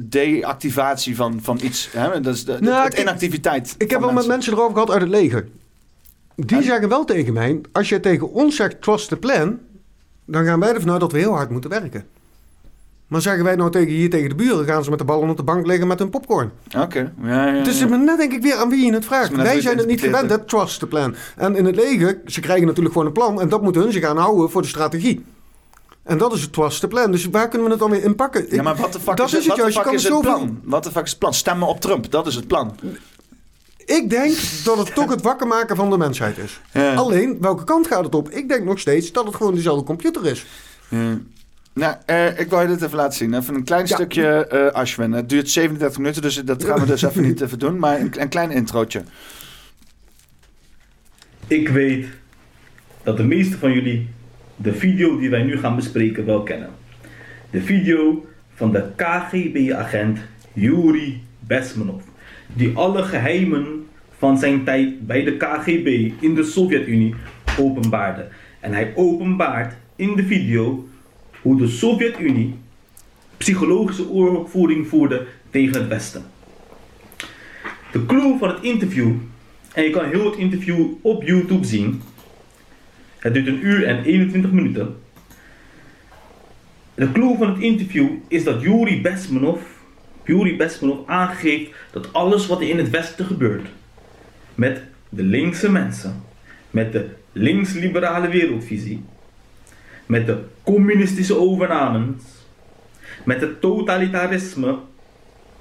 [0.00, 1.88] deactivatie van, van iets.
[1.92, 2.20] Hè?
[2.20, 3.74] Dat is de, Nou, inactiviteit.
[3.78, 5.48] Ik heb wel met mensen erover gehad uit het leger.
[6.36, 6.62] Die En?
[6.62, 9.58] zeggen wel tegen mij, als je tegen ons zegt trust the plan,
[10.24, 12.04] dan gaan wij ervan uit dat we heel hard moeten werken.
[13.14, 15.36] Maar zeggen wij nou tegen hier tegen de buren, gaan ze met de ballen op
[15.36, 16.50] de bank liggen met hun popcorn.
[16.78, 17.88] Oké, ja, ja, ja.
[17.88, 19.36] maar net denk ik weer aan wie je het vraagt.
[19.36, 21.14] Wij zijn het niet gewend, dat trust the plan.
[21.36, 24.04] En in het leger, ze krijgen natuurlijk gewoon een plan en dat moeten hun zich
[24.04, 25.24] aan houden voor de strategie.
[26.02, 27.10] En dat is het twaste plan.
[27.10, 28.46] Dus waar kunnen we het dan weer in pakken?
[28.48, 29.76] Ja, maar wat de fuck dat is, het, is het wat de juist.
[29.76, 30.46] Je fuck kan is het zoveel...
[30.46, 30.60] plan?
[30.64, 31.34] Wat de fuck is het plan?
[31.34, 32.76] Stemmen op Trump, dat is het plan.
[33.84, 34.34] Ik denk
[34.64, 36.60] dat het toch het wakker maken van de mensheid is.
[36.72, 36.94] Ja.
[36.94, 38.30] Alleen, welke kant gaat het op?
[38.30, 40.46] Ik denk nog steeds dat het gewoon dezelfde computer is.
[41.74, 43.34] Nou, eh, ik wou je dit even laten zien.
[43.34, 43.94] Even een klein Ja.
[43.94, 45.12] stukje eh Ashwin.
[45.12, 47.78] Het duurt 37 minuten, dus dat gaan we dus even niet even doen.
[47.78, 49.02] Maar een, een klein introotje.
[51.46, 52.06] Ik weet
[53.02, 54.08] dat de meeste van jullie
[54.56, 56.70] de video die wij nu gaan bespreken wel kennen.
[57.50, 60.18] De video van de KGB-agent
[60.52, 62.02] Yuri Bezmenov,
[62.54, 63.86] die alle geheimen
[64.18, 67.14] van zijn tijd bij de KGB in de Sovjet-Unie
[67.58, 68.26] openbaarde.
[68.60, 70.88] En hij openbaart in de video
[71.44, 72.54] hoe de Sovjet-Unie
[73.36, 76.24] psychologische oorlogvoering voerde tegen het Westen.
[77.92, 79.12] De clue van het interview,
[79.72, 82.02] en je kan heel het interview op YouTube zien.
[83.18, 84.96] Het duurt een uur en 21 minuten.
[86.94, 89.60] De clue van het interview is dat Yuri Besmenov,
[90.24, 93.68] Yuri Besmenov aangeeft dat alles wat er in het Westen gebeurt,
[94.54, 96.22] met de linkse mensen,
[96.70, 99.04] met de links-liberale wereldvisie,
[100.06, 102.22] met de communistische overnames,
[103.24, 104.78] met het totalitarisme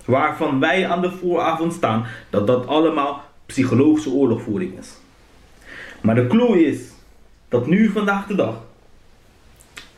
[0.06, 4.98] waarvan wij aan de vooravond staan, dat dat allemaal psychologische oorlogvoering is.
[6.02, 6.80] Maar de clue is
[7.50, 8.62] dat nu vandaag de dag,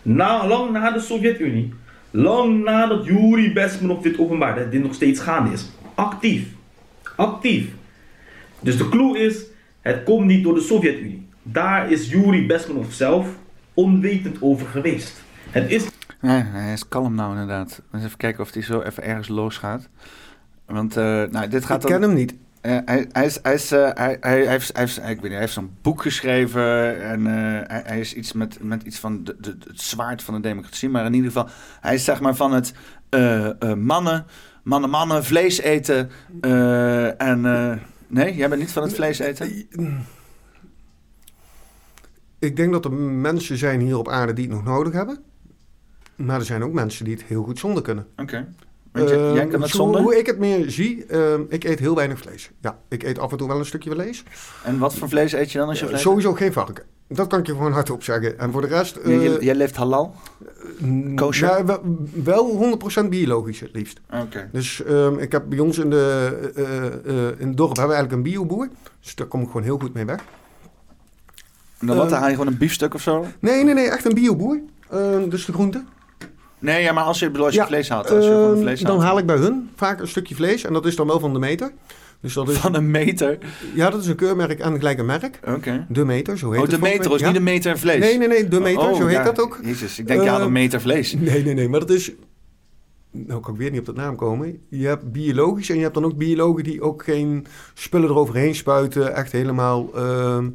[0.01, 1.73] na, lang na de Sovjet-Unie,
[2.11, 5.69] lang nadat Yuri Besmenov dit openbaarde, dit nog steeds gaande is.
[5.93, 6.47] Actief.
[7.15, 7.67] Actief.
[8.59, 9.43] Dus de clue is,
[9.81, 11.27] het komt niet door de Sovjet-Unie.
[11.41, 13.27] Daar is Yuri Besmenov zelf
[13.75, 15.21] onwetend over geweest.
[15.49, 15.83] Het is
[16.21, 17.81] Nee, hij is kalm nou inderdaad.
[17.93, 19.89] Eens even kijken of hij zo even ergens losgaat.
[20.65, 21.99] Want eh, nou, dit gaat Ik dan...
[21.99, 22.35] ken hem niet.
[22.61, 25.21] Eh, hij, hij, is, hij, is, eh, hij, hij, hij heeft, hij, heeft, ik weet
[25.21, 27.33] niet, hij heeft zo'n boek geschreven en eh,
[27.67, 30.89] hij, hij is iets met, met iets van de, de, het zwaard van de democratie.
[30.89, 31.49] Maar in ieder geval,
[31.81, 32.73] hij is zeg maar van het
[33.09, 34.25] eh, eh, mannen,
[34.63, 36.09] mannen, mannen, vlees eten.
[36.41, 37.71] eh, en eh,
[38.07, 39.67] nee, jij bent niet van het vlees eten?
[42.45, 45.17] Ik denk dat er mensen zijn hier op aarde die het nog nodig hebben.
[46.15, 48.07] Maar er zijn ook mensen die het heel goed zonder kunnen.
[48.17, 48.47] Oké.
[48.91, 50.01] Want jij- Eh, jij kan het zo- zonder?
[50.01, 52.51] Hoe ik het meer zie, eh, ik eet heel weinig vlees.
[52.61, 54.23] Ja, ik eet af en toe wel een stukje vlees.
[54.63, 56.83] En wat voor vlees eet je dan als je Eh, vlees Sowieso geen varken.
[57.07, 58.39] Dat kan ik je gewoon hardop zeggen.
[58.39, 58.99] En voor de rest...
[59.05, 60.15] Jij- eh, jij leeft halal?
[60.79, 61.47] mm, kosher?
[61.47, 61.81] nou, wel,
[62.23, 63.99] wel 100% biologisch het liefst.
[64.23, 64.49] Oké.
[64.51, 68.01] Dus ehm, ik heb bij ons in, de, eh, eh, in het dorp hebben we
[68.01, 68.67] eigenlijk een bioboer.
[69.01, 70.23] Dus daar kom ik gewoon heel goed mee weg.
[71.79, 73.25] Dan wat, Eh, dan haal je gewoon een biefstuk of zo?
[73.39, 74.59] Nee, nee, nee, echt een bioboer.
[74.89, 75.83] Ehm, dus de groente.
[76.59, 78.79] Nee, ja, maar als je, als je Ja, vlees haalt, als je gewoon Ehm, vlees
[78.81, 79.03] dan haalt.
[79.03, 80.63] haal ik bij hun vaak een stukje vlees.
[80.63, 81.71] En dat is dan wel van de meter.
[82.21, 83.37] Dus dat is, Van een meter?
[83.73, 85.39] ja, dat is een keurmerk en gelijk een merk.
[85.47, 85.85] Oké.
[85.89, 87.27] De meter, zo heet Oh, het de volgens meter, is Ja.
[87.27, 87.99] niet een meter vlees?
[87.99, 89.59] Nee, nee, nee, de meter, Oh, zo heet ja, dat ook.
[89.63, 91.13] Jezus, ik denk, ja, Eh, een meter vlees.
[91.19, 92.11] Nee, nee, nee, maar dat is...
[93.11, 94.61] Nou kan ik weer niet op de naam komen.
[94.69, 99.15] Je hebt biologisch en je hebt dan ook biologen die ook geen spullen eroverheen spuiten.
[99.15, 99.89] Echt helemaal...
[99.95, 100.49] ehm,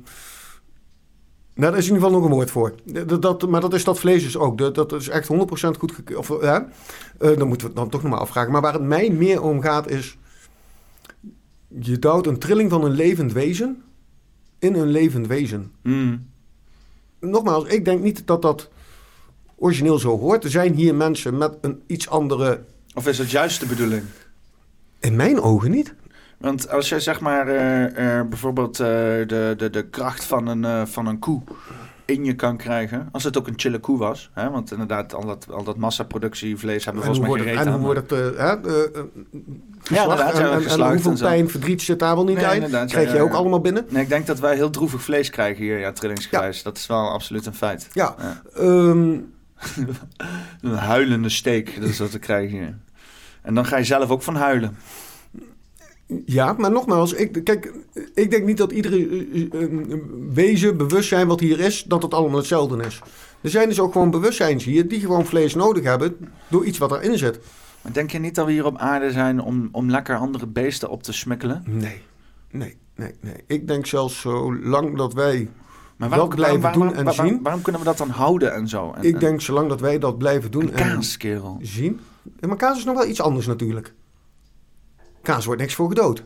[1.61, 2.75] Nou, daar is in ieder geval nog een woord voor.
[3.07, 4.59] Dat, dat, maar dat is dat vlees dus ook.
[4.59, 5.35] Dat, dat is echt 100%
[5.79, 6.69] goed of, ja.
[7.19, 8.53] Eh, Dan moeten we het dan toch nog maar afvragen.
[8.53, 10.19] Maar waar het mij meer om gaat is...
[11.69, 13.83] Je duwt een trilling van een levend wezen
[14.59, 15.73] in een levend wezen.
[15.83, 16.27] Mm.
[17.21, 18.69] Nogmaals, ik denk niet dat dat
[19.57, 20.45] origineel zo hoort.
[20.45, 22.65] Er zijn hier mensen met een iets andere...
[22.95, 24.03] Of is het juist de bedoeling?
[25.01, 25.95] In mijn ogen niet.
[26.41, 30.87] Want als jij zeg maar eh, eh, bijvoorbeeld eh, de, de, de kracht van een,
[30.89, 31.43] van een koe
[32.05, 34.51] in je kan krijgen, als het ook een chille koe was, hè?
[34.51, 37.83] want inderdaad al dat, al dat massaproductie vlees hebben we volgens mij gereden en hoe
[37.85, 38.61] wordt het hè, geslacht
[39.91, 42.71] inderdaad, ja, en, en- en, hoeveel pijn, verdriet zit daar wel niet Nee, uit.
[42.71, 43.37] ja, Krijg je ja, ook ja.
[43.37, 43.87] allemaal binnen.
[43.89, 46.63] Nee, ik denk dat wij heel droevig vlees krijgen hier, ja, trillingsgewijs.
[46.63, 47.89] Dat is wel absoluut een feit.
[47.93, 48.43] Ja, Ja.
[48.57, 49.11] ehm,
[50.61, 52.75] Een huilende steek, dat is wat we krijgen hier.
[53.43, 54.77] En dan ga je zelf ook van huilen.
[56.25, 57.73] Ja maar nogmaals, ik, kijk,
[58.15, 59.71] ik denk niet dat iedere eh, eh,
[60.33, 63.01] wezen, bewustzijn wat hier is, dat het allemaal hetzelfde is.
[63.41, 66.17] Er zijn dus ook gewoon bewustzijns hier die gewoon vlees nodig hebben
[66.49, 67.39] door iets wat erin zit.
[67.83, 70.89] Maar denk je niet dat we hier op aarde zijn om, om lekker andere beesten
[70.91, 71.63] op te smikkelen?
[71.67, 72.01] Nee,
[72.51, 73.35] nee, nee, nee.
[73.47, 75.49] Ik denk zelfs zolang dat wij
[75.97, 77.43] Maar Dat blijven doen en waarom, zien.
[77.43, 78.93] waarom kunnen we dat dan houden en zo?
[78.93, 81.59] En, Ik denk zolang dat wij dat blijven doen en, en kaas, kerel.
[81.63, 82.01] zien.
[82.49, 83.95] Maar kaas is nog wel iets anders natuurlijk.
[85.23, 86.25] Kaas wordt niks voor gedood.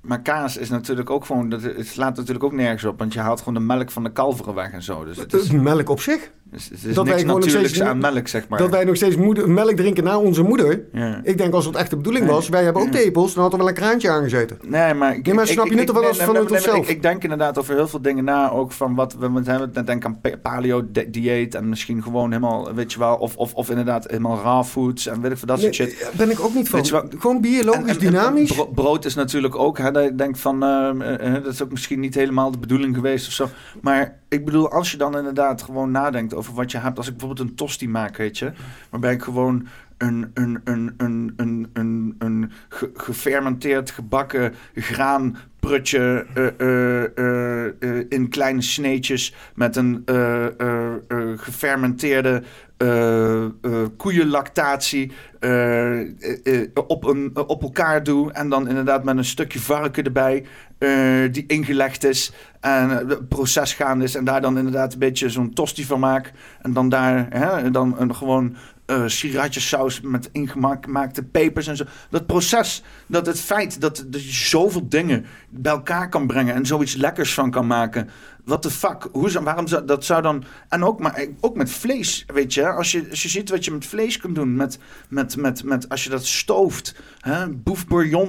[0.00, 1.48] Maar kaas is natuurlijk ook gewoon...
[1.48, 2.98] Dat, het slaat natuurlijk ook nergens op.
[2.98, 5.04] Want je haalt gewoon de melk van de kalveren weg en zo.
[5.04, 6.30] Dus het is melk op zich.
[6.50, 8.58] Dus het is Dat wij niks nog natuurlijks steeds- aan melk, zeg maar.
[8.58, 10.82] Dat wij nog steeds moeder, melk drinken na onze moeder.
[10.92, 11.20] Ja.
[11.22, 13.58] Ik denk als het echt de bedoeling was, wij hebben ook tepels, dan had er
[13.58, 14.58] wel een kraantje aangezeten.
[14.62, 16.26] Nee, maar, ik, Nee, maar ik- snap ik- je niet ik- of wel eens nee,
[16.26, 16.78] vanuit nee, onszelf?
[16.78, 19.70] Ik, ik denk inderdaad over heel veel dingen na, ook van wat we met hebben
[19.74, 23.70] net denken aan pa- paleo-dieet en misschien gewoon helemaal, weet je wel, of, of, of
[23.70, 26.00] inderdaad helemaal raw foods en weet ik veel dat soort shit.
[26.00, 26.82] daar ben ik ook niet van.
[26.90, 28.52] Wel- Gewoon biologisch, En- en- en dynamisch.
[28.52, 31.62] bro- brood is natuurlijk ook, hè, dat je denkt van, ehm, eh, eh, dat is
[31.62, 33.48] ook misschien niet helemaal de bedoeling geweest of zo.
[33.80, 37.16] Maar ik bedoel, als je dan inderdaad gewoon nadenkt over wat je hebt, als ik
[37.16, 38.52] bijvoorbeeld een tosti maak, weet je,
[38.90, 39.66] waarbij ik gewoon
[39.98, 48.06] een, een, een, een, een, een, een ge- gefermenteerd gebakken graanprutje eh, eh, eh, eh,
[48.08, 50.02] in kleine sneetjes met een
[51.36, 52.42] gefermenteerde
[52.76, 53.50] eh, eh,
[53.96, 56.00] koeienlactatie eh,
[56.86, 60.46] op, een, op elkaar doe en dan inderdaad met een stukje varken erbij
[61.30, 65.52] die ingelegd is en het proces gaande is en daar dan inderdaad een beetje zo'n
[65.52, 66.32] tosti van maak
[66.62, 68.56] en dan daar hè, dan een gewoon
[68.86, 71.84] eh sriracha-saus met ingemaakte pepers en zo.
[72.10, 76.66] Dat proces, dat het feit dat, dat je zoveel dingen bij elkaar kan brengen en
[76.66, 78.10] zoiets lekkers van kan maken.
[78.44, 79.08] What the fuck?
[79.12, 80.44] Hoe waarom zou dat zou dan.
[80.68, 82.68] En ook, maar ook met vlees, weet je.
[82.68, 84.56] Als je, als je ziet wat je met vlees kunt doen.
[84.56, 86.94] Met, met, met, met, als je dat stooft.
[87.20, 87.46] Hè,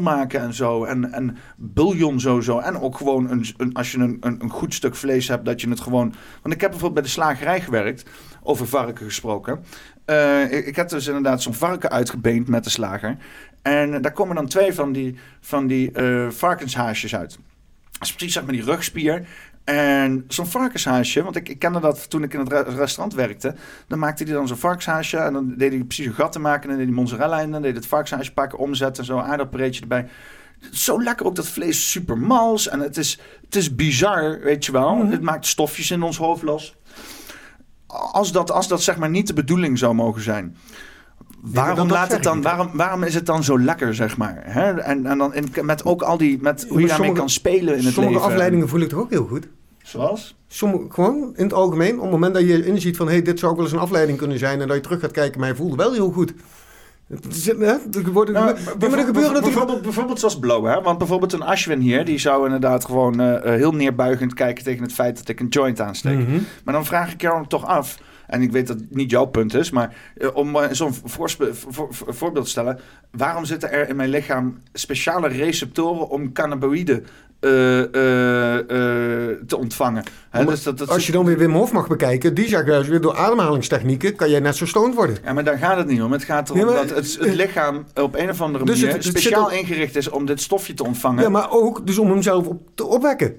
[0.02, 0.84] maken en zo.
[0.84, 2.60] En, en bouillon sowieso.
[2.60, 5.46] En ook gewoon een, als je een, een, een goed stuk vlees hebt.
[5.46, 6.14] Dat je het gewoon.
[6.42, 8.10] Want ik heb bijvoorbeeld bij de slagerij gewerkt.
[8.44, 9.64] Over varken gesproken.
[10.06, 13.18] Eh, ik, heb dus inderdaad zo'n varken uitgebeend met de slager.
[13.62, 17.40] En daar komen dan twee van die, van die eh, varkenshaasjes uit.
[17.92, 19.28] Dat is precies zeg maar die rugspier.
[19.66, 23.56] En zo'n varkenshaasje, want ik, ik kende dat toen ik in het re- restaurant werkte.
[23.88, 26.62] Dan maakte hij dan zo'n varkenshaasje en dan deed hij precies een gat te maken.
[26.64, 27.44] En dan deed hij mozzarella in.
[27.44, 30.08] En dan deed hij het varkenshaasje pakken, omzetten en zo, een aardappelreetje erbij.
[30.72, 32.68] Zo lekker ook dat vlees, super mals.
[32.68, 35.06] En het is, het is bizar, weet je wel.
[35.08, 36.76] Het maakt stofjes in ons hoofd los.
[37.88, 40.58] Als dat, als dat zeg maar niet de bedoeling zou mogen zijn.
[41.42, 44.42] Waarom, laat het dan, waarom, waarom is het dan zo lekker, zeg maar?
[44.46, 44.72] Hè?
[44.82, 47.78] En, en dan in, met ook al die, met hoe je daarmee sommige- kan spelen
[47.78, 48.32] in het Sommige leven.
[48.32, 49.48] afleidingen voel ik toch ook heel goed.
[49.86, 50.36] Zoals?
[50.90, 53.06] Gewoon in het algemeen, op het moment dat je inziet van...
[53.08, 54.62] hé, hey, dit zou ook wel eens een afleiding kunnen zijn...
[54.62, 56.34] en dat je terug gaat kijken, maar je voelde wel heel goed.
[57.08, 59.42] Hè, er worden, Nou, maar, bijv- maar er gebeuren natuurlijk...
[59.44, 60.82] bijvoorbeeld, bijvoorbeeld zoals Blow, hè?
[60.82, 64.84] Want bijvoorbeeld een Ashwin hier, die zou inderdaad gewoon eh, eh, heel neerbuigend kijken tegen
[64.84, 66.18] het feit dat ik een joint aansteek.
[66.18, 66.38] Mhm.
[66.64, 67.98] Maar dan vraag ik jou toch af,
[68.28, 71.88] en ik weet dat het niet jouw punt is, maar eh, om zo'n voorspe- voor-
[71.94, 72.80] voor- voorbeeld te stellen,
[73.12, 77.06] waarom zitten er in mijn lichaam speciale receptoren om cannabinoïden
[77.40, 80.04] eh, eh, eh, te ontvangen?
[80.32, 82.34] Maar dus dat, dat Als je dan weer Wim Hof mag bekijken...
[82.34, 84.16] die zegt juist weer door ademhalingstechnieken...
[84.16, 85.18] kan jij net zo stoned worden.
[85.24, 86.12] Ja, maar daar gaat het niet om.
[86.12, 88.94] Het gaat erom Nee, maar- dat het, het lichaam op een of andere Dus manier
[88.96, 91.24] het- speciaal ingericht is om dit stofje te ontvangen.
[91.24, 93.36] Ja, maar ook dus om hem zelf op te opwekken.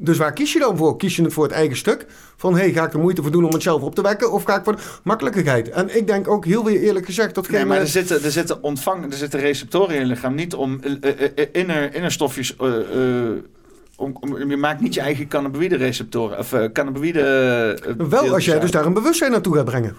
[0.00, 0.96] Dus waar kies je dan voor?
[0.96, 2.06] Kies je het voor het eigen stuk?
[2.36, 4.32] Van, hé, hey, ga ik er moeite voor doen om het zelf op te wekken?
[4.32, 5.70] Of ga ik voor de makkelijkheid?
[5.70, 7.34] En ik denk ook heel weer eerlijk gezegd...
[7.34, 10.06] dat Nee, geen, maar eh, er zitten, er zitten ontvang, er zitten receptoren in je
[10.06, 10.34] lichaam.
[10.34, 12.56] Niet om eh, eh, inner, innerstofjes.
[12.56, 16.38] om, om- je maakt niet je eigen cannabinoïde receptoren.
[16.38, 17.96] Of cannabinoïde.
[18.08, 19.94] wel als jij dus daar een bewustzijn naartoe gaat brengen.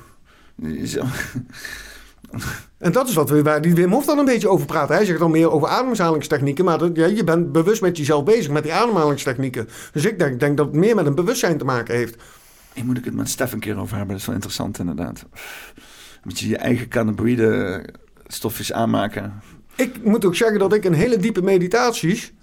[0.86, 1.04] Zo.
[2.78, 4.90] En dat is wat we, waar die Wim Hof dan een beetje over praat.
[4.90, 6.66] Hij zegt dan meer over ademhalingstechnieken.
[6.66, 9.70] Maar dat, ja, je bent bewust met jezelf bezig met die ademhalingstechnieken.
[9.92, 12.16] Dus ik denk, denk dat het meer met een bewustzijn te maken heeft.
[12.74, 14.12] Hier moet ik het met Stef een keer over hebben.
[14.12, 15.26] Dat is wel interessant inderdaad.
[16.24, 17.86] Moet je je eigen cannabinoïde
[18.28, 19.34] stofjes aanmaken.
[19.76, 22.34] Ik moet ook zeggen dat ik in hele diepe meditaties...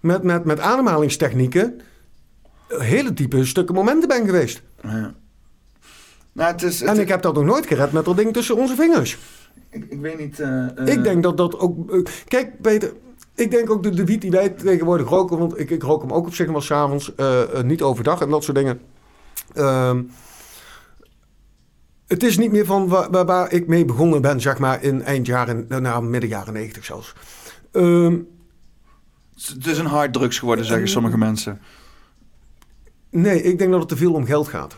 [0.00, 1.80] met, met, met ademhalingstechnieken...
[2.68, 4.62] hele diepe stukken momenten ben geweest.
[4.82, 5.14] Ja.
[6.32, 8.56] Nou, het is, het- En ik heb dat nog nooit gered met dat ding tussen
[8.56, 9.18] onze vingers.
[9.70, 10.40] ik, ik weet niet.
[10.40, 11.90] eh, eh, Ik denk dat dat ook...
[11.92, 12.92] eh, Kijk, Peter...
[13.34, 15.38] Ik denk ook de, de wiet die wij tegenwoordig roken...
[15.38, 17.14] want ik, ik rook hem ook op zich wel s'avonds...
[17.14, 18.80] eh eh, niet overdag en dat soort dingen.
[19.54, 20.02] Ehm,
[22.06, 24.40] het is niet meer van waar, waar, waar ik mee begonnen ben...
[24.40, 25.66] zeg maar in eind jaren...
[25.68, 27.12] nou, midden jaren negentig zelfs.
[27.72, 28.18] Ehm,
[29.54, 31.60] Het is een harddrugs geworden, zeggen sommige mensen.
[33.10, 34.76] nee, ik denk dat het te veel om geld gaat.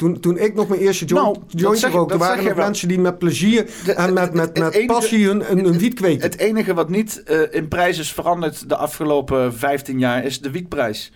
[0.00, 2.16] Toen, toen ik nog mijn eerste joint, Nou, zeg- rookte...
[2.18, 3.66] waren er mensen die met plezier...
[3.84, 6.22] De- en met, met, met enige- passie hun, een wiet kweken.
[6.22, 10.50] Het enige wat niet eh, in prijs is veranderd de afgelopen 15 jaar is de
[10.50, 11.12] wietprijs.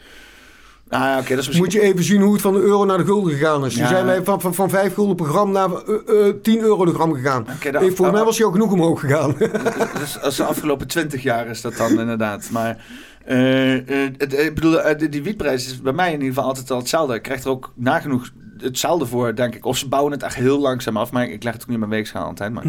[0.88, 1.58] Ah, ja, oké, dat is misschien...
[1.58, 3.72] Moet je even zien hoe het van de euro naar de gulden gegaan is.
[3.72, 3.88] Toen Ja.
[3.88, 6.94] zijn wij van, van, van 5 gulden per gram naar eh, eh, 10 euro de
[6.94, 7.42] gram gegaan.
[7.56, 9.36] Oké, de Eh, af- Volgens mij was hij ook genoeg omhoog gegaan.
[10.00, 12.48] Dus als de afgelopen 20 jaar is dat dan inderdaad.
[12.50, 12.84] Maar
[13.24, 13.74] eh,
[14.04, 16.70] eh, het- ik bedoel, eh, die, die wietprijs is bij mij in ieder geval altijd
[16.70, 17.14] al hetzelfde.
[17.14, 18.30] Ik krijg er ook nagenoeg
[18.64, 19.64] hetzelfde voor, denk ik.
[19.64, 21.12] Of ze bouwen het echt heel langzaam af.
[21.12, 22.52] Maar ik leg het ook niet in mijn weegschaal altijd.
[22.52, 22.64] Maar,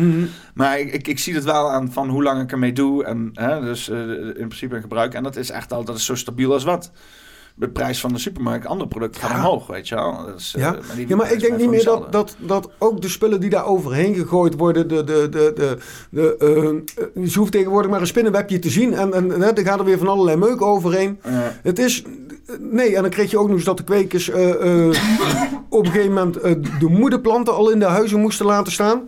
[0.53, 3.03] maar ik, ik, ik zie het wel aan van hoe lang ik ermee doe.
[3.03, 5.13] En hè, dus eh, in principe in gebruik.
[5.13, 6.91] En dat is echt al, dat is zo stabiel als wat.
[7.55, 10.13] De prijs van de supermarkt, andere producten gaan omhoog, weet je wel.
[10.27, 13.39] Eh, Ja, die ja maar ik denk niet meer dat, dat, dat ook de spullen
[13.39, 15.77] die daar overheen gegooid worden, de, de, de, de,
[16.09, 19.79] de, eh, eh, je hoeft tegenwoordig maar een spinnenwebje te zien en, en er gaat
[19.79, 21.19] er weer van allerlei meuk overheen.
[21.61, 22.03] Het is,
[22.59, 26.41] nee, en dan kreeg je ook nog eens dat de kwekers op een gegeven moment
[26.79, 29.01] de moederplanten al in de huizen moesten laten staan.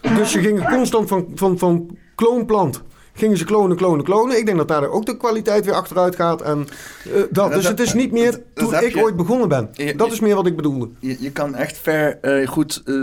[0.00, 2.82] Dus ze gingen constant van, van, van kloonplant.
[3.20, 4.38] Gingen ze klonen, klonen, klonen.
[4.38, 6.42] Ik denk dat daar ook de kwaliteit weer achteruit gaat.
[6.42, 6.66] En,
[7.04, 7.30] eh, dat.
[7.32, 9.68] dat- Dus het is niet meer dat toen ik je- ooit begonnen ben.
[9.72, 10.88] Je- Dat is meer wat ik bedoelde.
[10.98, 12.94] Je, je kan echt ver, eh, goed eh,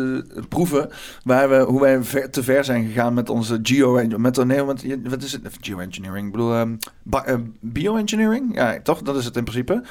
[0.49, 0.89] proeven
[1.23, 4.83] waar we, hoe wij ver, te ver zijn gegaan met onze geo met, nee, met,
[5.09, 5.41] wat is het?
[5.61, 6.25] Geoengineering.
[6.25, 8.55] Ik bedoel, eh, bioengineering?
[8.55, 9.01] Ja, toch?
[9.01, 9.83] Dat is het in principe.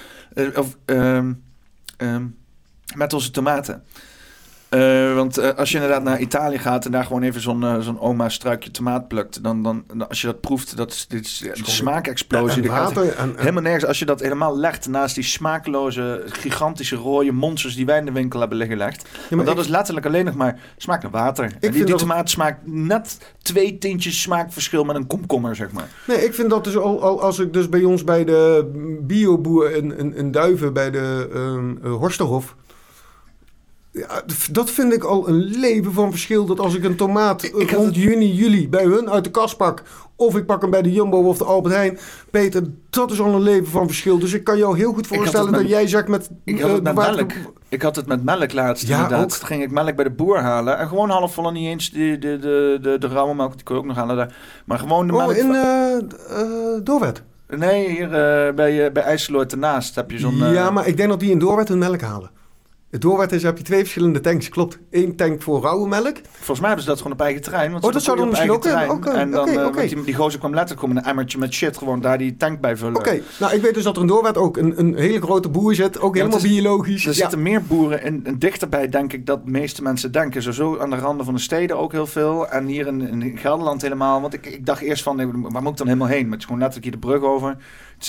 [0.56, 1.32] Of ehm,
[1.96, 2.24] ehm,
[2.94, 3.82] met onze tomaten.
[4.68, 7.78] Eh, want eh, als je inderdaad naar Italië gaat en daar gewoon even zo'n eh,
[7.80, 11.24] zo'n oma struikje tomaat plukt, dan, dan, dan- als je dat proeft, dat is, dit
[11.24, 12.62] is een smaakexplosie.
[12.62, 13.12] En gaat water.
[13.16, 13.84] En, en- Helemaal nergens.
[13.84, 18.12] Als je dat helemaal legt naast die smakeloze, gigantische rode monsters die wij in de
[18.12, 19.08] winkel hebben liggen gelegd.
[19.30, 21.44] Ja, dat ik- is letterlijk alleen nog maar smaak naar water.
[21.44, 25.72] en die, vind die dat- tomaat smaakt net twee tintjes smaakverschil met een komkommer, zeg
[25.72, 25.88] maar.
[26.06, 28.70] Nee, ik vind dat dus al, al als ik dus bij ons bij de
[29.02, 29.70] bioboer
[30.16, 31.28] in Duiven bij de
[31.82, 32.54] eh, Horsterhof.
[33.98, 36.44] Ja, dat vind ik al een leven van verschil.
[36.46, 39.24] Dat als ik een tomaat Ik- ik had rond het- juni, juli bij hun uit
[39.24, 39.82] de kast pak.
[40.16, 41.98] Of ik pak hem bij de Jumbo of de Albert Heijn.
[42.30, 44.18] Peter, dat is al een leven van verschil.
[44.18, 46.30] Dus ik kan jou heel goed voorstellen met- dat jij zegt met...
[46.44, 47.32] Ik had eh, het met water- melk.
[47.68, 49.22] Ik had het met melk laatst Ja, inderdaad.
[49.22, 49.30] ook.
[49.30, 50.78] Toen ging ik melk bij de boer halen.
[50.78, 53.52] En gewoon half vol en niet eens de, de, de, de, de rauwe melk.
[53.54, 54.36] Die kon je ook nog halen daar.
[54.64, 55.30] Maar gewoon de melk...
[55.30, 56.00] Oh, in eh eh,
[56.84, 57.22] Doorwerd.
[57.56, 60.42] Nee, hier eh, bij, uh, bij IJsseloord ernaast heb je zo'n...
[60.42, 62.30] eh, Ja, maar ik denk dat die in Doorwerd hun melk halen.
[62.90, 64.78] In Doorwerd is, heb je twee verschillende tanks, klopt.
[64.90, 66.16] Eén tank voor rauwe melk.
[66.32, 67.72] Volgens mij hebben ze dat gewoon op eigen terrein.
[67.72, 69.00] Want Oh, dat zou dan koeien op misschien ook terrein.
[69.00, 69.20] kunnen.
[69.40, 72.00] Oké, En dan, eh, die, die gozer kwam letterlijk met een emmertje met shit gewoon
[72.00, 72.96] daar die tank bij vullen.
[72.96, 75.74] Oké, nou ik weet dus dat er in Doorwerd ook een, een hele grote boer
[75.74, 75.98] zit.
[76.00, 77.02] Ook Ja, helemaal het is- biologisch.
[77.02, 77.14] Er Ja.
[77.16, 80.42] zitten meer boeren in, in dichterbij, denk ik, dat de meeste mensen denken.
[80.42, 82.48] Sowieso aan de randen van de steden ook heel veel.
[82.48, 84.20] En hier in, in Gelderland helemaal.
[84.20, 86.22] Want ik, ik dacht eerst van, nee, waar moet ik dan helemaal heen?
[86.22, 87.56] Maar het is gewoon letterlijk hier de brug over.
[87.98, 88.04] Ik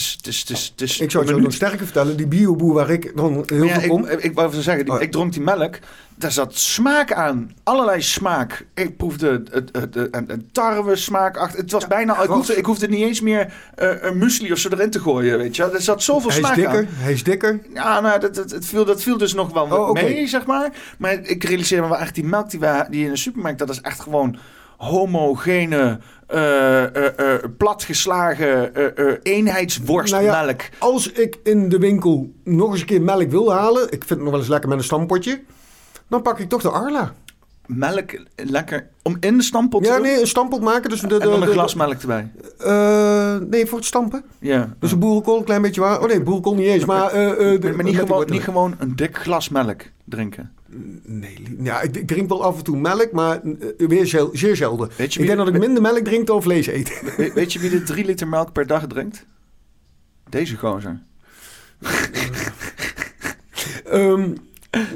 [0.85, 1.53] zou het je nog minuut.
[1.53, 2.18] sterker vertellen.
[2.18, 4.05] Die bioboer waar ik dan heel ja, veel kom.
[4.05, 5.01] ik, ik wou even zeggen, die- Oh.
[5.01, 5.80] ik dronk die melk.
[6.15, 7.51] Daar zat smaak aan.
[7.64, 8.65] Allerlei smaak.
[8.73, 11.59] Ik proefde een, tarwe smaak achter.
[11.59, 12.22] Het was bijna...
[12.22, 15.38] Ik hoefde, ik hoefde niet eens meer eh, een muesli of zo erin te gooien,
[15.38, 15.64] weet je.
[15.64, 16.88] Er zat zoveel hij smaak dikker, aan.
[16.89, 17.59] hij is dikker.
[17.73, 20.69] Ja, nou, dat, dat, het viel, dat viel dus nog wel Oh, mee, zeg maar.
[20.97, 23.59] Maar ik realiseer me wel echt, die melk die, we, die in de supermarkt...
[23.59, 24.38] dat is echt gewoon
[24.78, 28.72] homogene, eh, eh, eh, platgeslagen
[29.24, 30.24] eenheidsworstmelk.
[30.24, 33.84] Nou ja, Als ik in de winkel nog eens een keer melk wil halen.
[33.84, 35.41] Ik vind het nog wel eens lekker met een stampotje.
[36.08, 37.14] Dan pak ik toch de Arla.
[37.66, 40.06] Melk lekker om in de stampot te Ja, doen.
[40.06, 40.90] nee, een stamppot maken.
[40.90, 42.32] Dus de, de, en dan een de- glas melk erbij.
[43.49, 44.24] nee, voor het stampen.
[44.40, 44.76] Ja.
[44.80, 46.02] Dus een boerenkool, een klein beetje waar.
[46.02, 46.86] Oh nee, boerenkool niet eens.
[46.86, 47.16] Maar,
[47.76, 50.52] maar, niet, gewoon, niet gewoon een dik glas melk drinken.
[51.03, 54.89] Nee, ja, ik, drink wel af en toe melk, maar eh, weer zel- zeer zelden.
[54.98, 57.02] Weet je ik denk dat ik minder melk drink dan vlees eet.
[57.18, 59.26] We- weet je wie de drie liter melk per dag drinkt?
[60.30, 61.02] Deze gozer.
[63.85, 64.30] Ehm,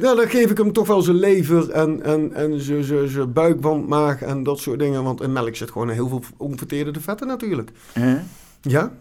[0.01, 3.33] nou, dan geef ik hem toch wel zijn lever en, en, en zijn- zijn zijn
[3.33, 5.03] buikwandmaag en dat soort dingen.
[5.03, 7.69] Want in melk zit gewoon heel veel onverteerde vetten natuurlijk.
[7.93, 8.17] Hè?
[8.61, 8.91] Ja.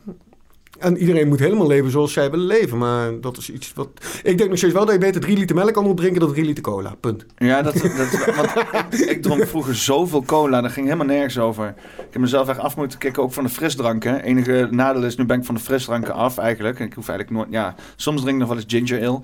[0.81, 2.79] En iedereen moet helemaal leven zoals zij willen leven.
[2.79, 3.89] Maar dat is iets wat...
[4.23, 6.45] Ik denk nog steeds wel dat je beter drie liter melk kan opdrinken dan drie
[6.45, 6.95] liter cola.
[7.01, 7.27] Punt.
[7.37, 11.75] Ja, dat, dat, want ik, ik dronk vroeger zoveel cola, dat ging helemaal nergens over.
[11.97, 14.23] Ik heb mezelf echt af moeten kicken, ook van de frisdranken.
[14.23, 16.79] Enige nadeel is, nu ben ik van de frisdranken af eigenlijk.
[16.79, 19.21] Ik hoef eigenlijk nooit, ja, soms drink ik nog wel eens ginger ale.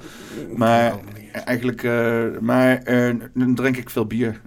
[0.57, 0.95] Maar
[1.45, 4.41] eigenlijk, eh, maar eh, dan drink ik veel bier.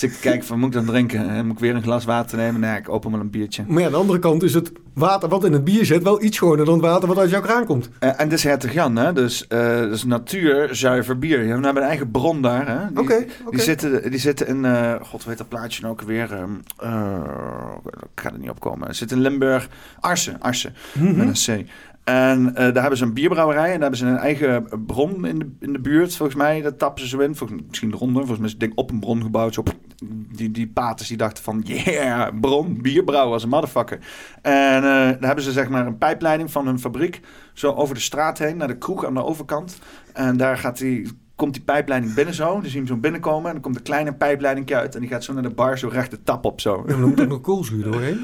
[0.00, 1.30] Dus ik kijk van, moet ik dan drinken?
[1.36, 2.60] Eh, Moet ik weer een glas water nemen?
[2.60, 3.64] Nee, ik open wel een biertje.
[3.68, 6.22] Maar ja, aan de andere kant is het water wat in het bier zit wel
[6.22, 7.88] iets schoner dan het water wat uit jouw kraan komt.
[7.98, 9.12] Eh, en dit is Hertog Jan, hè?
[9.12, 11.42] Dus, eh dus natuur, zuiver bier.
[11.42, 12.86] Je hebt een eigen bron daar, hè?
[12.88, 16.32] Die, Oké, die, zitten, die zitten in, eh, god, heet dat plaatje nou ook weer?
[16.32, 17.20] Ehm, eh,
[18.14, 18.94] ik ga er niet op komen.
[18.94, 19.68] Zit in Limburg,
[20.00, 21.16] Arsen, Arsen, Mhm.
[21.16, 21.68] met een C.
[22.10, 25.38] En eh, daar hebben ze een bierbrouwerij en daar hebben ze een eigen bron in
[25.38, 26.62] de, in de buurt, volgens mij.
[26.62, 27.36] Dat tappen ze zo in.
[27.36, 28.26] Volgens, misschien eronder.
[28.26, 29.54] Volgens mij is het ding op een bron gebouwd.
[29.54, 29.62] Zo,
[30.32, 33.98] die, die paters die dachten van, yeah, bron, bierbrouwen als een motherfucker.
[34.42, 37.20] En eh, daar hebben ze zeg maar een pijpleiding van hun fabriek
[37.52, 39.78] zo over de straat heen naar de kroeg aan de overkant.
[40.12, 42.52] En daar gaat die, komt die pijpleiding binnen zo.
[42.52, 44.94] Dan zie je hem zo binnenkomen en dan komt een kleine pijpleiding uit.
[44.94, 46.82] En die gaat zo naar de bar zo recht de tap op zo.
[46.86, 48.20] Ja, dan moet ook nog koolzuur doorheen.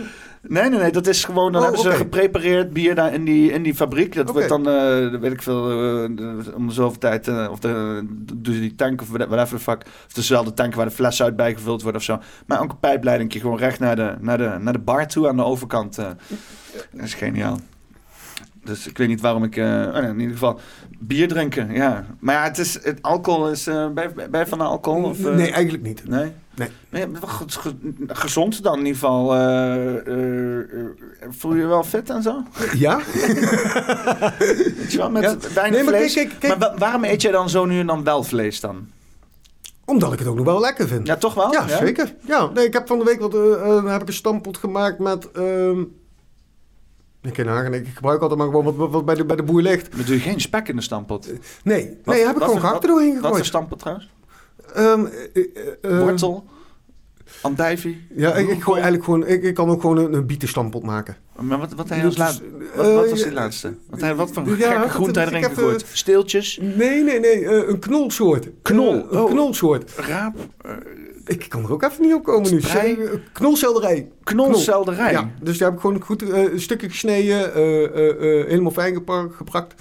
[0.49, 0.91] Nee, nee, nee.
[0.91, 1.53] Dat is gewoon...
[1.53, 4.15] Dan Oh, hebben ze geprepareerd bier daar in die, in die fabriek.
[4.15, 7.29] Dat wordt dan, eh, weet ik veel, eh, om de zoveel tijd...
[7.29, 8.03] eh, of de,
[8.35, 9.83] doen ze die tank of whatever the fuck.
[10.07, 12.19] Of dezelfde tank waar de flessen uit bijgevuld worden of zo.
[12.47, 15.37] Maar ook een pijpleiding gewoon recht naar de, naar, de, naar de bar toe aan
[15.37, 15.97] de overkant.
[15.97, 16.15] Dat
[16.93, 17.59] is geniaal.
[18.65, 19.57] Dus ik weet niet waarom ik...
[19.57, 20.61] oh nee, in ieder geval
[20.99, 22.07] bier drinken, ja.
[22.21, 22.85] Maar ja, het is...
[22.85, 23.65] Het, alcohol is...
[23.65, 25.03] ben je van de alcohol?
[25.03, 26.09] Of, Nee, eigenlijk niet.
[26.09, 26.33] Nee?
[26.57, 26.69] Nee.
[26.91, 27.07] Nee,
[28.07, 29.35] gezond dan in ieder geval.
[29.35, 30.87] eh, eh, eh,
[31.29, 32.43] voel je je wel fit en zo?
[32.77, 33.01] Ja?
[34.77, 35.37] Weet je wel, met Ja.
[35.55, 36.15] weinig Nee, maar vlees.
[36.15, 36.59] kijk, kijk, kijk.
[36.59, 38.87] Maar wa- waarom eet jij dan zo nu en dan wel vlees dan?
[39.85, 41.07] Omdat ik het ook nog wel lekker vind.
[41.07, 41.53] Ja, toch wel?
[41.53, 42.15] Ja, zeker.
[42.27, 43.33] Ja, nee, ik heb van de week wat,
[43.91, 45.31] heb ik een stampot gemaakt met...
[45.31, 45.81] ehm
[47.23, 49.43] ik ken Hagen, ik gebruik altijd maar gewoon wat, wat, wat bij, de, bij de
[49.43, 49.97] boer ligt.
[49.97, 51.27] Maar doe je geen spek in de stampot?
[51.65, 53.47] Nee, Wat- nee heb ik wat gewoon gehakt wat- er doorheen Wat voor gegooid.
[53.47, 54.11] stampot trouwens?
[54.77, 56.45] Eh, Wortel?
[57.41, 58.07] Andijvie?
[58.17, 61.17] Ja, ik, gooi eigenlijk gewoon, ik, ik kan ook gewoon een, een bietenstampot maken.
[61.41, 62.45] Maar wat, wat heb je als Dus, laatste?
[62.45, 63.75] eh, Wat, wat was eh, die laatste?
[63.91, 65.85] Wat, heb- wat voor ja, gekke groente ik erin gegooid?
[65.93, 66.59] Steeltjes?
[66.63, 68.49] Nee, nee, nee, een knolsoort.
[68.63, 69.31] Knol, een oh.
[69.31, 69.93] knolsoort.
[69.97, 70.37] Raap?
[71.25, 72.61] Ik kan er ook even niet op komen nu.
[73.33, 74.09] Knolselderij.
[74.25, 75.13] knolselderij?
[75.13, 77.53] Ja, dus daar heb ik gewoon goed een stukje gesneden,
[78.49, 79.03] helemaal fijn
[79.37, 79.75] geprakt.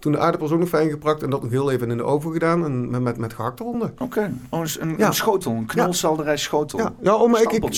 [0.00, 2.32] Toen de aardappels ook nog fijn geprakt en dat nog heel even in de oven
[2.32, 3.92] gedaan en met, met, met gehakt eronder.
[3.98, 5.06] Oké, oh, dus een, Ja.
[5.06, 6.78] een schotel, een knolselderij schotel.
[6.78, 7.74] Ja, ja oh, maar ik,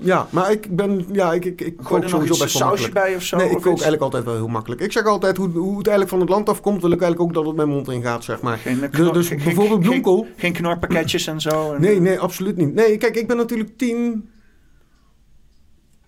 [0.00, 2.82] ja, maar ik ben, ja, ik, ik, ik kook er sowieso iets best wel sausje
[2.82, 3.06] makkelijk.
[3.06, 3.36] bij of zo?
[3.36, 4.80] Nee, ik kook eigenlijk altijd wel heel makkelijk.
[4.80, 7.34] Ik zeg altijd hoe, hoe het eigenlijk van het land afkomt, wil ik eigenlijk ook
[7.36, 8.58] dat het mijn mond in gaat, zeg maar.
[8.58, 10.22] Geen, Dus, dus bijvoorbeeld bloemkool.
[10.22, 11.72] Geen, geen knorpakketjes en zo?
[11.72, 12.74] En- Nee, nee, absoluut niet.
[12.74, 14.28] Nee, kijk, ik ben natuurlijk tien...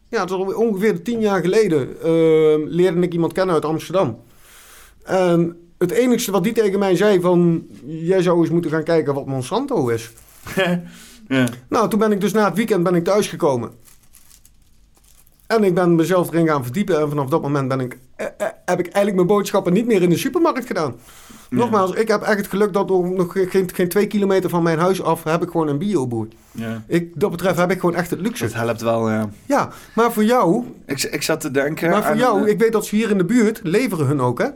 [0.08, 4.18] Ja, is ongeveer tien jaar geleden ehm, leerde ik iemand kennen uit Amsterdam.
[5.08, 7.66] En het enigste wat die tegen mij zei van...
[7.86, 10.10] Jij zou eens moeten gaan kijken wat Monsanto is.
[11.28, 11.48] ja.
[11.68, 13.70] Nou, toen ben ik dus na het weekend ben ik thuisgekomen.
[15.46, 17.00] En ik ben mezelf erin gaan verdiepen.
[17.00, 20.02] En vanaf dat moment ben ik, eh, eh, heb ik eigenlijk mijn boodschappen niet meer
[20.02, 20.94] in de supermarkt gedaan.
[21.50, 24.78] Nogmaals, ik heb echt het geluk dat er nog geen, geen twee kilometer van mijn
[24.78, 25.24] huis af...
[25.24, 26.26] heb ik gewoon een bioboer.
[26.50, 26.82] Ja.
[26.86, 28.44] Ik, dat betreft heb ik gewoon echt het luxe.
[28.44, 29.28] Dat helpt wel, ja.
[29.46, 31.90] Ja, maar voor jou, Ik, ik zat te denken...
[31.90, 34.38] maar voor aan- jou, ik weet dat ze hier in de buurt leveren hun ook,
[34.38, 34.48] hè?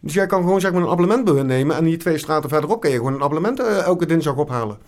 [0.00, 2.48] Dus jij kan gewoon zeg maar een abonnement bij hun nemen en hier twee straten
[2.48, 4.78] verderop kun je gewoon een abonnement eh, elke dinsdag ophalen.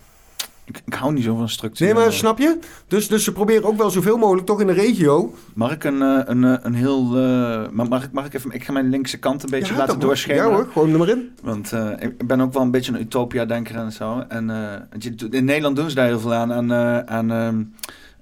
[0.65, 1.85] ik, ik hou niet zo van structuur.
[1.85, 2.59] Nee, maar snap je?
[2.87, 5.33] Dus, dus ze proberen ook wel zoveel mogelijk toch in de regio.
[5.53, 7.03] Mag ik een, eh, een, eh, een heel...
[7.71, 8.51] ma- mag, ik, mag ik even...
[8.51, 10.49] Ik ga mijn linkse kant een beetje Ja, laten doorschemeren.
[10.49, 11.31] Ja hoor, gewoon er maar in.
[11.43, 14.23] Want ik ben ook wel een beetje een utopia-denker en zo.
[14.27, 14.49] En
[15.29, 16.53] in Nederland doen ze daar heel veel aan.
[16.53, 16.73] Aan,
[17.07, 17.73] aan,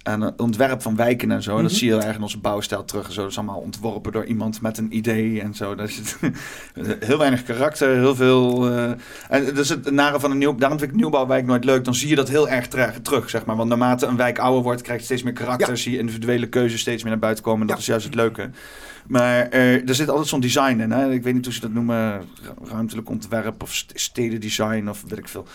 [0.04, 1.50] aan het ontwerp van wijken en zo.
[1.56, 1.80] En dat Mhm.
[1.80, 3.08] zie je heel erg in onze bouwstijl terug.
[3.08, 3.22] En zo.
[3.22, 5.76] Dat is allemaal ontworpen door iemand met een idee en zo.
[5.76, 6.18] Daar zit
[7.00, 8.70] heel weinig karakter, heel veel...
[8.70, 8.90] eh,
[9.30, 10.56] en dat is het nare van een nieuw...
[10.56, 11.84] Daarom vind ik nieuwbouwwijk nooit leuk.
[11.86, 12.68] Dan zie je dat heel erg
[13.02, 13.56] terug, zeg maar.
[13.56, 15.70] Want naarmate een wijk ouder wordt, krijg je steeds meer karakter.
[15.70, 15.76] Ja.
[15.76, 17.62] Zie je individuele keuzes steeds meer naar buiten komen.
[17.62, 17.82] En dat Ja.
[17.82, 18.50] is juist het leuke.
[19.08, 20.92] Maar eh, er zit altijd zo'n design in.
[20.92, 21.12] Hè?
[21.12, 22.12] Ik weet niet hoe ze dat noemen.
[22.20, 25.46] ru- Ruimtelijk ontwerp of st- stedendesign of weet ik veel.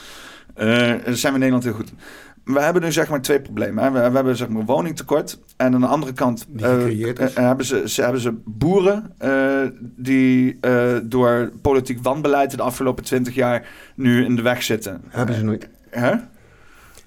[0.54, 1.98] Eh, daar zijn we in Nederland heel goed in.
[2.46, 3.84] We hebben nu zeg maar twee problemen.
[3.84, 3.90] Hè?
[3.90, 5.38] We, we hebben zeg maar woningtekort.
[5.56, 7.34] En aan de andere kant Die gecreëerd is.
[7.34, 9.14] eh, hebben, ze, ze, hebben ze boeren
[9.80, 10.58] die
[11.02, 15.02] door politiek wanbeleid de afgelopen twintig jaar nu in de weg zitten.
[15.08, 15.68] Hebben ze nooit.
[15.90, 16.12] Hè?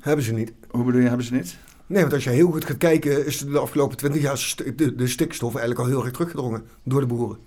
[0.02, 0.52] Hebben ze niet.
[0.70, 1.58] Hoe bedoel je, hebben ze niet?
[1.88, 4.96] Nee, want als je heel goed gaat kijken, is de afgelopen 20 jaar st- de,
[4.96, 7.38] de stikstof eigenlijk al heel erg teruggedrongen door de boeren.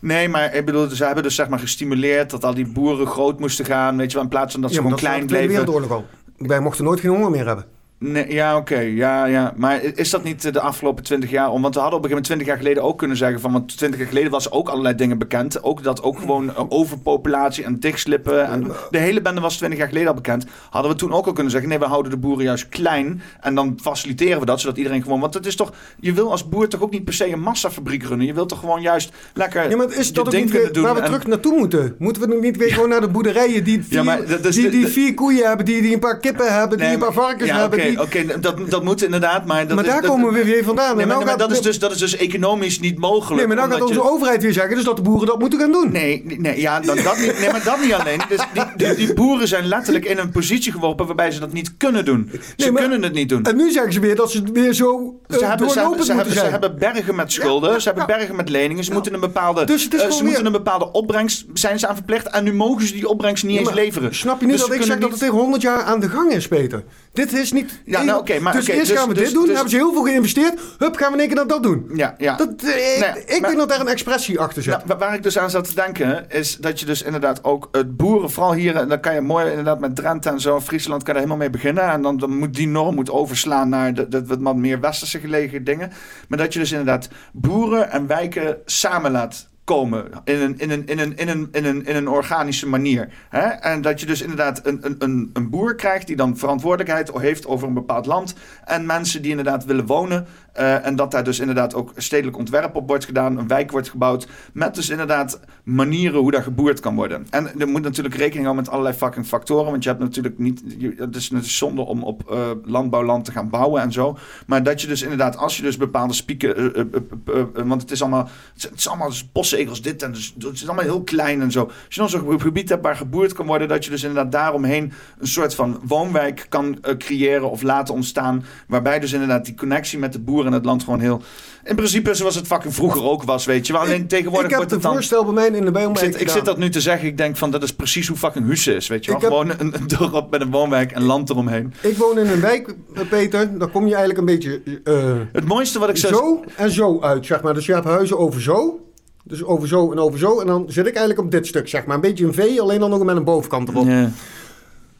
[0.00, 3.38] Nee, maar ik bedoel, ze hebben dus zeg maar gestimuleerd dat al die boeren groot
[3.40, 3.96] moesten gaan.
[3.96, 5.46] Weet je wel, in plaats van dat ze Ja, gewoon dat klein na de Tweede
[5.52, 5.66] bleven.
[5.66, 6.06] Wereldoorlog al.
[6.46, 7.64] Wij mochten nooit geen honger meer hebben.
[8.04, 8.78] Nee, ja, oké.
[8.78, 9.52] Ja, ja.
[9.56, 11.62] Maar is dat niet eh, de afgelopen twintig jaar om?
[11.62, 13.52] Want we hadden op een gegeven moment twintig jaar geleden ook kunnen zeggen van...
[13.52, 15.62] Want twintig jaar geleden was ook allerlei dingen bekend.
[15.62, 18.46] Ook dat ook gewoon eh, overpopulatie en dichtslippen.
[18.46, 20.44] En de hele bende was twintig jaar geleden al bekend.
[20.70, 21.68] Hadden we toen ook al kunnen zeggen...
[21.70, 23.22] Nee, we houden de boeren juist klein.
[23.40, 25.20] En dan faciliteren we dat, zodat iedereen gewoon...
[25.20, 25.72] Want het is toch...
[26.00, 28.26] Je wil als boer toch ook niet per se een massafabriek runnen.
[28.26, 30.82] Je wilt toch gewoon juist lekker Ja, maar is je dat niet weer doen.
[30.82, 31.94] waar we en- terug naartoe moeten?
[31.98, 34.70] Moeten we niet weer gewoon naar de boerderijen die vier, Ja, maar dat is die,
[34.70, 37.48] die vier koeien hebben, die, die een paar kippen hebben, die Nee, een paar varkens
[37.48, 37.78] ja, hebben?
[37.98, 39.66] Oké, dat, dat moet inderdaad, maar...
[39.66, 40.96] Dat maar is, daar dat- komen we weer vandaan.
[40.96, 43.36] Nee, maar, nou maar dat, is dus, dat is dus economisch niet mogelijk.
[43.36, 45.58] Nee, maar nou gaat onze je- overheid weer zeggen dus dat de boeren dat moeten
[45.58, 45.92] gaan doen.
[45.92, 48.20] Nee, nee, ja, dat, dat niet, nee, maar dat niet alleen.
[48.28, 51.76] Dus die, die, die boeren zijn letterlijk in een positie geworpen waarbij ze dat niet
[51.76, 52.28] kunnen doen.
[52.32, 53.42] Ze Nee, maar- kunnen het niet doen.
[53.44, 56.04] En nu zeggen ze weer dat ze het weer zo eh, Ze hebben, ze, hebben,
[56.04, 56.50] ze, hebben, ze zijn.
[56.50, 58.16] hebben bergen met schulden, Ja, ze hebben ja.
[58.16, 60.92] bergen met leningen, ze moeten een bepaalde, Dus het is eh, ze moeten een bepaalde
[60.92, 64.14] opbrengst, zijn ze aan verplicht en nu mogen ze die opbrengst niet eens leveren.
[64.14, 66.32] Snap je niet Dus dat ik zeg dat het tegen 100 jaar aan de gang
[66.32, 66.84] is, Peter?
[67.12, 67.79] Dit is niet...
[67.84, 69.76] Ja, nou, oké, maar dus eerst dus- gaan we dus- dit doen, dus- hebben ze
[69.76, 70.60] heel veel geïnvesteerd.
[70.78, 71.90] Hup, gaan we in één keer dat doen.
[71.94, 72.36] Ja, ja.
[72.36, 74.72] Dat, eh, ik Nee, maar- denk dat daar een expressie achter zit.
[74.72, 77.68] Nou, wa- waar ik dus aan zat te denken, is dat je dus inderdaad ook
[77.72, 81.02] het boeren, vooral hier, en dan kan je mooi inderdaad met Drenthe en zo, Friesland,
[81.02, 81.84] kan je er helemaal mee beginnen.
[81.84, 85.64] En dan, dan moet die norm moet overslaan naar de, de, wat meer westerse gelegen
[85.64, 85.92] dingen.
[86.28, 90.86] Maar dat je dus inderdaad boeren en wijken samen laat komen in een, in een,
[90.86, 93.08] in een, in een, in een, in een organische manier.
[93.28, 93.40] Hè?
[93.46, 97.68] En dat je dus inderdaad een, een, een, boer krijgt die dan verantwoordelijkheid heeft over
[97.68, 98.34] een bepaald land.
[98.64, 100.26] En mensen die inderdaad willen wonen.
[100.52, 103.38] eh, en dat daar dus inderdaad ook stedelijk ontwerp op wordt gedaan.
[103.38, 104.28] Een wijk wordt gebouwd.
[104.52, 107.26] Met dus inderdaad manieren hoe dat geboerd kan worden.
[107.30, 109.70] En er moet natuurlijk rekening houden met allerlei fucking factoren.
[109.70, 110.62] Want je hebt natuurlijk niet.
[110.96, 114.18] Het is, het zonde om op eh, landbouwland te gaan bouwen en zo.
[114.46, 116.74] Maar dat je dus inderdaad, als je dus bepaalde spieken.
[116.74, 118.28] eh, want het is allemaal.
[118.54, 121.60] Het is, allemaal dus postzegels dit en dus, het is allemaal heel klein en zo.
[121.64, 124.92] Als je dan zo'n gebied hebt waar geboerd kan worden, dat je dus inderdaad daaromheen
[125.18, 128.44] een soort van woonwijk kan eh, creëren of laten ontstaan.
[128.68, 131.22] Waarbij dus inderdaad die connectie met de boeren en het land gewoon heel.
[131.64, 133.82] In principe zoals het fucking vroeger ook was, weet je wel.
[133.82, 134.92] Alleen tegenwoordig ik heb wordt het het dan.
[134.92, 137.08] voorstel bij mij in de Ik Bijlmerk zit, ik zit dat nu te zeggen.
[137.08, 138.86] Ik denk van dat is precies hoe fucking Husse is.
[138.88, 139.20] Weet je wel?
[139.20, 141.72] Ik heb- Gewoon een, een dorp met een woonwijk en land eromheen.
[141.82, 143.58] Ik woon in een wijk, eh, Peter.
[143.58, 144.94] Dan kom je eigenlijk een beetje eh,
[145.32, 146.08] Het mooiste wat ik zo.
[146.08, 147.54] zo en zo uit, zeg maar.
[147.54, 148.80] Dus je hebt huizen over zo.
[149.30, 150.40] Dus over zo en over zo.
[150.40, 151.94] En dan zit ik eigenlijk op dit stuk, zeg maar.
[151.94, 153.86] Een beetje een V, alleen dan nog met een bovenkant erop.
[153.86, 154.10] Ja.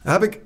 [0.01, 0.39] heb ik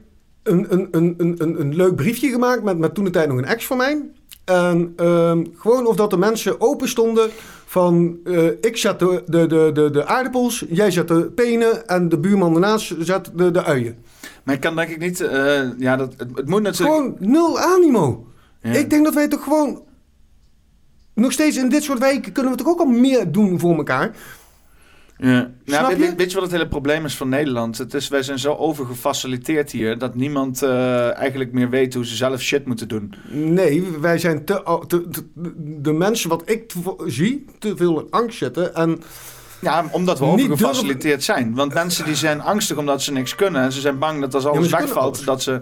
[0.43, 3.37] een, een, een, een, een, een leuk briefje gemaakt met, met toen de tijd nog
[3.37, 4.01] een ex van mij.
[4.45, 7.29] En ehm, gewoon of dat de mensen open stonden
[7.65, 12.09] van eh, ik zet de, de, de, de, de aardappels, jij zet de penen en
[12.09, 13.95] de buurman daarnaast zet de, de uien.
[14.43, 15.21] Maar ik kan denk ik niet.
[15.21, 16.95] eh, ja, dat, het, het moet natuurlijk.
[16.95, 18.25] Gewoon nul animo.
[18.61, 18.71] Ja.
[18.71, 19.81] Ik denk dat wij toch gewoon...
[21.15, 24.15] Nog steeds in dit soort wijken kunnen we toch ook al meer doen voor elkaar.
[25.17, 25.51] Ja.
[25.65, 25.97] Nou, je?
[25.97, 27.77] weet- weet je wat het hele probleem is van Nederland?
[27.77, 32.15] Het is, wij zijn zo overgefaciliteerd hier dat niemand eh, eigenlijk meer weet hoe ze
[32.15, 33.13] zelf shit moeten doen.
[33.29, 35.25] Nee, wij zijn te, te, te-
[35.81, 38.75] de mensen wat ik te- zie, te veel in angst zitten.
[38.75, 39.01] En
[39.61, 41.55] Ja, omdat we overgefaciliteerd zijn.
[41.55, 43.61] Want mensen die zijn angstig omdat ze niks kunnen.
[43.61, 45.61] En ze zijn bang dat als alles wegvalt, dat ze...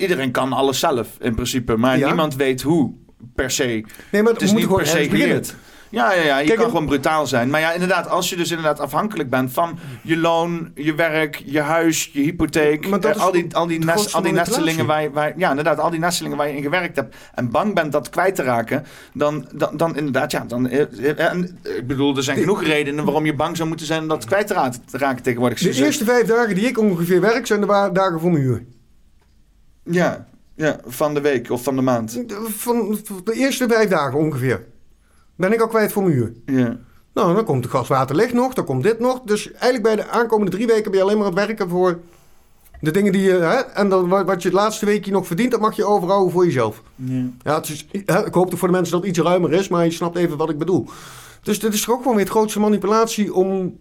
[0.00, 1.76] Iedereen kan alles zelf, in principe.
[1.76, 2.06] Maar Ja.
[2.06, 2.92] niemand weet hoe,
[3.34, 3.84] per se.
[4.12, 5.54] nee, maar Het is niet per gewoon se geleerd.
[5.90, 7.50] Ja, ja, ja, je Kijk, kan gewoon brutaal zijn.
[7.50, 11.60] Maar ja, inderdaad, als je dus inderdaad afhankelijk bent van je loon, je werk, je
[11.60, 15.02] huis, je hypotheek, Maar dat eh, al die, al die, nest, al die nestelingen waar,
[15.02, 17.92] je- waar, ja, inderdaad, al die nestelingen waar je in gewerkt hebt en bang bent
[17.92, 20.80] dat kwijt te raken, dan, dan, dan inderdaad, ja, dan, eh,
[21.10, 24.08] eh, en, ik bedoel, er zijn genoeg redenen waarom je bang zou moeten zijn om
[24.08, 25.58] dat kwijt te raken, te raken tegenwoordig.
[25.58, 28.64] De eerste vijf dagen die ik ongeveer werk, zijn de dagen voor mijn huur.
[29.84, 32.28] Ja, ja, van de week of van de maand.
[32.28, 34.66] De- Van de eerste vijf dagen ongeveer.
[35.36, 36.32] Ben ik al kwijt voor mijn huur.
[36.46, 36.76] Ja.
[37.14, 39.20] Nou, dan komt de gaswaterlicht nog, dan komt dit nog.
[39.24, 41.98] Dus eigenlijk bij de aankomende drie weken ben je alleen maar aan het werken voor
[42.80, 43.32] de dingen die je...
[43.32, 46.44] Hè, en dan wat je het laatste weekje nog verdient, dat mag je overhouden voor
[46.44, 46.82] jezelf.
[46.94, 47.24] Ja.
[47.42, 49.68] Ja, het is, hè, ik hoop toch voor de mensen dat het iets ruimer is,
[49.68, 50.86] maar je snapt even wat ik bedoel.
[51.42, 53.76] Dus dit is toch ook gewoon weer het grootste manipulatie om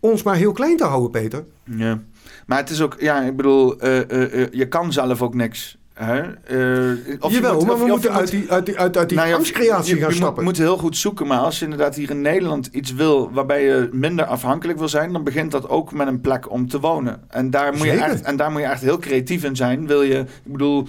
[0.00, 1.44] ons maar heel klein te houden, Peter.
[1.64, 2.02] Ja,
[2.46, 5.78] maar het is ook, ja, ik bedoel, eh, eh, eh, je kan zelf ook niks.
[5.94, 6.20] Hè?
[6.20, 9.18] Eh, of je Jawel, moet- maar we moeten uit die, uit die, uit, uit die
[9.18, 10.44] nou ja, angstcreatie je- gaan je stappen.
[10.44, 13.64] moet, moet heel goed zoeken, maar als je inderdaad hier in Nederland iets wil waarbij
[13.64, 17.20] je minder afhankelijk wil zijn, dan begint dat ook met een plek om te wonen.
[17.28, 19.86] En daar moet, je echt, en daar moet je echt heel creatief in zijn.
[19.86, 20.86] Wil je, ik bedoel,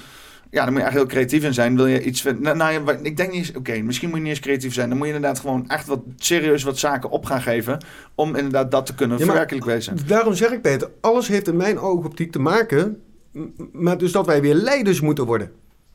[0.50, 1.76] ja, daar moet je echt heel creatief in zijn.
[1.76, 2.58] Wil je iets vinden?
[2.58, 4.90] Nou, nou ik denk niet eens, oké, misschien moet je niet eens creatief zijn.
[4.90, 7.78] Dan moet je inderdaad gewoon echt wat serieus wat zaken op gaan geven
[8.16, 9.98] om inderdaad dat te kunnen Ja, verwerkelijk wezen.
[10.08, 13.02] Daarom zeg ik, Peter, alles heeft in mijn oogoptiek te maken
[13.34, 15.52] m- met dus dat wij weer leiders moeten worden.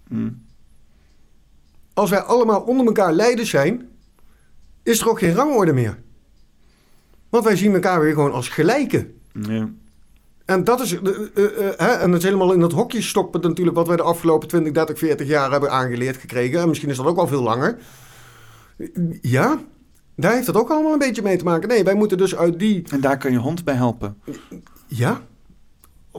[0.08, 0.42] Hmm.
[1.94, 3.88] Als wij allemaal onder elkaar leiders zijn,
[4.82, 5.98] is er ook geen rangorde meer.
[7.28, 9.20] Want wij zien elkaar weer gewoon als gelijken.
[9.32, 9.68] Ja.
[10.44, 13.40] En dat is, eh, eh, eh, hè, en dat is helemaal in dat hokje stoppen
[13.40, 16.60] natuurlijk wat wij de afgelopen 20, 30, 40 jaar hebben aangeleerd gekregen.
[16.60, 17.78] En misschien is dat ook wel veel langer.
[19.20, 19.58] Ja,
[20.16, 21.68] daar heeft dat ook allemaal een beetje mee te maken.
[21.68, 24.22] Nee, wij moeten dus uit die En daar kan je hond bij helpen.
[24.86, 25.20] Ja.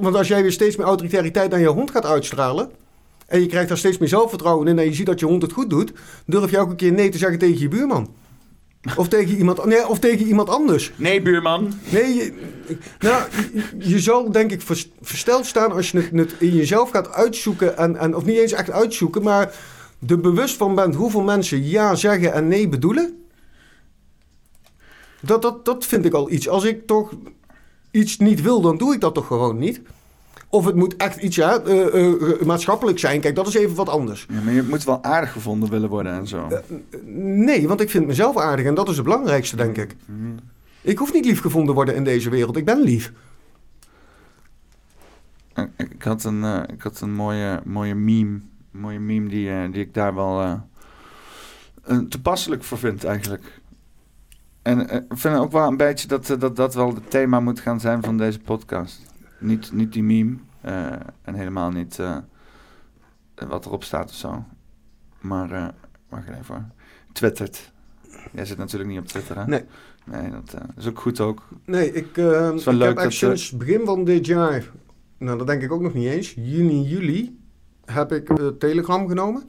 [0.01, 2.71] Want als jij weer steeds meer autoritariteit aan je hond gaat uitstralen.
[3.27, 4.79] en je krijgt daar steeds meer zelfvertrouwen in.
[4.79, 5.91] en je ziet dat je hond het goed doet.
[6.25, 8.09] durf je ook een keer nee te zeggen tegen je buurman.
[8.95, 10.91] Of tegen iemand, nee, of tegen iemand anders.
[10.95, 11.73] Nee, buurman.
[11.89, 12.33] Nee, je,
[12.99, 13.23] nou,
[13.79, 17.77] je, zal denk ik vers- versteld staan als je het, het in jezelf gaat uitzoeken.
[17.77, 19.53] En, en, of niet eens echt uitzoeken, maar
[20.07, 23.23] er bewust van bent hoeveel mensen ja zeggen en nee bedoelen.
[25.21, 26.49] Dat, dat, dat vind ik al iets.
[26.49, 27.13] Als ik toch
[27.91, 29.81] iets niet wil, dan doe ik dat toch gewoon niet.
[30.49, 33.21] Of het moet echt iets ja, eh, eh, maatschappelijk zijn.
[33.21, 34.25] Kijk, dat is even wat anders.
[34.29, 36.47] Ja, maar je moet wel aardig gevonden willen worden en zo.
[37.15, 39.95] Nee, want ik vind mezelf aardig en dat is het belangrijkste, denk ik.
[40.81, 42.57] Ik hoef niet lief gevonden worden in deze wereld.
[42.57, 43.13] Ik ben lief.
[45.77, 48.39] Ik, had een, eh, ik had een mooie, mooie meme,
[48.73, 50.53] een mooie meme die, eh, die ik daar wel eh,
[51.83, 53.58] eh, toepasselijk voor vind eigenlijk.
[54.61, 57.39] En eh, ik vind ook wel een beetje dat, eh, dat dat wel het thema
[57.39, 59.01] moet gaan zijn van deze podcast.
[59.39, 60.91] Niet, niet die meme eh,
[61.21, 61.99] en helemaal niet
[63.47, 64.43] wat erop staat of zo.
[65.19, 65.67] Maar, eh
[66.09, 66.65] wacht even hoor.
[67.11, 67.71] Twittert.
[68.31, 69.45] Jij zit natuurlijk niet op Twitter, hè?
[69.45, 69.63] Nee.
[70.05, 71.47] Nee, dat is ook goed ook.
[71.65, 74.71] Nee, ik, is wel ik leuk heb dat, sinds begin van dit jaar,
[75.17, 77.39] nou dat denk ik ook nog niet eens, juni, juli,
[77.85, 79.43] heb ik Telegram genomen.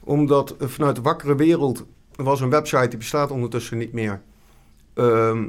[0.00, 1.86] Omdat vanuit de Wakkere Wereld
[2.16, 4.20] er was een website, die bestaat ondertussen niet meer.
[4.94, 5.48] Ehm,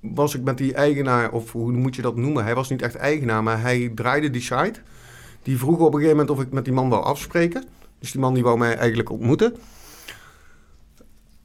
[0.00, 2.44] was ik met die eigenaar, of hoe moet je dat noemen?
[2.44, 4.80] Hij was niet echt eigenaar, maar hij draaide die site.
[5.42, 7.64] Die vroeg op een gegeven moment of ik met die man wou afspreken.
[7.98, 9.56] Dus die man die wou mij eigenlijk ontmoeten.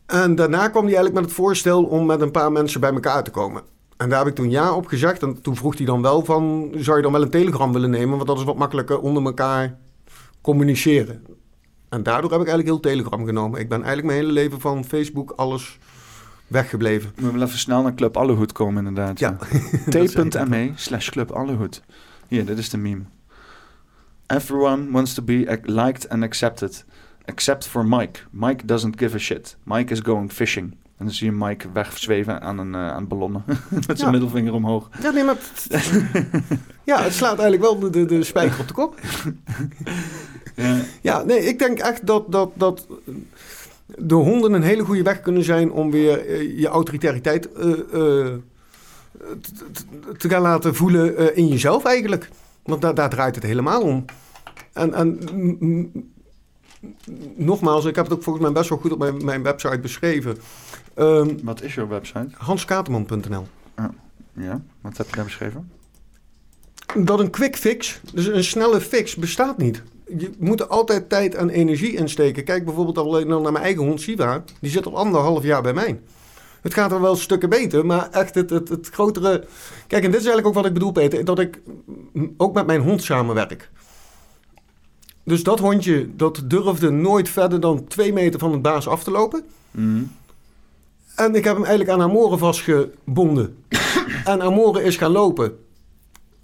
[0.05, 3.23] En daarna kwam hij eigenlijk met het voorstel om met een paar mensen bij elkaar
[3.23, 3.61] te komen.
[3.97, 5.23] En daar heb ik toen ja op gezegd.
[5.23, 8.15] En toen vroeg hij dan wel van, zou je dan wel een telegram willen nemen?
[8.15, 9.77] Want dat is wat makkelijker onder elkaar
[10.41, 11.25] communiceren.
[11.89, 13.59] En daardoor heb ik eigenlijk heel telegram genomen.
[13.59, 15.79] Ik ben eigenlijk mijn hele leven van Facebook alles
[16.51, 17.11] weggebleven.
[17.15, 19.19] We willen even snel naar Club Allehoed komen inderdaad.
[19.19, 19.37] Ja.
[19.89, 21.81] T.me slash Club Allehoed.
[22.27, 23.01] Hier, dit is de meme.
[24.27, 26.85] Everyone wants to be liked and accepted.
[27.25, 28.19] Except for Mike.
[28.31, 29.57] Mike doesn't give a shit.
[29.63, 30.71] Mike is going fishing.
[30.97, 33.43] En dan zie je Mike wegzweven aan een, eh, aan ballonnen.
[33.69, 34.09] Met zijn Ja.
[34.09, 34.89] middelvinger omhoog.
[35.01, 35.35] Ja, nee, maar...
[36.83, 38.99] ja, het slaat eigenlijk wel de, de, de spijker op de kop.
[40.55, 40.77] Ja.
[41.01, 42.87] Ja, nee, ik denk echt dat, dat, dat
[43.97, 48.33] de honden een hele goede weg kunnen zijn om weer eh, je autoriteit eh, eh,
[50.17, 52.29] te, gaan laten voelen in jezelf eigenlijk.
[52.63, 54.05] Want daar, daar draait het helemaal om.
[54.73, 55.19] En, en
[57.35, 60.37] nogmaals, ik heb het ook volgens mij best wel goed op mijn, mijn website beschreven.
[60.93, 62.27] Ehm Wat is jouw website?
[62.33, 63.47] hanskaterman.nl
[64.33, 65.71] Ja, wat heb je daar beschreven?
[66.97, 69.83] Dat een quick fix, dus een snelle fix, bestaat niet.
[70.17, 72.43] Je moet er altijd tijd en energie in steken.
[72.43, 74.43] Kijk bijvoorbeeld alleen al naar mijn eigen hond Siva.
[74.59, 75.99] Die zit al anderhalf jaar bij mij.
[76.61, 79.43] Het gaat er wel stukken beter, maar echt het, het, het grotere...
[79.87, 81.25] Kijk, en dit is eigenlijk ook wat ik bedoel, Peter.
[81.25, 81.61] Dat ik
[82.37, 83.69] ook met mijn hond samenwerk.
[85.23, 89.11] Dus dat hondje, dat durfde nooit verder dan twee meter van het baas af te
[89.11, 89.43] lopen.
[89.71, 90.03] Mhm.
[91.15, 93.57] En ik heb hem eigenlijk aan Amore vastgebonden.
[94.25, 95.57] en Amore is gaan lopen.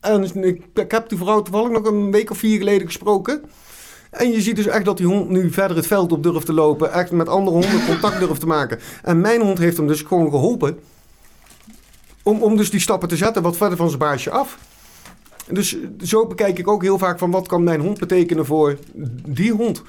[0.07, 3.41] En ik, ik heb die vrouw toevallig nog een week of vier geleden gesproken.
[4.09, 6.53] En je ziet dus echt dat die hond nu verder het veld op durft te
[6.53, 6.91] lopen.
[6.91, 8.79] Echt met andere honden contact durft te maken.
[9.03, 10.79] En mijn hond heeft hem dus gewoon geholpen.
[12.23, 14.57] Om, om dus die stappen te zetten wat verder van zijn baasje af.
[15.49, 18.77] Dus zo bekijk ik ook heel vaak van wat kan mijn hond betekenen voor
[19.25, 19.81] die hond.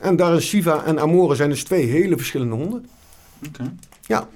[0.00, 2.86] En daar is Siva en Amore zijn dus twee hele verschillende honden.
[3.46, 3.74] Oké.
[4.06, 4.28] Ja,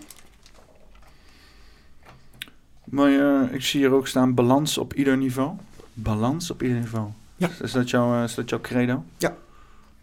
[2.93, 5.51] Maar eh, ik zie hier ook staan balans op ieder niveau.
[5.95, 7.07] Balans op ieder niveau.
[7.37, 7.51] Ja.
[7.63, 9.05] Is dat jouw, eh, is dat jouw credo?
[9.19, 9.35] Ja.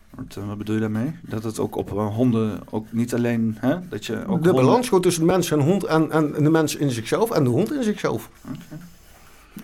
[0.10, 1.12] Wat, eh, wat bedoel je daarmee?
[1.22, 3.76] Dat het ook op honden, ook niet alleen, hè?
[3.90, 6.50] Dat je ook de honden- balans gewoon tussen de mens en hond en, en de
[6.50, 8.30] mens in zichzelf en de hond in zichzelf.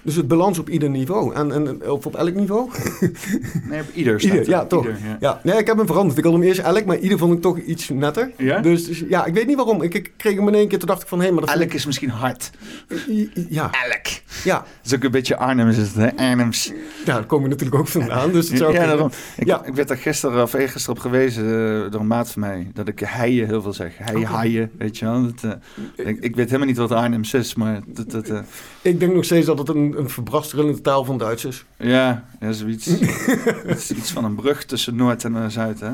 [0.01, 1.33] Dus het balans op ieder niveau.
[1.35, 2.69] En, en of op elk niveau?
[3.69, 4.49] Nee, op ieder Ieder, er.
[4.49, 4.85] ja, toch.
[4.85, 5.17] Ieder, ja.
[5.19, 6.17] Ja, nee, ik heb hem veranderd.
[6.17, 8.31] Ik had hem eerst elk, maar ieder vond ik toch iets netter.
[8.37, 8.59] Ja?
[8.59, 9.81] Dus, dus ja, ik weet niet waarom.
[9.81, 11.73] Ik, ik kreeg hem in één keer, toen dacht ik van, hé, maar dat Elk
[11.73, 12.51] is misschien hard.
[13.49, 14.05] Ja, Elk.
[14.43, 16.15] ja, Dat is ook een beetje Arnhems, is het, hè?
[16.29, 16.65] Arnhems.
[17.05, 18.31] ja, daar komen we natuurlijk ook vandaan.
[18.31, 19.09] Dus het zou Ja, daarom.
[19.37, 19.65] Ik, Ja.
[19.65, 22.67] ik werd er gisteren of eergisteren op gewezen eh, door een maat van mij.
[22.73, 23.97] Dat ik heien heel veel zeg.
[23.97, 24.25] Hei, Oké.
[24.25, 25.21] haaien, weet je wel.
[25.41, 25.59] Dat,
[25.97, 28.39] eh, ik, ik weet helemaal niet wat Arnhems is, maar dat, dat, eh,
[28.81, 31.65] Ik denk nog steeds dat het een, een verbrasterende taal van Duits is.
[31.77, 32.87] ja, ja, zoiets.
[33.97, 35.91] Iets van een brug tussen Noord en eh, Zuid, hè.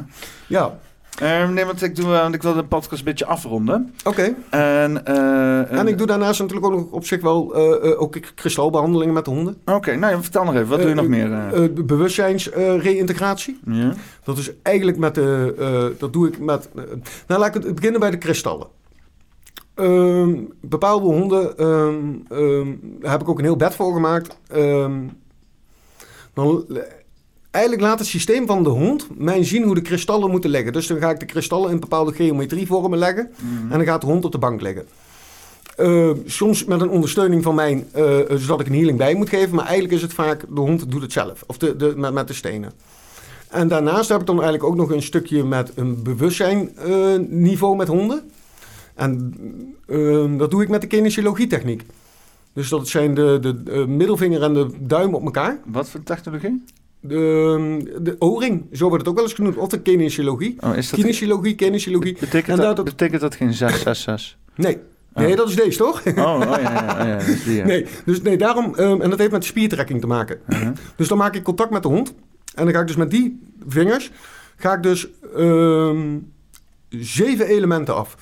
[0.47, 0.79] Ja,
[1.19, 3.93] Eh, nee, want ik, doe, eh, want ik wil de podcast een beetje afronden.
[4.03, 4.33] oké.
[4.49, 7.55] En, eh, En ik doe daarnaast natuurlijk ook nog op zich wel
[7.97, 9.57] ook kristalbehandelingen met de honden.
[9.65, 10.67] Oké, nou vertel nog even.
[10.67, 11.29] Wat doe je nog meer?
[11.29, 13.59] Uh, bewustzijnsreïntegratie.
[13.65, 13.93] ja?
[14.23, 15.95] Dat is eigenlijk met de.
[15.99, 16.69] dat doe ik met.
[17.27, 18.67] nou, laat ik het beginnen bij de kristallen.
[19.81, 22.67] Ehm, bepaalde honden ehm, ehm,
[22.99, 24.37] daar heb ik ook een heel bed voor gemaakt.
[26.33, 26.65] Dan,
[27.51, 30.73] eigenlijk laat het systeem van de hond mij zien hoe de kristallen moeten liggen.
[30.73, 33.31] Dus dan ga ik de kristallen in bepaalde geometrievormen leggen.
[33.69, 34.85] En dan gaat de hond op de bank liggen.
[35.75, 39.55] Eh, soms met een ondersteuning van mij, eh, zodat ik een healing bij moet geven.
[39.55, 41.43] Maar eigenlijk is het vaak, de hond doet het zelf.
[41.47, 42.71] Of de, de, met, met de stenen.
[43.49, 47.87] En daarnaast heb ik dan eigenlijk ook nog een stukje met een bewustzijnniveau niveau met
[47.87, 48.31] honden.
[48.95, 49.33] En
[49.87, 51.83] eh, dat doe ik met de kinesiologie techniek.
[52.53, 55.59] Dus dat zijn de, de, eh, middelvinger en de duim op elkaar.
[55.65, 56.63] Wat voor technologie?
[56.99, 59.57] De, de O-ring, zo wordt het ook wel eens genoemd.
[59.57, 60.55] Of de kinesiologie.
[60.59, 60.99] Oh, is dat...
[60.99, 62.17] Kinesiologie, kinesiologie.
[62.19, 64.37] Betekent, En dat, dat- betekent dat geen 666?
[64.55, 64.77] Nee,
[65.13, 66.05] nee dat is deze toch?
[66.05, 67.65] Oh, oh ja, ja, oh, ja, dat is die, ja.
[67.65, 70.39] Nee, dus nee, daarom, ehm, en dat heeft met spiertrekking te maken.
[70.49, 70.69] Uh-huh.
[70.95, 72.13] Dus dan maak ik contact met de hond.
[72.55, 74.11] En dan ga ik dus met die vingers,
[74.55, 76.17] ga ik dus ehm,
[76.89, 78.17] zeven elementen af.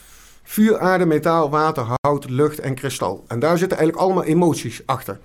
[0.50, 3.24] Vuur, aarde, metaal, water, hout, lucht en kristal.
[3.28, 5.20] En daar zitten eigenlijk allemaal emoties achter.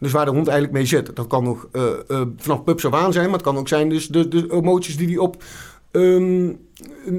[0.00, 1.16] Dus waar de hond eigenlijk mee zit.
[1.16, 3.88] Dat kan nog eh, eh, vanaf pups af aan zijn, maar het kan ook zijn
[3.88, 5.44] dus de, de emoties die hij op
[5.90, 6.52] ehm,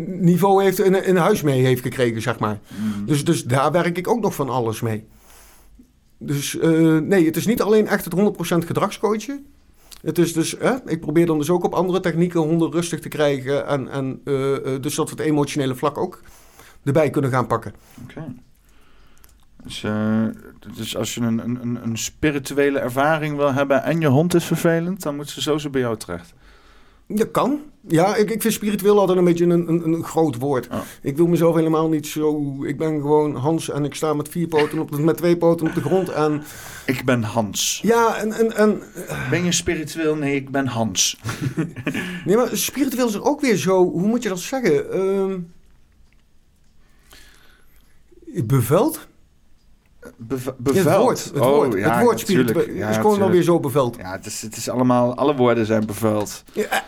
[0.06, 2.60] niveau heeft in, in huis mee heeft gekregen, zeg maar.
[3.06, 5.06] Dus, dus daar werk ik ook nog van alles mee.
[6.18, 8.16] Dus eh, nee, het is niet alleen echt het
[8.64, 9.46] 100% gedragscoachen.
[10.02, 13.10] Het is dus, hè, ik probeer dan dus ook op andere technieken honden rustig te
[13.10, 13.68] krijgen.
[13.68, 14.22] En, en
[14.82, 16.22] dus dat we het emotionele vlak ook
[16.84, 17.74] erbij kunnen gaan pakken.
[18.04, 18.34] Oké.
[19.64, 20.24] Dus, eh,
[20.76, 25.02] dus als je een, een, een- spirituele ervaring wil hebben en je hond is vervelend,
[25.04, 26.34] dan moet ze zo zo bij jou terecht.
[27.08, 27.60] Dat kan.
[27.88, 30.68] Ja, ik, ik vind spiritueel altijd een beetje een, een, een groot woord.
[31.02, 32.56] Ik wil mezelf helemaal niet zo...
[32.66, 35.68] Ik ben gewoon Hans en ik sta met vier poten op, de- met twee poten
[35.68, 36.10] op de grond.
[36.10, 36.44] En
[36.86, 37.80] Ik ben Hans.
[37.84, 38.82] ja, en, en, en
[39.30, 40.16] Ben je spiritueel?
[40.16, 41.18] Nee, ik ben Hans.
[42.26, 44.92] Nee, maar spiritueel is er ook weer zo, hoe moet je dat zeggen?
[44.92, 45.40] Ehm
[48.46, 49.08] beveld?
[50.18, 50.86] Beve- beveld.
[50.86, 52.50] het woord, het Oh, woord, ja, het woord natuurlijk.
[52.50, 53.34] spiritueel Ja, is gewoon wel natuurlijk.
[53.34, 53.96] weer zo beveld.
[53.98, 56.44] Ja, het is, het is allemaal, alle woorden zijn beveld.
[56.54, 56.84] Ja,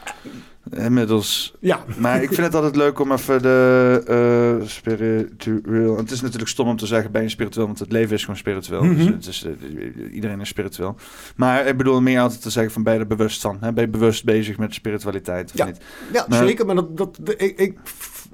[0.71, 1.53] Inmiddels.
[1.59, 1.83] ja.
[1.97, 5.97] Maar ik vind het altijd leuk om even de eh, spiritueel...
[5.97, 7.65] Het is natuurlijk stom om te zeggen, ben je spiritueel?
[7.65, 8.83] Want het leven is gewoon spiritueel.
[8.83, 8.95] Mhm.
[8.97, 10.95] Dus het is, eh, iedereen is spiritueel.
[11.35, 13.57] Maar ik bedoel meer altijd te zeggen van, ben je er bewust van?
[13.61, 13.73] Hè?
[13.73, 15.65] Ben je bewust bezig met spiritualiteit of Ja.
[15.65, 15.77] niet?
[16.13, 16.65] ja Maar- zeker.
[16.65, 17.77] Maar dat, dat, ik, ik,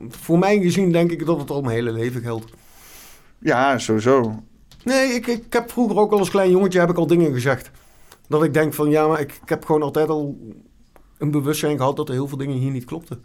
[0.10, 2.52] voor mij gezien denk ik dat het al mijn hele leven geldt.
[3.42, 4.44] Ja, sowieso.
[4.84, 7.72] Nee, ik, ik heb vroeger ook al als klein jongetje heb ik al dingen gezegd.
[8.28, 10.38] Dat ik denk van, ja, maar ik, ik heb gewoon altijd al
[11.18, 13.24] een bewustzijn gehad dat er heel veel dingen hier niet klopten.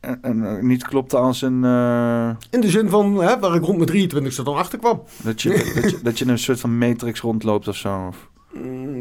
[0.00, 1.64] En, en eh, niet klopt als een...
[1.64, 5.02] eh, In de zin van, hè, waar ik rond mijn 23ste dan achter kwam.
[5.22, 5.48] dat, je,
[5.80, 8.06] dat, je, dat je in een soort van matrix rondloopt of zo.
[8.08, 8.98] Of, Mm,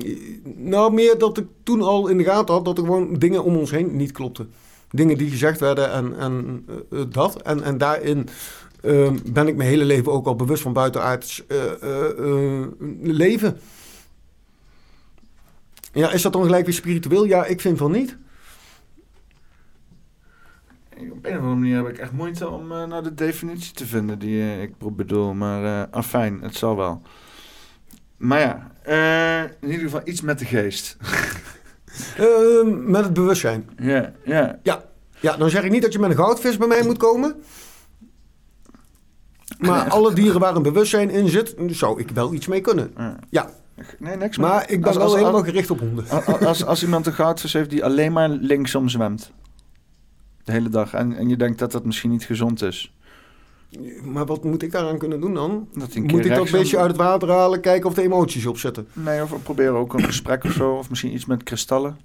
[0.55, 3.55] Nou, meer dat ik toen al in de gaten had dat er gewoon dingen om
[3.55, 4.51] ons heen niet klopten.
[4.89, 7.41] Dingen die gezegd werden en, en eh, dat.
[7.41, 8.27] En, en daarin
[8.85, 12.67] eh, ben ik mijn hele leven ook al bewust van buitenaards eh, eh, eh,
[13.01, 13.59] leven.
[15.93, 17.25] Ja, is dat dan gelijk weer spiritueel?
[17.25, 18.17] Ja, ik vind van niet.
[21.11, 23.85] Op een of andere manier heb ik echt moeite om eh, nou de definitie te
[23.85, 25.33] vinden die eh, ik bedoel.
[25.33, 27.01] Maar eh afijn, het zal wel.
[28.17, 28.71] Maar ja,
[29.61, 30.97] in ieder geval iets met de geest.
[32.17, 33.69] Eh, met het bewustzijn.
[33.77, 34.59] Ja, ja.
[35.19, 37.43] Ja, dan zeg ik niet dat je met een goudvis bij mij moet komen.
[39.57, 42.93] Maar alle dieren waar een bewustzijn in zit, zou ik wel iets mee kunnen.
[43.29, 43.49] ja.
[43.99, 46.09] Nee, niks Maar ik ben als, wel als, helemaal als, gericht op honden.
[46.09, 49.31] als, als, als iemand een goudvis heeft die alleen maar linksom zwemt.
[50.43, 50.93] De hele dag.
[50.93, 52.93] En, en je denkt dat dat misschien niet gezond is.
[54.03, 55.67] Maar wat moet ik daaraan kunnen doen dan?
[55.73, 58.87] Moet ik dat beestje uit het water halen, kijken of de emoties op zitten?
[58.93, 60.71] Nee, of we proberen ook een gesprek of zo.
[60.71, 61.97] Of misschien iets met kristallen.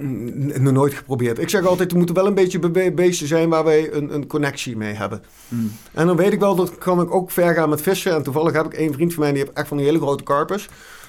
[0.00, 1.38] Nog nooit geprobeerd.
[1.38, 4.26] Ik zeg altijd, er moeten wel een beetje be- beesten zijn waar wij een, een
[4.26, 5.22] connectie mee hebben.
[5.48, 5.72] Hmm.
[5.92, 8.14] En dan weet ik wel, dat kan ik ook ver gaan met vissen.
[8.14, 10.24] En toevallig heb ik één vriend van mij, die heeft echt van die hele grote
[10.24, 10.68] karpers.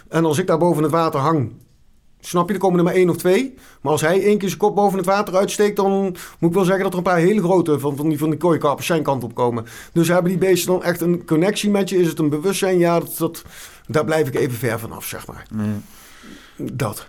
[0.10, 1.52] En als ik daar boven het water hang,
[2.20, 3.54] snap je, er komen er maar één of twee.
[3.82, 6.64] Maar als hij één keer zijn kop boven het water uitsteekt, dan moet ik wel
[6.66, 9.24] zeggen dat er een paar hele grote van, van die, van die kooikarpers zijn kant
[9.24, 9.66] op komen.
[9.94, 11.98] Dus hebben die beesten dan echt een connectie met je?
[11.98, 12.78] Is het een bewustzijn?
[12.78, 13.44] Ja, dat, dat,
[13.88, 15.46] daar blijf ik even ver vanaf, zeg maar.
[16.58, 17.08] Dat.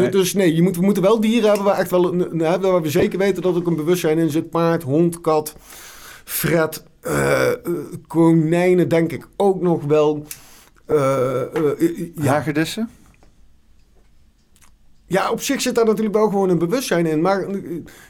[0.00, 0.08] Nee.
[0.08, 2.16] Dus nee, je moet, we moeten wel dieren hebben waar, echt wel,
[2.60, 4.50] waar we zeker weten dat er ook een bewustzijn in zit.
[4.50, 5.56] Paard, hond, kat,
[6.24, 7.56] fret, eh, eh,
[8.06, 10.26] konijnen denk ik ook nog wel.
[10.86, 12.32] Eh, eh, eh, ja.
[12.32, 12.88] Hagedissen?
[15.12, 17.20] ja, op zich zit daar natuurlijk wel gewoon een bewustzijn in.
[17.20, 17.56] Maar eh,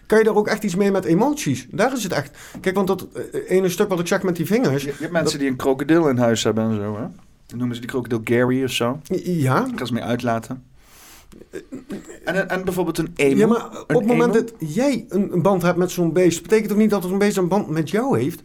[0.07, 1.67] kan je daar ook echt iets mee met emoties?
[1.71, 2.39] Daar is het echt.
[2.61, 4.83] Kijk, want dat eh, ene stuk wat ik zeg met die vingers.
[4.83, 7.07] Je, je hebt mensen die een krokodil in huis hebben en zo, hè?
[7.47, 9.01] Dan noemen ze die krokodil Gary of zo.
[9.23, 10.65] Ja, Daar kan ze mee uitlaten.
[12.25, 13.39] En, en bijvoorbeeld een emu.
[13.39, 16.69] ja maar op het moment dat jij een, een band hebt met zo'n beest, betekent
[16.69, 18.43] toch niet dat zo'n beest een band met jou heeft?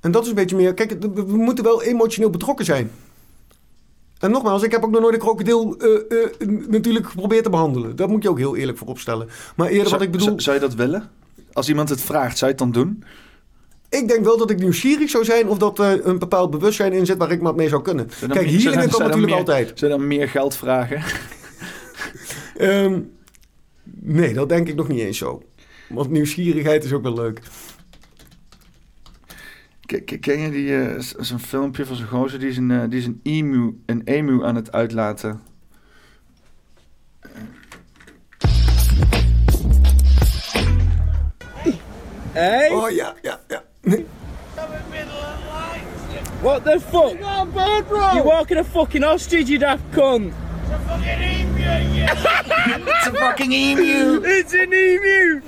[0.00, 0.74] En dat is een beetje meer.
[0.74, 2.90] Kijk, we moeten wel emotioneel betrokken zijn.
[4.18, 7.96] En nogmaals, ik heb ook nog nooit een krokodil eh, eh, natuurlijk geprobeerd te behandelen.
[7.96, 9.28] Dat moet je ook heel eerlijk voor opstellen.
[9.56, 11.10] Maar eerder wat ik bedoel, zou- Zou je dat willen?
[11.52, 13.04] Als iemand het vraagt, zou je het dan doen?
[13.90, 17.06] Ik denk wel dat ik nieuwsgierig zou zijn of dat er een bepaald bewustzijn in
[17.06, 18.06] zit waar ik wat mee zou kunnen.
[18.06, 19.80] Kijk, meer- zou hierin dan- kan zou dan natuurlijk meer- altijd.
[19.80, 21.02] Je dan meer geld vragen?
[22.56, 23.00] Ehm,
[23.84, 25.42] nee, dat denk ik nog niet eens zo.
[25.88, 27.40] Want nieuwsgierigheid is ook wel leuk.
[30.20, 32.98] Ken, je die, eh, z- zo'n filmpje van zo'n gozer die is een, eh, die
[32.98, 35.40] is een emu, een emu aan het uitlaten?
[42.32, 42.70] Hey?
[42.70, 43.62] Oh ja, ja, ja.
[43.86, 44.04] Nee.
[46.42, 47.12] What the fuck?
[47.12, 48.12] You got a bird, bro!
[48.14, 50.34] You're walking a fucking ostrich, you daft cunt!
[50.62, 52.12] It's a fucking emu, yeah.
[52.86, 54.22] It's a fucking emu!
[54.24, 55.40] It's an emu!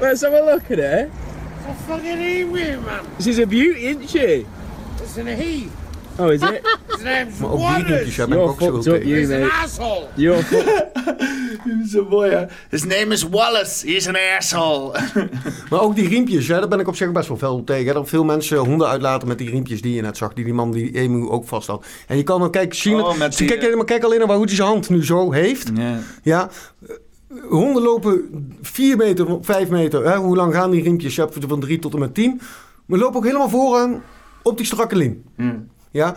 [0.00, 1.10] Let's have a look at her.
[1.10, 3.06] It's a fucking emu, man.
[3.20, 4.46] She's a beauty, isn't she?
[4.96, 5.70] It's an he.
[6.18, 6.60] Oh, is it?
[7.40, 9.08] Maar ook die riempjes ja, ben ik You're ook zo fucked up, tegen.
[9.08, 9.40] you
[9.76, 10.06] mate.
[10.14, 10.86] You're fucked.
[11.90, 12.44] Zo mooi, hè?
[12.70, 13.86] His name is Wallace.
[13.86, 14.98] He is an asshole.
[15.70, 17.86] Maar ook die riempjes, ja, daar ben ik op zich best wel veel tegen.
[17.86, 17.92] hè.
[17.92, 20.32] Dat veel mensen honden uitlaten met die riempjes die je net zag.
[20.32, 21.86] Die die man die emu ook vast had.
[22.06, 23.00] En je kan dan, kijk, zien...
[23.00, 25.32] Oh, met die, kijk, eh, maar kijk alleen naar hoe hij zijn hand nu zo
[25.32, 25.70] heeft.
[25.74, 25.98] Ja.
[26.22, 26.50] Ja,
[26.88, 26.94] eh,
[27.48, 28.22] honden lopen
[28.62, 30.04] 4 meter, 5 meter.
[30.10, 30.16] Hè?
[30.16, 31.14] Hoe lang gaan die riempjes?
[31.14, 32.40] Je hebt van 3 tot en met 10.
[32.86, 34.02] Maar lopen ook helemaal vooraan
[34.42, 35.24] op die strakke lijn.
[35.98, 36.16] Ja.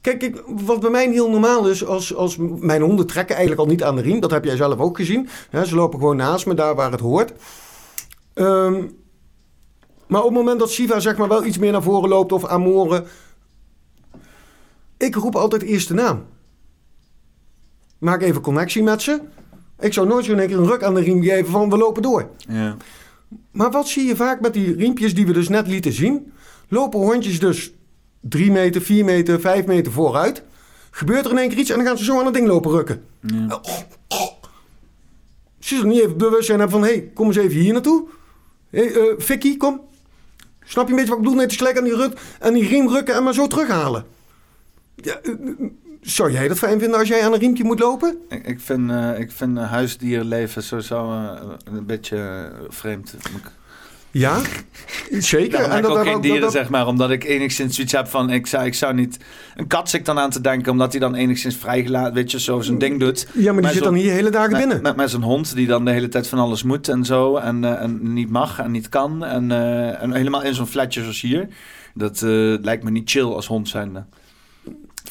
[0.00, 3.72] Kijk, ik, wat bij mij heel normaal is, als, als mijn honden trekken eigenlijk al
[3.72, 4.20] niet aan de riem.
[4.20, 5.28] Dat heb jij zelf ook gezien.
[5.66, 7.32] Ze lopen gewoon naast me, daar waar het hoort.
[8.34, 8.84] Ehm,
[10.06, 12.44] maar op het moment dat Shiva zeg maar wel iets meer naar voren loopt of
[12.44, 13.04] Amore...
[14.96, 16.26] Ik roep altijd eerst de naam.
[17.98, 19.20] Maak even connectie met ze.
[19.78, 21.76] Ik zou nooit zo in één keer een ruk aan de riem geven van we
[21.76, 22.28] lopen door.
[22.48, 22.76] Ja.
[23.50, 26.32] Maar wat zie je vaak met die riempjes die we dus net lieten zien?
[26.68, 27.72] Lopen hondjes dus
[28.28, 30.42] 3 meter, 4 meter, 5 meter vooruit.
[30.90, 32.70] Gebeurt er in één keer iets en dan gaan ze zo aan het ding lopen
[32.70, 33.04] rukken.
[33.20, 33.46] Ja.
[33.48, 33.78] Oh,
[34.08, 34.32] oh.
[35.58, 36.88] Ze zullen niet even bewustzijn hebben van...
[36.88, 38.08] hé, hey, kom eens even hier naartoe.
[38.70, 39.80] Hé, hey, eh, Vicky, kom.
[40.64, 41.40] Snap je een beetje wat ik bedoel?
[41.40, 44.04] Net gelijk aan die, ruk, aan die riem rukken en maar zo terughalen.
[44.94, 45.38] Ja, eh, eh,
[46.00, 48.18] zou jij dat fijn vinden als jij aan een riempje moet lopen?
[48.28, 51.10] Ik, ik vind, eh, ik vind huisdierenleven sowieso
[51.64, 53.12] een beetje vreemd.
[53.12, 53.50] Ik-
[54.12, 54.40] Ja,
[55.10, 55.76] zeker.
[55.78, 56.86] Ik ook geen dieren, dat- zeg maar.
[56.86, 58.30] Omdat ik enigszins zoiets heb van...
[58.30, 59.18] Ik zou, ik zou niet...
[59.56, 60.72] Een kat zit dan aan te denken...
[60.72, 62.14] Omdat hij dan enigszins vrijgelaten...
[62.14, 63.26] Weet je, zo zijn ding doet.
[63.32, 64.82] Ja, maar die Maar zit zo- dan hier hele dagen Met, binnen.
[64.82, 67.36] met, met zijn hond die dan de hele tijd van alles moet en zo.
[67.36, 69.24] En, eh, en niet mag en niet kan.
[69.24, 71.48] En, eh, en helemaal in zo'n flatje zoals hier.
[71.94, 72.28] Dat eh,
[72.62, 74.04] lijkt me niet chill als hond zijnde.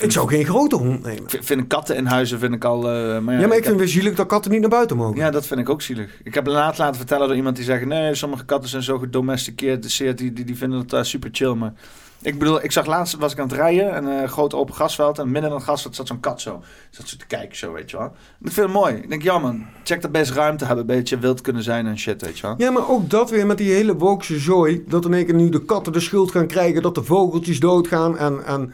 [0.01, 1.23] Ik zou geen grote hond nemen.
[1.27, 2.89] Vind ik katten in huizen vind ik al...
[2.89, 5.15] eh, maar Ja, maar ik vind het zielig dat katten niet naar buiten mogen.
[5.17, 6.09] Ja, dat vind ik ook zielig.
[6.23, 7.85] Ik heb laat laten vertellen door iemand die zegt...
[7.85, 11.53] nee, sommige katten zijn zo gedomesticeerd, die, die, die vinden het eh, super chill.
[11.53, 11.73] Maar
[12.21, 13.93] ik bedoel, ik zag laatst, was ik aan het rijden...
[13.93, 16.63] en een groot open gasveld en midden in het gasveld zat zo'n kat zo.
[16.89, 18.05] Zat zo te kijken zo, weet je wel.
[18.05, 18.93] En ik vind het mooi.
[18.95, 20.89] Ik denk, ja man, check dat best ruimte hebben.
[20.89, 22.55] Een beetje wild kunnen zijn en shit, weet je wel.
[22.57, 24.83] Ja, maar ook dat weer met die hele wookse zooi.
[24.87, 26.81] Dat in één keer nu de katten de schuld gaan krijgen.
[26.81, 28.17] Dat de vogeltjes doodgaan.
[28.17, 28.73] En, en...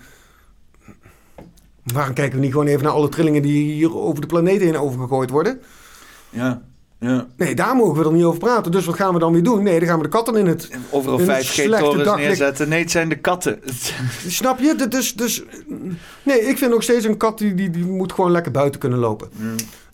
[1.93, 4.77] Waarom kijken we niet gewoon even naar alle trillingen die hier over de planeet heen
[4.77, 5.61] overgegooid worden?
[6.30, 6.61] Ja,
[6.99, 7.27] ja.
[7.38, 8.72] Nee, daar mogen we dan niet over praten.
[8.72, 9.64] Dus wat gaan we dan weer doen?
[9.64, 10.69] Nee, dan gaan we de katten in het...
[10.90, 12.17] Overal In het 5G-torens slechte daglicht.
[12.17, 12.69] neerzetten.
[12.69, 13.59] Nee, het zijn de katten.
[14.27, 14.88] Snap je?
[14.90, 15.43] Is, dus...
[16.24, 18.99] Nee, ik vind nog steeds een kat die, die, die moet gewoon lekker buiten kunnen
[18.99, 19.30] lopen.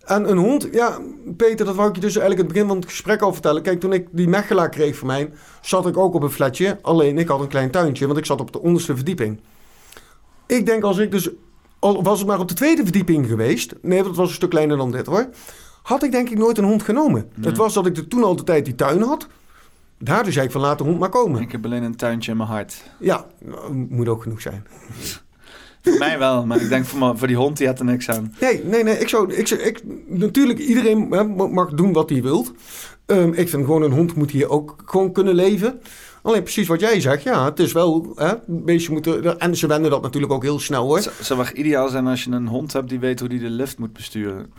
[0.03, 0.97] En een hond, ja,
[1.37, 3.61] Peter, dat wou ik je dus eigenlijk in het begin van het gesprek al vertellen.
[3.61, 5.31] Kijk, toen ik die Mechela kreeg van mij,
[5.61, 6.79] zat ik ook op een flatje.
[6.81, 9.39] Alleen ik had een klein tuintje, want ik zat op de onderste verdieping.
[10.47, 11.29] Ik denk als ik dus,
[11.83, 13.73] al was het maar op de tweede verdieping geweest.
[13.81, 15.29] Nee, dat was een stuk kleiner dan dit hoor.
[15.81, 17.29] Had ik denk ik nooit een hond genomen.
[17.41, 19.27] Het was dat ik er toen al de tijd die tuin had.
[19.99, 21.41] Daardoor zei ik van laat de hond maar komen.
[21.41, 22.83] Ik heb alleen een tuintje in mijn hart.
[22.99, 24.65] Ja, nou, moet ook genoeg zijn.
[25.83, 28.09] Voor mij wel, maar ik denk voor, me- voor die hond, die had er niks
[28.09, 28.33] aan.
[28.39, 28.97] Nee, nee, nee.
[28.97, 32.51] Ik zou, ik, zou- ik, natuurlijk, iedereen hè, mag doen wat hij wilt.
[33.05, 35.81] Ehm, ik vind gewoon een hond moet hier ook gewoon kunnen leven.
[36.23, 39.67] Alleen precies wat jij zegt, ja, het is wel, hè, een beestje moeten, en ze
[39.67, 40.97] wennen dat natuurlijk ook heel snel hoor.
[40.97, 43.77] Het zou ideaal zijn als je een hond hebt die weet hoe die de lift
[43.77, 44.53] moet besturen.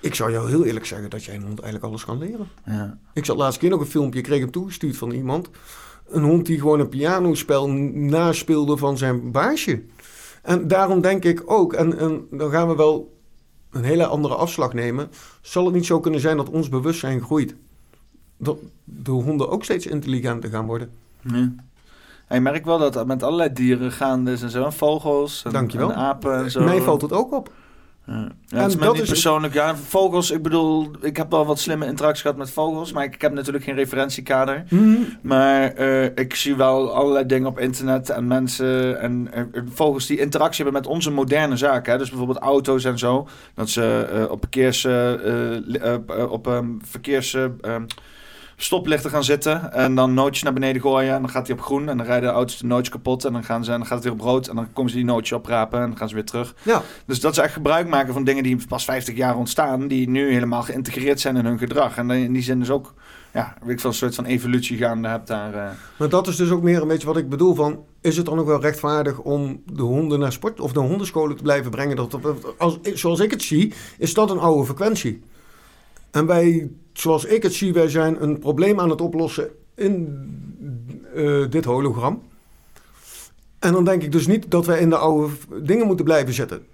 [0.00, 2.48] Ik zou jou heel eerlijk zeggen dat jij een hond eigenlijk alles kan leren.
[2.64, 2.98] Ja.
[3.12, 5.48] Ik zat laatst keer nog een filmpje, kreeg hem toegestuurd van iemand.
[6.08, 9.82] Een hond die gewoon een pianospel naspeelde van zijn baasje.
[10.42, 13.18] En daarom denk ik ook, en, en dan gaan we wel
[13.70, 15.10] een hele andere afslag nemen.
[15.40, 17.56] Zal het niet zo kunnen zijn dat ons bewustzijn groeit?
[18.36, 20.90] Dat de honden ook steeds intelligenter gaan worden.
[21.20, 21.52] Ja.
[22.26, 24.64] En je merkt wel dat dat met allerlei dieren gaande is en zo.
[24.64, 25.90] En vogels en, Dankjewel.
[25.90, 26.62] en apen en zo.
[26.62, 27.52] Mij valt het ook op.
[28.06, 29.54] Ja, ja het is dat is- persoonlijk.
[29.54, 33.14] Ja, vogels, ik bedoel, ik heb wel wat slimme interacties gehad met vogels, maar ik,
[33.14, 34.64] ik heb natuurlijk geen referentiekader.
[35.22, 39.28] Maar eh, ik zie wel allerlei dingen op internet en mensen en
[39.72, 41.92] vogels die interactie hebben met onze moderne zaken.
[41.92, 41.98] Hè?
[41.98, 43.28] Dus bijvoorbeeld auto's en zo.
[43.54, 45.94] Dat ze eh, op parkeers, eh,
[46.30, 47.84] op ehm, verkeers eh, ehm,
[48.56, 51.88] stoplichten gaan zitten en dan nootjes naar beneden gooien en dan gaat hij op groen
[51.88, 53.94] en dan rijden de auto's de nootjes kapot en dan gaan ze en dan gaat
[53.94, 56.14] het weer op rood en dan komen ze die nootjes oprapen en dan gaan ze
[56.14, 56.54] weer terug.
[56.62, 60.08] Ja, Dus dat ze echt gebruik maken van dingen die pas 50 jaar ontstaan, die
[60.08, 61.96] nu helemaal geïntegreerd zijn in hun gedrag.
[61.96, 62.94] En in die zin dus ook,
[63.32, 65.54] ja, weet ik veel, een soort van evolutie gaande hebt daar.
[65.54, 65.70] eh.
[65.98, 67.84] maar dat is dus ook meer een beetje wat ik bedoel van...
[68.00, 71.42] is het dan ook wel rechtvaardig om de honden naar sport of naar hondenscholen te
[71.42, 71.96] blijven brengen?
[71.96, 72.18] Dat,
[72.58, 75.22] als, zoals ik het zie, is dat een oude frequentie.
[76.10, 80.24] En wij, zoals ik het zie, wij zijn een probleem aan het oplossen in
[81.14, 82.22] eh, dit hologram.
[83.58, 86.66] En dan denk ik dus niet dat wij in de oude dingen moeten blijven zitten.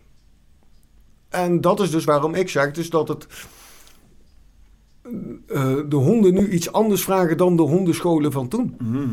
[1.28, 3.26] En dat is dus waarom ik zeg dus dat het...
[5.47, 8.76] eh, de honden nu iets anders vragen dan de hondenscholen van toen.
[8.78, 9.09] Mhm.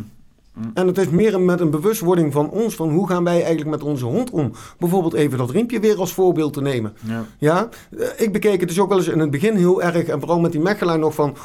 [0.73, 3.83] En het is meer met een bewustwording van ons, van hoe gaan wij eigenlijk met
[3.83, 4.51] onze hond om.
[4.79, 6.93] Bijvoorbeeld even dat riempje weer als voorbeeld te nemen.
[7.05, 7.25] Ja.
[7.37, 10.19] Ja, eh, ik bekeek het dus ook wel eens in het begin heel erg, en
[10.19, 11.37] vooral met die Mechelaar nog van...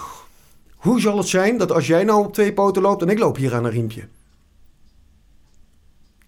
[0.74, 3.36] Hoe zal het zijn dat als jij nou op twee poten loopt en ik loop
[3.36, 4.08] hier aan een riempje?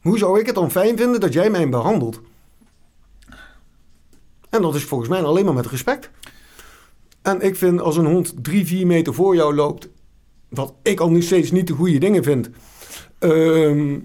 [0.01, 2.21] Hoe zou ik het dan fijn vinden dat jij mij behandelt?
[4.51, 6.11] En dat is volgens mij alleen maar met respect.
[7.23, 9.89] En ik vind als een hond drie, vier meter voor jou loopt,
[10.57, 12.51] wat ik al niet steeds niet de goede dingen vind.
[13.19, 13.99] Ehm,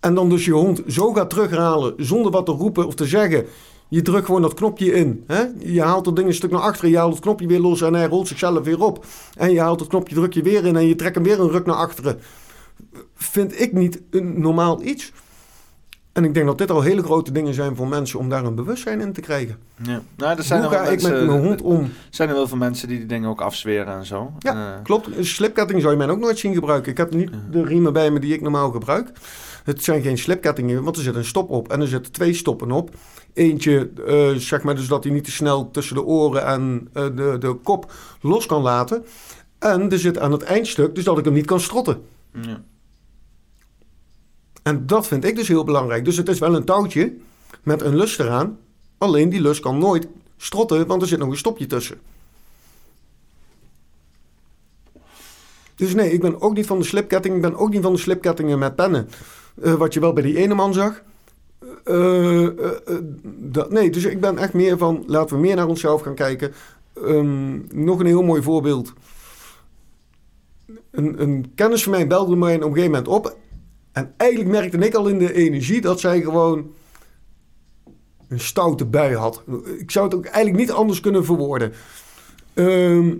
[0.00, 3.46] en dan dus je hond zo gaat terughalen zonder wat te roepen of te zeggen.
[3.88, 5.24] Je drukt gewoon dat knopje in.
[5.26, 5.44] Hè?
[5.58, 7.94] Je haalt dat ding een stuk naar achteren, je haalt het knopje weer los en
[7.94, 9.04] hij rolt zichzelf weer op.
[9.36, 11.50] En je haalt het knopje, druk je weer in en je trekt hem weer een
[11.50, 12.20] ruk naar achteren.
[13.14, 15.12] Vind ik niet een normaal iets.
[16.18, 18.54] En ik denk dat dit al hele grote dingen zijn voor mensen om daar een
[18.54, 19.56] bewustzijn in te krijgen.
[19.82, 20.00] Ja.
[20.16, 21.90] Nou, er zijn Hoe ga ik met mensen- mijn hond om?
[22.10, 24.32] Zijn er wel veel mensen die die dingen ook afzweren en zo.
[24.38, 25.16] Ja, Eh, klopt.
[25.16, 26.90] Een slipketting zou je mij ook nooit zien gebruiken.
[26.90, 29.12] Ik heb niet de riemen bij me die ik normaal gebruik.
[29.64, 31.68] Het zijn geen slipkettingen, want er zit een stop op.
[31.72, 32.90] En er zitten twee stoppen op.
[33.34, 37.02] Eentje, eh, zeg maar, dus dat hij niet te snel tussen de oren en eh,
[37.14, 39.04] de, de kop los kan laten.
[39.58, 42.00] En er zit aan het eindstuk, dus dat ik hem niet kan strotten.
[42.40, 42.60] ja.
[44.68, 46.04] En dat vind ik dus heel belangrijk.
[46.04, 47.16] Dus het is wel een touwtje
[47.62, 48.58] met een lus eraan.
[48.98, 52.00] Alleen die lus kan nooit strotten, want er zit nog een stopje tussen.
[55.74, 57.34] Dus nee, ik ben ook niet van de slipketting.
[57.34, 59.08] Ik ben ook niet van de slipkettingen met pennen.
[59.62, 61.02] Eh, wat je wel bij die ene man zag.
[61.84, 62.52] Eh, eh,
[63.24, 65.04] dat, nee, dus ik ben echt meer van...
[65.06, 66.52] Laten we meer naar onszelf gaan kijken.
[66.92, 68.92] Ehm, nog een heel mooi voorbeeld.
[70.90, 73.36] Een, een kennis van mij belde mij op een gegeven moment op.
[73.92, 76.72] En eigenlijk merkte ik al in de energie dat zij gewoon
[78.28, 79.42] een stoute bui had.
[79.78, 81.72] Ik zou het ook eigenlijk niet anders kunnen verwoorden.
[82.54, 83.14] Ehm,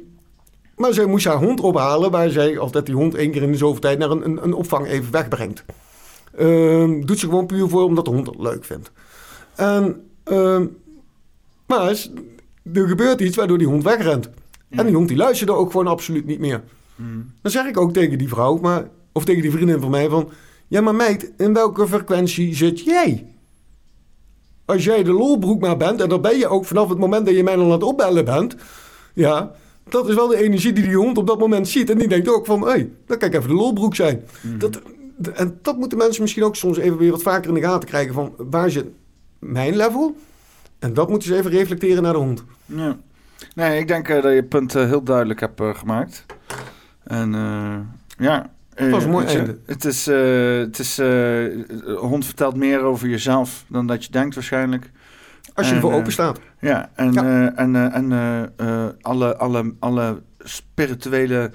[0.77, 3.59] maar zij moest haar hond ophalen, waar zij altijd die hond één keer in de
[3.59, 5.65] zoveel tijd naar een, een, een opvang even wegbrengt.
[6.37, 8.91] Ehm, doet ze gewoon puur voor omdat de hond het leuk vindt.
[9.55, 10.67] En, ehm,
[11.67, 12.07] maar
[12.73, 14.31] er gebeurt iets waardoor die hond wegrent.
[14.69, 16.63] En die hond die luisterde ook gewoon absoluut niet meer.
[17.43, 20.31] Dan zeg ik ook tegen die vrouw, maar, of tegen die vriendin van mij van...
[20.69, 23.27] Ja, maar meid, in welke frequentie zit jij?
[24.65, 27.35] Als jij de lolbroek maar bent, en dat ben je ook vanaf het moment dat
[27.35, 28.57] je mij dan aan het opbellen bent...
[29.15, 29.53] Ja,
[29.89, 31.91] dat is wel de energie die die hond op dat moment ziet.
[31.91, 34.25] En die denkt ook van, hé, hey, dan kan ik even de lolbroek zijn.
[34.59, 34.81] Dat,
[35.35, 38.15] en dat moeten mensen misschien ook soms even weer wat vaker in de gaten krijgen
[38.15, 38.35] van...
[38.37, 38.87] Waar zit
[39.39, 40.17] mijn level?
[40.79, 42.45] En dat moeten ze even reflecteren naar de hond.
[42.65, 42.97] Ja.
[43.55, 46.27] Nee, ik denk eh, dat je het punt eh, heel duidelijk hebt eh, gemaakt.
[47.05, 47.33] En
[48.19, 48.51] ja.
[48.79, 49.59] Het was een mooi einde.
[49.67, 54.35] Het is, eh, het is eh, hond vertelt meer over jezelf dan dat je denkt
[54.35, 54.91] waarschijnlijk.
[55.55, 56.41] Als je En, ervoor eh, open staat.
[56.61, 57.53] Ja, en, Ja.
[57.55, 58.53] en, en
[59.01, 61.51] alle, alle, alle spirituele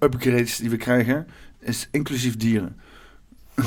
[0.00, 1.26] upgrades die we krijgen,
[1.58, 2.76] is inclusief dieren.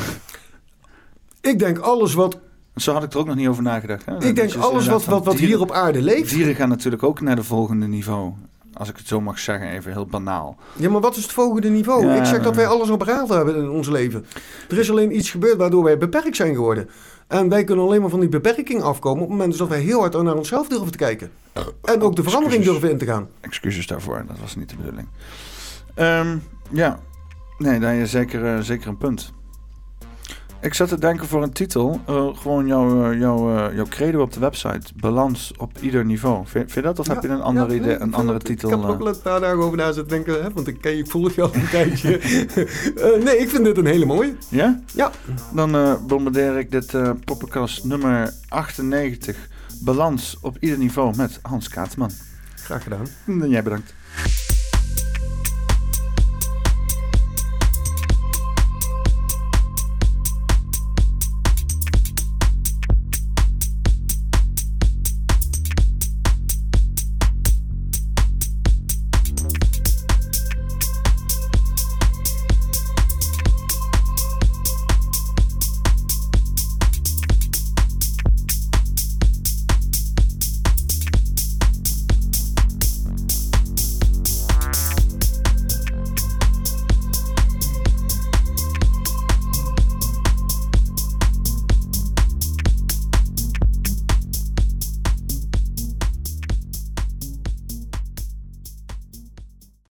[1.41, 2.39] Ik denk alles wat,
[2.75, 4.05] Zo had ik er ook nog niet over nagedacht.
[4.05, 4.23] Hè?
[4.23, 6.29] ik denk alles wat, wat, wat hier op aarde leeft.
[6.29, 8.33] Dieren gaan natuurlijk ook naar de volgende niveau.
[8.77, 10.57] Als ik het zo mag zeggen, even heel banaal.
[10.75, 12.05] Ja, maar wat is het volgende niveau?
[12.05, 12.15] Ja.
[12.15, 14.25] Ik zeg dat wij alles op raad hebben in ons leven.
[14.69, 16.89] Er is alleen iets gebeurd waardoor wij beperkt zijn geworden.
[17.27, 19.99] En wij kunnen alleen maar van die beperking afkomen op het moment dat wij heel
[19.99, 21.31] hard naar onszelf durven te kijken.
[21.83, 22.81] En ook de verandering excuses.
[22.81, 23.27] durven in te gaan.
[23.41, 25.07] Excuses daarvoor, dat was niet de bedoeling.
[25.95, 26.37] Ehm,
[26.71, 26.99] ja,
[27.57, 29.33] nee, daar heb je zeker, eh, zeker een punt.
[30.61, 32.01] Ik zat te denken voor een titel.
[32.05, 34.81] eh, gewoon jouw, eh, jouw, eh, jouw credo op de website.
[34.95, 36.43] Balans op ieder niveau.
[36.47, 36.99] Vind, je dat?
[36.99, 38.69] Of heb je een andere, Ja, idee, nee, een andere titel?
[38.69, 40.97] Ik heb ook wel een paar dagen over na zitten denken, hè, want ik, ken
[40.97, 42.09] ik volg je al een tijdje.
[43.23, 44.35] Nee, ik vind dit een hele mooie.
[44.49, 44.81] Ja?
[44.93, 45.11] Ja.
[45.53, 46.93] Dan bombardeer ik dit
[47.25, 49.37] poppenkast nummer 98.
[49.81, 52.11] Balans op ieder niveau met Hans Kaatman.
[52.55, 53.07] Graag gedaan.
[53.25, 53.93] En jij bedankt.